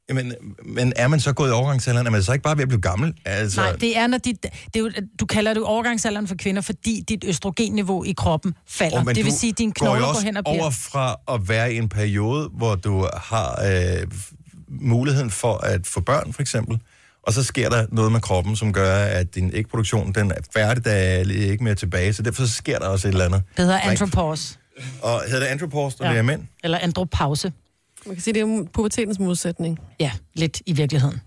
Jamen, 0.08 0.34
men 0.64 0.92
er 0.96 1.08
man 1.08 1.20
så 1.20 1.32
gået 1.32 1.48
i 1.48 1.52
overgangsalderen? 1.52 2.06
Er 2.06 2.10
man 2.10 2.22
så 2.22 2.32
ikke 2.32 2.42
bare 2.42 2.56
ved 2.56 2.62
at 2.62 2.68
blive 2.68 2.80
gammel? 2.80 3.14
Altså, 3.24 3.60
Nej, 3.60 3.72
det 3.72 3.98
er, 3.98 4.06
når 4.06 4.18
dit, 4.18 4.42
det 4.42 4.76
er 4.76 4.80
jo, 4.80 4.90
du 5.20 5.26
kalder 5.26 5.54
det 5.54 5.62
overgangsalderen 5.62 6.28
for 6.28 6.34
kvinder, 6.34 6.62
fordi 6.62 7.04
dit 7.08 7.24
østrogenniveau 7.24 8.04
i 8.04 8.12
kroppen 8.12 8.54
falder. 8.66 9.04
Men 9.04 9.14
det 9.14 9.24
vil 9.24 9.32
sige, 9.32 9.50
at 9.50 9.58
dine 9.58 9.72
går 9.72 9.84
knogler 9.84 10.00
jo 10.00 10.04
går 10.04 10.10
også 10.10 10.24
hen 10.24 10.36
og 10.36 10.44
bliver... 10.44 10.62
over 10.62 10.70
fra 10.70 11.16
at 11.28 11.48
være 11.48 11.74
i 11.74 11.76
en 11.76 11.88
periode, 11.88 12.50
hvor 12.52 12.74
du 12.74 13.08
har 13.16 13.62
øh, 13.64 14.06
muligheden 14.68 15.30
for 15.30 15.56
at 15.56 15.86
få 15.86 16.00
børn, 16.00 16.32
for 16.32 16.42
eksempel, 16.42 16.78
og 17.26 17.32
så 17.32 17.42
sker 17.44 17.68
der 17.68 17.86
noget 17.92 18.12
med 18.12 18.20
kroppen, 18.20 18.56
som 18.56 18.72
gør, 18.72 18.94
at 18.96 19.34
din 19.34 19.50
ægproduktion 19.54 20.12
den 20.12 20.30
er 20.30 20.34
færdig, 20.52 20.84
der 20.84 20.90
er 20.92 21.18
ikke 21.30 21.64
mere 21.64 21.74
tilbage, 21.74 22.12
så 22.12 22.22
derfor 22.22 22.46
så 22.46 22.52
sker 22.52 22.78
der 22.78 22.86
også 22.86 23.08
et 23.08 23.12
eller 23.12 23.24
andet. 23.24 23.42
Det 23.56 23.64
hedder 23.64 23.80
andropause. 23.80 24.58
Og 25.02 25.22
hedder 25.26 25.40
det 25.40 25.46
andropause, 25.46 25.96
når 26.00 26.06
Ja. 26.06 26.12
det 26.12 26.18
er 26.18 26.22
mænd? 26.22 26.42
Eller 26.64 26.78
andropause. 26.78 27.52
Man 28.06 28.14
kan 28.16 28.22
sige, 28.22 28.34
det 28.34 28.40
er 28.42 28.64
pubertetens 28.72 29.18
modsætning. 29.18 29.78
Ja, 30.00 30.12
lidt 30.34 30.62
i 30.66 30.72
virkeligheden. 30.72 31.20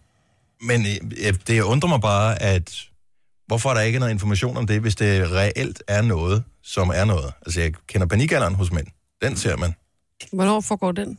Men 0.61 0.85
øh, 1.25 1.33
det 1.47 1.61
undrer 1.61 1.89
mig 1.89 2.01
bare, 2.01 2.41
at 2.41 2.73
hvorfor 3.47 3.69
er 3.69 3.73
der 3.73 3.81
ikke 3.81 3.99
noget 3.99 4.11
information 4.11 4.57
om 4.57 4.67
det, 4.67 4.81
hvis 4.81 4.95
det 4.95 5.31
reelt 5.31 5.83
er 5.87 6.01
noget, 6.01 6.43
som 6.63 6.91
er 6.95 7.05
noget? 7.05 7.33
Altså, 7.45 7.61
jeg 7.61 7.71
kender 7.87 8.07
panikalderen 8.07 8.55
hos 8.55 8.71
mænd. 8.71 8.87
Den 9.21 9.37
ser 9.37 9.57
man. 9.57 9.73
Hvornår 10.33 10.61
foregår 10.61 10.91
den? 10.91 11.17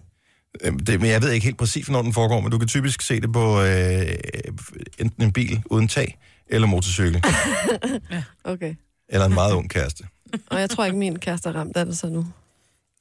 Øhm, 0.64 0.78
Det, 0.78 1.00
men 1.00 1.10
jeg 1.10 1.22
ved 1.22 1.30
ikke 1.32 1.44
helt 1.44 1.58
præcis, 1.58 1.86
hvornår 1.86 2.02
den 2.02 2.12
foregår, 2.12 2.40
men 2.40 2.50
du 2.50 2.58
kan 2.58 2.68
typisk 2.68 3.02
se 3.02 3.20
det 3.20 3.32
på 3.32 3.62
øh, 3.62 4.06
enten 4.98 5.22
en 5.22 5.32
bil 5.32 5.62
uden 5.70 5.88
tag, 5.88 6.18
eller 6.46 6.68
motorcykel, 6.68 7.22
Okay. 8.44 8.74
eller 9.08 9.26
en 9.26 9.34
meget 9.34 9.52
ung 9.52 9.70
kæreste. 9.70 10.04
Og 10.50 10.60
jeg 10.60 10.70
tror 10.70 10.84
ikke, 10.84 10.98
min 10.98 11.18
kæreste 11.18 11.48
er 11.48 11.52
ramt 11.52 11.76
af 11.76 11.86
det 11.86 11.98
så 11.98 12.08
nu. 12.08 12.26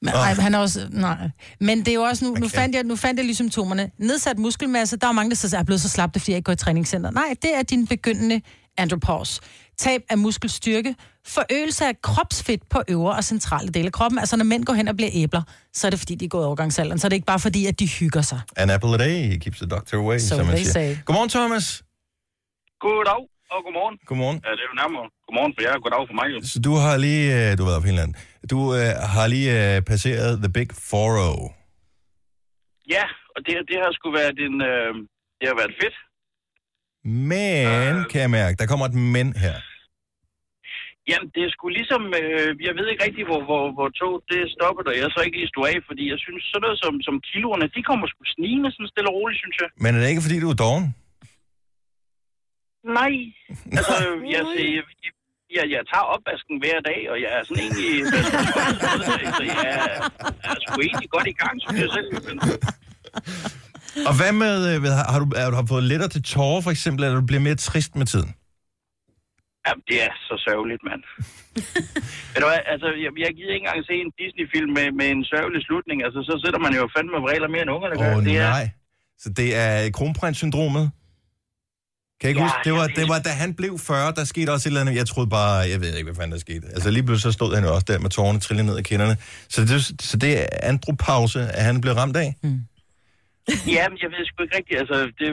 Men, 0.02 0.12
Nå. 0.14 0.20
ej, 0.20 0.34
han 0.34 0.54
er 0.56 0.60
også, 0.60 0.88
nej. 0.92 1.30
Men 1.60 1.80
det 1.80 1.88
er 1.88 1.94
jo 1.94 2.02
også 2.02 2.26
nu, 2.26 2.32
nu, 2.32 2.46
Okay. 2.46 2.56
fandt 2.56 2.76
jeg, 2.76 2.84
nu 2.84 2.96
fandt 2.96 3.18
jeg 3.18 3.26
lige 3.26 3.36
symptomerne. 3.36 3.92
Nedsat 3.98 4.38
muskelmasse, 4.40 4.98
der 4.98 5.08
er 5.08 5.12
mange, 5.12 5.30
der 5.30 5.36
så 5.36 5.58
er 5.58 5.64
blevet 5.64 5.82
så 5.82 5.90
slappe, 5.90 6.20
fordi 6.20 6.32
jeg 6.32 6.38
ikke 6.38 6.46
går 6.46 6.54
i 6.54 6.56
træningscenter. 6.56 7.12
Nej, 7.12 7.36
det 7.42 7.56
er 7.56 7.62
din 7.64 7.88
begyndende 7.88 8.42
andropause. 8.78 9.42
Tab 9.78 10.02
af 10.10 10.18
muskelstyrke, 10.18 10.96
forøgelse 11.28 11.86
af 11.86 12.02
kropsfedt 12.02 12.70
på 12.70 12.80
øvre 12.88 13.16
og 13.16 13.24
centrale 13.24 13.68
dele 13.70 13.86
af 13.86 13.92
kroppen. 13.92 14.20
Altså 14.20 14.38
når 14.38 14.46
mænd 14.46 14.64
går 14.66 14.74
hen 14.74 14.88
og 14.88 14.96
bliver 14.96 15.12
æbler, 15.14 15.42
så 15.74 15.88
er 15.88 15.92
det 15.92 16.00
fordi, 16.00 16.16
de 16.16 16.26
er 16.26 16.30
gået 16.30 16.46
overgangsalderen. 16.46 17.00
Så 17.00 17.08
er 17.08 17.10
det 17.10 17.16
ikke 17.16 17.26
bare 17.26 17.40
fordi, 17.40 17.66
at 17.66 17.80
de 17.80 17.88
hygger 18.00 18.22
sig. 18.22 18.40
An 18.58 18.70
apple 18.70 18.94
a 18.94 18.98
day 18.98 19.38
keeps 19.44 19.58
the 19.58 19.68
doctor 19.76 19.98
away, 19.98 20.20
So 20.20 20.36
som 20.36 20.46
man 20.46 20.56
they 20.56 20.64
siger. 20.64 20.74
say. 20.74 20.98
Godmorgen, 21.06 21.30
Thomas. 21.30 21.84
Goddag 22.86 23.22
og 23.54 23.60
godmorgen. 23.66 23.96
Godmorgen. 24.10 24.38
Ja, 24.46 24.52
det 24.58 24.62
er 24.66 24.70
jo 24.74 24.76
nærmere 24.84 25.06
godmorgen 25.28 25.54
for 25.56 25.62
jer, 25.66 25.74
og 25.78 25.82
goddag 25.86 26.02
for 26.10 26.16
mig. 26.20 26.28
Jo. 26.34 26.38
Så 26.54 26.58
du 26.68 26.74
har 26.84 26.96
lige, 27.06 27.26
øh, 27.38 27.58
du 27.58 27.62
har 27.64 27.70
været 27.72 27.82
på 27.84 27.88
Finland, 27.92 28.12
du 28.54 28.58
øh, 28.80 28.92
har 29.16 29.28
lige 29.36 29.50
øh, 29.76 29.82
passeret 29.92 30.30
The 30.44 30.52
Big 30.58 30.70
4 30.74 31.50
Ja, 32.96 33.06
og 33.36 33.40
det, 33.46 33.54
det 33.70 33.78
har 33.84 33.92
sgu 33.98 34.06
været 34.22 34.38
en... 34.48 34.56
Øh, 34.72 34.92
det 35.40 35.46
har 35.52 35.58
været 35.62 35.74
fedt. 35.82 35.98
Men, 37.32 38.06
kan 38.12 38.22
jeg 38.22 38.30
mærke, 38.30 38.56
der 38.60 38.66
kommer 38.72 38.86
et 38.86 38.94
men 38.94 39.28
her. 39.46 39.56
Jamen, 41.10 41.30
det 41.36 41.42
er 41.44 41.52
sgu 41.56 41.66
ligesom... 41.80 42.02
Øh, 42.22 42.50
jeg 42.68 42.74
ved 42.78 42.86
ikke 42.92 43.04
rigtig, 43.08 43.24
hvor, 43.30 43.42
hvor, 43.50 43.64
hvor 43.76 43.90
tog 44.02 44.14
det 44.32 44.42
stoppede, 44.56 44.88
og 44.92 44.98
jeg 45.02 45.08
så 45.16 45.20
ikke 45.26 45.38
lige 45.40 45.52
stod 45.54 45.66
af, 45.72 45.78
fordi 45.90 46.04
jeg 46.14 46.20
synes, 46.26 46.42
sådan 46.52 46.64
noget 46.66 46.78
som, 46.84 46.94
som 47.08 47.16
kiloerne, 47.32 47.66
de 47.76 47.82
kommer 47.90 48.06
sgu 48.12 48.22
snigende 48.36 48.70
sådan 48.76 48.92
stille 48.94 49.10
og 49.12 49.16
roligt, 49.18 49.40
synes 49.44 49.58
jeg. 49.62 49.70
Men 49.84 49.90
er 49.92 50.00
det 50.00 50.10
ikke, 50.14 50.26
fordi 50.28 50.38
du 50.44 50.50
er 50.54 50.60
doven? 50.66 50.86
Nej. 53.00 53.14
Altså, 53.80 53.96
jeg, 54.34 54.42
jeg, 54.76 54.84
jeg, 55.56 55.66
jeg 55.76 55.82
tager 55.92 56.08
opvasken 56.16 56.56
hver 56.64 56.80
dag, 56.90 57.00
og 57.12 57.18
jeg 57.24 57.30
er 57.38 57.42
sådan 57.48 57.64
egentlig... 57.66 57.92
så 59.08 59.44
jeg 59.54 59.62
er, 59.74 59.86
jeg 60.46 60.52
er 60.56 60.62
sgu 60.66 60.78
egentlig 60.90 61.10
godt 61.16 61.28
i 61.34 61.36
gang, 61.42 61.56
synes 61.64 61.80
jeg 61.84 61.92
selv. 61.98 62.10
Men, 62.28 62.38
Og 64.10 64.14
hvad 64.20 64.32
med, 64.44 64.56
øh, 64.72 64.82
har, 65.12 65.20
du, 65.24 65.28
har 65.42 65.50
du 65.52 65.58
har 65.62 65.68
fået 65.74 65.84
lettere 65.92 66.10
til 66.16 66.24
tårer, 66.24 66.62
for 66.62 66.72
eksempel, 66.72 67.02
eller 67.04 67.20
du 67.20 67.26
bliver 67.26 67.44
mere 67.48 67.56
trist 67.56 67.96
med 67.96 68.06
tiden? 68.14 68.30
Ja, 69.68 69.72
det 69.90 69.98
er 70.08 70.14
så 70.30 70.36
sørgeligt, 70.48 70.82
mand. 70.90 71.02
Ved 72.32 72.40
du 72.44 72.48
hvad, 72.52 72.62
altså, 72.74 72.88
jeg, 73.04 73.12
jeg 73.26 73.32
gider 73.38 73.54
ikke 73.56 73.66
engang 73.66 73.80
se 73.90 73.96
en 74.06 74.12
Disney-film 74.22 74.70
med, 74.78 74.88
med 75.00 75.08
en 75.16 75.24
sørgelig 75.34 75.62
slutning. 75.68 75.98
Altså, 76.08 76.20
så 76.30 76.34
sætter 76.44 76.60
man 76.66 76.74
jo 76.80 76.84
fandme 76.96 77.12
med 77.16 77.30
regler 77.32 77.50
mere 77.54 77.64
end 77.66 77.74
ungerne 77.78 77.96
gør. 78.02 78.12
Åh, 78.12 78.18
oh, 78.18 78.24
det 78.28 78.36
er, 78.46 78.50
nej. 78.58 78.66
Så 79.24 79.28
det 79.40 79.50
er 79.64 79.74
kronprins-syndromet? 79.98 80.86
Kan 82.20 82.26
jeg 82.28 82.30
ikke 82.30 82.42
Ja, 82.42 82.48
huske? 82.48 82.62
Det 82.68 82.74
var, 82.80 82.88
det 83.00 83.06
var, 83.12 83.20
da 83.28 83.32
han 83.44 83.52
blev 83.62 83.74
40, 83.80 84.12
der 84.20 84.24
skete 84.34 84.50
også 84.54 84.66
et 84.66 84.72
eller 84.72 84.82
andet. 84.84 84.96
Jeg 85.02 85.08
troede 85.12 85.30
bare, 85.40 85.56
jeg 85.74 85.80
ved 85.84 85.92
ikke, 85.98 86.08
hvad 86.10 86.18
fanden 86.20 86.34
der 86.36 86.42
skete. 86.48 86.66
Altså 86.76 86.90
lige 86.96 87.04
pludselig 87.08 87.28
så 87.30 87.38
stod 87.40 87.50
han 87.56 87.64
jo 87.68 87.72
også 87.76 87.88
der 87.92 88.00
med 88.06 88.10
tårerne 88.18 88.40
trillende 88.40 88.70
ned 88.72 88.78
ad 88.82 88.86
kinderne. 88.92 89.16
Så 89.54 89.60
det, 89.70 89.80
så 90.10 90.16
det 90.24 90.32
er 90.42 90.48
andropause, 90.72 91.42
at 91.58 91.64
han 91.70 91.82
blev 91.84 91.94
ramt 92.02 92.18
af? 92.26 92.30
ja, 93.76 93.84
men 93.90 93.98
jeg 94.04 94.10
ved 94.14 94.22
sgu 94.26 94.38
ikke 94.44 94.58
rigtigt. 94.60 94.78
Altså, 94.84 94.98
det, 95.20 95.28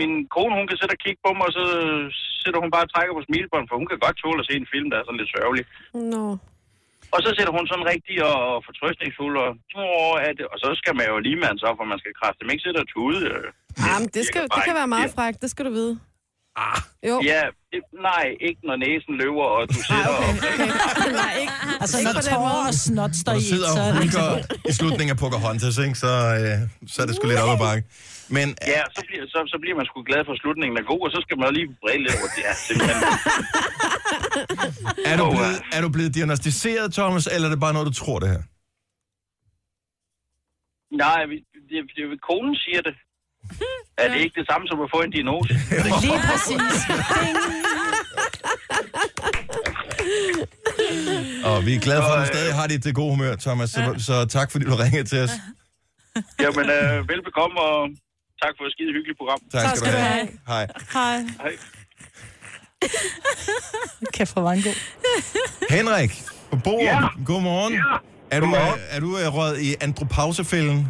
min 0.00 0.12
kone, 0.36 0.52
hun 0.58 0.66
kan 0.68 0.76
sætte 0.80 0.94
og 0.96 1.00
kigge 1.04 1.20
på 1.26 1.30
mig, 1.36 1.44
og 1.48 1.54
så 1.58 1.64
sætter 2.46 2.60
hun 2.64 2.70
bare 2.74 2.86
og 2.86 2.90
trækker 2.94 3.12
på 3.18 3.22
smilebånd, 3.28 3.64
for 3.68 3.76
hun 3.80 3.88
kan 3.90 3.98
godt 4.06 4.16
tåle 4.22 4.40
at 4.42 4.46
se 4.48 4.54
en 4.62 4.68
film, 4.74 4.86
der 4.90 4.96
er 4.98 5.04
sådan 5.06 5.20
lidt 5.20 5.32
sørgelig. 5.36 5.64
Nå. 6.14 6.24
Og 7.14 7.18
så 7.24 7.30
sætter 7.36 7.52
hun 7.58 7.64
sådan 7.70 7.86
rigtig 7.94 8.16
og 8.30 8.38
fortrøstningsfuld, 8.68 9.34
og, 9.44 9.50
er 10.26 10.32
det, 10.38 10.44
og 10.52 10.56
så 10.62 10.68
skal 10.80 10.94
man 10.98 11.06
jo 11.12 11.16
lige 11.26 11.38
mand 11.44 11.56
så, 11.62 11.68
for 11.78 11.84
man 11.92 11.98
skal 12.02 12.12
kræfte 12.20 12.40
dem 12.42 12.50
ikke 12.52 12.64
sidde 12.66 12.80
og 12.84 12.88
tude. 12.94 13.18
øh. 13.34 13.46
Ah, 13.90 13.96
men 14.02 14.08
det, 14.16 14.22
skal, 14.30 14.42
det 14.56 14.62
kan 14.68 14.74
være 14.80 14.90
meget 14.96 15.10
frækt, 15.16 15.38
det 15.44 15.50
skal 15.54 15.64
du 15.68 15.72
vide. 15.80 15.94
Ah, 16.66 16.80
Jo. 17.08 17.16
Ja, 17.32 17.42
det, 17.72 17.80
nej, 18.10 18.24
ikke 18.48 18.60
når 18.68 18.76
næsen 18.86 19.14
løber, 19.22 19.46
og 19.56 19.62
du 19.72 19.78
sidder 19.88 20.12
og... 20.18 20.28
Nej, 21.22 21.34
ikke. 21.42 21.52
Altså, 21.82 21.96
Ikke 21.98 22.12
når 22.12 22.20
tårer 22.32 22.66
og 22.70 22.74
snot 22.74 23.14
står 23.22 23.32
i 23.32 23.40
sidder 23.52 23.68
så 23.76 23.80
og 23.80 23.86
er 23.88 23.92
det 23.94 24.02
ikke 24.06 24.68
i 24.70 24.72
slutningen 24.78 25.12
af 25.14 25.18
Pocahontas, 25.24 25.78
ikke, 25.86 25.98
så, 26.04 26.12
øh, 26.40 26.56
så 26.92 26.96
er 27.02 27.06
det 27.06 27.14
sgu 27.16 27.24
lidt 27.28 27.40
op 27.44 27.52
ad 27.56 27.60
bakke. 27.66 27.82
Men 28.36 28.46
Ja, 28.74 28.82
så 28.96 29.02
bliver, 29.08 29.24
så, 29.32 29.38
så 29.52 29.56
bliver 29.62 29.76
man 29.80 29.86
sgu 29.88 29.96
glad 30.10 30.22
for, 30.26 30.32
slutningen 30.42 30.74
er 30.80 30.84
god, 30.92 31.00
og 31.06 31.10
så 31.14 31.20
skal 31.24 31.36
man 31.38 31.46
lige 31.58 31.68
bræle 31.82 32.02
lidt 32.04 32.14
over 32.18 32.28
det. 32.34 32.42
Ja, 32.48 32.54
simpelthen. 32.66 32.98
er 35.10 35.16
du, 35.20 35.24
blevet, 35.34 35.56
er 35.76 35.80
du 35.84 35.88
blevet 35.96 36.12
diagnostiseret, 36.18 36.86
Thomas, 36.98 37.24
eller 37.34 37.46
er 37.48 37.52
det 37.54 37.60
bare 37.66 37.74
noget, 37.76 37.88
du 37.92 37.96
tror 38.02 38.18
det 38.22 38.28
her? 38.34 38.42
Nej, 41.04 41.18
det, 41.30 41.38
det, 41.70 41.78
det, 41.96 42.02
konen 42.28 42.54
siger 42.64 42.80
det. 42.88 42.94
Er 44.02 44.08
det 44.12 44.18
ikke 44.24 44.36
det 44.40 44.46
samme 44.50 44.64
som 44.68 44.80
at 44.80 44.90
få 44.94 45.00
en 45.06 45.10
diagnose? 45.10 45.52
Lige 46.04 46.20
præcis. 46.30 46.74
Og 51.48 51.56
vi 51.66 51.72
er 51.74 51.80
glade 51.86 52.02
for, 52.06 52.14
at 52.16 52.20
du 52.20 52.26
Så, 52.26 52.32
øh, 52.32 52.36
stadig 52.36 52.54
har 52.60 52.66
dit 52.66 52.86
øh, 52.86 52.94
gode 53.00 53.10
humør, 53.14 53.34
Thomas. 53.46 53.70
Så, 53.70 53.82
så 54.08 54.14
tak, 54.36 54.48
fordi 54.52 54.64
du 54.64 54.74
ringede 54.84 55.04
til 55.12 55.18
os. 55.24 55.34
Jamen, 56.44 56.66
øh, 56.76 57.08
velbekomme, 57.08 57.56
og 57.60 57.78
tak 58.42 58.52
for 58.58 58.64
et 58.68 58.72
skide 58.76 58.90
hyggeligt 58.96 59.18
program. 59.20 59.40
Tak, 59.54 59.62
Tak 59.66 59.76
skal 59.78 59.90
du 59.96 60.00
have. 60.10 60.24
Hej. 60.52 60.64
Hej. 60.96 61.16
Hej. 61.42 61.52
Kæft, 64.16 64.32
hvor 64.34 64.42
var 64.48 64.54
en 64.58 64.62
god. 64.68 64.76
Henrik 65.76 66.12
på 66.50 66.56
bordet. 66.66 66.86
Ja. 66.92 66.98
Godmorgen. 67.30 67.72
Ja. 67.82 67.94
Er 68.36 68.40
du, 68.44 68.48
er, 68.62 68.68
er 68.94 69.00
du 69.04 69.10
øh, 69.22 69.26
røget 69.36 69.56
i 69.68 69.70
andropausefælden? 69.86 70.80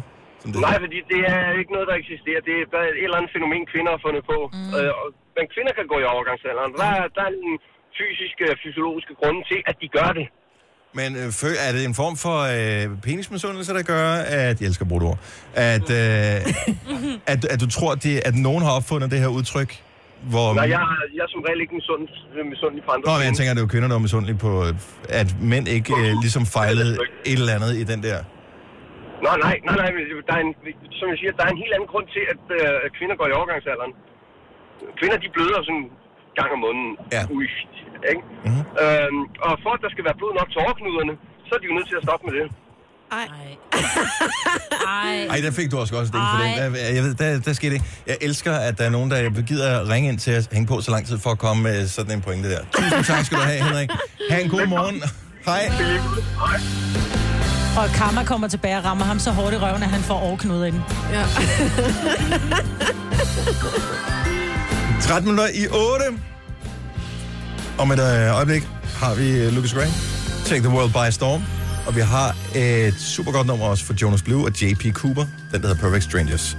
Som 0.41 0.47
det 0.51 0.59
Nej, 0.61 0.69
hedder? 0.71 0.83
fordi 0.85 0.99
det 1.13 1.21
er 1.35 1.43
ikke 1.61 1.71
noget, 1.75 1.87
der 1.91 1.95
eksisterer. 2.03 2.41
Det 2.49 2.55
er 2.61 2.65
bare 2.75 2.87
et 3.01 3.03
eller 3.07 3.17
andet 3.19 3.31
fænomen, 3.37 3.61
kvinder 3.73 3.91
har 3.95 4.01
fundet 4.07 4.23
på. 4.31 4.37
Mm. 4.53 4.71
Øh, 4.77 4.91
og- 5.01 5.11
men 5.37 5.45
kvinder 5.55 5.73
kan 5.79 5.85
gå 5.93 5.97
i 6.03 6.05
overgangsalderen. 6.15 6.71
Der, 6.81 6.89
er- 6.99 7.09
der 7.17 7.23
er 7.29 7.33
nogle 7.43 7.57
fysiske 7.99 8.43
og 8.53 8.57
fysiologiske 8.63 9.13
grunde 9.21 9.41
til, 9.51 9.59
at 9.69 9.75
de 9.81 9.87
gør 9.97 10.09
det. 10.19 10.27
Men 10.93 11.15
øh, 11.15 11.27
er 11.67 11.71
det 11.75 11.85
en 11.85 11.95
form 12.01 12.15
for 12.25 12.37
øh, 12.57 13.01
penismisundelse, 13.07 13.73
der 13.73 13.83
gør, 13.83 14.07
at... 14.41 14.55
Jeg 14.61 14.67
elsker 14.67 14.85
at 14.85 14.89
bruge 14.89 15.01
det 15.01 15.09
ord. 15.09 15.19
At, 15.73 15.87
øh, 16.01 16.37
at, 17.33 17.41
at 17.53 17.57
du 17.63 17.67
tror, 17.77 17.91
at, 17.95 18.03
det, 18.03 18.13
at 18.29 18.35
nogen 18.47 18.61
har 18.67 18.71
opfundet 18.79 19.11
det 19.11 19.19
her 19.19 19.27
udtryk, 19.39 19.71
hvor... 20.33 20.47
Nej, 20.53 20.63
jeg, 20.75 20.81
er- 20.81 21.09
jeg 21.17 21.23
er 21.27 21.31
som 21.35 21.41
regel 21.47 21.59
ikke 21.63 21.75
misund- 21.79 22.49
misundelig 22.53 22.83
på 22.87 22.91
andre. 22.95 23.05
Nå, 23.09 23.13
men 23.19 23.25
jeg 23.29 23.35
tænker, 23.37 23.51
at 23.51 23.57
det 23.57 23.61
er 23.63 23.67
jo 23.67 23.73
kvinder, 23.75 23.87
der 23.91 23.95
er 23.95 24.05
misundelige 24.07 24.37
på, 24.47 24.51
øh, 24.65 24.73
at 25.21 25.29
mænd 25.51 25.65
ikke 25.77 25.91
øh, 26.01 26.11
ligesom 26.25 26.43
fejlede 26.57 26.93
et 27.31 27.39
eller 27.41 27.53
andet 27.57 27.71
i 27.83 27.85
den 27.91 27.99
der... 28.07 28.17
Nå, 29.25 29.29
nej, 29.45 29.55
nej, 29.67 29.75
nej. 29.83 29.89
Der 30.27 30.33
er 30.39 30.41
en, 30.47 30.53
som 30.99 31.05
jeg 31.11 31.17
siger, 31.21 31.31
der 31.39 31.43
er 31.47 31.51
en 31.55 31.61
helt 31.63 31.73
anden 31.77 31.89
grund 31.93 32.07
til, 32.15 32.23
at, 32.33 32.41
øh, 32.59 32.67
kvinder 32.97 33.15
går 33.19 33.27
i 33.31 33.33
overgangsalderen. 33.39 33.93
Kvinder, 34.99 35.17
de 35.23 35.29
bløder 35.35 35.59
sådan 35.67 35.81
en 35.83 35.87
gang 36.39 36.49
om 36.55 36.59
måneden. 36.65 36.91
Ja. 37.15 37.23
Ui, 37.37 37.47
ikke? 38.11 38.23
Mhm. 38.27 38.53
Mm-hmm. 38.53 38.83
Øhm, 38.83 39.21
og 39.47 39.51
for 39.63 39.71
at 39.75 39.81
der 39.83 39.89
skal 39.93 40.03
være 40.07 40.17
blod 40.19 40.31
nok 40.39 40.47
til 40.53 40.59
overknuderne, 40.65 41.13
så 41.47 41.51
er 41.55 41.59
de 41.61 41.65
jo 41.69 41.73
nødt 41.77 41.87
til 41.91 41.97
at 41.99 42.03
stoppe 42.07 42.23
med 42.27 42.33
det. 42.39 42.45
Ej. 43.11 43.27
Ej. 44.87 45.15
Ej, 45.33 45.39
der 45.45 45.51
fik 45.51 45.71
du 45.71 45.77
også 45.77 45.95
også 45.99 46.09
et 46.11 46.13
ding 46.13 46.23
for 46.33 46.37
den. 46.43 46.73
Der, 46.75 46.93
jeg 46.97 47.03
ved, 47.03 47.13
der, 47.15 47.39
der 47.39 47.53
skete 47.53 47.73
det. 47.75 47.83
Jeg 48.07 48.17
elsker, 48.21 48.53
at 48.53 48.77
der 48.77 48.85
er 48.85 48.89
nogen, 48.89 49.11
der 49.11 49.41
gider 49.41 49.79
at 49.81 49.89
ringe 49.89 50.09
ind 50.09 50.19
til 50.19 50.37
os, 50.37 50.45
hænge 50.51 50.67
på 50.67 50.81
så 50.81 50.91
lang 50.91 51.07
tid 51.07 51.17
for 51.19 51.29
at 51.29 51.39
komme 51.39 51.63
med 51.63 51.87
sådan 51.87 52.11
en 52.11 52.21
pointe 52.21 52.51
der. 52.51 52.61
Tusind 52.73 53.03
tak 53.03 53.25
skal 53.25 53.37
du 53.37 53.43
have, 53.43 53.63
Henrik. 53.63 53.89
Ha' 54.31 54.41
en 54.41 54.49
god 54.49 54.65
morgen. 54.67 55.01
Hej. 55.45 55.63
Og 57.77 57.89
Karma 57.95 58.23
kommer 58.23 58.47
tilbage 58.47 58.77
og 58.77 58.85
rammer 58.85 59.05
ham 59.05 59.19
så 59.19 59.31
hårdt 59.31 59.53
i 59.53 59.57
røven, 59.57 59.83
at 59.83 59.89
han 59.89 60.01
får 60.01 60.19
overknudet 60.19 60.67
ind. 60.67 60.75
Ja. 61.11 61.23
13 65.01 65.25
minutter 65.31 65.47
i 65.53 65.67
8. 65.67 66.05
Om 67.79 67.91
et 67.91 67.99
øh, 67.99 68.35
øjeblik 68.35 68.67
har 68.95 69.15
vi 69.15 69.29
øh, 69.29 69.53
Lucas 69.53 69.73
Graham. 69.73 69.91
Take 70.45 70.61
the 70.61 70.69
World 70.69 70.91
by 70.91 71.11
Storm. 71.11 71.43
Og 71.87 71.95
vi 71.95 72.01
har 72.01 72.35
et 72.55 72.93
super 72.99 73.31
godt 73.31 73.47
nummer 73.47 73.65
også 73.65 73.85
for 73.85 73.93
Jonas 74.01 74.21
Blue 74.21 74.45
og 74.45 74.61
JP 74.61 74.93
Cooper. 74.93 75.25
Den, 75.51 75.61
der 75.61 75.67
hedder 75.67 75.81
Perfect 75.81 76.03
Strangers. 76.03 76.57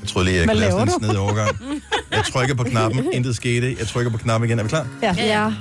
Jeg 0.00 0.08
troede 0.08 0.24
lige, 0.28 0.38
jeg 0.38 0.48
kunne 0.48 0.60
lave 0.60 0.70
laver 0.70 0.86
sådan 0.86 0.94
en 0.94 1.04
snedig 1.04 1.18
overgang. 1.18 1.58
Jeg 2.10 2.24
trykker 2.32 2.54
på 2.54 2.64
knappen, 2.64 3.08
intet 3.16 3.36
skete. 3.36 3.76
Jeg 3.78 3.86
trykker 3.86 4.12
på 4.12 4.18
knappen 4.18 4.50
igen. 4.50 4.58
Er 4.58 4.62
vi 4.62 4.68
klar? 4.68 4.86
Ja. 5.02 5.14
ja. 5.18 5.46
Uh, 5.46 5.52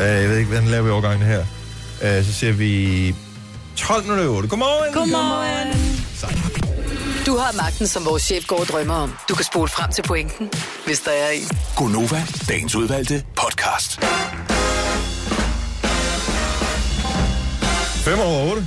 jeg 0.00 0.28
ved 0.28 0.36
ikke, 0.36 0.50
hvordan 0.50 0.68
laver 0.68 0.84
vi 0.84 0.90
overgangen 0.90 1.28
her. 1.28 1.40
Uh, 1.40 2.24
så 2.24 2.32
ser 2.32 2.52
vi 2.52 3.14
12 3.76 4.02
minutter 4.02 4.24
i 4.24 4.28
8. 4.28 4.48
Godmorgen! 4.48 4.94
Godmorgen. 4.94 6.00
Sejt. 6.14 6.69
Du 7.26 7.36
har 7.36 7.52
magten, 7.56 7.86
som 7.86 8.04
vores 8.04 8.22
chef 8.22 8.46
går 8.46 8.60
og 8.60 8.66
drømmer 8.66 8.94
om. 8.94 9.12
Du 9.28 9.34
kan 9.34 9.44
spole 9.44 9.68
frem 9.68 9.90
til 9.92 10.02
pointen, 10.02 10.50
hvis 10.86 11.00
der 11.00 11.10
er 11.10 11.30
en. 11.30 11.48
Gonova, 11.76 12.22
dagens 12.48 12.74
udvalgte 12.74 13.24
podcast. 13.36 14.00
5 18.04 18.18
over 18.18 18.50
8. 18.50 18.66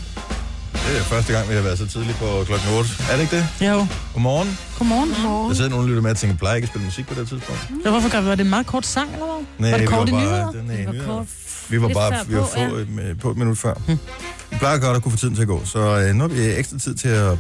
Det 0.73 0.97
er 0.97 1.03
første 1.03 1.33
gang, 1.33 1.49
vi 1.49 1.53
har 1.55 1.61
været 1.61 1.77
så 1.77 1.87
tidligt 1.87 2.17
på 2.17 2.43
klokken 2.45 2.69
8. 2.77 2.89
Er 3.11 3.15
det 3.15 3.21
ikke 3.21 3.35
det? 3.35 3.67
Jo. 3.67 3.87
Godmorgen. 4.13 4.59
Godmorgen. 4.77 5.49
Der 5.49 5.55
sidder 5.55 5.69
nogen 5.69 5.83
og 5.83 5.89
lytter 5.89 6.01
med 6.01 6.11
og 6.11 6.17
tænker, 6.17 6.37
plejer 6.37 6.53
jeg 6.53 6.57
ikke 6.57 6.65
at 6.65 6.69
spille 6.69 6.85
musik 6.85 7.07
på 7.07 7.13
det 7.13 7.27
tidspunkt? 7.29 7.61
Ja, 7.85 7.89
hvorfor 7.89 8.09
gør 8.11 8.21
vi 8.21 8.27
var 8.27 8.35
det 8.35 8.43
en 8.43 8.49
meget 8.49 8.65
kort 8.65 8.85
sang, 8.85 9.11
eller 9.13 9.25
hvad? 9.25 9.43
Nej, 9.59 9.71
var 9.71 9.77
det 9.77 9.81
vi 9.81 9.87
kort 9.95 10.09
i 10.09 10.11
var 10.11 10.19
nyheder? 10.19 10.43
bare, 10.43 10.53
den 10.53 10.69
er 10.71 10.73
i 10.73 10.77
Det 10.77 10.85
var 10.87 10.93
nyheder. 10.93 11.15
kort. 11.17 11.27
Vi 11.69 11.81
var 11.81 11.87
bare 11.87 12.13
vi 12.27 12.35
var 12.35 12.41
på, 12.41 12.47
få, 12.47 12.59
ja. 12.59 13.07
ja. 13.07 13.13
på 13.21 13.31
et 13.31 13.37
minut 13.37 13.57
før. 13.57 13.73
Vi 14.49 14.57
plejer 14.57 14.77
godt 14.77 14.97
at 14.97 15.03
kunne 15.03 15.11
få 15.11 15.17
tiden 15.17 15.35
til 15.35 15.41
at 15.41 15.47
gå, 15.47 15.61
så 15.65 15.79
øh, 15.79 16.15
nu 16.15 16.21
har 16.21 16.27
vi 16.27 16.45
ekstra 16.45 16.77
tid 16.79 16.95
til 16.95 17.07
at, 17.07 17.37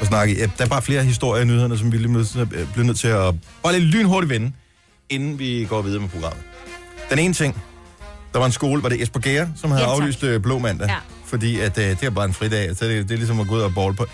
at 0.00 0.06
snakke. 0.06 0.34
Ja, 0.38 0.46
der 0.58 0.64
er 0.64 0.68
bare 0.68 0.82
flere 0.82 1.04
historier 1.04 1.42
i 1.42 1.46
nyhederne, 1.46 1.78
som 1.78 1.92
vi 1.92 1.96
lige 1.98 2.12
nødt 2.12 2.28
til 2.28 2.38
at- 2.38 2.52
øh, 2.52 2.72
bliver 2.72 2.86
nødt 2.86 2.98
til 2.98 3.08
at 3.08 3.34
bare 3.62 3.72
lidt 3.78 3.84
lynhurtigt 3.84 4.30
vende, 4.30 4.52
inden 5.10 5.38
vi 5.38 5.66
går 5.70 5.82
videre 5.82 6.00
med 6.00 6.08
programmet. 6.08 6.42
Den 7.10 7.18
ene 7.18 7.34
ting, 7.34 7.62
der 8.32 8.38
var 8.38 8.46
en 8.46 8.52
skole, 8.52 8.82
var 8.82 8.88
det 8.88 9.02
Esper 9.02 9.20
Gære, 9.20 9.48
som 9.56 9.70
havde 9.70 9.82
Ja, 9.84 9.88
tak. 9.88 10.02
aflyst 10.02 10.22
øh, 10.22 10.40
Blå 10.42 10.58
Mandag, 10.58 10.88
Ja. 10.88 10.96
fordi 11.26 11.60
at, 11.60 11.78
øh, 11.78 11.84
det 11.84 12.02
er 12.02 12.10
bare 12.10 12.24
en 12.24 12.34
fridag, 12.34 12.76
så 12.76 12.84
det, 12.84 13.02
det 13.08 13.10
er 13.14 13.16
ligesom 13.18 13.40
at 13.40 13.48
gå 13.48 13.54
ud 13.54 13.60
og 13.60 13.74
bolle 13.74 13.96
på. 13.96 14.06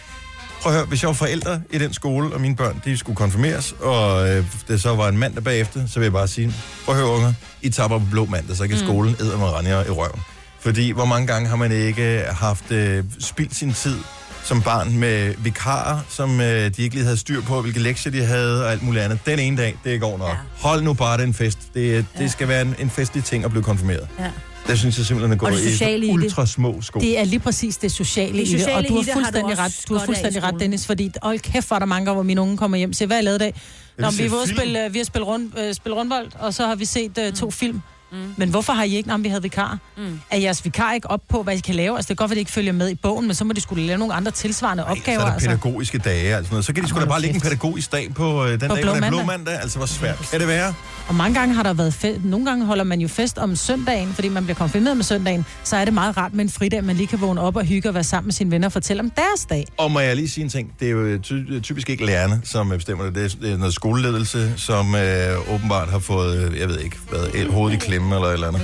Prøv 0.62 0.72
at 0.72 0.78
høre, 0.78 0.86
hvis 0.86 1.02
jeg 1.02 1.06
var 1.08 1.14
forældre 1.14 1.60
i 1.70 1.78
den 1.78 1.94
skole, 1.94 2.34
og 2.34 2.40
mine 2.40 2.56
børn, 2.56 2.82
de 2.84 2.98
skulle 2.98 3.16
konfirmeres, 3.16 3.74
og 3.80 4.28
øh, 4.28 4.44
det 4.68 4.82
så 4.82 4.94
var 4.94 5.08
en 5.08 5.18
mandag 5.18 5.44
bagefter, 5.44 5.86
så 5.86 5.98
vil 6.00 6.04
jeg 6.06 6.12
bare 6.12 6.28
sige, 6.28 6.54
prøv 6.84 6.94
at 6.94 7.00
høre 7.00 7.10
unger, 7.10 7.32
I 7.62 7.68
tapper 7.68 7.98
på 7.98 8.04
blå 8.10 8.26
mandag, 8.26 8.56
så 8.56 8.68
kan 8.68 8.76
mm. 8.78 8.84
skolen 8.84 9.16
rende 9.20 9.70
jer 9.70 9.84
i 9.84 9.90
røven. 9.90 10.20
Fordi 10.60 10.90
hvor 10.90 11.04
mange 11.04 11.26
gange 11.26 11.48
har 11.48 11.56
man 11.56 11.72
ikke 11.72 12.24
haft 12.30 12.70
øh, 12.70 13.04
spildt 13.20 13.54
sin 13.56 13.72
tid 13.72 13.96
som 14.45 14.62
barn 14.62 14.97
med 14.99 15.34
vikarer, 15.38 15.99
som 16.09 16.40
øh, 16.40 16.47
de 16.76 16.82
ikke 16.82 16.95
lige 16.95 17.05
havde 17.05 17.16
styr 17.16 17.40
på, 17.43 17.61
hvilke 17.61 17.80
lektier 17.80 18.12
de 18.12 18.24
havde 18.24 18.64
og 18.64 18.72
alt 18.72 18.82
muligt 18.82 19.05
andet. 19.05 19.18
Den 19.26 19.38
ene 19.38 19.57
dag, 19.57 19.78
det 19.84 20.01
går 20.01 20.18
nok. 20.18 20.28
Ja. 20.28 20.34
Hold 20.68 20.82
nu 20.82 20.93
bare 20.95 21.18
den 21.18 21.34
fest. 21.34 21.59
Det, 21.74 22.07
det 22.18 22.20
Ja. 22.20 22.28
skal 22.28 22.49
være 22.49 22.62
en, 22.62 22.74
en 22.78 22.90
festlig 22.90 23.24
ting 23.24 23.45
at 23.45 23.51
blive 23.51 23.62
konfirmeret. 23.64 24.09
Ja. 24.18 24.30
Det 24.66 24.78
synes 24.78 24.99
jeg 24.99 25.07
simpelthen, 25.07 25.32
at 25.32 25.38
gå 25.38 25.47
Og 25.47 25.53
det 25.53 25.59
i 25.61 25.70
sociale 25.72 26.07
det. 26.07 26.12
ultra 26.12 26.47
små 26.47 26.82
sko. 26.82 27.01
Det 27.01 27.18
er 27.18 27.24
lige 27.24 27.40
præcis 27.40 27.76
det 27.76 27.93
sociale, 27.93 28.38
Det 28.38 28.49
i 28.49 28.53
det, 28.53 28.55
og 28.55 28.61
sociale 28.61 28.88
du 28.88 28.95
har 28.95 29.03
det 29.03 29.12
har 29.14 29.20
du 29.20 29.20
fuldstændig 29.20 29.59
ret. 29.59 29.84
Du 29.88 29.95
har 29.99 30.05
fuldstændig 30.07 30.43
ret. 30.43 30.55
Dennis, 30.61 30.86
fordi 30.86 31.11
hold 31.22 31.38
kæft, 31.38 31.68
hvor 31.68 31.74
er 31.74 31.78
der 31.78 31.86
mange 31.86 32.05
gange, 32.05 32.14
hvor 32.14 32.22
mine 32.22 32.40
unge 32.40 32.57
kommer 32.57 32.78
hjem 32.78 32.93
siger, 32.93 33.07
hvad 33.07 33.16
har 33.16 33.22
I 33.22 33.24
lavet 33.24 33.36
i 33.36 33.38
dag? 33.38 33.55
Nå, 33.99 34.11
vi, 34.11 34.16
se 34.16 34.22
film. 34.22 34.57
spille, 34.57 34.84
øh, 34.84 34.93
vi 34.95 34.99
har 34.99 35.05
spillet, 35.05 35.26
rund, 35.28 35.59
øh, 35.59 35.74
spillet 35.74 35.99
rundbold, 35.99 36.26
og 36.38 36.55
så 36.55 36.66
har 36.66 36.74
vi 36.74 36.84
set 36.84 37.18
uh, 37.28 37.32
to 37.38 37.51
film. 37.51 37.80
Mm. 38.12 38.18
Men 38.36 38.48
hvorfor 38.48 38.72
har 38.72 38.82
I 38.84 38.96
ikke, 38.96 39.08
når 39.08 39.16
vi 39.18 39.28
havde 39.28 39.42
vikar? 39.42 39.78
Mm. 39.96 40.20
Er 40.30 40.38
jeres 40.38 40.64
vikar 40.64 40.92
ikke 40.92 41.10
op 41.10 41.20
på, 41.28 41.42
hvad 41.42 41.54
I 41.56 41.60
kan 41.60 41.74
lave? 41.74 41.96
Altså, 41.96 42.08
det 42.08 42.14
er 42.14 42.16
godt, 42.16 42.30
at 42.30 42.34
de 42.34 42.38
ikke 42.40 42.52
følger 42.52 42.72
med 42.72 42.88
i 42.90 42.94
bogen, 42.94 43.26
men 43.26 43.34
så 43.34 43.44
må 43.44 43.52
de 43.52 43.60
skulle 43.60 43.86
lave 43.86 43.98
nogle 43.98 44.14
andre 44.14 44.30
tilsvarende 44.30 44.84
opgaver. 44.84 45.18
så 45.18 45.22
er 45.22 45.26
der 45.26 45.32
altså. 45.34 45.48
pædagogiske 45.48 45.98
dage 45.98 46.36
og 46.36 46.44
sådan 46.44 46.52
noget. 46.54 46.64
Så 46.64 46.72
kan 46.72 46.82
de 46.84 46.88
sgu 46.88 47.00
da 47.00 47.04
bare 47.04 47.20
lægge 47.20 47.34
en 47.34 47.40
pædagogisk 47.40 47.92
dag 47.92 48.14
på 48.14 48.44
øh, 48.44 48.50
den 48.50 48.60
På 48.68 48.74
dag, 48.74 48.82
blå 48.82 48.94
det 48.94 49.02
er 49.04 49.08
blå 49.08 49.16
mandag. 49.18 49.26
mandag. 49.26 49.54
Altså, 49.62 49.78
hvor 49.78 49.86
svært 49.86 50.28
kan 50.30 50.40
det 50.40 50.48
være? 50.48 50.74
Og 51.08 51.14
mange 51.14 51.38
gange 51.40 51.54
har 51.54 51.62
der 51.62 51.72
været 51.72 51.94
fest. 51.94 52.24
Nogle 52.24 52.46
gange 52.46 52.64
holder 52.66 52.84
man 52.84 53.00
jo 53.00 53.08
fest 53.08 53.38
om 53.38 53.56
søndagen, 53.56 54.12
fordi 54.14 54.28
man 54.28 54.44
bliver 54.44 54.56
konfirmeret 54.56 54.96
med 54.96 55.04
søndagen. 55.04 55.46
Så 55.64 55.76
er 55.76 55.84
det 55.84 55.94
meget 55.94 56.16
rart 56.16 56.34
med 56.34 56.44
en 56.44 56.50
fridag, 56.50 56.84
man 56.84 56.96
lige 56.96 57.06
kan 57.06 57.20
vågne 57.20 57.40
op 57.40 57.56
og 57.56 57.64
hygge 57.64 57.88
og 57.88 57.94
være 57.94 58.04
sammen 58.04 58.26
med 58.26 58.32
sine 58.32 58.50
venner 58.50 58.68
og 58.68 58.72
fortælle 58.72 59.00
om 59.02 59.10
deres 59.10 59.44
dag. 59.50 59.66
Og 59.76 59.90
må 59.90 60.00
jeg 60.00 60.16
lige 60.16 60.28
sige 60.30 60.44
en 60.44 60.50
ting? 60.50 60.72
Det 60.80 60.86
er 60.88 60.92
jo 60.92 61.18
ty- 61.18 61.60
typisk 61.62 61.90
ikke 61.90 62.06
lærerne, 62.06 62.40
som 62.44 62.72
øh, 62.72 62.78
bestemmer 62.78 63.04
det. 63.04 63.14
Det 63.14 63.24
er- 63.24 63.48
Det 63.48 63.58
noget 63.58 63.74
skoleledelse, 63.74 64.52
som 64.56 64.94
øh, 64.94 65.54
åbenbart 65.54 65.90
har 65.90 65.98
fået, 65.98 66.50
øh, 66.52 66.60
jeg 66.60 66.68
ved 66.68 66.78
ikke, 66.80 66.96
hvad, 67.10 67.20
et 67.34 67.46
hoved 67.52 67.72
i 67.72 67.76
klemme 67.76 68.01
eller 68.12 68.26
et 68.28 68.32
eller 68.32 68.48
andet. 68.48 68.62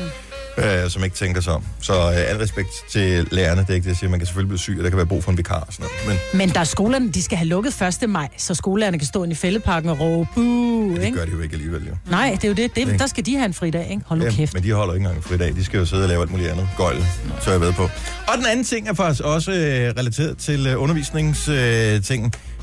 øh, 0.85 0.91
som 0.91 1.05
ikke 1.05 1.17
tænker 1.17 1.41
sig 1.41 1.53
om. 1.53 1.65
Så 1.81 1.93
øh, 1.93 2.31
al 2.31 2.37
respekt 2.37 2.69
til 2.91 3.29
lærerne, 3.31 3.61
det 3.61 3.71
er 3.71 3.75
ikke 3.75 3.85
det, 3.85 3.91
jeg 3.91 3.97
siger. 3.97 4.11
Man 4.11 4.21
kan 4.21 4.27
selvfølgelig 4.27 4.49
blive 4.49 4.59
syg, 4.59 4.75
og 4.79 4.85
der 4.85 4.91
kan 4.91 4.97
være 4.97 5.07
brug 5.07 5.25
for 5.25 5.31
en 5.31 5.39
vikar 5.39 5.61
og 5.61 5.73
sådan 5.73 5.87
noget. 6.07 6.21
Men 6.33 6.39
Men 6.39 6.49
der 6.55 6.61
er 6.61 6.65
skolerne, 6.65 7.11
de 7.13 7.23
skal 7.23 7.39
have 7.39 7.49
lukket 7.49 7.83
1. 8.03 8.09
maj, 8.11 8.29
så 8.37 8.55
skolerne 8.55 8.99
kan 8.99 9.07
stå 9.07 9.23
inde 9.25 9.33
i 9.33 9.37
fældeparken 9.37 9.91
og 9.91 10.01
råbe, 10.01 10.29
buh, 10.35 10.97
det 10.97 11.05
ikke? 11.05 11.19
gør 11.19 11.25
de 11.25 11.31
jo 11.31 11.41
ikke 11.41 11.53
alligevel, 11.55 11.87
jo. 11.89 11.95
Nej, 12.11 12.31
det 12.35 12.45
er 12.45 12.49
jo 12.49 12.55
det. 12.55 12.75
det 12.75 12.81
Ikke? 12.81 12.99
der 12.99 13.07
skal 13.07 13.27
de 13.27 13.35
have 13.37 13.45
en 13.47 13.55
fridag, 13.55 13.87
ikke? 13.91 14.03
Hold 14.07 14.19
nu 14.21 14.25
Ja, 14.25 14.31
kæft. 14.33 14.55
men 14.55 14.63
de 14.63 14.73
holder 14.73 14.95
ikke 14.95 15.07
engang 15.07 15.25
fri 15.25 15.37
dag. 15.37 15.55
De 15.57 15.65
skal 15.65 15.79
jo 15.79 15.87
sidde 15.87 16.03
og 16.03 16.09
lave 16.09 16.21
alt 16.23 16.31
muligt 16.31 16.49
andet. 16.51 16.69
Gøjl, 16.77 17.05
så 17.41 17.51
er 17.51 17.55
jeg 17.55 17.61
ved 17.61 17.73
på. 17.73 17.83
Og 18.29 18.37
den 18.39 18.47
anden 18.47 18.65
ting 18.65 18.89
er 18.89 18.95
faktisk 18.95 19.23
også 19.25 19.51
øh, 19.53 19.59
relateret 19.99 20.39
til 20.39 20.67
øh, 20.67 20.83
undervisningstingen 20.83 21.37
øh, 21.57 22.03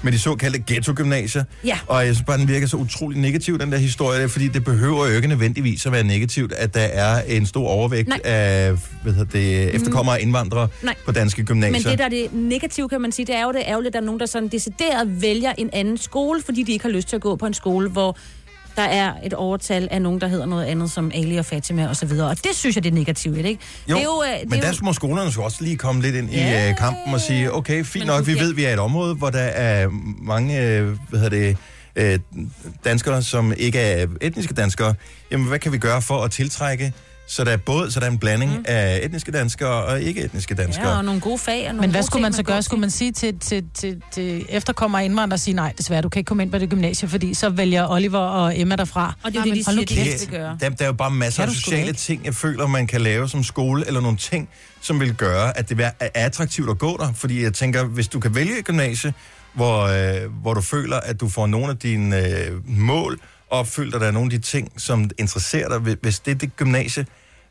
med 0.06 0.12
de 0.12 0.20
såkaldte 0.20 0.60
ghetto-gymnasier. 0.68 1.44
Ja. 1.66 1.78
Og 1.88 2.06
jeg 2.06 2.16
synes 2.16 2.26
bare, 2.26 2.38
den 2.38 2.48
virker 2.48 2.68
så 2.68 2.78
utrolig 2.78 3.20
negativ, 3.20 3.60
den 3.60 3.72
der 3.72 3.78
historie, 3.78 4.22
der, 4.22 4.28
fordi 4.28 4.48
det 4.48 4.64
behøver 4.64 5.08
jo 5.08 5.16
ikke 5.16 5.28
nødvendigvis 5.28 5.86
at 5.86 5.92
være 5.92 6.04
negativt, 6.04 6.52
at 6.54 6.74
der 6.74 6.82
er 6.82 7.22
en 7.22 7.46
stor 7.46 7.68
overvægt 7.68 8.08
Nej. 8.08 8.20
af 8.24 8.72
hvad 9.04 9.14
hedder 9.14 9.32
det, 9.32 9.76
efterkommere 9.76 10.16
og 10.16 10.22
indvandrere 10.22 10.68
Nej. 10.84 10.96
på 11.06 11.12
danske 11.12 11.44
gymnasier. 11.44 11.72
Men 11.72 11.92
det, 11.92 12.00
der 12.00 12.06
er 12.06 12.10
det 12.10 12.34
negative, 12.34 12.90
kan 12.90 13.02
man 13.02 13.12
sige, 13.12 13.26
det 13.26 13.36
er 13.36 13.44
jo 13.44 13.52
det 13.52 13.62
ærgerligt, 13.66 13.88
at 13.88 13.94
der 13.94 14.00
er 14.00 14.06
nogen, 14.06 14.20
der 14.20 14.26
sådan 14.26 14.48
decideret 14.48 15.22
vælger 15.22 15.54
en 15.58 15.70
anden 15.74 15.98
skole, 15.98 16.42
fordi 16.46 16.64
de 16.64 16.72
ikke 16.72 16.86
har 16.86 16.92
lyst 16.92 17.08
til 17.08 17.16
at 17.16 17.22
gå 17.22 17.36
på 17.36 17.46
en 17.46 17.54
skole, 17.54 17.90
hvor 17.90 18.18
der 18.76 18.82
er 18.82 19.14
et 19.24 19.34
overtal 19.34 19.88
af 19.92 20.02
nogen, 20.02 20.22
der 20.22 20.28
hedder 20.28 20.46
noget 20.46 20.66
andet, 20.66 20.92
som 20.92 21.12
Ali 21.16 21.38
og 21.38 21.46
Fatima 21.46 21.88
og 21.88 21.96
så 21.96 22.06
videre. 22.06 22.30
Og 22.30 22.38
det 22.44 22.52
synes 22.56 22.76
jeg, 22.76 22.84
det 22.84 22.90
er 22.90 22.94
negativt, 22.94 23.38
ikke? 23.38 23.64
Jo, 23.90 23.96
det 23.96 24.02
er 24.02 24.06
jo, 24.06 24.24
øh, 24.34 24.40
det 24.42 24.50
men 24.50 24.60
er 24.60 24.64
der 24.64 24.70
jo, 24.70 24.86
må 24.86 24.94
skolerne 24.94 25.32
så 25.32 25.42
også 25.42 25.58
lige 25.64 25.78
komme 25.78 26.02
lidt 26.02 26.16
ind 26.16 26.32
i 26.34 26.36
Ja. 26.36 26.70
øh, 26.70 26.78
kampen 26.78 27.14
og 27.14 27.22
sige, 27.22 27.54
okay, 27.54 27.84
fint 27.86 28.06
Men 28.06 28.16
nok, 28.16 28.28
vi 28.28 28.34
ja. 28.34 28.40
ved, 28.40 28.54
vi 28.54 28.64
er 28.66 28.74
et 28.74 28.80
område, 28.80 29.16
hvor 29.16 29.30
der 29.30 29.40
er 29.40 29.88
mange, 30.22 30.62
øh, 30.62 30.98
hvad 31.10 31.20
hedder 31.20 31.38
det, 31.38 31.58
øh, 31.96 32.20
danskere, 32.86 33.22
som 33.24 33.54
ikke 33.58 33.80
er 33.80 34.08
etniske 34.22 34.54
danskere. 34.54 34.94
Jamen, 35.32 35.48
hvad 35.48 35.60
kan 35.60 35.72
vi 35.72 35.78
gøre 35.78 36.02
for 36.02 36.24
at 36.24 36.32
tiltrække, 36.32 36.94
så 37.28 37.44
der 37.44 37.52
er 37.52 37.58
både 37.58 37.92
så 37.92 38.00
der 38.00 38.06
er 38.06 38.12
en 38.12 38.18
blanding 38.18 38.52
mm. 38.52 38.66
af 38.68 39.00
etniske 39.04 39.32
danskere 39.32 39.84
og 39.84 40.02
ikke-etniske 40.02 40.56
danskere? 40.56 40.90
ja, 40.90 40.98
og 40.98 41.06
nogle 41.06 41.22
gode 41.22 41.38
fag. 41.38 41.60
Og 41.60 41.66
nogle 41.66 41.82
Men 41.82 41.92
hvad 41.92 42.04
skulle 42.04 42.22
man 42.22 42.34
så 42.34 42.44
gøre? 42.44 42.64
Skulle 42.64 42.82
man 42.82 42.90
sige 42.90 43.12
til, 43.12 43.40
til, 43.40 43.64
til, 43.74 44.02
til 44.12 44.46
efterkommere 44.50 45.02
og 45.02 45.06
indvandrere 45.06 45.36
og 45.36 45.40
sige, 45.40 45.54
nej, 45.54 45.74
desværre, 45.78 46.02
du 46.02 46.10
kan 46.10 46.20
ikke 46.20 46.28
komme 46.28 46.44
ind 46.44 46.52
på 46.52 46.58
det 46.58 46.70
gymnasie, 46.70 47.08
fordi 47.08 47.34
så 47.34 47.50
vælger 47.50 47.88
Oliver 47.88 48.20
og 48.20 48.60
Emma 48.60 48.76
derfra. 48.76 49.14
Og 49.24 49.32
det 49.32 49.40
er 49.40 49.44
det, 49.44 49.56
de 49.56 49.64
siger, 49.64 49.80
de 49.80 49.86
kæft. 49.86 50.02
helst 50.02 50.32
vil 50.32 50.40
gøre. 50.40 50.58
Der, 50.62 50.70
der 50.70 50.84
er 50.84 50.88
jo 50.88 50.94
bare 50.94 51.12
masser 51.12 51.44
af 51.44 51.52
sociale 51.52 51.88
ikke. 51.88 51.94
ting, 51.94 52.26
jeg 52.26 52.36
føler, 52.36 52.68
man 52.68 52.88
kan 52.88 53.02
lave 53.02 53.30
som 53.30 53.44
skole, 53.44 53.88
eller 53.88 54.02
nogle 54.02 54.18
ting, 54.18 54.50
som 54.82 55.00
vil 55.00 55.14
gøre, 55.14 55.58
at 55.58 55.70
det 55.70 55.80
er 55.80 55.92
attraktivt 56.14 56.70
at 56.70 56.78
gå 56.78 56.98
der. 56.98 57.14
Fordi 57.14 57.44
jeg 57.44 57.54
tænker, 57.54 57.84
hvis 57.84 58.08
du 58.08 58.20
kan 58.20 58.36
vælge 58.36 58.60
et 58.60 58.66
gymnasie, 58.66 59.14
hvor, 59.54 59.84
øh, 59.84 60.32
hvor 60.42 60.54
du 60.54 60.62
føler, 60.62 60.98
at 60.98 61.22
du 61.22 61.30
får 61.30 61.48
nogle 61.48 61.70
af 61.70 61.78
dine 61.78 62.28
øh, 62.28 62.70
mål 62.70 63.20
opfyldt, 63.50 63.94
og 63.96 64.02
der 64.02 64.08
er 64.08 64.12
nogle 64.12 64.34
af 64.34 64.40
de 64.40 64.46
ting, 64.46 64.72
som 64.82 65.10
interesserer 65.18 65.70
dig, 65.80 65.96
hvis- 66.02 66.20
det 66.20 66.32
er 66.32 66.36
det 66.36 66.56
gymnasie, 66.56 67.06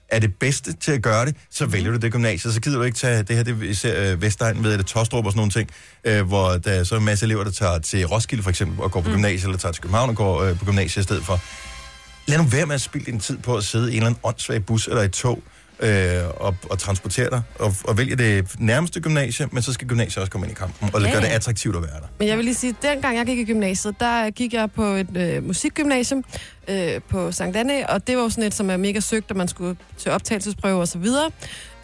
er 0.09 0.19
det 0.19 0.35
bedste 0.41 0.73
til 0.73 0.93
at 0.93 1.03
gøre 1.03 1.27
det, 1.27 1.37
så 1.51 1.67
vælger 1.67 1.91
du 1.91 1.97
det 1.97 2.13
gymnasie. 2.13 2.53
Så 2.53 2.61
gider 2.61 2.77
du 2.79 2.83
ikke 2.83 2.99
tage 2.99 3.23
det 3.23 3.37
her, 3.37 3.43
det 3.43 3.61
vi 3.61 3.75
ser 3.75 4.13
øh, 4.13 4.23
Vestegn 4.23 4.65
ved, 4.65 4.79
det 4.79 4.87
Tostrup 4.87 5.27
og 5.27 5.33
sådan 5.33 5.39
nogle 5.39 5.53
ting, 5.53 5.71
øh, 6.05 6.27
hvor 6.27 6.49
der 6.51 6.71
er 6.73 6.85
så 6.85 6.97
en 6.97 7.05
masse 7.05 7.25
elever, 7.27 7.45
der 7.45 7.51
tager 7.51 7.79
til 7.79 8.07
Roskilde 8.07 8.43
for 8.43 8.51
eksempel, 8.51 8.81
og 8.81 8.91
går 8.91 9.01
på 9.01 9.09
mm. 9.09 9.15
gymnasiet, 9.15 9.45
eller 9.45 9.59
tager 9.59 9.73
til 9.73 9.83
København 9.83 10.11
og 10.11 10.17
går 10.17 10.43
øh, 10.43 10.59
på 10.59 10.65
gymnasiet 10.65 11.03
i 11.03 11.05
stedet 11.05 11.25
for. 11.25 11.41
Lad 12.27 12.39
nu 12.39 12.45
være 12.45 12.67
med 12.67 12.75
at 12.75 12.81
spille 12.81 13.05
din 13.07 13.21
tid 13.21 13.39
på 13.39 13.57
at 13.57 13.65
sidde 13.65 13.85
i 13.85 13.91
en 13.91 13.97
eller 13.97 14.07
anden 14.07 14.21
åndssvag 14.23 14.65
bus 14.67 14.87
eller 14.89 15.03
et 15.03 15.13
tog 15.13 15.43
øh, 15.81 15.91
og, 16.37 16.57
og 16.71 16.79
transportere 16.79 17.31
dig, 17.31 17.43
og, 17.59 17.75
og 17.85 17.99
vælge 17.99 18.17
det 18.17 18.47
nærmeste 18.59 19.01
gymnasie, 19.01 19.49
men 19.53 19.63
så 19.63 19.73
skal 19.73 19.89
gymnasiet 19.89 20.19
også 20.19 20.31
komme 20.31 20.47
ind 20.47 20.53
i 20.53 20.59
kampen, 20.59 20.91
og 20.95 21.01
det 21.01 21.07
Ja, 21.07 21.13
gør 21.13 21.21
det 21.21 21.27
attraktivt 21.29 21.77
at 21.77 21.83
være 21.83 22.01
der. 22.01 22.07
Men 22.19 22.29
jeg 22.29 22.37
vil 22.37 22.45
lige 22.45 22.55
sige, 22.55 22.71
at 22.71 22.93
dengang 22.93 23.17
jeg 23.17 23.27
gik 23.27 23.39
i 23.39 23.45
gymnasiet, 23.45 24.01
der 24.01 24.31
gik 24.31 24.55
jeg 24.55 24.71
på 24.71 24.85
et 24.85 25.17
øh, 25.17 25.47
musikgymnasium 25.47 26.25
øh, 26.69 27.01
på 27.09 27.33
Sankt 27.33 27.57
Anne, 27.57 27.91
og 27.91 28.07
det 28.07 28.17
var 28.17 28.23
jo 28.23 28.29
sådan 28.29 28.45
et, 28.45 28.55
som 28.55 28.71
er 28.71 28.77
mega 28.77 29.01
søgt, 29.01 29.31
og 29.31 29.37
man 29.37 29.49
skulle 29.49 29.77
til 29.99 30.11
optagelsesprøve 30.11 30.81
og 30.81 30.89
så 30.89 30.99
videre. 30.99 31.31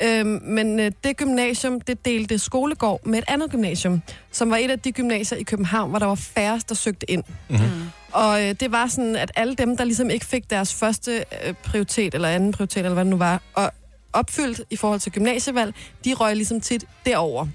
Øhm, 0.02 0.40
men 0.42 0.80
øh, 0.80 0.92
det 1.04 1.16
gymnasium, 1.16 1.80
det 1.80 2.04
delte 2.04 2.38
skolegård 2.38 3.06
med 3.06 3.18
et 3.18 3.24
andet 3.28 3.50
gymnasium, 3.50 4.02
som 4.32 4.50
var 4.50 4.56
et 4.56 4.70
af 4.70 4.78
de 4.78 4.92
gymnasier 4.92 5.38
i 5.38 5.42
København, 5.42 5.90
hvor 5.90 5.98
der 5.98 6.06
var 6.06 6.14
færrest, 6.14 6.68
der 6.68 6.74
søgte 6.74 7.10
ind. 7.10 7.24
Mm-hmm. 7.48 7.90
Og 8.12 8.42
øh, 8.42 8.54
det 8.60 8.72
var 8.72 8.86
sådan, 8.86 9.16
at 9.16 9.32
alle 9.36 9.54
dem, 9.54 9.76
der 9.76 9.84
ligesom 9.84 10.10
ikke 10.10 10.26
fik 10.26 10.50
deres 10.50 10.74
første 10.74 11.24
øh, 11.46 11.54
prioritet, 11.64 12.14
eller 12.14 12.28
anden 12.28 12.52
prioritet, 12.52 12.78
eller 12.78 12.94
hvad 12.94 13.04
det 13.04 13.10
nu 13.10 13.16
var, 13.16 13.42
og 13.54 13.70
opfyldt 14.12 14.60
i 14.70 14.76
forhold 14.76 15.00
til 15.00 15.12
gymnasievalg, 15.12 15.74
de 16.04 16.14
røg 16.14 16.36
ligesom 16.36 16.60
tit 16.60 16.84
derover. 17.06 17.46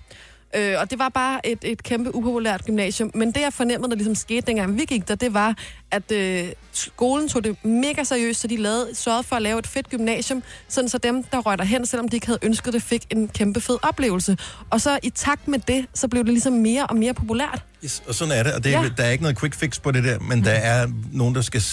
Øh, 0.56 0.76
og 0.80 0.92
det 0.92 1.00
var 1.00 1.10
bare 1.10 1.48
et, 1.48 1.60
et 1.62 1.84
kæmpe 1.84 2.16
upopulært 2.16 2.66
gymnasium. 2.66 3.12
Men 3.14 3.32
det, 3.32 3.42
jeg 3.42 3.54
fornemmede, 3.54 3.90
der 3.90 3.96
ligesom 3.96 4.16
skete, 4.16 4.42
dengang 4.42 4.78
vi 4.78 4.86
gik 4.86 5.08
der, 5.08 5.16
det 5.16 5.34
var, 5.34 5.58
at 5.92 6.12
øh, 6.12 6.48
skolen 6.72 7.30
tog 7.30 7.44
det 7.44 7.66
mega 7.66 8.04
seriøst, 8.04 8.40
så 8.40 8.48
de 8.48 8.58
lavede, 8.58 8.96
sørgede 8.96 9.24
for 9.24 9.36
at 9.36 9.42
lave 9.42 9.60
et 9.60 9.68
fedt 9.68 9.90
gymnasium, 9.90 10.44
sådan 10.68 10.90
så 10.90 10.98
dem, 10.98 11.24
der 11.24 11.40
røg 11.40 11.58
derhen, 11.58 11.86
selvom 11.86 12.10
de 12.10 12.18
ikke 12.18 12.28
havde 12.28 12.40
ønsket 12.42 12.74
det, 12.74 12.84
fik 12.84 13.06
en 13.10 13.28
kæmpe 13.28 13.62
fed 13.62 13.78
oplevelse. 13.82 14.38
Og 14.70 14.82
så 14.82 15.00
i 15.04 15.10
takt 15.10 15.48
med 15.48 15.60
det, 15.60 15.86
så 15.94 16.08
blev 16.08 16.24
det 16.24 16.34
ligesom 16.34 16.54
mere 16.54 16.88
og 16.88 16.96
mere 16.96 17.14
populært. 17.14 17.64
Yes, 17.84 18.04
og 18.08 18.16
sådan 18.16 18.40
er 18.40 18.44
det, 18.44 18.54
og 18.54 18.64
det, 18.64 18.72
ja. 18.72 18.90
Der 18.98 19.04
er 19.04 19.12
ikke 19.12 19.24
noget 19.24 19.40
quick 19.40 19.56
fix 19.56 19.82
på 19.82 19.92
det 19.92 20.04
der, 20.04 20.20
men 20.20 20.38
mm. 20.38 20.44
der 20.44 20.52
er 20.52 20.88
nogen, 21.12 21.36
der 21.36 21.42
skal 21.42 21.64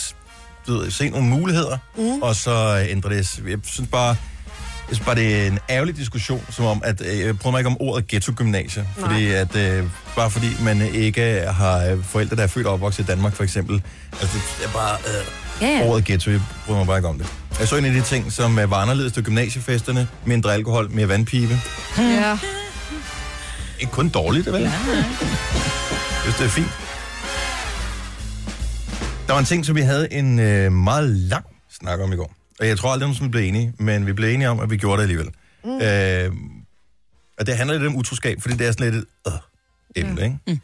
ved, 0.67 0.91
se 0.91 1.11
nogle 1.11 1.29
muligheder, 1.29 1.79
mm. 1.97 2.23
og 2.23 2.37
så 2.37 2.87
ændre 2.89 3.11
det. 3.11 3.41
Jeg 3.49 3.59
synes 3.65 3.91
bare, 3.91 4.17
jeg 4.93 4.97
synes 4.97 5.07
bare, 5.07 5.15
det 5.15 5.43
er 5.43 5.47
en 5.47 5.59
ærgerlig 5.71 5.97
diskussion, 5.97 6.45
som 6.51 6.65
om, 6.65 6.83
at 6.85 7.01
øh, 7.01 7.21
jeg 7.21 7.39
prøver 7.39 7.51
mig 7.53 7.61
ikke 7.61 7.69
om 7.71 7.77
ordet 7.81 8.07
ghetto-gymnasie, 8.09 8.87
fordi 8.99 9.27
at, 9.31 9.57
øh, 9.57 9.85
bare 10.17 10.31
fordi 10.31 10.47
man 10.63 10.81
ikke 10.95 11.45
har 11.51 11.85
øh, 11.87 12.05
forældre, 12.05 12.37
der 12.37 12.43
er 12.43 12.47
født 12.47 12.67
og 12.67 12.73
opvokset 12.73 13.03
i 13.05 13.07
Danmark, 13.07 13.35
for 13.35 13.45
eksempel. 13.45 13.83
Altså, 14.21 14.39
det 14.59 14.67
er 14.67 14.73
bare 14.73 14.97
øh, 15.07 15.25
Ja, 15.61 15.67
ja. 15.67 15.87
ordet 15.89 16.05
ghetto, 16.05 16.31
jeg 16.31 16.41
bryder 16.67 16.79
mig 16.79 16.87
bare 16.87 16.97
ikke 16.99 17.09
om 17.09 17.19
det. 17.19 17.27
Jeg 17.61 17.69
så 17.69 17.77
en 17.77 17.85
af 17.85 17.93
de 17.93 18.01
ting, 18.03 18.33
som 18.33 18.57
var 18.57 18.73
anderledes 18.77 19.13
til 19.13 19.23
gymnasiefesterne, 19.23 20.09
mindre 20.25 20.55
alkohol, 20.55 20.91
mere 20.91 21.09
vandpibe. 21.09 21.61
Ja. 21.99 22.39
Ikke 23.81 23.93
kun 23.93 24.09
dårligt, 24.09 24.53
vel? 24.53 24.63
Ja, 24.63 24.71
Jeg 24.71 25.05
synes, 26.23 26.37
det 26.37 26.45
er 26.45 26.49
fint. 26.49 26.71
Der 29.27 29.33
var 29.33 29.39
en 29.41 29.45
ting, 29.47 29.67
som 29.67 29.77
vi 29.77 29.81
havde 29.81 30.13
en 30.13 30.39
øh, 30.39 30.73
meget 30.73 31.09
lang 31.11 31.45
snak 31.81 32.01
om 32.01 32.13
i 32.13 32.17
går. 32.17 32.33
Og 32.63 32.69
jeg 32.69 32.79
tror 32.79 32.93
aldrig, 32.93 33.11
at 33.11 33.23
vi 33.23 33.29
blev 33.29 33.43
enige, 33.43 33.75
men 33.79 34.07
vi 34.07 34.13
blev 34.13 34.35
enige 34.35 34.49
om, 34.49 34.61
at 34.61 34.71
vi 34.71 34.77
gjorde 34.77 34.97
det 34.97 35.03
alligevel. 35.03 35.31
Mm. 35.65 35.81
Øh, 35.81 36.33
og 37.39 37.47
det 37.47 37.57
handler 37.57 37.79
lidt 37.79 37.87
om 37.89 37.97
utroskab, 37.97 38.41
fordi 38.41 38.57
det 38.57 38.67
er 38.67 38.73
sådan 38.73 38.93
lidt 38.93 39.05
et 39.05 39.33
øh, 39.33 39.33
emne, 39.97 40.21
ja. 40.21 40.25
ikke? 40.25 40.39
Mm. 40.47 40.61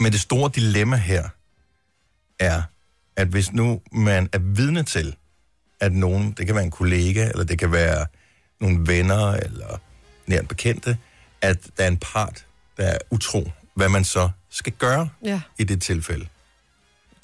Men 0.00 0.12
det 0.12 0.20
store 0.20 0.50
dilemma 0.54 0.96
her 0.96 1.28
er, 2.38 2.62
at 3.16 3.28
hvis 3.28 3.52
nu 3.52 3.80
man 3.92 4.28
er 4.32 4.38
vidne 4.38 4.82
til, 4.82 5.16
at 5.80 5.92
nogen, 5.92 6.32
det 6.32 6.46
kan 6.46 6.54
være 6.54 6.64
en 6.64 6.70
kollega, 6.70 7.28
eller 7.28 7.44
det 7.44 7.58
kan 7.58 7.72
være 7.72 8.06
nogle 8.60 8.86
venner, 8.86 9.32
eller 9.32 9.80
nært 10.26 10.48
bekendte, 10.48 10.98
at 11.40 11.58
der 11.76 11.84
er 11.84 11.88
en 11.88 11.98
part, 11.98 12.46
der 12.76 12.84
er 12.84 12.98
utro, 13.10 13.50
hvad 13.74 13.88
man 13.88 14.04
så 14.04 14.30
skal 14.50 14.72
gøre 14.72 15.08
ja, 15.24 15.40
i 15.58 15.64
det 15.64 15.82
tilfælde. 15.82 16.26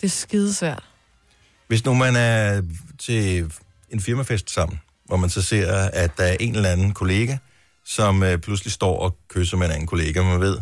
det 0.01 0.07
er 0.07 0.11
skidesvært. 0.11 0.85
Hvis 1.67 1.85
nu 1.85 1.95
man 1.95 2.17
er 2.17 2.63
til 2.99 3.53
en 3.91 4.01
firmafest 4.01 4.51
sammen, 4.51 4.81
hvor 5.05 5.17
man 5.17 5.31
så 5.31 5.43
ser, 5.43 5.73
at 5.93 6.11
der 6.17 6.25
er 6.25 6.37
en 6.41 6.57
eller 6.57 6.69
anden 6.69 6.93
kollega, 6.95 7.37
som 7.85 8.23
øh, 8.23 8.39
pludselig 8.39 8.73
står 8.73 8.99
og 8.99 9.17
kysser 9.29 9.57
med 9.57 9.67
en 9.67 9.73
anden 9.73 9.87
kollega, 9.87 10.23
man 10.23 10.41
ved, 10.41 10.59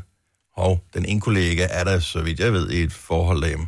hov, 0.57 0.81
den 0.95 1.05
ene 1.05 1.21
kollega 1.21 1.67
er 1.71 1.85
der, 1.85 1.99
så 1.99 2.23
vidt 2.23 2.41
jeg 2.41 2.53
ved, 2.53 2.71
i 2.71 2.83
et 2.83 2.93
forhold 2.93 3.41
derhjemme. 3.41 3.67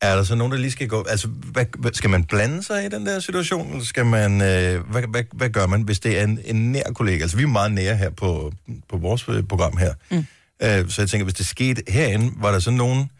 Er 0.00 0.16
der 0.16 0.24
så 0.24 0.34
nogen, 0.34 0.52
der 0.52 0.58
lige 0.58 0.70
skal 0.70 0.88
gå... 0.88 1.04
Altså, 1.08 1.28
hvad, 1.28 1.66
hvad, 1.78 1.92
skal 1.92 2.10
man 2.10 2.24
blande 2.24 2.62
sig 2.62 2.84
i 2.84 2.88
den 2.88 3.06
der 3.06 3.20
situation, 3.20 3.70
eller 3.70 3.84
skal 3.84 4.06
man... 4.06 4.32
Øh, 4.32 4.90
hvad, 4.90 5.02
hvad, 5.08 5.24
hvad 5.32 5.50
gør 5.50 5.66
man, 5.66 5.82
hvis 5.82 6.00
det 6.00 6.18
er 6.18 6.24
en, 6.24 6.40
en 6.44 6.72
nær 6.72 6.82
kollega? 6.94 7.22
Altså, 7.22 7.36
vi 7.36 7.42
er 7.42 7.46
meget 7.46 7.72
nære 7.72 7.96
her 7.96 8.10
på, 8.10 8.52
på 8.88 8.96
vores 8.96 9.28
øh, 9.28 9.42
program 9.42 9.76
her. 9.76 9.94
Mm. 10.10 10.26
Øh, 10.62 10.88
så 10.88 11.02
jeg 11.02 11.08
tænker, 11.10 11.24
hvis 11.24 11.34
det 11.34 11.46
skete 11.46 11.82
herinde, 11.88 12.32
var 12.36 12.52
der 12.52 12.58
så 12.58 12.70
nogen, 12.70 13.10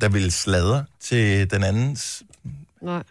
der 0.00 0.08
ville 0.08 0.30
sladre 0.30 0.84
til 1.00 1.50
den 1.50 1.64
andens 1.64 2.22
Nej. 2.82 3.02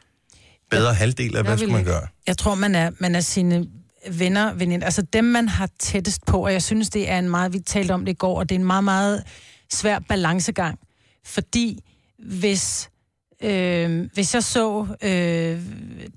Bedre 0.72 0.94
halvdel, 0.94 1.26
eller 1.26 1.42
hvad 1.42 1.52
Jeg 1.52 1.60
skulle 1.60 1.72
man 1.72 1.82
ikke. 1.82 1.92
gøre? 1.92 2.08
Jeg 2.28 2.38
tror, 2.38 2.56
man 2.56 2.76
er, 2.76 2.92
man 3.00 3.16
er 3.16 3.20
sine 3.20 3.68
venner, 4.12 4.54
veninder, 4.54 4.86
altså 4.86 5.02
dem, 5.02 5.24
man 5.24 5.48
har 5.48 5.70
tættest 5.80 6.26
på, 6.26 6.46
og 6.46 6.54
jeg 6.54 6.64
synes, 6.64 6.90
det 6.90 7.10
er 7.10 7.20
en 7.20 7.30
meget, 7.30 7.54
vi 7.54 7.60
talte 7.60 7.92
om 7.92 8.06
det 8.06 8.12
i 8.12 8.16
går, 8.16 8.40
og 8.40 8.50
det 8.50 8.56
er 8.56 8.60
en 8.60 8.66
meget, 8.66 8.84
meget 8.84 9.24
svær 9.72 10.00
balancegang, 10.00 10.80
fordi 11.26 11.80
hvis, 12.20 12.90
øh, 13.44 14.10
hvis 14.14 14.34
jeg 14.34 14.44
så 14.44 14.88
øh, 15.04 15.62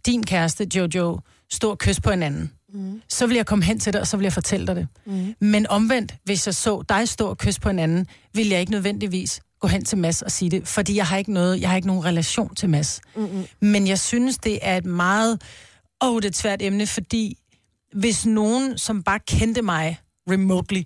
din 0.07 0.27
kæreste, 0.27 0.67
Jojo, 0.75 1.19
stå 1.51 1.71
og 1.71 1.79
kysse 1.79 2.03
på 2.03 2.11
en 2.11 2.23
anden, 2.23 2.53
mm. 2.75 3.03
så 3.09 3.27
vil 3.27 3.37
jeg 3.37 3.47
komme 3.47 3.65
hen 3.65 3.81
til 3.81 3.93
dig, 3.93 4.01
og 4.01 4.07
så 4.07 4.17
vil 4.17 4.25
jeg 4.25 4.33
fortælle 4.33 4.67
dig 4.67 4.77
det. 4.77 4.89
Mm. 5.07 5.35
Men 5.41 5.67
omvendt, 5.67 6.15
hvis 6.25 6.47
jeg 6.47 6.55
så 6.55 6.83
dig 6.89 7.09
stå 7.09 7.27
og 7.27 7.39
kysse 7.39 7.61
på 7.61 7.69
en 7.69 7.79
anden, 7.79 8.07
vil 8.35 8.49
jeg 8.49 8.61
ikke 8.61 8.73
nødvendigvis 8.73 9.41
gå 9.61 9.69
hen 9.69 9.85
til 9.85 9.99
Mads 9.99 10.23
og 10.23 10.31
sige 10.33 10.51
det, 10.51 10.69
fordi 10.69 10.97
jeg 10.97 11.07
har 11.07 11.17
ikke 11.17 11.33
noget, 11.33 11.61
jeg 11.61 11.69
har 11.69 11.77
ikke 11.77 11.89
nogen 11.89 12.05
relation 12.05 12.55
til 12.55 12.69
Mads. 12.69 13.01
Mm-hmm. 13.17 13.47
Men 13.61 13.87
jeg 13.87 13.99
synes, 13.99 14.39
det 14.39 14.59
er 14.63 14.77
et 14.77 14.85
meget, 14.85 15.43
åh, 16.03 16.17
det 16.17 16.25
er 16.25 16.29
et 16.29 16.37
svært 16.37 16.63
emne, 16.63 16.87
fordi 16.87 17.39
hvis 17.93 18.27
nogen, 18.27 18.79
som 18.79 19.03
bare 19.03 19.19
kendte 19.19 19.63
mig 19.63 20.01
remotely, 20.31 20.83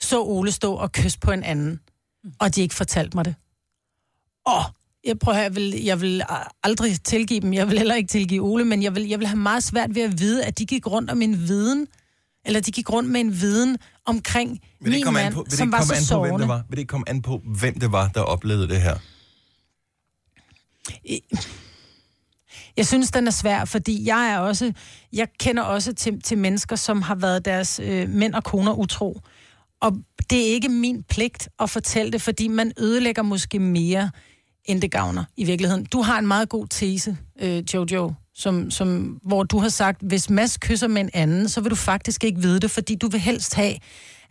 så 0.00 0.22
Ole 0.22 0.52
stå 0.52 0.74
og 0.74 0.92
kysse 0.92 1.18
på 1.18 1.30
en 1.30 1.42
anden, 1.42 1.80
og 2.38 2.54
de 2.54 2.60
ikke 2.60 2.74
fortalte 2.74 3.16
mig 3.16 3.24
det, 3.24 3.34
åh, 4.48 4.64
Jeg 5.04 5.18
prøver, 5.18 5.38
jeg 5.38 5.54
vil, 5.54 5.84
jeg 5.84 6.00
vil 6.00 6.22
aldrig 6.62 7.00
tilgive 7.04 7.40
dem. 7.40 7.52
Jeg 7.52 7.68
vil 7.68 7.78
heller 7.78 7.94
ikke 7.94 8.08
tilgive 8.08 8.42
Ole, 8.42 8.64
men 8.64 8.82
jeg 8.82 8.94
vil, 8.94 9.08
jeg 9.08 9.18
vil 9.18 9.26
have 9.26 9.38
meget 9.38 9.62
svært 9.62 9.94
ved 9.94 10.02
at 10.02 10.20
vide, 10.20 10.44
at 10.44 10.58
de 10.58 10.66
gik 10.66 10.86
rundt 10.86 11.10
om 11.10 11.22
en 11.22 11.48
viden, 11.48 11.86
eller 12.44 12.60
de 12.60 12.72
gik 12.72 12.92
rundt 12.92 13.10
med 13.10 13.20
en 13.20 13.40
viden 13.40 13.78
omkring 14.06 14.60
Vil 14.80 14.92
det 14.92 15.04
min 15.04 15.14
mand, 15.14 15.34
på, 15.34 15.42
vil 15.42 15.50
det 15.50 15.58
som 15.58 15.72
var 15.72 15.82
så 15.82 15.94
an 15.94 16.18
på, 16.18 16.26
hvem 16.26 16.38
det 16.38 16.48
var? 16.48 16.56
Vil 16.68 16.76
det 16.76 16.78
ikke 16.78 16.90
komme 16.90 17.08
an 17.08 17.22
på, 17.22 17.40
hvem 17.44 17.78
det 17.80 17.92
var, 17.92 18.08
der 18.08 18.20
oplevede 18.20 18.68
det 18.68 18.80
her? 18.80 18.96
Jeg 22.76 22.86
synes, 22.86 23.10
den 23.10 23.26
er 23.26 23.30
svær, 23.30 23.64
fordi 23.64 24.06
jeg 24.08 24.30
er 24.30 24.38
også, 24.38 24.72
jeg 25.12 25.28
kender 25.38 25.62
også 25.62 25.92
til, 25.92 26.22
til 26.22 26.38
mennesker, 26.38 26.76
som 26.76 27.02
har 27.02 27.14
været 27.14 27.44
deres 27.44 27.80
øh, 27.84 28.08
mænd 28.08 28.34
og 28.34 28.44
koner 28.44 28.72
utro. 28.72 29.20
Og 29.80 29.92
det 30.30 30.48
er 30.48 30.52
ikke 30.54 30.68
min 30.68 31.02
pligt 31.02 31.48
at 31.60 31.70
fortælle 31.70 32.12
det, 32.12 32.22
fordi 32.22 32.48
man 32.48 32.72
ødelægger 32.78 33.22
måske 33.22 33.58
mere, 33.58 34.10
end 34.64 34.82
det 34.82 34.90
gavner 34.90 35.24
i 35.36 35.44
virkeligheden. 35.44 35.84
Du 35.84 36.02
har 36.02 36.18
en 36.18 36.26
meget 36.26 36.48
god 36.48 36.66
tese, 36.66 37.16
øh, 37.40 37.74
Jojo, 37.74 38.12
som, 38.34 38.70
som, 38.70 39.18
hvor 39.22 39.42
du 39.42 39.58
har 39.58 39.68
sagt, 39.68 40.02
hvis 40.02 40.30
Mads 40.30 40.58
kysser 40.58 40.88
med 40.88 41.00
en 41.00 41.10
anden, 41.14 41.48
så 41.48 41.60
vil 41.60 41.70
du 41.70 41.76
faktisk 41.76 42.24
ikke 42.24 42.40
vide 42.40 42.60
det, 42.60 42.70
fordi 42.70 42.94
du 42.94 43.08
vil 43.08 43.20
helst 43.20 43.54
have, 43.54 43.74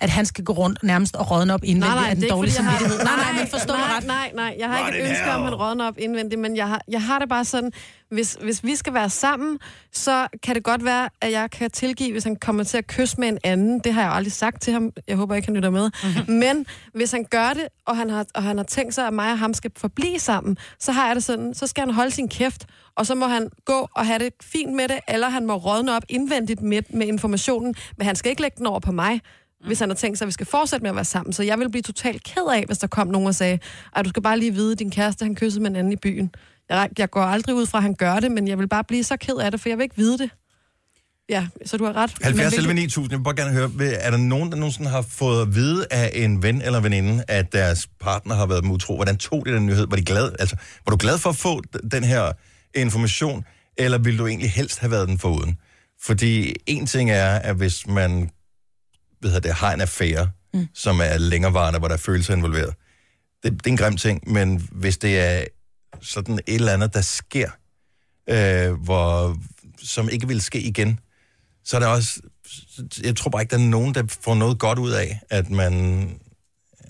at 0.02 0.10
han 0.10 0.26
skal 0.26 0.44
gå 0.44 0.54
rundt 0.54 0.84
nærmest 0.84 1.16
og 1.16 1.32
rådne 1.32 1.54
op 1.54 1.64
indvendigt 1.64 2.08
af 2.10 2.16
den 2.16 2.22
det 2.24 2.30
er 2.32 2.36
dårlige 2.36 2.54
jeg 2.58 2.66
har- 2.66 2.78
samvittighed. 2.78 3.06
Nej, 3.06 3.16
nej, 3.16 3.42
men 3.42 3.48
forstå 3.52 3.74
mig 3.74 3.82
nej, 3.88 3.98
ret. 3.98 4.06
Nej, 4.08 4.32
nej, 4.36 4.56
jeg 4.60 4.68
har 4.70 4.88
ikke 4.88 5.00
et 5.00 5.04
den 5.04 5.12
ønske 5.12 5.32
om, 5.32 5.42
at 5.42 5.50
han 5.50 5.56
rådner 5.56 5.88
op 5.88 5.98
indvendigt, 5.98 6.42
men 6.42 6.56
jeg 6.58 6.68
har, 6.68 6.82
jeg 6.88 7.02
har 7.02 7.20
det 7.20 7.30
bare 7.30 7.46
sådan, 7.46 7.72
hvis, 8.12 8.38
hvis 8.44 8.64
vi 8.64 8.76
skal 8.76 8.94
være 8.94 9.10
sammen, 9.10 9.60
så 9.94 10.28
kan 10.44 10.56
det 10.56 10.64
godt 10.64 10.86
være, 10.86 11.10
at 11.22 11.32
jeg 11.32 11.52
kan 11.52 11.72
tilgive, 11.72 12.12
hvis 12.12 12.24
han 12.24 12.36
kommer 12.36 12.64
til 12.64 12.78
at 12.78 12.88
kysse 12.88 13.20
med 13.20 13.28
en 13.28 13.38
anden. 13.44 13.80
Det 13.80 13.94
har 13.94 14.02
jeg 14.02 14.12
aldrig 14.12 14.32
sagt 14.32 14.62
til 14.62 14.74
ham. 14.74 14.92
Jeg 15.08 15.18
håber 15.18 15.36
ikke, 15.36 15.46
han 15.48 15.56
lytter 15.56 15.70
med. 15.70 15.90
Mhm. 16.04 16.34
Men 16.34 16.66
hvis 16.94 17.12
han 17.12 17.26
gør 17.30 17.54
det, 17.54 17.68
og 17.88 17.98
han, 17.98 18.10
har, 18.10 18.26
og 18.36 18.44
han 18.44 18.58
har 18.58 18.64
tænkt 18.64 18.94
sig, 18.96 19.08
at 19.08 19.14
mig 19.14 19.32
og 19.32 19.40
ham 19.40 19.54
skal 19.54 19.72
forblive 19.78 20.20
sammen, 20.20 20.58
så 20.80 20.92
har 20.92 21.08
jeg 21.08 21.16
det 21.16 21.24
sådan, 21.24 21.54
så 21.54 21.68
skal 21.68 21.82
han 21.86 21.94
holde 21.94 22.12
sin 22.12 22.30
kæft, 22.30 22.66
og 22.96 23.06
så 23.06 23.16
må 23.16 23.28
han 23.28 23.50
gå 23.66 23.90
og 23.96 24.06
have 24.06 24.20
det 24.20 24.34
fint 24.44 24.74
med 24.74 24.88
det, 24.88 25.00
eller 25.08 25.30
han 25.30 25.46
må 25.46 25.56
rådne 25.56 25.96
op 25.96 26.04
indvendigt 26.10 26.62
med, 26.62 26.82
med 26.90 27.08
informationen, 27.08 27.76
men 27.98 28.08
han 28.08 28.16
skal 28.16 28.30
ikke 28.30 28.42
lægge 28.42 28.58
den 28.58 28.66
over 28.68 28.80
på 28.80 28.92
mig 28.92 29.22
hvis 29.66 29.80
han 29.80 29.90
har 29.90 29.96
tænkt 29.96 30.18
sig, 30.18 30.26
at 30.26 30.28
vi 30.28 30.32
skal 30.32 30.46
fortsætte 30.46 30.84
med 30.84 30.90
at 30.90 30.96
være 30.96 31.06
sammen. 31.06 31.34
Så 31.34 31.44
jeg 31.44 31.60
vil 31.60 31.72
blive 31.72 31.82
totalt 31.82 32.24
ked 32.24 32.48
af, 32.54 32.64
hvis 32.68 32.78
der 32.78 32.88
kom 32.88 33.08
nogen 33.08 33.28
og 33.28 33.36
sagde, 33.36 33.60
at 33.96 34.06
du 34.06 34.10
skal 34.10 34.24
bare 34.24 34.40
lige 34.40 34.54
vide, 34.54 34.72
at 34.72 34.80
din 34.80 34.92
kæreste 34.92 35.26
han 35.26 35.36
kyssede 35.36 35.62
med 35.62 35.70
en 35.70 35.76
anden 35.76 35.94
i 35.94 35.96
byen. 35.96 36.32
Jeg, 36.70 36.90
jeg 36.98 37.10
går 37.10 37.22
aldrig 37.22 37.56
ud 37.56 37.66
fra, 37.66 37.78
at 37.78 37.84
han 37.84 37.96
gør 37.96 38.20
det, 38.20 38.32
men 38.32 38.48
jeg 38.48 38.58
vil 38.58 38.68
bare 38.68 38.84
blive 38.84 39.04
så 39.04 39.18
ked 39.18 39.36
af 39.36 39.52
det, 39.52 39.62
for 39.62 39.70
jeg 39.70 39.78
vil 39.78 39.84
ikke 39.84 39.98
vide 39.98 40.18
det. 40.18 40.30
Ja, 41.30 41.48
så 41.66 41.78
du 41.78 41.86
har 41.86 41.94
ret. 41.94 42.14
70 42.22 42.36
Men 42.38 42.52
vil 42.52 42.58
11 42.58 42.74
9000, 42.74 43.12
jeg 43.12 43.20
vil 43.20 43.24
bare 43.24 43.36
gerne 43.36 43.52
høre, 43.52 43.94
er 43.94 44.12
der 44.12 44.18
nogen, 44.18 44.52
der 44.52 44.58
nogensinde 44.58 44.90
har 44.90 45.02
fået 45.02 45.42
at 45.42 45.56
vide 45.56 45.86
af 45.92 46.12
en 46.14 46.44
ven 46.44 46.62
eller 46.62 46.80
veninde, 46.80 47.24
at 47.28 47.54
deres 47.54 47.90
partner 48.00 48.36
har 48.36 48.46
været 48.46 48.64
dem 48.64 48.72
utro? 48.72 48.96
Hvordan 48.96 49.18
tog 49.18 49.46
de 49.46 49.52
den 49.52 49.66
nyhed? 49.66 49.88
Var, 49.90 49.96
de 49.96 50.06
glad, 50.06 50.32
altså, 50.40 50.56
var 50.86 50.92
du 50.92 50.98
glad 50.98 51.18
for 51.18 51.30
at 51.30 51.36
få 51.36 51.62
den 51.92 52.04
her 52.04 52.32
information, 52.76 53.46
eller 53.78 53.98
ville 53.98 54.20
du 54.20 54.28
egentlig 54.28 54.52
helst 54.52 54.80
have 54.80 54.92
været 54.92 55.08
den 55.08 55.20
foruden? 55.20 55.58
Fordi 56.02 56.56
en 56.68 56.86
ting 56.86 57.12
er, 57.12 57.36
at 57.36 57.56
hvis 57.56 57.88
man 57.88 58.30
ved 59.22 59.32
jeg, 59.32 59.44
det, 59.44 59.54
har 59.54 59.74
en 59.74 59.82
affære, 59.82 60.30
mm. 60.54 60.68
som 60.74 61.00
er 61.00 61.18
længerevarende, 61.18 61.80
hvor 61.80 61.88
der 61.88 61.96
er 61.96 62.00
følelser 62.00 62.36
involveret, 62.36 62.76
det, 63.44 63.52
det 63.54 63.68
er 63.68 63.72
en 63.72 63.78
grim 63.78 63.98
ting, 63.98 64.32
men 64.32 64.68
hvis 64.72 64.98
det 64.98 65.20
er 65.20 65.44
sådan 66.02 66.40
et 66.48 66.56
eller 66.56 66.74
andet, 66.74 66.94
der 66.94 67.02
sker, 67.02 67.50
øh, 68.30 68.72
hvor, 68.72 69.38
som 69.84 70.10
ikke 70.10 70.28
vil 70.28 70.42
ske 70.42 70.62
igen, 70.62 71.00
så 71.66 71.76
er 71.76 71.80
der 71.80 71.88
også, 71.88 72.22
jeg 73.04 73.16
tror 73.16 73.32
bare 73.32 73.42
ikke, 73.42 73.52
der 73.52 73.64
er 73.64 73.68
nogen, 73.68 73.94
der 73.94 74.04
får 74.22 74.36
noget 74.36 74.60
godt 74.60 74.80
ud 74.80 74.92
af, 74.92 75.20
at 75.30 75.50
man, 75.50 75.74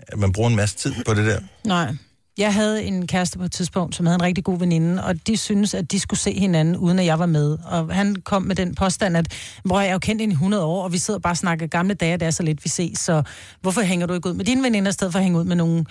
at 0.07 0.19
man 0.19 0.31
bruger 0.31 0.49
en 0.49 0.55
masse 0.55 0.77
tid 0.77 0.93
på 1.05 1.13
det 1.13 1.25
der. 1.25 1.39
Nej. 1.65 1.95
Jeg 2.37 2.53
havde 2.53 2.83
en 2.83 3.07
kæreste 3.07 3.37
på 3.37 3.43
et 3.43 3.51
tidspunkt, 3.51 3.95
som 3.95 4.05
havde 4.05 4.15
en 4.15 4.21
rigtig 4.21 4.43
god 4.43 4.59
veninde, 4.59 5.03
og 5.03 5.27
de 5.27 5.37
synes 5.37 5.73
at 5.73 5.91
de 5.91 5.99
skulle 5.99 6.19
se 6.19 6.39
hinanden, 6.39 6.77
uden 6.77 6.99
at 6.99 7.05
jeg 7.05 7.19
var 7.19 7.25
med. 7.25 7.57
Og 7.65 7.95
han 7.95 8.15
kom 8.15 8.41
med 8.41 8.55
den 8.55 8.75
påstand, 8.75 9.17
at 9.17 9.33
hvor 9.63 9.79
jeg 9.79 9.89
er 9.89 9.93
jo 9.93 9.99
kendt 9.99 10.21
hende 10.21 10.33
i 10.33 10.35
100 10.35 10.63
år, 10.63 10.83
og 10.83 10.93
vi 10.93 10.97
sidder 10.97 11.19
bare 11.19 11.33
og 11.33 11.37
snakker 11.37 11.67
gamle 11.67 11.93
dage, 11.93 12.17
det 12.17 12.25
er 12.25 12.31
så 12.31 12.43
lidt, 12.43 12.63
vi 12.63 12.69
ses, 12.69 12.99
så 12.99 13.23
hvorfor 13.61 13.81
hænger 13.81 14.05
du 14.05 14.13
ikke 14.13 14.29
ud 14.29 14.33
med 14.33 14.45
dine 14.45 14.63
veninder, 14.63 14.89
i 14.89 14.93
stedet 14.93 15.11
for 15.11 15.19
at 15.19 15.23
hænge 15.23 15.39
ud 15.39 15.43
med 15.43 15.55
nogle 15.55 15.85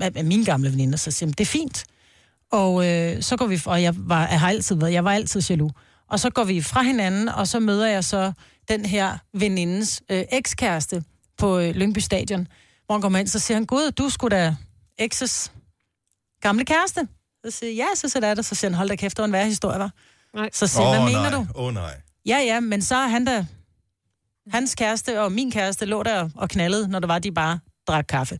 af 0.00 0.24
mine 0.24 0.44
gamle 0.44 0.72
veninder? 0.72 0.96
Så 0.96 1.10
siger 1.10 1.28
jeg, 1.28 1.38
det 1.38 1.44
er 1.44 1.50
fint. 1.50 1.84
Og 2.52 2.88
øh, 2.88 3.22
så 3.22 3.36
går 3.36 3.46
vi, 3.46 3.60
og 3.66 3.82
jeg, 3.82 3.94
var, 3.96 4.28
jeg 4.28 4.40
har 4.40 4.48
altid 4.48 4.76
været, 4.76 4.92
jeg 4.92 5.04
var 5.04 5.12
altid 5.12 5.42
jaloux. 5.50 5.72
Og 6.10 6.20
så 6.20 6.30
går 6.30 6.44
vi 6.44 6.62
fra 6.62 6.82
hinanden, 6.82 7.28
og 7.28 7.48
så 7.48 7.60
møder 7.60 7.86
jeg 7.86 8.04
så 8.04 8.32
den 8.68 8.84
her 8.84 9.18
venindes 9.34 10.02
øh, 10.10 10.24
ekskæreste 10.32 11.04
på 11.38 11.58
øh, 11.58 11.74
Lyngby 11.74 11.98
Stadion, 11.98 12.46
hvor 12.86 12.94
han 12.94 13.02
kommer 13.02 13.18
ind, 13.18 13.28
så 13.28 13.38
siger 13.38 13.56
han, 13.56 13.66
gud, 13.66 13.90
du 13.90 14.08
skulle 14.08 14.36
da 14.36 14.56
ekses 14.98 15.52
gamle 16.42 16.64
kæreste. 16.64 17.08
Så 17.44 17.50
siger 17.50 17.70
jeg, 17.70 17.76
ja, 17.76 17.86
så 17.94 18.08
siger 18.08 18.26
jeg 18.26 18.36
det. 18.36 18.44
Så 18.44 18.54
siger 18.54 18.70
han, 18.70 18.76
hold 18.76 18.88
da 18.88 18.96
kæft, 18.96 19.16
det 19.16 19.22
var 19.22 19.26
en 19.26 19.32
værre 19.32 19.46
historie, 19.46 19.78
var. 19.78 19.92
Nej. 20.34 20.50
Så 20.52 20.66
siger 20.66 20.88
hvad 20.88 21.00
mener 21.00 21.30
nej. 21.30 21.30
du? 21.30 21.46
Åh 21.54 21.66
oh, 21.66 21.74
nej. 21.74 22.00
Ja, 22.26 22.38
ja, 22.38 22.60
men 22.60 22.82
så 22.82 22.96
er 22.96 23.08
han 23.08 23.24
da... 23.24 23.46
Hans 24.50 24.74
kæreste 24.74 25.20
og 25.20 25.32
min 25.32 25.50
kæreste 25.50 25.84
lå 25.84 26.02
der 26.02 26.28
og 26.34 26.48
knaldede, 26.48 26.88
når 26.88 26.98
det 26.98 27.08
var, 27.08 27.18
de 27.18 27.32
bare 27.32 27.58
drak 27.88 28.04
kaffe. 28.08 28.38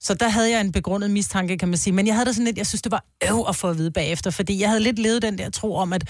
Så 0.00 0.14
der 0.14 0.28
havde 0.28 0.50
jeg 0.50 0.60
en 0.60 0.72
begrundet 0.72 1.10
mistanke, 1.10 1.58
kan 1.58 1.68
man 1.68 1.78
sige. 1.78 1.92
Men 1.92 2.06
jeg 2.06 2.14
havde 2.14 2.26
det 2.26 2.34
sådan 2.34 2.44
lidt, 2.44 2.58
jeg 2.58 2.66
synes, 2.66 2.82
det 2.82 2.92
var 2.92 3.04
øv 3.30 3.44
at 3.48 3.56
få 3.56 3.68
at 3.70 3.78
vide 3.78 3.90
bagefter, 3.90 4.30
fordi 4.30 4.60
jeg 4.60 4.68
havde 4.68 4.80
lidt 4.80 4.98
levet 4.98 5.22
den 5.22 5.38
der 5.38 5.50
tro 5.50 5.76
om, 5.76 5.92
at 5.92 6.08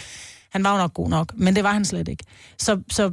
han 0.50 0.64
var 0.64 0.72
jo 0.72 0.78
nok 0.78 0.94
god 0.94 1.08
nok, 1.08 1.32
men 1.34 1.56
det 1.56 1.64
var 1.64 1.72
han 1.72 1.84
slet 1.84 2.08
ikke. 2.08 2.24
Så, 2.58 2.82
så 2.90 3.12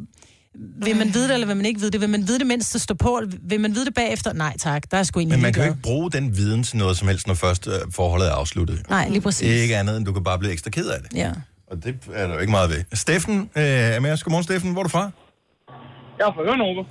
vil 0.55 0.95
man 0.95 1.13
vide 1.13 1.27
det, 1.27 1.33
eller 1.33 1.47
vil 1.47 1.55
man 1.55 1.65
ikke 1.65 1.79
vide 1.79 1.91
det? 1.91 2.01
Vil 2.01 2.09
man 2.09 2.27
vide 2.27 2.39
det, 2.39 2.47
mens 2.47 2.69
det 2.69 2.81
står 2.81 2.95
på? 2.95 3.21
Vil 3.41 3.59
man 3.59 3.75
vide 3.75 3.85
det 3.85 3.93
bagefter? 3.93 4.33
Nej, 4.33 4.53
tak. 4.59 4.91
Der 4.91 4.97
er 4.97 5.03
sgu 5.03 5.19
egentlig 5.19 5.37
Men 5.37 5.41
man 5.41 5.53
kan 5.53 5.63
jo 5.63 5.69
ikke 5.69 5.81
bruge 5.81 6.11
den 6.11 6.37
viden 6.37 6.63
til 6.63 6.77
noget 6.77 6.97
som 6.97 7.07
helst, 7.07 7.27
når 7.27 7.33
først 7.33 7.67
øh, 7.67 7.73
forholdet 7.91 8.27
er 8.27 8.31
afsluttet. 8.31 8.89
Nej, 8.89 9.09
lige 9.09 9.21
præcis. 9.21 9.61
Ikke 9.61 9.77
andet, 9.77 9.97
end 9.97 10.05
du 10.05 10.13
kan 10.13 10.23
bare 10.23 10.39
blive 10.39 10.51
ekstra 10.53 10.69
ked 10.69 10.87
af 10.89 10.99
det. 11.01 11.17
Ja. 11.17 11.31
Og 11.71 11.83
det 11.83 11.95
er 12.13 12.27
der 12.27 12.33
jo 12.33 12.39
ikke 12.39 12.51
meget 12.51 12.69
ved. 12.69 12.83
Steffen 12.93 13.49
øh, 13.55 13.63
er 13.63 13.99
med 13.99 14.11
os. 14.11 14.23
Godmorgen, 14.23 14.43
Steffen. 14.43 14.71
Hvor 14.71 14.81
er 14.81 14.83
du 14.83 14.89
fra? 14.89 15.11
Jeg 16.19 16.25
er 16.27 16.33
fra 16.37 16.43
Hørnove. 16.47 16.85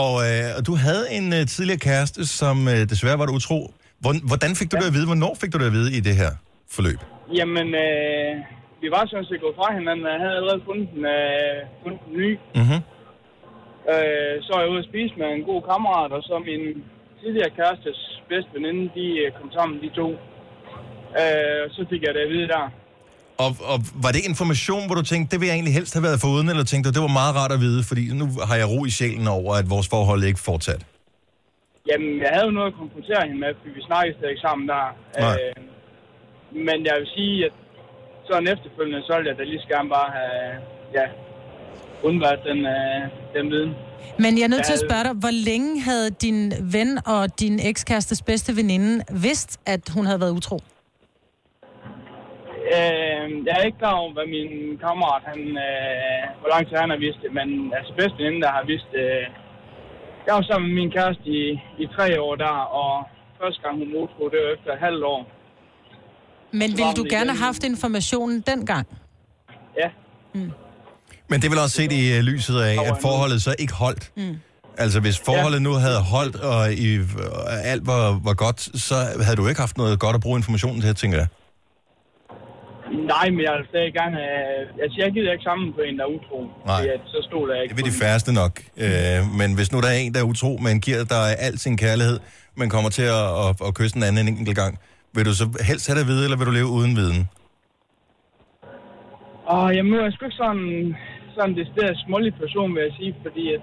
Og, 0.00 0.12
øh, 0.28 0.56
og 0.58 0.66
du 0.66 0.74
havde 0.76 1.04
en 1.10 1.32
øh, 1.32 1.46
tidligere 1.46 1.78
kæreste, 1.78 2.26
som 2.26 2.68
øh, 2.68 2.90
desværre 2.90 3.18
var 3.18 3.26
du 3.26 3.32
utro. 3.34 3.74
Hvor- 4.00 4.26
Hvordan 4.26 4.56
fik 4.56 4.72
du 4.72 4.76
det 4.76 4.86
at 4.86 4.94
vide? 4.94 5.06
Hvornår 5.06 5.36
fik 5.40 5.52
du 5.52 5.58
det 5.58 5.66
at 5.66 5.72
vide 5.72 5.92
i 5.96 6.00
det 6.00 6.16
her 6.16 6.30
forløb? 6.70 6.98
Jamen, 7.38 7.66
øh, 7.84 8.30
vi 8.82 8.88
var 8.96 9.02
sådan 9.10 9.24
set 9.30 9.40
gået 9.44 9.56
fra 9.60 9.68
hinanden, 9.78 10.04
og 10.06 10.12
jeg 10.14 10.20
havde 10.24 10.36
allerede 10.40 10.60
fundet 10.68 10.88
en, 10.96 11.02
øh, 11.16 11.56
fundet 11.82 12.00
en 12.08 12.12
ny. 12.22 12.30
Mm-hmm. 12.58 12.80
Øh, 13.90 14.34
så 14.44 14.50
er 14.54 14.60
jeg 14.62 14.70
ude 14.72 14.82
at 14.84 14.90
spise 14.90 15.14
med 15.20 15.28
en 15.28 15.44
god 15.50 15.62
kammerat, 15.70 16.12
og 16.12 16.22
så 16.22 16.34
min 16.50 16.64
tidligere 17.20 17.50
kærestes 17.58 17.98
bedste 18.28 18.50
veninde, 18.54 18.84
de 18.98 19.06
øh, 19.22 19.32
kom 19.38 19.50
sammen, 19.58 19.76
de 19.84 19.90
to. 20.00 20.08
Øh, 21.20 21.62
så 21.74 21.80
fik 21.90 22.02
jeg 22.06 22.14
det 22.14 22.22
at 22.26 22.32
vide 22.34 22.48
der. 22.54 22.64
Og, 23.44 23.50
og 23.72 23.78
var 24.04 24.12
det 24.16 24.22
information, 24.30 24.82
hvor 24.86 24.96
du 25.00 25.04
tænkte, 25.10 25.28
det 25.32 25.38
vil 25.40 25.48
jeg 25.48 25.56
egentlig 25.58 25.76
helst 25.78 25.94
have 25.96 26.06
været 26.08 26.20
foruden, 26.26 26.48
eller 26.52 26.64
tænkte 26.64 26.86
du, 26.88 26.94
det 26.96 27.06
var 27.08 27.18
meget 27.20 27.34
rart 27.38 27.52
at 27.56 27.60
vide, 27.66 27.82
fordi 27.90 28.02
nu 28.20 28.26
har 28.48 28.56
jeg 28.62 28.68
ro 28.72 28.80
i 28.90 28.92
sjælen 28.98 29.26
over, 29.38 29.52
at 29.60 29.66
vores 29.74 29.88
forhold 29.94 30.20
ikke 30.30 30.42
fortsat? 30.50 30.82
Jamen, 31.88 32.12
jeg 32.24 32.30
havde 32.34 32.46
jo 32.48 32.56
noget 32.58 32.70
at 32.72 32.78
konfrontere 32.82 33.22
hende 33.28 33.40
med, 33.44 33.50
fordi 33.58 33.70
vi 33.78 33.82
snakkede 33.90 34.16
stadig 34.18 34.38
sammen 34.46 34.64
der. 34.72 34.84
Nej. 35.24 35.34
Øh, 35.34 35.56
men 36.68 36.78
jeg 36.88 36.94
vil 37.00 37.08
sige, 37.16 37.34
at 37.48 37.54
sådan 38.28 38.48
efterfølgende, 38.54 39.06
så 39.06 39.12
ville 39.16 39.30
jeg 39.30 39.38
da 39.38 39.44
lige 39.44 39.62
så 39.64 39.68
gerne 39.74 39.88
bare 39.98 40.10
have, 40.18 40.46
ja, 40.98 41.06
undværet 42.02 42.40
den, 42.48 42.58
øh, 42.74 43.00
den 43.34 43.50
viden. 43.50 43.72
Men 44.18 44.38
jeg 44.38 44.44
er 44.44 44.52
nødt 44.54 44.64
til 44.64 44.78
at 44.78 44.84
spørge 44.88 45.04
dig, 45.08 45.14
hvor 45.24 45.34
længe 45.50 45.80
havde 45.88 46.10
din 46.10 46.52
ven 46.76 46.90
og 47.06 47.40
din 47.40 47.56
ekskærestes 47.70 48.22
bedste 48.22 48.56
veninde 48.56 49.04
vidst, 49.26 49.60
at 49.66 49.82
hun 49.94 50.04
havde 50.06 50.20
været 50.20 50.30
utro? 50.30 50.58
Øh, 52.76 53.24
jeg 53.46 53.54
er 53.58 53.64
ikke 53.68 53.78
klar 53.78 53.94
over, 54.00 54.12
hvad 54.12 54.26
min 54.36 54.78
kammerat, 54.84 55.22
han, 55.30 55.40
øh, 55.66 56.22
hvor 56.40 56.48
lang 56.54 56.62
tid 56.68 56.76
han 56.76 56.90
har 56.94 57.00
vidst 57.06 57.18
det, 57.24 57.30
men 57.38 57.48
altså 57.76 57.92
bedste 58.00 58.18
veninde, 58.18 58.40
der 58.46 58.52
har 58.58 58.64
vidst 58.72 58.90
øh, 59.02 59.24
Jeg 60.26 60.34
var 60.38 60.44
sammen 60.50 60.66
med 60.70 60.76
min 60.82 60.90
kæreste 60.96 61.26
i, 61.40 61.42
i 61.82 61.86
tre 61.96 62.06
år 62.20 62.34
der, 62.44 62.56
og 62.80 62.92
første 63.40 63.62
gang 63.62 63.74
hun 63.78 63.88
modtog, 63.96 64.24
det 64.32 64.38
var 64.42 64.50
efter 64.56 64.70
et 64.72 64.82
halvt 64.86 65.04
år. 65.14 65.22
Men 66.60 66.68
ville 66.78 66.94
du 67.00 67.04
gerne 67.14 67.30
have 67.30 67.44
haft 67.48 67.62
informationen 67.64 68.40
dengang? 68.40 68.86
Ja. 69.80 69.90
Men 71.28 71.42
det 71.42 71.50
vel 71.50 71.58
også 71.58 71.76
set 71.76 71.92
i 71.92 72.16
øh, 72.16 72.20
lyset 72.20 72.60
af, 72.60 72.76
at 72.90 72.96
forholdet 73.00 73.42
så 73.42 73.54
ikke 73.58 73.72
holdt. 73.72 74.10
Mm. 74.16 74.36
Altså, 74.78 75.00
hvis 75.00 75.18
forholdet 75.18 75.62
nu 75.62 75.72
havde 75.72 76.00
holdt, 76.00 76.36
og 76.36 76.72
i, 76.72 76.98
og 77.32 77.64
alt 77.64 77.86
var, 77.86 78.20
var 78.24 78.34
godt, 78.34 78.60
så 78.60 78.94
havde 79.24 79.36
du 79.36 79.48
ikke 79.48 79.60
haft 79.60 79.76
noget 79.76 79.98
godt 80.00 80.14
at 80.14 80.20
bruge 80.20 80.38
informationen 80.38 80.80
til, 80.80 80.94
tænker 80.94 81.18
jeg. 81.18 81.26
Nej, 83.14 83.30
men 83.30 83.40
jeg 83.40 83.52
er 83.58 83.64
stadig 83.68 83.92
gerne... 84.00 84.16
Øh, 84.16 84.82
altså, 84.82 84.96
jeg 85.02 85.12
gider 85.12 85.32
ikke 85.32 85.46
sammen 85.50 85.72
på 85.76 85.80
en, 85.80 85.98
der 85.98 86.04
er 86.04 86.12
utro. 86.16 86.38
Nej. 86.66 86.76
Fordi 86.76 86.88
at, 86.88 87.00
så 87.06 87.18
stod 87.28 87.48
der 87.48 87.54
ikke 87.62 87.74
Det 87.74 87.84
vil 87.84 87.92
de 87.92 87.98
på 87.98 88.04
færreste 88.04 88.32
nok. 88.32 88.54
Øh, 88.84 89.18
men 89.40 89.54
hvis 89.54 89.72
nu 89.72 89.80
der 89.80 89.88
er 89.88 89.98
en, 90.04 90.14
der 90.14 90.20
er 90.20 90.24
utro, 90.32 90.58
men 90.66 90.80
giver 90.80 91.04
dig 91.04 91.26
al 91.46 91.58
sin 91.58 91.76
kærlighed, 91.76 92.18
men 92.58 92.70
kommer 92.70 92.90
til 92.90 93.02
at, 93.02 93.24
at, 93.44 93.50
at 93.66 93.74
kysse 93.74 93.94
den 93.94 94.02
anden 94.02 94.28
en 94.28 94.38
enkelt 94.38 94.56
gang, 94.56 94.78
vil 95.14 95.24
du 95.24 95.34
så 95.34 95.46
helst 95.68 95.86
have 95.86 95.96
det 95.96 96.02
at 96.02 96.08
vide, 96.12 96.24
eller 96.24 96.36
vil 96.36 96.46
du 96.46 96.52
leve 96.60 96.66
uden 96.66 96.96
viden? 96.96 97.28
Og 99.46 99.76
jeg 99.76 99.84
sgu 100.12 100.24
ikke 100.24 100.36
sådan, 100.36 100.96
sådan 101.34 101.56
det 101.58 101.66
der 101.78 102.02
smålig 102.06 102.32
person, 102.42 102.74
vil 102.74 102.82
jeg 102.86 102.94
sige, 102.98 103.14
fordi 103.24 103.44
at, 103.56 103.62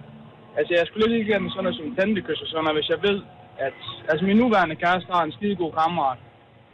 altså, 0.58 0.72
jeg 0.78 0.86
skulle 0.86 1.04
lidt 1.04 1.16
ligeglad 1.16 1.40
med 1.42 1.52
sådan 1.52 1.64
noget 1.66 1.80
som 1.80 1.96
tantekys 2.00 2.42
og 2.44 2.48
sådan 2.50 2.64
noget, 2.66 2.78
hvis 2.80 2.92
jeg 2.94 3.02
ved, 3.08 3.18
at 3.68 3.78
altså, 4.12 4.24
min 4.30 4.38
nuværende 4.42 4.76
kæreste 4.84 5.10
har 5.16 5.24
en 5.24 5.36
skide 5.38 5.56
god 5.64 5.74
kammerat, 5.82 6.20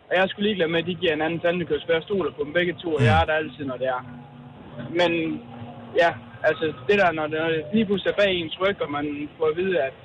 Og 0.09 0.13
jeg 0.19 0.25
skulle 0.29 0.47
ligeglad 0.47 0.69
med, 0.71 0.79
at 0.81 0.89
de 0.89 0.99
giver 1.01 1.13
en 1.13 1.25
anden 1.25 1.39
tandekørs, 1.43 1.85
for 1.85 1.93
jeg 1.93 2.07
stoler 2.07 2.31
på 2.37 2.41
dem 2.45 2.53
begge 2.59 2.73
to, 2.81 2.89
og 2.97 3.01
jeg 3.07 3.15
er 3.21 3.25
der 3.29 3.35
altid, 3.41 3.63
når 3.71 3.77
det 3.81 3.87
er. 3.97 4.01
Men 4.99 5.11
ja, 6.01 6.11
altså 6.49 6.65
det 6.87 6.95
der, 7.01 7.09
når 7.17 7.27
det 7.31 7.37
når 7.43 7.49
det 7.55 7.61
lige 7.75 7.87
pludselig 7.87 8.11
er 8.11 8.19
bag 8.21 8.31
ens 8.33 8.57
ryg, 8.61 8.77
og 8.85 8.89
man 8.97 9.05
får 9.37 9.47
at 9.51 9.57
vide, 9.61 9.75
at 9.87 9.97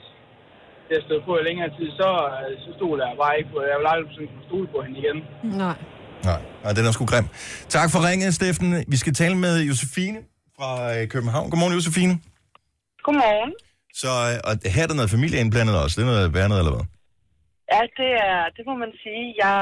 det 0.87 0.95
har 0.99 1.05
stået 1.09 1.23
på 1.29 1.33
i 1.41 1.43
længere 1.49 1.71
tid, 1.79 1.89
så, 2.01 2.09
øh, 2.41 2.53
så 2.65 2.69
stoler 2.79 3.03
jeg 3.09 3.17
bare 3.23 3.35
ikke 3.39 3.51
på 3.55 3.59
Jeg 3.73 3.79
vil 3.81 3.89
aldrig 3.95 4.13
sådan 4.15 4.31
kunne 4.33 4.49
stole 4.51 4.67
på 4.75 4.79
hende 4.85 4.97
igen. 5.03 5.19
Nej. 5.65 5.77
Nej, 6.31 6.41
nej, 6.65 6.73
den 6.77 6.85
er 6.89 6.93
sgu 6.97 7.05
grim. 7.13 7.27
Tak 7.77 7.89
for 7.93 8.01
ringet, 8.09 8.35
Steffen. 8.39 8.69
Vi 8.93 8.97
skal 9.03 9.13
tale 9.23 9.37
med 9.45 9.55
Josefine 9.71 10.19
fra 10.61 10.73
øh, 10.95 11.03
København. 11.15 11.47
Godmorgen, 11.51 11.75
Josefine. 11.79 12.15
Godmorgen. 13.07 13.53
Så 14.03 14.11
øh, 14.29 14.37
og 14.49 14.53
her 14.75 14.83
er 14.85 14.91
der 14.91 14.99
noget 15.01 15.15
familie 15.17 15.39
indblandet 15.45 15.75
også. 15.83 15.95
Det 15.97 16.03
er 16.07 16.11
noget 16.13 16.35
værnet, 16.39 16.57
eller 16.61 16.73
hvad? 16.77 16.87
Ja, 17.75 17.81
det 18.01 18.11
er, 18.31 18.41
det 18.57 18.63
må 18.69 18.75
man 18.85 18.93
sige. 19.05 19.25
Jeg 19.45 19.59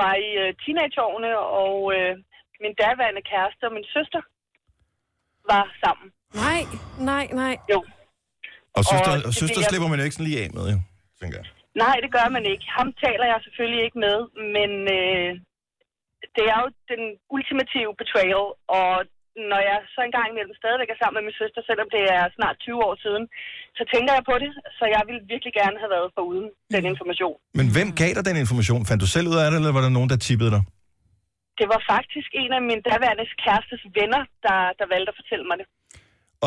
var 0.00 0.12
i 0.26 0.28
øh, 0.42 0.48
teenageårene, 0.62 1.32
og 1.64 1.76
øh, 1.96 2.12
min 2.64 2.74
daværende 2.82 3.22
kæreste 3.32 3.62
og 3.68 3.72
min 3.78 3.86
søster 3.96 4.22
var 5.52 5.64
sammen. 5.84 6.08
Nej, 6.44 6.60
nej, 7.10 7.24
nej. 7.42 7.54
Jo. 7.72 7.78
Og 8.76 8.82
søster, 8.92 9.12
Og 9.14 9.18
og 9.26 9.32
det 9.32 9.40
søster 9.42 9.60
jeg- 9.62 9.68
slipper 9.70 9.88
man 9.90 9.98
jo 9.98 10.04
ikke 10.06 10.16
sådan 10.18 10.28
lige 10.30 10.42
af 10.44 10.48
med, 10.56 10.64
jo, 10.72 10.78
tænker 11.20 11.36
jeg. 11.42 11.48
Nej, 11.84 11.96
det 12.04 12.10
gør 12.16 12.26
man 12.36 12.44
ikke. 12.52 12.64
Ham 12.78 12.88
taler 13.04 13.26
jeg 13.32 13.38
selvfølgelig 13.46 13.82
ikke 13.86 13.98
med, 14.06 14.18
men 14.56 14.70
øh, 14.98 15.30
det 16.36 16.44
er 16.52 16.58
jo 16.64 16.68
den 16.92 17.02
ultimative 17.34 17.92
betrayal, 18.00 18.46
og 18.80 18.90
når 19.50 19.60
jeg 19.70 19.78
så 19.94 20.00
engang 20.08 20.26
imellem 20.32 20.54
stadigvæk 20.62 20.90
er 20.94 20.98
sammen 21.00 21.16
med 21.18 21.24
min 21.28 21.36
søster, 21.42 21.60
selvom 21.70 21.88
det 21.96 22.02
er 22.16 22.22
snart 22.38 22.56
20 22.68 22.86
år 22.88 22.94
siden, 23.04 23.24
så 23.78 23.82
tænker 23.92 24.12
jeg 24.16 24.24
på 24.30 24.34
det, 24.44 24.50
så 24.78 24.84
jeg 24.94 25.02
ville 25.08 25.22
virkelig 25.32 25.52
gerne 25.60 25.76
have 25.82 25.92
været 25.96 26.08
foruden 26.18 26.46
den 26.76 26.84
information. 26.92 27.36
Men 27.58 27.66
hvem 27.74 27.88
gav 28.00 28.10
dig 28.16 28.24
den 28.30 28.38
information? 28.44 28.80
Fandt 28.88 29.00
du 29.04 29.08
selv 29.16 29.26
ud 29.32 29.38
af 29.42 29.46
det, 29.50 29.56
eller 29.60 29.72
var 29.78 29.84
der 29.86 29.92
nogen, 29.98 30.10
der 30.12 30.18
tippede 30.28 30.50
dig? 30.56 30.62
Det 31.60 31.66
var 31.72 31.80
faktisk 31.94 32.30
en 32.42 32.50
af 32.58 32.62
min 32.70 32.80
daværende 32.90 33.24
kærestes 33.44 33.82
venner, 33.98 34.22
der, 34.46 34.56
der 34.78 34.86
valgte 34.94 35.10
at 35.12 35.18
fortælle 35.20 35.46
mig 35.50 35.56
det. 35.62 35.68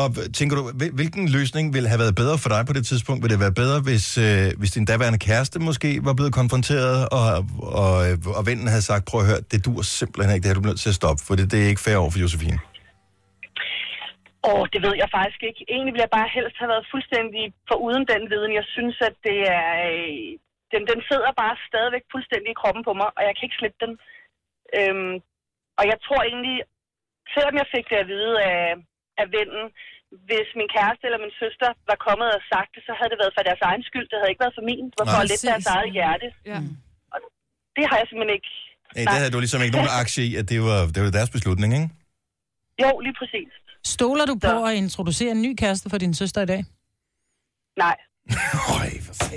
Og 0.02 0.08
tænker 0.38 0.54
du, 0.56 0.62
hvil- 0.80 0.94
hvilken 0.94 1.24
løsning 1.28 1.64
ville 1.74 1.88
have 1.92 1.98
været 2.04 2.14
bedre 2.22 2.38
for 2.42 2.48
dig 2.54 2.62
på 2.66 2.72
det 2.72 2.86
tidspunkt? 2.86 3.22
Ville 3.22 3.34
det 3.36 3.40
være 3.46 3.54
bedre, 3.62 3.78
hvis, 3.88 4.06
øh, 4.18 4.46
hvis 4.60 4.70
din 4.76 4.84
daværende 4.84 5.18
kæreste 5.18 5.58
måske 5.68 5.90
var 6.08 6.14
blevet 6.18 6.32
konfronteret, 6.40 7.08
og, 7.18 7.26
og, 7.84 7.94
og 8.38 8.42
vennen 8.48 8.66
havde 8.68 8.82
sagt, 8.90 9.04
prøv 9.10 9.20
at 9.20 9.26
høre, 9.26 9.40
det 9.52 9.64
dur 9.66 9.82
simpelthen 9.82 10.34
ikke, 10.34 10.42
det 10.44 10.50
her 10.50 10.54
du 10.60 10.64
er 10.66 10.70
nødt 10.70 10.80
til 10.80 10.88
at 10.88 10.94
stoppe, 10.94 11.20
for 11.26 11.34
det, 11.38 11.50
det 11.52 11.58
er 11.64 11.68
ikke 11.72 11.80
fair 11.80 11.96
over 11.96 12.10
for 12.10 12.18
Josefine. 12.18 12.58
Åh, 14.50 14.64
det 14.72 14.80
ved 14.86 14.94
jeg 15.02 15.10
faktisk 15.18 15.40
ikke. 15.48 15.60
Egentlig 15.72 15.92
ville 15.92 16.06
jeg 16.06 16.16
bare 16.18 16.34
helst 16.36 16.56
have 16.60 16.72
været 16.74 16.90
fuldstændig 16.92 17.44
for 17.68 17.76
uden 17.86 18.04
den 18.12 18.22
viden. 18.32 18.52
Jeg 18.60 18.66
synes, 18.74 18.96
at 19.08 19.14
det 19.28 19.38
er... 19.58 19.68
øh, 19.92 20.28
Den, 20.74 20.82
den 20.92 21.00
sidder 21.10 21.30
bare 21.42 21.54
stadigvæk 21.70 22.04
fuldstændig 22.14 22.50
i 22.52 22.60
kroppen 22.60 22.82
på 22.88 22.92
mig, 23.00 23.08
og 23.16 23.22
jeg 23.26 23.32
kan 23.34 23.44
ikke 23.46 23.60
slippe 23.60 23.80
den. 23.84 23.92
Øhm, 24.78 25.14
og 25.78 25.84
jeg 25.90 25.98
tror 26.06 26.20
egentlig, 26.30 26.56
selvom 27.34 27.54
jeg 27.60 27.68
fik 27.74 27.86
det 27.90 27.98
at 28.02 28.08
vide 28.14 28.34
af, 28.52 28.62
af 29.22 29.26
vennen, 29.36 29.64
hvis 30.28 30.48
min 30.58 30.70
kæreste 30.76 31.02
eller 31.08 31.20
min 31.24 31.34
søster 31.42 31.70
var 31.90 31.98
kommet 32.06 32.28
og 32.36 32.42
sagt 32.52 32.70
det, 32.74 32.82
så 32.88 32.92
havde 32.98 33.10
det 33.12 33.18
været 33.22 33.36
for 33.36 33.44
deres 33.48 33.62
egen 33.70 33.82
skyld. 33.88 34.06
Det 34.10 34.16
havde 34.18 34.32
ikke 34.32 34.44
været 34.44 34.58
for 34.58 34.66
min. 34.70 34.84
Det 34.90 34.96
var 35.00 35.06
for 35.16 35.24
lette 35.30 35.46
deres 35.52 35.68
eget 35.76 35.90
hjerte. 35.98 36.28
Ja. 36.52 36.58
Og 37.14 37.18
det 37.76 37.84
har 37.90 37.96
jeg 38.00 38.06
simpelthen 38.08 38.36
ikke. 38.38 38.50
Nej, 38.96 39.12
det 39.12 39.20
havde 39.22 39.34
du 39.36 39.40
ligesom 39.44 39.60
ikke 39.64 39.76
nogen 39.78 39.94
aktie 40.02 40.22
i, 40.28 40.30
at 40.40 40.46
det 40.52 40.60
var, 40.68 40.78
det 40.94 41.00
var 41.04 41.12
deres 41.18 41.32
beslutning, 41.36 41.70
ikke? 41.78 41.88
Jo, 42.82 42.90
lige 43.06 43.16
præcis. 43.20 43.52
Stoler 43.94 44.26
du 44.26 44.34
på 44.44 44.64
at 44.64 44.74
introducere 44.74 45.30
en 45.30 45.42
ny 45.42 45.54
kæreste 45.58 45.90
for 45.90 45.98
din 45.98 46.14
søster 46.14 46.42
i 46.42 46.46
dag? 46.46 46.64
Nej. 47.78 47.96
Øj, 48.80 48.88
for 49.06 49.14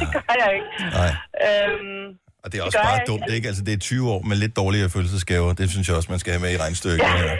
det 0.00 0.08
gør 0.12 0.34
jeg 0.44 0.50
ikke. 0.58 0.70
Nej. 0.98 1.12
Øhm, 1.46 2.06
Og 2.44 2.52
det 2.52 2.58
er 2.58 2.58
Det 2.58 2.60
også 2.62 2.78
gør 2.78 2.84
bare 2.84 2.96
ikke. 3.00 3.12
dumt, 3.12 3.30
ikke? 3.36 3.48
Altså, 3.48 3.62
det 3.64 3.72
er 3.74 3.78
20 3.78 4.10
år 4.10 4.22
med 4.22 4.36
lidt 4.36 4.56
dårligere 4.56 4.90
følelsesgaver. 4.90 5.52
Det 5.52 5.70
synes 5.70 5.88
jeg 5.88 5.96
også, 5.96 6.10
man 6.10 6.18
skal 6.18 6.32
have 6.32 6.42
med 6.42 6.52
i 6.52 6.56
regnstykket. 6.56 6.98
Ja. 7.04 7.22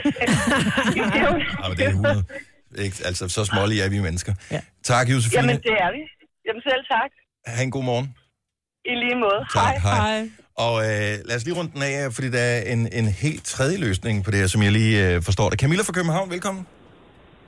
Ja, 1.63 1.67
men 1.69 1.77
det 1.77 1.85
er 1.85 1.89
100. 1.89 2.23
Ikke? 2.77 2.95
Altså, 3.05 3.29
så 3.29 3.45
smålige 3.45 3.83
er 3.83 3.89
vi 3.89 3.99
mennesker. 3.99 4.33
Ja. 4.51 4.61
Tak, 4.83 5.09
Josefine. 5.09 5.41
Jamen, 5.41 5.55
det 5.57 5.71
er 5.85 5.91
vi. 5.91 6.01
Jamen, 6.47 6.61
selv 6.61 6.83
tak. 6.91 7.11
Ha' 7.45 7.63
en 7.63 7.71
god 7.71 7.83
morgen. 7.83 8.15
I 8.85 8.93
lige 9.03 9.15
måde. 9.25 9.39
Tak, 9.53 9.75
hej. 9.81 10.29
Og 10.65 10.75
øh, 10.89 11.11
lad 11.27 11.35
os 11.37 11.43
lige 11.45 11.55
runde 11.59 11.71
den 11.75 11.81
af, 11.91 12.13
fordi 12.15 12.29
der 12.37 12.43
er 12.53 12.59
en, 12.73 12.81
en 12.99 13.07
helt 13.25 13.43
tredje 13.53 13.77
løsning 13.85 14.15
på 14.25 14.29
det 14.31 14.39
her, 14.41 14.47
som 14.53 14.61
jeg 14.65 14.71
lige 14.79 14.93
øh, 15.05 15.15
forstår 15.27 15.47
det. 15.51 15.59
Camilla 15.61 15.83
fra 15.87 15.93
København, 15.99 16.27
velkommen. 16.35 16.63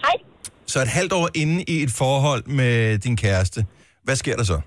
Hej. 0.06 0.16
Så 0.72 0.78
et 0.88 0.92
halvt 1.00 1.14
år 1.20 1.28
inde 1.44 1.58
i 1.74 1.76
et 1.86 1.92
forhold 2.02 2.44
med 2.62 2.76
din 3.06 3.16
kæreste. 3.24 3.60
Hvad 4.08 4.16
sker 4.24 4.36
der 4.40 4.46
så? 4.54 4.58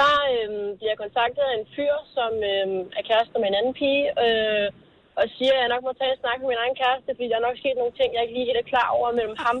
Der 0.00 0.12
øhm, 0.34 0.68
bliver 0.78 0.90
jeg 0.94 1.00
kontaktet 1.04 1.42
af 1.50 1.54
en 1.60 1.66
fyr, 1.74 1.94
som 2.16 2.30
øhm, 2.52 2.80
er 2.98 3.02
kæreste 3.10 3.34
med 3.42 3.48
en 3.52 3.56
anden 3.60 3.74
pige, 3.80 4.04
øh, 4.24 4.66
og 5.20 5.24
siger, 5.36 5.52
at 5.56 5.60
jeg 5.62 5.68
nok 5.74 5.82
må 5.88 5.92
tage 6.00 6.12
en 6.14 6.20
snak 6.24 6.38
med 6.42 6.48
min 6.52 6.60
egen 6.64 6.76
kæreste, 6.82 7.08
fordi 7.16 7.26
der 7.32 7.38
er 7.40 7.44
nok 7.48 7.56
sket 7.62 7.76
nogle 7.82 7.94
ting, 7.98 8.08
jeg 8.14 8.20
ikke 8.24 8.34
lige 8.38 8.46
helt 8.50 8.60
er 8.64 8.68
klar 8.72 8.88
over 8.98 9.08
mellem 9.18 9.36
ham 9.46 9.56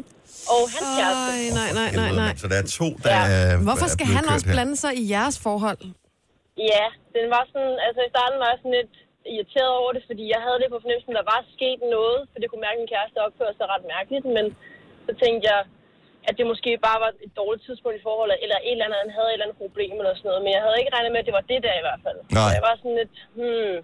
og 0.54 0.62
hans 0.74 0.88
kæreste. 0.98 1.30
Ej, 1.34 1.42
nej, 1.60 1.70
nej, 1.80 1.90
nej, 2.00 2.10
nej. 2.22 2.32
Så 2.42 2.46
der 2.52 2.58
er 2.62 2.66
to, 2.80 2.88
der 3.04 3.10
Ja. 3.16 3.22
er 3.36 3.62
Hvorfor 3.68 3.88
skal 3.96 4.06
han 4.16 4.24
også 4.34 4.46
her. 4.48 4.54
blande 4.56 4.74
sig 4.84 4.92
i 5.02 5.04
jeres 5.16 5.36
forhold? 5.46 5.80
Ja, 6.70 6.84
den 7.16 7.26
var 7.34 7.42
sådan, 7.52 7.74
altså 7.86 8.00
i 8.06 8.10
starten 8.14 8.38
var 8.42 8.48
jeg 8.52 8.58
sådan 8.60 8.78
lidt 8.80 8.94
irriteret 9.34 9.72
over 9.80 9.90
det, 9.96 10.02
fordi 10.10 10.24
jeg 10.34 10.40
havde 10.46 10.58
det 10.62 10.68
på 10.72 10.78
fornemmelsen, 10.82 11.18
der 11.20 11.26
var 11.34 11.40
sket 11.56 11.80
noget, 11.96 12.18
for 12.30 12.38
det 12.40 12.48
kunne 12.48 12.64
mærke, 12.66 12.78
at 12.78 12.82
min 12.82 12.92
kæreste 12.94 13.18
opførte 13.26 13.56
sig 13.58 13.66
ret 13.74 13.84
mærkeligt, 13.96 14.26
men 14.36 14.44
så 15.06 15.12
tænkte 15.22 15.44
jeg, 15.52 15.60
at 16.28 16.34
det 16.38 16.44
måske 16.52 16.70
bare 16.88 16.98
var 17.04 17.10
et 17.26 17.32
dårligt 17.40 17.62
tidspunkt 17.66 17.96
i 17.98 18.04
forholdet, 18.08 18.36
eller 18.44 18.58
et 18.68 18.74
eller 18.74 18.86
andet, 18.86 19.00
han 19.04 19.12
havde 19.16 19.28
et 19.30 19.34
eller 19.36 19.46
andet 19.46 19.60
problem 19.64 19.94
eller 20.00 20.14
sådan 20.18 20.28
noget, 20.30 20.42
men 20.44 20.52
jeg 20.56 20.62
havde 20.64 20.76
ikke 20.80 20.92
regnet 20.96 21.10
med, 21.12 21.20
at 21.22 21.28
det 21.28 21.36
var 21.38 21.44
det 21.52 21.60
der 21.66 21.74
i 21.80 21.84
hvert 21.86 22.00
fald. 22.06 22.18
Nej. 22.38 22.48
Så 22.48 22.52
jeg 22.58 22.64
var 22.68 22.74
sådan 22.80 22.96
lidt, 23.02 23.14
hmm, 23.38 23.76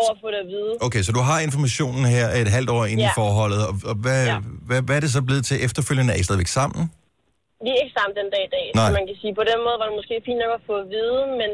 over 0.00 0.10
at 0.14 0.18
få 0.22 0.28
det 0.34 0.40
at 0.44 0.48
vide. 0.54 0.72
Okay, 0.86 1.02
så 1.06 1.10
du 1.18 1.22
har 1.30 1.38
informationen 1.48 2.02
her 2.14 2.26
et 2.42 2.50
halvt 2.56 2.70
år 2.76 2.82
inde 2.92 3.02
i 3.06 3.10
Ja. 3.10 3.14
forholdet, 3.22 3.60
og, 3.68 3.74
og 3.90 3.96
hvad, 4.04 4.20
Ja. 4.32 4.38
hvad, 4.68 4.80
hvad 4.86 4.94
er 4.98 5.02
det 5.06 5.12
så 5.18 5.22
blevet 5.28 5.44
til 5.50 5.56
efterfølgende? 5.66 6.10
Er 6.14 6.18
I 6.22 6.24
stadigvæk 6.28 6.52
sammen? 6.60 6.82
Vi 7.64 7.68
er 7.74 7.78
ikke 7.84 7.94
sammen 7.98 8.14
den 8.20 8.28
dag 8.34 8.42
i 8.48 8.52
dag, 8.56 8.66
Nej. 8.68 8.86
så 8.86 8.90
man 8.98 9.04
kan 9.08 9.16
sige, 9.22 9.32
på 9.40 9.44
den 9.50 9.58
måde 9.66 9.76
var 9.80 9.86
det 9.88 9.94
måske 10.00 10.14
fint 10.28 10.40
nok 10.42 10.52
at 10.58 10.62
få 10.68 10.74
at 10.82 10.86
vide, 10.96 11.20
men, 11.40 11.50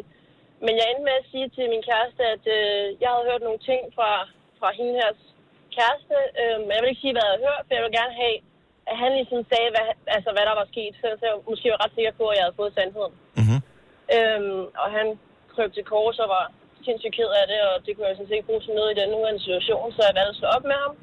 men 0.64 0.72
jeg 0.78 0.86
endte 0.86 1.06
med 1.08 1.16
at 1.20 1.28
sige 1.32 1.48
til 1.56 1.64
min 1.74 1.84
kæreste, 1.90 2.22
at 2.34 2.44
øh, 2.58 2.84
jeg 3.02 3.10
havde 3.12 3.28
hørt 3.30 3.46
nogle 3.46 3.62
ting 3.70 3.80
fra, 3.96 4.10
fra 4.58 4.68
hende 4.78 4.92
her 5.00 5.10
kæreste, 5.76 6.16
øh, 6.40 6.56
men 6.64 6.72
jeg 6.74 6.80
vil 6.80 6.92
ikke 6.92 7.04
sige, 7.04 7.14
hvad 7.14 7.24
jeg 7.26 7.32
havde 7.32 7.46
hørt, 7.48 7.64
for 7.64 7.72
jeg 7.74 7.84
vil 7.84 7.98
gerne 8.00 8.14
have, 8.22 8.36
at 8.90 8.96
han 9.02 9.10
ligesom 9.18 9.40
sagde, 9.52 9.70
hvad, 9.74 9.86
altså, 10.16 10.30
hvad 10.34 10.44
der 10.48 10.54
var 10.60 10.66
sket, 10.72 10.92
så 11.00 11.04
jeg 11.30 11.34
måske 11.50 11.72
var 11.72 11.82
ret 11.84 11.96
sikker 11.96 12.14
på, 12.20 12.24
at 12.28 12.36
jeg 12.36 12.44
havde 12.44 12.60
fået 12.60 12.76
sandheden. 12.76 13.14
Mm-hmm. 13.38 13.60
Øhm, 14.16 14.62
og 14.82 14.88
han 14.96 15.06
krøb 15.52 15.70
til 15.74 15.84
kors 15.92 16.18
og 16.24 16.28
var 16.36 16.44
sindssygt 16.86 17.16
ked 17.18 17.30
af 17.40 17.46
det, 17.52 17.60
og 17.70 17.74
det 17.84 17.92
kunne 17.92 18.08
jeg 18.08 18.16
sådan 18.16 18.28
set 18.28 18.38
ikke 18.38 18.50
bruge 18.50 18.64
til 18.64 18.74
noget 18.78 18.90
i 18.92 18.98
den 19.00 19.08
nuværende 19.14 19.44
situation, 19.46 19.86
så 19.92 20.00
jeg 20.06 20.16
valgte 20.18 20.34
at 20.34 20.40
slå 20.40 20.48
op 20.56 20.64
med 20.70 20.78
ham. 20.84 20.94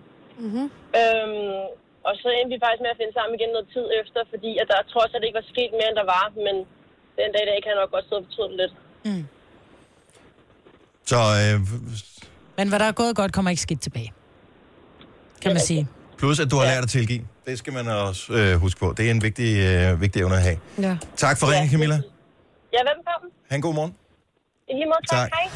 Mm-hmm. 0.44 0.68
Øhm, 1.02 1.64
og 2.08 2.14
så 2.22 2.28
endte 2.30 2.54
vi 2.54 2.64
faktisk 2.64 2.84
med 2.84 2.94
at 2.94 3.00
finde 3.00 3.16
sammen 3.16 3.36
igen 3.36 3.52
noget 3.54 3.74
tid 3.76 3.88
efter, 4.02 4.20
fordi 4.34 4.52
at 4.62 4.68
der 4.72 4.90
trods 4.94 5.12
alt 5.14 5.26
ikke 5.26 5.40
var 5.42 5.52
sket 5.54 5.72
mere, 5.74 5.90
end 5.90 6.00
der 6.02 6.14
var, 6.18 6.26
men 6.48 6.56
den 7.20 7.30
dag 7.34 7.44
i 7.44 7.50
dag 7.50 7.60
kan 7.62 7.72
jeg 7.72 7.82
nok 7.82 7.94
godt 7.96 8.06
sidde 8.08 8.22
og 8.22 8.28
fortryde 8.28 8.52
det 8.52 8.60
lidt. 8.62 8.74
Så 11.08 11.16
øh, 11.18 11.60
Men 12.58 12.70
hvad 12.70 12.80
der 12.80 12.86
er 12.86 12.92
gået 12.92 13.16
godt, 13.16 13.34
kommer 13.34 13.52
ikke 13.52 13.62
skidt 13.62 13.82
tilbage. 13.82 14.14
Kan 15.42 15.54
man 15.54 15.62
sige. 15.62 15.88
plus, 16.18 16.40
at 16.40 16.52
du 16.52 16.56
har 16.58 16.66
lært 16.66 16.84
at 16.84 16.90
tilgive. 16.90 17.22
Det 17.46 17.58
skal 17.58 17.74
man 17.74 17.88
også 17.88 18.34
øh, 18.34 18.56
huske 18.56 18.80
på. 18.80 18.94
Det 18.98 19.08
er 19.08 19.12
en 19.12 19.22
vigtig, 19.22 19.58
øh, 19.58 20.02
vigtig 20.02 20.20
evne 20.22 20.36
at 20.36 20.42
have. 20.42 20.58
Ja. 20.82 20.98
Tak 21.18 21.40
for 21.40 21.48
ringen, 21.52 21.70
Camilla. 21.72 21.96
Ja, 22.74 22.80
velkommen. 22.80 23.32
Ha' 23.50 23.56
en 23.56 23.62
god 23.62 23.74
morgen. 23.74 23.94
I 24.70 24.74
lige 24.74 24.86
måde, 24.86 25.08
tak. 25.10 25.20
Tak. 25.20 25.30
Hej. 25.34 25.50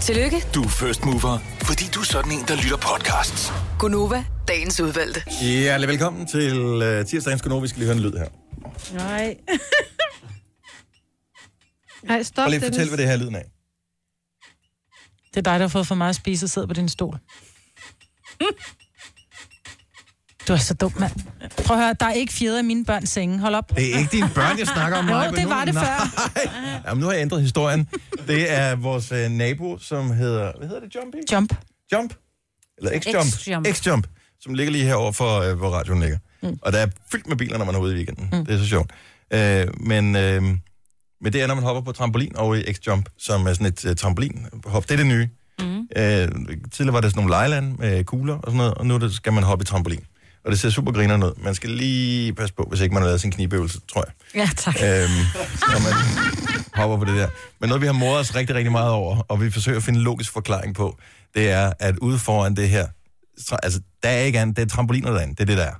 Tillykke, 0.00 0.36
Du 0.54 0.62
er 0.62 0.68
first 0.68 1.04
mover, 1.04 1.38
fordi 1.62 1.84
du 1.94 2.00
er 2.00 2.04
sådan 2.04 2.32
en, 2.32 2.44
der 2.48 2.56
lytter 2.56 2.76
podcasts. 2.76 3.52
Gunova, 3.78 4.24
dagens 4.48 4.80
udvalgte. 4.80 5.22
Hjertelig 5.42 5.88
velkommen 5.88 6.26
til 6.26 6.82
øh, 6.82 7.06
tirsdagens 7.06 7.42
Gunova. 7.42 7.62
Vi 7.62 7.68
skal 7.68 7.78
lige 7.78 7.86
høre 7.86 7.96
en 7.96 8.02
lyd 8.02 8.12
her. 8.18 8.26
Nej. 8.94 9.36
Nej, 12.02 12.22
stop, 12.22 12.42
Prøv 12.42 12.50
lige 12.50 12.60
at 12.60 12.64
fortælle, 12.72 12.90
hvad 12.90 12.98
det 12.98 13.06
her 13.06 13.12
er 13.12 13.16
lyden 13.18 13.34
af. 13.36 13.44
Det 15.36 15.46
er 15.46 15.50
dig, 15.52 15.60
der 15.60 15.66
har 15.66 15.68
fået 15.68 15.86
for 15.86 15.94
meget 15.94 16.08
at 16.10 16.16
spise 16.16 16.46
og 16.46 16.50
sidder 16.50 16.68
på 16.68 16.74
din 16.74 16.88
stol. 16.88 17.18
Du 20.48 20.52
er 20.52 20.56
så 20.56 20.74
dum, 20.74 20.92
mand. 21.00 21.12
Prøv 21.66 21.76
at 21.76 21.82
høre, 21.82 21.94
der 22.00 22.06
er 22.06 22.12
ikke 22.12 22.32
fjeder 22.32 22.58
i 22.58 22.62
mine 22.62 22.84
børns 22.84 23.10
senge. 23.10 23.38
Hold 23.38 23.54
op. 23.54 23.76
Det 23.76 23.94
er 23.94 23.98
ikke 23.98 24.10
dine 24.12 24.30
børn, 24.34 24.58
jeg 24.58 24.66
snakker 24.66 24.98
om. 24.98 25.06
Jo, 25.08 25.12
Maja, 25.14 25.30
men 25.30 25.36
det 25.40 25.48
nu- 25.48 25.54
var 25.54 25.64
det 25.64 25.74
Nej. 25.74 25.84
før. 25.84 26.30
Jamen, 26.86 27.00
nu 27.00 27.06
har 27.06 27.12
jeg 27.12 27.22
ændret 27.22 27.42
historien. 27.42 27.88
Det 28.28 28.52
er 28.52 28.76
vores 28.76 29.12
øh, 29.12 29.30
nabo, 29.30 29.78
som 29.78 30.10
hedder... 30.10 30.52
Hvad 30.58 30.68
hedder 30.68 30.80
det? 30.82 30.94
Jumpy? 30.94 31.16
Jump. 31.32 31.54
Jump? 31.92 32.14
Eller 32.78 32.90
X-Jump? 33.00 33.24
X-Jump. 33.24 33.66
X-Jump, 33.68 34.02
som 34.40 34.54
ligger 34.54 34.72
lige 34.72 34.84
herover 34.84 35.12
for, 35.12 35.40
øh, 35.40 35.56
hvor 35.58 35.68
radioen 35.70 36.00
ligger. 36.00 36.18
Mm. 36.42 36.58
Og 36.62 36.72
der 36.72 36.78
er 36.78 36.86
fyldt 37.12 37.26
med 37.26 37.36
biler, 37.36 37.58
når 37.58 37.64
man 37.64 37.74
er 37.74 37.78
ude 37.78 37.92
i 37.92 37.96
weekenden. 37.96 38.28
Mm. 38.32 38.46
Det 38.46 38.54
er 38.54 38.58
så 38.58 38.66
sjovt. 38.68 38.90
Øh, 39.32 39.66
men, 39.80 40.16
øh, 40.16 40.42
men 41.20 41.32
det 41.32 41.42
er, 41.42 41.46
når 41.46 41.54
man 41.54 41.64
hopper 41.64 41.80
på 41.82 41.92
trampolin 41.92 42.36
over 42.36 42.54
i 42.54 42.62
X-Jump, 42.62 43.02
som 43.18 43.46
er 43.46 43.52
sådan 43.52 43.66
et 43.66 43.84
øh, 43.84 43.96
trampolinhop. 43.96 44.82
Det 44.82 44.90
er 44.90 44.96
det 44.96 45.06
nye. 45.06 45.28
Mm. 45.60 45.88
Øh, 45.96 46.28
tidligere 46.72 46.92
var 46.94 47.00
det 47.00 47.10
sådan 47.10 47.18
nogle 47.18 47.30
lejland 47.30 47.78
med 47.78 48.04
kugler 48.04 48.34
og 48.34 48.42
sådan 48.46 48.56
noget, 48.56 48.74
og 48.74 48.86
nu 48.86 48.98
det- 48.98 49.14
skal 49.14 49.32
man 49.32 49.42
hoppe 49.42 49.62
i 49.62 49.66
trampolin. 49.66 50.00
Og 50.44 50.50
det 50.52 50.60
ser 50.60 50.70
super 50.70 50.92
griner 50.92 51.26
ud. 51.26 51.32
Man 51.42 51.54
skal 51.54 51.70
lige 51.70 52.32
passe 52.34 52.54
på, 52.54 52.66
hvis 52.68 52.80
ikke 52.80 52.92
man 52.94 53.02
har 53.02 53.08
lavet 53.08 53.20
sin 53.20 53.30
knibøvelse, 53.30 53.80
tror 53.92 54.04
jeg. 54.06 54.12
Ja, 54.40 54.48
tak. 54.56 54.74
Øhm, 54.74 55.10
når 55.72 55.82
man 55.82 55.92
hopper 56.74 56.96
på 56.98 57.04
det 57.04 57.14
der. 57.20 57.28
Men 57.60 57.68
noget, 57.68 57.80
vi 57.80 57.86
har 57.86 57.92
modet 57.92 58.18
os 58.20 58.34
rigtig, 58.34 58.56
rigtig 58.56 58.72
meget 58.72 58.90
over, 58.90 59.16
og 59.28 59.40
vi 59.40 59.50
forsøger 59.50 59.78
at 59.78 59.82
finde 59.84 59.98
en 59.98 60.04
logisk 60.04 60.32
forklaring 60.32 60.74
på, 60.74 60.98
det 61.34 61.50
er, 61.50 61.72
at 61.78 61.98
ude 61.98 62.18
foran 62.18 62.56
det 62.56 62.68
her, 62.68 62.86
altså, 63.62 63.80
der 64.02 64.08
er 64.08 64.18
ikke 64.20 64.40
andet, 64.40 64.56
det 64.56 64.62
er 64.62 64.66
trampoliner 64.66 65.10
derinde, 65.10 65.34
det 65.34 65.40
er 65.40 65.44
det, 65.44 65.56
der 65.58 65.64
er. 65.64 65.74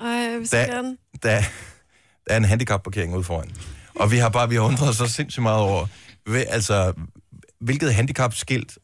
Ej, 0.00 0.06
jeg 0.08 0.38
vil 0.40 0.50
Der, 0.50 0.66
gerne. 0.66 0.96
der, 1.22 1.40
der 2.28 2.32
er 2.32 2.36
en 2.36 2.44
handicapparkering 2.44 3.14
ude 3.14 3.24
foran. 3.24 3.50
Og 3.94 4.10
vi 4.10 4.16
har 4.18 4.28
bare, 4.28 4.48
vi 4.48 4.54
har 4.54 4.62
undret 4.62 4.88
os 4.88 4.96
så 4.96 5.06
sindssygt 5.06 5.42
meget 5.42 5.58
over, 5.60 5.86
ved, 6.26 6.44
altså, 6.48 6.92
hvilket 7.60 7.94
handicapskilt 7.94 8.78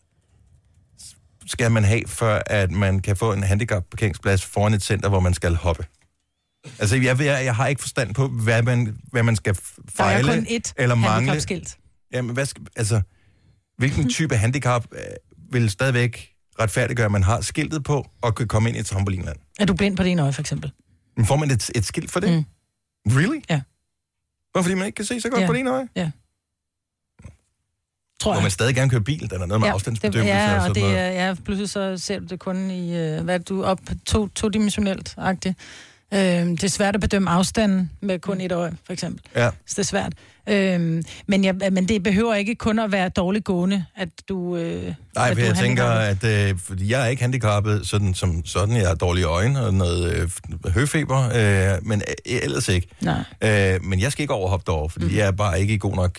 skal 1.47 1.73
man 1.73 1.85
have, 1.85 2.03
før 2.07 2.43
at 2.47 2.71
man 2.71 3.01
kan 3.01 3.17
få 3.17 3.33
en 3.33 3.43
handicapparkeringsplads 3.43 4.45
foran 4.45 4.75
et 4.75 4.83
center, 4.83 5.09
hvor 5.09 5.21
man 5.21 5.35
skal 5.35 5.55
hoppe? 5.55 5.87
Altså, 6.79 6.97
jeg, 6.97 7.21
jeg, 7.21 7.45
jeg 7.45 7.57
har 7.57 7.67
ikke 7.67 7.81
forstand 7.81 8.15
på, 8.15 8.29
hvad 8.29 8.63
man, 8.63 8.97
hvad 9.13 9.23
man 9.23 9.37
skal 9.37 9.55
Der 9.55 9.61
er 9.61 9.91
fejle 9.97 10.29
kun 10.35 10.47
ét 10.47 10.73
eller 10.77 10.95
mangle. 10.95 11.11
handicapskilt. 11.15 11.77
Jamen, 12.13 12.35
hvad 12.35 12.47
skal, 12.47 12.63
altså, 12.77 13.03
hvilken 13.79 14.09
type 14.09 14.37
handicap 14.37 14.87
øh, 14.93 15.01
vil 15.53 15.71
stadigvæk 15.71 16.29
retfærdiggøre, 16.61 17.05
at 17.05 17.13
man 17.13 17.23
har 17.23 17.41
skiltet 17.41 17.85
på 17.85 18.07
og 18.23 18.35
kan 18.35 18.49
komme 18.49 18.69
ind 18.69 18.79
i 18.79 18.83
trampolinland? 18.83 19.37
Er 19.61 19.65
du 19.65 19.75
blind 19.75 19.97
på 19.97 20.03
det 20.03 20.11
ene 20.11 20.23
øje, 20.23 20.33
for 20.33 20.41
eksempel? 20.41 20.73
Men 21.17 21.27
får 21.27 21.37
man 21.37 21.51
et, 21.51 21.71
et 21.75 21.85
skilt 21.85 22.11
for 22.11 22.21
det? 22.21 22.33
Mm. 22.33 22.45
Really? 23.17 23.41
Ja. 23.51 23.61
Hvorfor 24.57 24.65
fordi 24.69 24.75
man 24.75 24.87
ikke 24.87 24.97
kan 24.97 25.05
se 25.05 25.21
så 25.21 25.29
godt 25.29 25.41
Ja. 25.41 25.47
på 25.47 25.53
det 25.53 25.61
ene 25.61 25.71
øje? 25.71 25.89
Ja. 25.97 26.11
Tror 28.21 28.31
Må 28.33 28.35
jeg. 28.35 28.43
man 28.43 28.51
stadig 28.51 28.75
gerne 28.75 28.91
køre 28.91 29.01
bil? 29.01 29.31
Der 29.31 29.39
er 29.39 29.47
noget 29.47 29.61
med 29.61 29.69
ja, 29.69 29.75
afstandsbedømmelse 29.75 30.33
det, 30.35 30.39
ja, 30.41 30.59
og 30.61 30.69
og 30.69 30.75
det 30.75 30.83
noget. 30.83 30.99
er, 30.99 31.27
ja, 31.29 31.35
pludselig 31.45 31.71
så 31.71 31.97
ser 31.99 32.19
du 32.19 32.25
det 32.25 32.39
kun 32.39 32.71
i, 32.71 32.97
øh, 32.97 33.25
hvad 33.25 33.41
du 33.41 33.65
op 33.65 33.81
to, 34.07 34.29
todimensionelt-agtigt. 34.35 35.55
Øh, 36.15 36.19
det 36.21 36.65
er 36.65 36.69
svært 36.69 36.95
at 36.95 37.01
bedømme 37.01 37.31
afstanden 37.31 37.91
med 38.01 38.19
kun 38.19 38.41
et 38.41 38.53
øje, 38.53 38.77
for 38.85 38.93
eksempel. 38.93 39.23
Ja. 39.35 39.51
Så 39.51 39.75
det 39.75 39.79
er 39.79 39.83
svært. 39.83 40.13
Øh, 40.49 41.03
men, 41.27 41.45
jeg, 41.45 41.55
men 41.55 41.89
det 41.89 42.03
behøver 42.03 42.35
ikke 42.35 42.55
kun 42.55 42.79
at 42.79 42.93
være 42.93 43.09
dårligt 43.09 43.45
gående, 43.45 43.85
at 43.97 44.09
du... 44.29 44.57
Øh, 44.57 44.95
Nej, 45.15 45.29
at 45.31 45.37
for 45.37 45.41
du 45.41 45.47
jeg 45.47 45.57
tænker, 45.57 45.85
at 45.85 46.25
øh, 46.25 46.59
fordi 46.59 46.91
jeg 46.91 47.03
er 47.03 47.07
ikke 47.07 47.23
handicappet 47.23 47.87
sådan, 47.89 48.15
som 48.15 48.45
sådan. 48.47 48.77
Jeg 48.77 48.89
har 48.89 48.95
dårlige 48.95 49.25
øjne 49.25 49.61
og 49.61 49.75
noget 49.75 50.15
øh, 50.15 50.31
høfeber, 50.73 51.31
øh, 51.35 51.87
men 51.87 52.03
øh, 52.09 52.15
ellers 52.43 52.69
ikke. 52.69 52.89
Nej. 53.01 53.23
Øh, 53.41 53.85
men 53.85 54.01
jeg 54.01 54.13
skal 54.13 54.23
ikke 54.23 54.35
overhoppe 54.35 54.65
derover, 54.67 54.89
fordi 54.89 55.05
mm. 55.05 55.17
jeg 55.17 55.27
er 55.27 55.31
bare 55.31 55.61
ikke 55.61 55.75
i 55.75 55.79
god 55.79 55.95
nok 55.95 56.19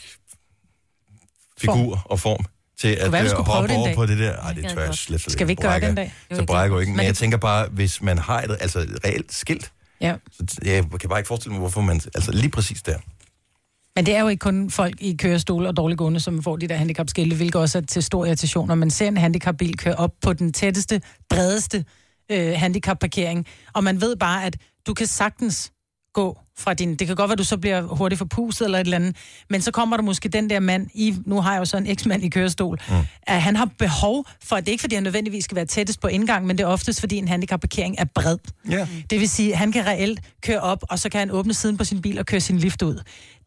figur 1.58 2.02
og 2.06 2.20
form 2.20 2.45
til 2.80 2.88
at 2.88 3.12
være, 3.12 3.24
øh, 3.24 3.30
hoppe 3.32 3.74
over 3.74 3.86
dag. 3.86 3.95
på 3.95 4.06
det 4.06 4.20
der. 4.20 4.36
Ej, 4.36 4.54
det 4.54 4.70
tør 4.70 4.84
jeg 4.84 4.95
slet, 4.95 5.22
slet 5.22 5.32
Skal 5.34 5.48
vi 5.48 5.52
ikke 5.52 5.62
gøre 5.62 5.80
det 5.80 5.90
en 5.90 5.95
dag? 5.95 6.14
Jo, 6.32 6.36
Så 6.36 6.45
brækker 6.45 6.78
jeg 6.78 6.82
ikke. 6.82 6.98
Men 6.98 7.06
jeg 7.06 7.16
tænker 7.16 7.38
bare, 7.38 7.68
hvis 7.72 8.02
man 8.02 8.18
har 8.18 8.41
et, 8.41 8.58
altså 8.60 8.80
et 8.80 8.99
reelt 9.06 9.34
skilt, 9.34 9.72
Ja. 10.02 10.16
så 10.32 10.58
jeg 10.66 10.84
kan 10.99 11.10
bare 11.10 11.20
ikke 11.20 11.28
forestille 11.28 11.52
mig, 11.52 11.60
hvorfor 11.60 11.82
man... 11.82 12.02
Altså 12.16 12.32
lige 12.32 12.49
præcis 12.49 12.82
der. 12.82 12.98
Men 13.98 14.06
det 14.06 14.15
er 14.15 14.22
jo 14.22 14.28
ikke 14.28 14.40
kun 14.40 14.69
folk 14.69 15.02
i 15.02 15.15
kørestol 15.15 15.65
og 15.65 15.78
dårligt 15.78 15.98
gående, 15.98 16.19
som 16.19 16.44
får 16.44 16.56
de 16.56 16.68
der 16.68 16.76
handicapskilte, 16.76 17.36
hvilket 17.36 17.61
også 17.61 17.78
er 17.78 17.82
til 17.82 18.03
stor 18.03 18.26
irritation, 18.26 18.68
når 18.68 18.76
man 18.76 18.90
ser 18.90 19.07
en 19.07 19.18
handicapbil 19.18 19.78
køre 19.78 19.95
op 19.95 20.11
på 20.22 20.34
den 20.34 20.53
tætteste, 20.53 21.02
bredeste 21.30 21.86
øh, 22.32 22.53
handicapparkering, 22.56 23.45
og 23.74 23.84
man 23.84 24.02
ved 24.02 24.15
bare, 24.15 24.45
at 24.45 24.57
du 24.88 24.94
kan 24.94 25.07
sagtens 25.07 25.72
gå 26.14 26.38
fra 26.57 26.74
din... 26.74 26.95
Det 26.95 27.07
kan 27.07 27.15
godt 27.15 27.30
være, 27.30 27.34
at 27.34 27.40
du 27.40 27.44
så 27.44 27.57
bliver 27.57 27.82
hurtigt 27.82 28.18
forpustet 28.18 28.65
eller 28.65 28.80
et 28.80 28.86
eller 28.86 28.98
andet, 28.98 29.15
men 29.49 29.61
så 29.61 29.72
kommer 29.72 29.98
der 29.98 30.03
måske 30.03 30.30
den 30.30 30.49
der 30.49 30.60
mand 30.60 30.90
i... 30.94 31.15
Nu 31.26 31.41
har 31.41 31.53
jeg 31.53 31.60
jo 31.60 31.65
så 31.65 31.78
en 31.78 31.88
eksmand 31.88 32.24
i 32.24 32.30
kørestol. 32.30 32.80
Mm. 32.90 32.95
At 33.24 33.41
han 33.41 33.56
har 33.56 33.69
behov 33.80 34.26
for... 34.44 34.56
Det 34.56 34.68
er 34.68 34.72
ikke, 34.72 34.82
fordi 34.82 34.95
han 34.95 35.03
nødvendigvis 35.03 35.44
skal 35.44 35.56
være 35.56 35.65
tættest 35.65 36.02
på 36.02 36.07
indgang, 36.07 36.45
men 36.45 36.57
det 36.57 36.64
er 36.64 36.68
oftest, 36.68 36.99
fordi 36.99 37.18
en 37.18 37.28
handicapparkering 37.28 37.95
er 37.98 38.06
bred. 38.15 38.38
Ja. 38.69 38.88
Det 39.10 39.19
vil 39.19 39.30
sige, 39.30 39.52
at 39.52 39.57
han 39.57 39.72
kan 39.72 39.86
reelt 39.86 40.19
køre 40.41 40.60
op, 40.60 40.84
og 40.90 40.99
så 40.99 41.10
kan 41.10 41.19
han 41.19 41.32
åbne 41.32 41.53
siden 41.53 41.78
på 41.78 41.84
sin 41.84 42.02
bil 42.02 42.19
og 42.19 42.26
køre 42.26 42.40
sin 42.40 42.57
lift 42.57 42.82
ud. 42.82 43.02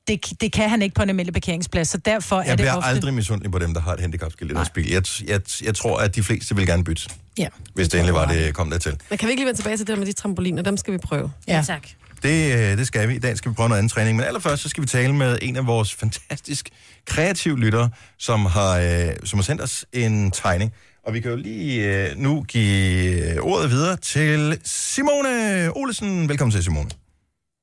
Det, 0.09 0.41
det 0.41 0.53
kan 0.53 0.71
han 0.71 0.83
ikke 0.83 0.95
på 0.95 1.03
en 1.03 1.09
almindelig 1.09 1.33
parkeringsplads, 1.35 1.89
så 1.89 1.99
derfor 1.99 2.37
er 2.37 2.43
Jeg 2.43 2.49
det 2.51 2.57
bliver 2.59 2.75
ofte... 2.75 2.89
aldrig 2.89 3.15
misundelig 3.15 3.53
på 3.53 3.59
dem, 3.59 3.75
der 3.75 3.81
har 3.81 3.93
et 3.95 4.01
handicapskilt 4.01 4.51
i 4.51 4.55
deres 4.55 4.71
bil. 4.71 4.91
Jeg, 4.91 5.03
jeg, 5.27 5.41
jeg 5.65 5.75
tror, 5.75 5.99
at 5.99 6.15
de 6.15 6.23
fleste 6.23 6.57
vil 6.57 6.67
gerne 6.67 6.85
bytte, 6.85 7.03
Ja. 7.39 7.49
hvis 7.75 7.89
det 7.89 7.99
endelig 7.99 8.15
var, 8.15 8.27
det 8.27 8.55
kom 8.55 8.71
dertil. 8.71 8.97
Men 9.11 9.19
kan 9.19 9.27
vi 9.27 9.31
ikke 9.31 9.41
lige 9.41 9.47
vende 9.47 9.59
tilbage 9.61 9.77
til 9.77 9.87
det 9.87 9.93
der 9.93 9.99
med 9.99 10.07
de 10.07 10.13
trampoliner? 10.13 10.63
Dem 10.63 10.77
skal 10.77 10.93
vi 10.93 10.99
prøve. 10.99 11.33
Ja, 11.49 11.65
tak. 11.67 11.87
Det, 12.23 12.53
øh, 12.55 12.79
det 12.79 12.87
skal 12.87 13.09
vi. 13.09 13.15
I 13.15 13.19
dag 13.19 13.37
skal 13.37 13.51
vi 13.51 13.55
prøve 13.55 13.69
noget 13.69 13.79
andet 13.79 13.93
træning. 13.93 14.17
Men 14.17 14.27
allerførst, 14.27 14.63
så 14.63 14.69
skal 14.69 14.83
vi 14.83 14.87
tale 14.89 15.13
med 15.15 15.39
en 15.43 15.57
af 15.57 15.67
vores 15.67 15.95
fantastisk 15.95 16.69
kreative 17.07 17.59
lyttere, 17.59 17.91
som 18.19 18.47
har, 18.47 18.79
øh, 18.79 19.09
som 19.25 19.39
har 19.39 19.45
sendt 19.45 19.63
os 19.63 19.85
en 19.93 20.31
tegning. 20.31 20.73
Og 21.07 21.15
vi 21.15 21.21
kan 21.21 21.31
jo 21.31 21.37
lige 21.37 21.85
øh, 22.11 22.17
nu 22.17 22.43
give 22.43 23.41
ordet 23.43 23.71
videre 23.71 23.97
til 23.97 24.59
Simone 24.65 25.69
Olesen. 25.77 26.29
Velkommen 26.29 26.53
til, 26.53 26.65
Simone. 26.65 26.91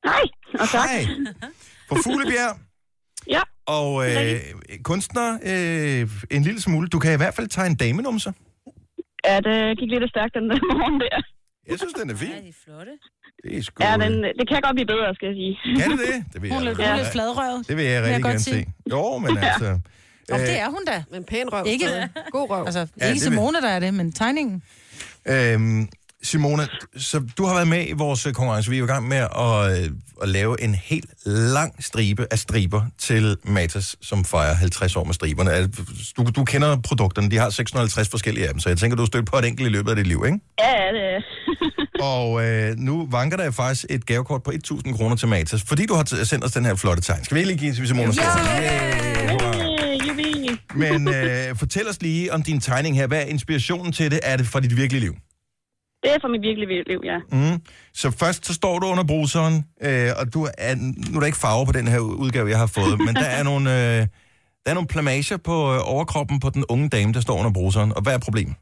Hej, 0.05 0.22
og 0.59 0.69
tak. 0.69 0.89
Hej. 0.89 1.05
På 1.89 1.95
Fuglebjerg. 2.03 2.57
Ja. 3.35 3.41
Og 3.65 3.89
øh, 4.09 4.39
kunstner 4.84 5.27
øh, 5.51 6.09
en 6.31 6.43
lille 6.43 6.61
smule. 6.61 6.88
Du 6.88 6.99
kan 6.99 7.14
i 7.14 7.18
hvert 7.18 7.34
fald 7.34 7.47
tegne 7.47 7.76
damenumser. 7.76 8.31
Ja, 9.26 9.35
det 9.47 9.77
gik 9.80 9.89
lidt 9.89 10.09
stærkt 10.09 10.34
den 10.34 10.47
morgen 10.80 10.99
der. 11.01 11.18
Jeg 11.69 11.77
synes, 11.80 11.93
den 11.93 12.09
er 12.09 12.15
fin. 12.15 12.30
Ja, 12.30 12.41
de 12.41 12.47
er 12.47 12.53
flotte. 12.65 12.91
Det 13.43 13.57
er 13.57 13.61
sgu... 13.64 13.84
Ja, 13.84 13.93
den, 14.05 14.14
det 14.39 14.45
kan 14.49 14.61
godt 14.61 14.76
blive 14.76 14.85
bedre, 14.93 15.15
skal 15.15 15.26
jeg 15.27 15.35
sige. 15.41 15.53
Kan 15.81 15.91
det 15.91 15.99
det? 15.99 16.26
Det 16.34 16.41
vil 16.41 16.51
Hun 16.51 16.57
er 16.61 16.65
jeg, 16.65 16.65
lidt, 16.65 16.77
hun 16.77 16.85
er 16.93 16.97
lidt 16.97 17.11
fladrøvet. 17.11 17.68
det 17.68 17.77
vil 17.77 17.85
jeg 17.85 18.03
rigtig 18.03 18.23
godt 18.23 18.31
gerne 18.31 18.39
se. 18.39 18.65
Jo, 18.91 19.18
men 19.18 19.34
Ja. 19.38 19.47
altså... 19.47 19.80
Og 20.31 20.39
øh, 20.39 20.45
det 20.47 20.59
er 20.59 20.69
hun 20.69 20.85
da. 20.88 21.03
Men 21.11 21.23
pæn 21.23 21.53
røv. 21.53 21.65
Ikke. 21.68 21.85
God 22.31 22.49
røv. 22.49 22.65
altså, 22.65 22.80
Ja, 22.80 22.85
ja, 23.05 23.05
ikke 23.14 23.19
det 23.23 23.31
vil- 23.31 23.38
Simone, 23.38 23.61
der 23.61 23.69
er 23.69 23.80
det, 23.80 23.93
men 23.93 24.11
tegningen. 24.11 24.64
Øhm, 25.26 25.89
Simone, 26.23 26.68
så 26.98 27.22
du 27.38 27.45
har 27.45 27.53
været 27.53 27.68
med 27.68 27.85
i 27.88 27.91
vores 27.91 28.26
øh, 28.26 28.34
konkurrence. 28.34 28.69
Vi 28.69 28.80
er 28.80 28.84
i 28.84 28.88
gang 28.88 29.07
med 29.07 29.18
at, 29.18 29.84
øh, 29.84 29.89
at 30.22 30.30
lave 30.30 30.61
en 30.61 30.76
helt 30.76 31.06
lang 31.26 31.84
stribe 31.84 32.27
af 32.31 32.39
striber 32.39 32.81
til 32.99 33.38
Matas, 33.44 33.95
som 34.02 34.26
fejrer 34.26 34.53
50 34.53 34.95
år 34.95 35.03
med 35.03 35.14
striberne. 35.14 35.52
Altså, 35.52 35.81
Du, 36.18 36.23
du 36.35 36.44
kender 36.44 36.77
produkterne, 36.81 37.31
de 37.31 37.38
har 37.38 37.49
650 37.49 38.10
forskellige 38.10 38.48
af 38.48 38.53
dem, 38.53 38.60
så 38.60 38.69
jeg 38.69 38.77
tænker, 38.77 38.95
du 38.95 39.02
har 39.02 39.07
stødt 39.07 39.26
på 39.26 39.38
et 39.38 39.45
enkelt 39.45 39.68
i 39.68 39.72
løbet 39.72 39.89
af 39.89 39.95
dit 39.95 40.07
liv, 40.07 40.23
ikke? 40.26 40.39
Ja, 40.60 40.69
ja, 40.84 40.91
det 40.94 41.15
er. 41.15 41.22
Og 42.14 42.45
øh, 42.45 42.76
nu 42.77 43.07
vanker 43.11 43.38
der 43.38 43.52
faktisk 43.52 43.85
et 43.89 44.06
gavekort 44.06 44.44
på 44.44 44.52
1.000 44.72 44.98
kroner 44.98 45.15
til 45.15 45.27
Matas, 45.27 45.64
fordi 45.68 45.85
du 45.85 45.94
har 45.94 46.03
t- 46.10 46.23
sendt 46.23 46.45
os 46.45 46.52
den 46.52 46.65
her 46.65 46.76
flotte 46.76 47.02
tegn. 47.03 47.23
Skal 47.23 47.35
vi 47.35 47.39
ikke 47.39 47.52
lige 47.52 47.60
give 47.60 47.73
til 47.76 47.88
Simone? 47.88 48.14
Yeah! 48.14 50.07
Jubi. 50.07 50.49
Men 50.76 51.07
øh, 51.07 51.56
fortæl 51.56 51.88
os 51.89 52.02
lige 52.02 52.34
om 52.34 52.44
din 52.44 52.61
tegning 52.61 52.95
her. 52.95 53.07
Hvad 53.07 53.22
er 53.22 53.26
inspirationen 53.26 53.91
til 53.94 54.11
det? 54.11 54.19
Er 54.23 54.38
det 54.38 54.48
fra 54.48 54.60
dit 54.60 54.77
virkelige 54.77 55.02
liv? 55.02 55.15
Det 56.07 56.15
er 56.15 56.21
for 56.25 56.27
mit 56.35 56.41
virkelige 56.49 56.84
liv, 56.91 57.01
ja. 57.11 57.17
Mm. 57.31 57.61
Så 57.93 58.11
først 58.21 58.45
så 58.45 58.53
står 58.53 58.79
du 58.79 58.85
under 58.93 59.03
bruseren, 59.03 59.55
øh, 59.88 60.09
og 60.19 60.34
du 60.34 60.39
er, 60.57 60.75
nu 61.11 61.15
er 61.15 61.19
der 61.19 61.25
ikke 61.31 61.38
farve 61.45 61.65
på 61.65 61.71
den 61.71 61.88
her 61.88 61.99
udgave, 61.99 62.49
jeg 62.49 62.59
har 62.65 62.71
fået, 62.77 62.95
men 63.05 63.15
der 63.15 63.29
er 63.39 63.43
nogle, 63.49 63.65
øh, 63.77 63.99
der 64.63 64.69
er 64.71 64.73
nogle 64.73 64.88
plamager 64.88 65.38
på 65.38 65.55
øh, 65.73 65.79
overkroppen 65.93 66.39
på 66.39 66.49
den 66.49 66.63
unge 66.69 66.89
dame, 66.89 67.13
der 67.13 67.21
står 67.21 67.38
under 67.39 67.51
bruseren. 67.53 67.89
Og 67.97 68.01
hvad 68.03 68.13
er 68.13 68.21
problemet? 68.27 68.55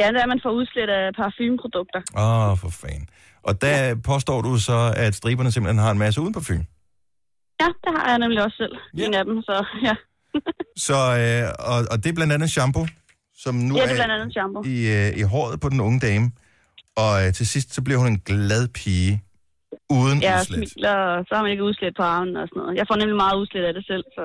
Ja, 0.00 0.06
der 0.14 0.20
er 0.22 0.26
man 0.26 0.40
får 0.42 0.50
udslet 0.50 0.88
af 0.98 1.04
parfumeprodukter. 1.20 2.00
Åh, 2.16 2.50
oh, 2.50 2.58
for 2.58 2.68
fanden. 2.68 3.08
Og 3.42 3.62
der 3.62 3.94
påstår 4.10 4.42
du 4.42 4.58
så, 4.58 4.92
at 4.96 5.14
striberne 5.14 5.50
simpelthen 5.52 5.78
har 5.84 5.90
en 5.90 5.98
masse 5.98 6.20
uden 6.20 6.32
parfume. 6.32 6.64
Ja, 7.60 7.68
det 7.84 7.90
har 7.96 8.08
jeg 8.10 8.18
nemlig 8.18 8.42
også 8.44 8.56
selv. 8.56 8.74
En 9.06 9.14
af 9.14 9.24
dem, 9.24 9.42
så 9.42 9.66
ja. 9.82 9.94
Så, 10.86 10.94
øh, 11.20 11.70
og, 11.72 11.78
og 11.90 11.96
det 12.04 12.08
er 12.10 12.12
blandt 12.14 12.32
andet 12.32 12.50
shampoo, 12.50 12.86
som 13.34 13.54
nu 13.54 13.76
Ja, 13.76 13.82
det 13.82 13.90
er 13.90 13.94
blandt 13.94 14.14
andet 14.14 14.32
shampoo. 14.32 14.62
i, 14.64 14.76
øh, 14.96 15.18
i 15.18 15.22
håret 15.22 15.60
på 15.60 15.68
den 15.68 15.80
unge 15.80 16.00
dame. 16.00 16.30
Og 16.96 17.26
øh, 17.26 17.32
til 17.32 17.46
sidst, 17.46 17.74
så 17.74 17.82
bliver 17.82 17.98
hun 17.98 18.08
en 18.08 18.18
glad 18.18 18.68
pige, 18.68 19.22
uden 19.90 20.22
Jeg 20.22 20.38
udslæt. 20.40 20.68
smiler, 20.70 20.94
og 20.94 21.24
så 21.28 21.34
har 21.34 21.42
man 21.42 21.50
ikke 21.50 21.64
udslet 21.64 21.94
på 21.96 22.02
armen 22.02 22.36
og 22.36 22.48
sådan 22.48 22.60
noget. 22.62 22.76
Jeg 22.78 22.84
får 22.90 22.96
nemlig 22.96 23.16
meget 23.16 23.36
udslet 23.36 23.64
af 23.64 23.74
det 23.74 23.84
selv, 23.86 24.04
så... 24.18 24.24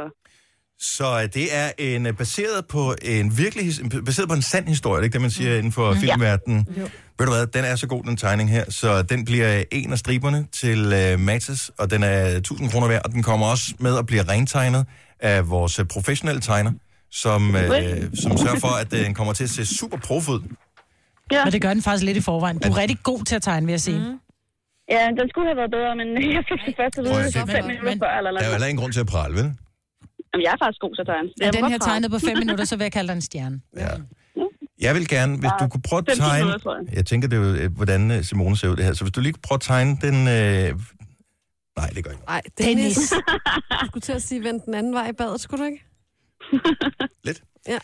Så 0.84 1.08
øh, 1.24 1.30
det 1.34 1.56
er 1.56 1.72
en 1.78 2.06
øh, 2.06 2.14
baseret 2.14 2.66
på 2.70 2.96
en 3.02 3.38
virkelig 3.38 3.66
baseret 4.06 4.30
på 4.30 4.36
en 4.36 4.42
sand 4.42 4.68
historie, 4.68 4.96
det 4.98 5.02
er 5.02 5.04
ikke 5.04 5.14
det, 5.14 5.22
man 5.22 5.32
siger 5.32 5.58
inden 5.58 5.72
for 5.72 5.94
Mm. 5.94 6.00
filmverdenen. 6.00 6.68
Jo. 6.78 6.82
Ved 7.20 7.26
du 7.28 7.34
hvad, 7.34 7.48
den 7.48 7.66
er 7.66 7.76
så 7.76 7.88
god, 7.88 8.04
den 8.04 8.18
tegning 8.18 8.50
her, 8.50 8.66
så 8.70 9.02
den 9.02 9.26
bliver 9.26 9.64
en 9.72 9.92
af 9.92 9.98
striberne 10.00 10.48
til 10.52 10.94
øh, 10.94 11.20
Matas, 11.20 11.72
og 11.80 11.92
den 11.92 12.04
er 12.04 12.26
1000 12.26 12.70
kroner 12.70 12.88
værd, 12.88 13.02
og 13.06 13.12
den 13.12 13.24
kommer 13.24 13.46
også 13.48 13.74
med 13.80 13.98
at 13.98 14.06
blive 14.06 14.24
rentegnet 14.24 14.86
af 15.20 15.50
vores 15.50 15.80
professionelle 15.90 16.42
tegner, 16.42 16.72
som, 17.12 17.56
øh, 17.56 17.62
som 18.14 18.38
sørger 18.38 18.60
for, 18.60 18.80
at 18.82 18.92
den 18.92 19.14
kommer 19.14 19.34
til 19.34 19.44
at 19.44 19.50
se 19.50 19.66
super 19.66 19.98
prof 19.98 20.30
ud. 20.30 20.40
Ja. 21.32 21.46
Og 21.46 21.52
det 21.52 21.62
gør 21.62 21.74
den 21.74 21.84
faktisk 21.88 22.06
lidt 22.10 22.18
i 22.18 22.22
forvejen. 22.22 22.58
Du 22.60 22.70
er 22.74 22.78
rigtig 22.78 22.98
god 23.04 23.22
til 23.30 23.36
at 23.36 23.44
tegne, 23.50 23.66
vil 23.66 23.74
jeg 23.74 23.82
sige. 23.82 24.00
Mm. 24.00 24.20
Ja, 24.96 25.02
den 25.20 25.30
skulle 25.32 25.48
have 25.52 25.58
været 25.62 25.72
bedre, 25.78 25.92
men 26.00 26.08
jeg 26.38 26.44
fik 26.52 26.62
det 26.68 26.74
først 26.80 26.96
at 27.00 27.06
Prøv 27.06 27.18
vide, 27.24 27.52
fem 27.58 27.66
minutter 27.72 27.96
før 28.04 28.12
eller 28.18 28.32
Der 28.32 28.40
er 28.40 28.46
jo 28.46 28.52
heller 28.52 28.68
ingen 28.68 28.82
grund 28.82 28.94
til 28.94 29.00
at 29.00 29.10
prale, 29.16 29.34
vel? 29.40 29.48
Jamen, 30.30 30.44
jeg 30.46 30.52
er 30.56 30.60
faktisk 30.64 30.82
god 30.86 30.94
til 30.96 31.02
at 31.06 31.10
tegne. 31.14 31.28
Er 31.42 31.46
jeg 31.46 31.54
den 31.54 31.66
her 31.72 31.78
tegnet 31.78 32.12
på 32.12 32.20
fem 32.20 32.38
minutter, 32.44 32.66
så 32.66 32.76
vil 32.78 32.84
jeg 32.84 32.92
kalde 32.92 33.08
dig 33.08 33.16
en 33.16 33.22
stjerne. 33.22 33.62
Ja. 33.78 33.88
Jeg 34.86 34.96
vil 34.96 35.08
gerne, 35.08 35.38
hvis 35.38 35.52
du 35.60 35.68
kunne 35.68 35.82
prøve 35.90 36.00
at 36.00 36.06
15 36.08 36.26
tegne... 36.26 36.52
jeg. 36.52 36.96
Jeg 36.98 37.06
tænker, 37.06 37.28
det 37.30 37.38
er 37.40 37.42
jo, 37.42 37.54
øh, 37.54 37.76
hvordan 37.76 38.12
øh, 38.12 38.24
Simone 38.24 38.58
ser 38.58 38.68
ud 38.70 38.76
det 38.76 38.86
her. 38.86 38.94
Så 38.94 39.04
hvis 39.04 39.14
du 39.14 39.22
lige 39.22 39.34
kunne 39.34 39.48
prøve 39.48 39.56
at 39.62 39.62
tegne 39.62 39.98
den... 40.02 40.16
Øh... 40.16 40.80
Nej, 41.78 41.90
det 41.96 42.04
gør 42.04 42.12
ikke. 42.12 42.24
Nej, 42.28 42.42
Dennis. 42.58 43.14
du 43.82 43.86
skulle 43.86 44.02
til 44.02 44.14
at 44.14 44.22
sige, 44.22 44.44
vend 44.44 44.62
den 44.62 44.74
anden 44.74 44.94
vej 44.94 45.10
i 45.10 45.14
badet, 45.14 45.42
skulle 45.42 45.64
du 45.64 45.72
ikke? 45.72 45.86
Lidt. 47.28 47.42
Ja. 47.68 47.78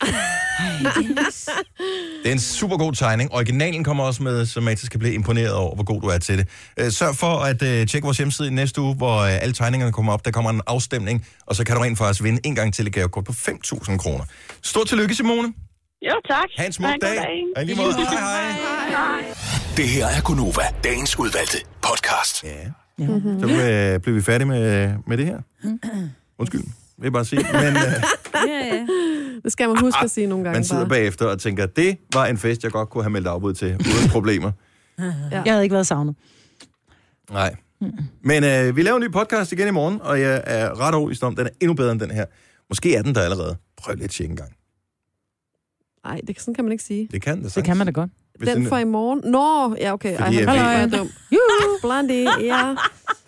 Det 2.22 2.28
er 2.28 2.32
en 2.32 2.38
super 2.38 2.76
god 2.76 2.92
tegning. 2.92 3.32
Originalen 3.34 3.84
kommer 3.84 4.04
også 4.04 4.22
med, 4.22 4.46
så 4.46 4.60
Mathis 4.60 4.88
kan 4.88 5.00
blive 5.00 5.14
imponeret 5.14 5.52
over, 5.52 5.74
hvor 5.74 5.84
god 5.84 6.00
du 6.00 6.06
er 6.06 6.18
til 6.18 6.38
det. 6.38 6.48
Øh, 6.76 6.90
Sørg 6.92 7.16
for 7.16 7.38
at 7.38 7.62
øh, 7.62 7.86
tjekke 7.86 8.04
vores 8.04 8.16
hjemmeside 8.16 8.48
i 8.48 8.50
næste 8.50 8.80
uge, 8.80 8.94
hvor 8.94 9.18
øh, 9.18 9.42
alle 9.42 9.54
tegningerne 9.54 9.92
kommer 9.92 10.12
op. 10.12 10.24
Der 10.24 10.30
kommer 10.30 10.50
en 10.50 10.60
afstemning, 10.66 11.26
og 11.46 11.56
så 11.56 11.64
kan 11.64 11.76
du 11.76 11.82
rent 11.82 11.98
faktisk 11.98 12.22
vinde 12.22 12.40
en 12.44 12.54
gang 12.54 12.74
til 12.74 12.86
et 12.86 12.92
gavekort 12.92 13.24
på 13.24 13.32
5.000 13.32 13.96
kroner. 13.96 14.24
Stort 14.62 14.86
tillykke, 14.88 15.14
Simone. 15.14 15.52
Jo, 16.02 16.14
tak. 16.28 16.44
Ha' 16.58 16.66
en 16.66 16.72
smuk 16.72 16.90
dag. 17.02 17.16
I 17.62 17.64
lige 17.64 17.76
måde, 17.76 17.92
hej, 17.94 18.50
hej. 18.90 19.24
Det 19.76 19.88
her 19.88 20.06
er 20.06 20.20
Gunova, 20.20 20.62
dagens 20.84 21.18
udvalgte 21.18 21.58
podcast. 21.82 22.44
Ja. 22.44 22.48
Så 22.98 23.46
øh, 23.46 24.00
bliver 24.00 24.14
vi 24.14 24.22
færdige 24.22 24.48
med, 24.48 24.92
med 25.06 25.16
det 25.18 25.26
her. 25.26 25.38
Undskyld, 26.38 26.64
vil 26.98 27.04
jeg 27.04 27.12
bare 27.12 27.24
sige. 27.24 27.42
Men 27.52 27.76
øh, 27.76 27.82
ja, 28.48 28.66
ja. 28.66 28.86
Det 29.44 29.52
skal 29.52 29.68
man 29.68 29.78
huske 29.80 29.98
at 30.04 30.10
sige 30.10 30.26
nogle 30.26 30.44
gange. 30.44 30.56
man 30.56 30.64
sidder 30.64 30.82
bare. 30.82 30.88
bagefter 30.88 31.26
og 31.26 31.40
tænker, 31.40 31.66
det 31.66 31.98
var 32.14 32.26
en 32.26 32.38
fest, 32.38 32.62
jeg 32.64 32.72
godt 32.72 32.88
kunne 32.90 33.04
have 33.04 33.10
meldt 33.10 33.26
afbud 33.26 33.54
til, 33.54 33.68
uden 33.68 34.10
problemer. 34.10 34.52
Ja. 35.32 35.42
Jeg 35.44 35.52
havde 35.52 35.62
ikke 35.62 35.72
været 35.72 35.86
savnet. 35.86 36.14
Nej. 37.30 37.54
Men 38.22 38.44
øh, 38.44 38.76
vi 38.76 38.82
laver 38.82 38.96
en 38.96 39.02
ny 39.02 39.12
podcast 39.12 39.52
igen 39.52 39.68
i 39.68 39.70
morgen, 39.70 40.00
og 40.02 40.20
jeg 40.20 40.42
er 40.46 40.80
ret 40.80 40.94
overbevist 40.94 41.22
om, 41.24 41.36
den 41.36 41.46
er 41.46 41.50
endnu 41.60 41.74
bedre 41.74 41.92
end 41.92 42.00
den 42.00 42.10
her. 42.10 42.24
Måske 42.68 42.94
er 42.94 43.02
den 43.02 43.14
der 43.14 43.20
allerede. 43.20 43.56
Prøv 43.76 43.94
lige 43.94 44.04
at 44.04 44.10
tjekke 44.10 44.30
en 44.32 44.36
gang. 44.36 44.50
Nej, 46.04 46.20
det, 46.26 46.40
sådan 46.40 46.54
kan 46.54 46.64
man 46.64 46.72
ikke 46.72 46.84
sige. 46.84 47.08
Det 47.12 47.22
kan 47.22 47.42
det 47.44 47.54
Det 47.54 47.64
kan 47.64 47.76
man 47.76 47.86
da 47.86 47.90
godt. 47.92 48.10
Hvis 48.38 48.48
Den 48.48 48.58
den- 48.60 48.68
for 48.68 48.76
i 48.78 48.84
morgen? 48.84 49.20
Nå, 49.30 49.76
ja, 49.80 49.92
okay. 49.92 50.12
Ej, 50.16 50.24
Fordi 50.24 50.36
han 50.36 50.48
jeg 50.56 50.82
er 50.82 50.86
dum. 50.86 51.08
Juhu, 51.32 51.78
Blondie, 51.82 52.28
ja. 52.40 52.74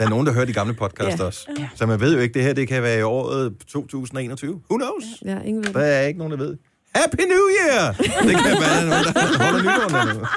Der 0.00 0.06
er 0.06 0.10
nogen, 0.10 0.26
der 0.26 0.32
hører 0.32 0.44
de 0.44 0.52
gamle 0.52 0.74
podcasts 0.74 1.20
Ja. 1.20 1.24
også. 1.26 1.48
Så 1.74 1.86
man 1.86 2.00
ved 2.00 2.14
jo 2.14 2.20
ikke, 2.20 2.34
det 2.34 2.42
her 2.42 2.52
det 2.52 2.68
kan 2.68 2.82
være 2.82 2.98
i 2.98 3.02
året 3.02 3.52
2021. 3.68 4.60
Who 4.70 4.76
knows? 4.78 5.04
Ja, 5.24 5.38
ingen 5.40 5.64
ved 5.66 5.72
Der 5.74 5.80
er 5.80 6.06
ikke 6.06 6.18
nogen, 6.18 6.30
der 6.32 6.38
ved. 6.38 6.56
Happy 6.94 7.20
New 7.20 7.46
Year! 7.60 7.92
Det 7.92 8.36
kan 8.36 8.56
være 8.60 8.88
nogen, 8.88 9.04
der 9.04 9.44
holder 9.44 9.58
nytår 9.62 9.88
med 10.04 10.14
noget. 10.14 10.28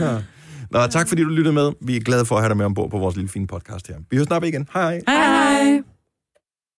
Ja. 0.00 0.22
Nå, 0.70 0.86
tak 0.86 1.08
fordi 1.08 1.22
du 1.22 1.28
lyttede 1.28 1.54
med. 1.54 1.72
Vi 1.80 1.96
er 1.96 2.00
glade 2.00 2.24
for 2.26 2.34
at 2.36 2.42
have 2.42 2.48
dig 2.48 2.56
med 2.56 2.64
ombord 2.66 2.90
på 2.90 2.98
vores 2.98 3.16
lille 3.16 3.28
fine 3.28 3.46
podcast 3.46 3.88
her. 3.88 3.94
Vi 4.10 4.16
hører 4.16 4.26
snart 4.26 4.44
igen. 4.44 4.68
Hej. 4.74 5.00
Hej 5.08 5.16
hej. 5.16 5.82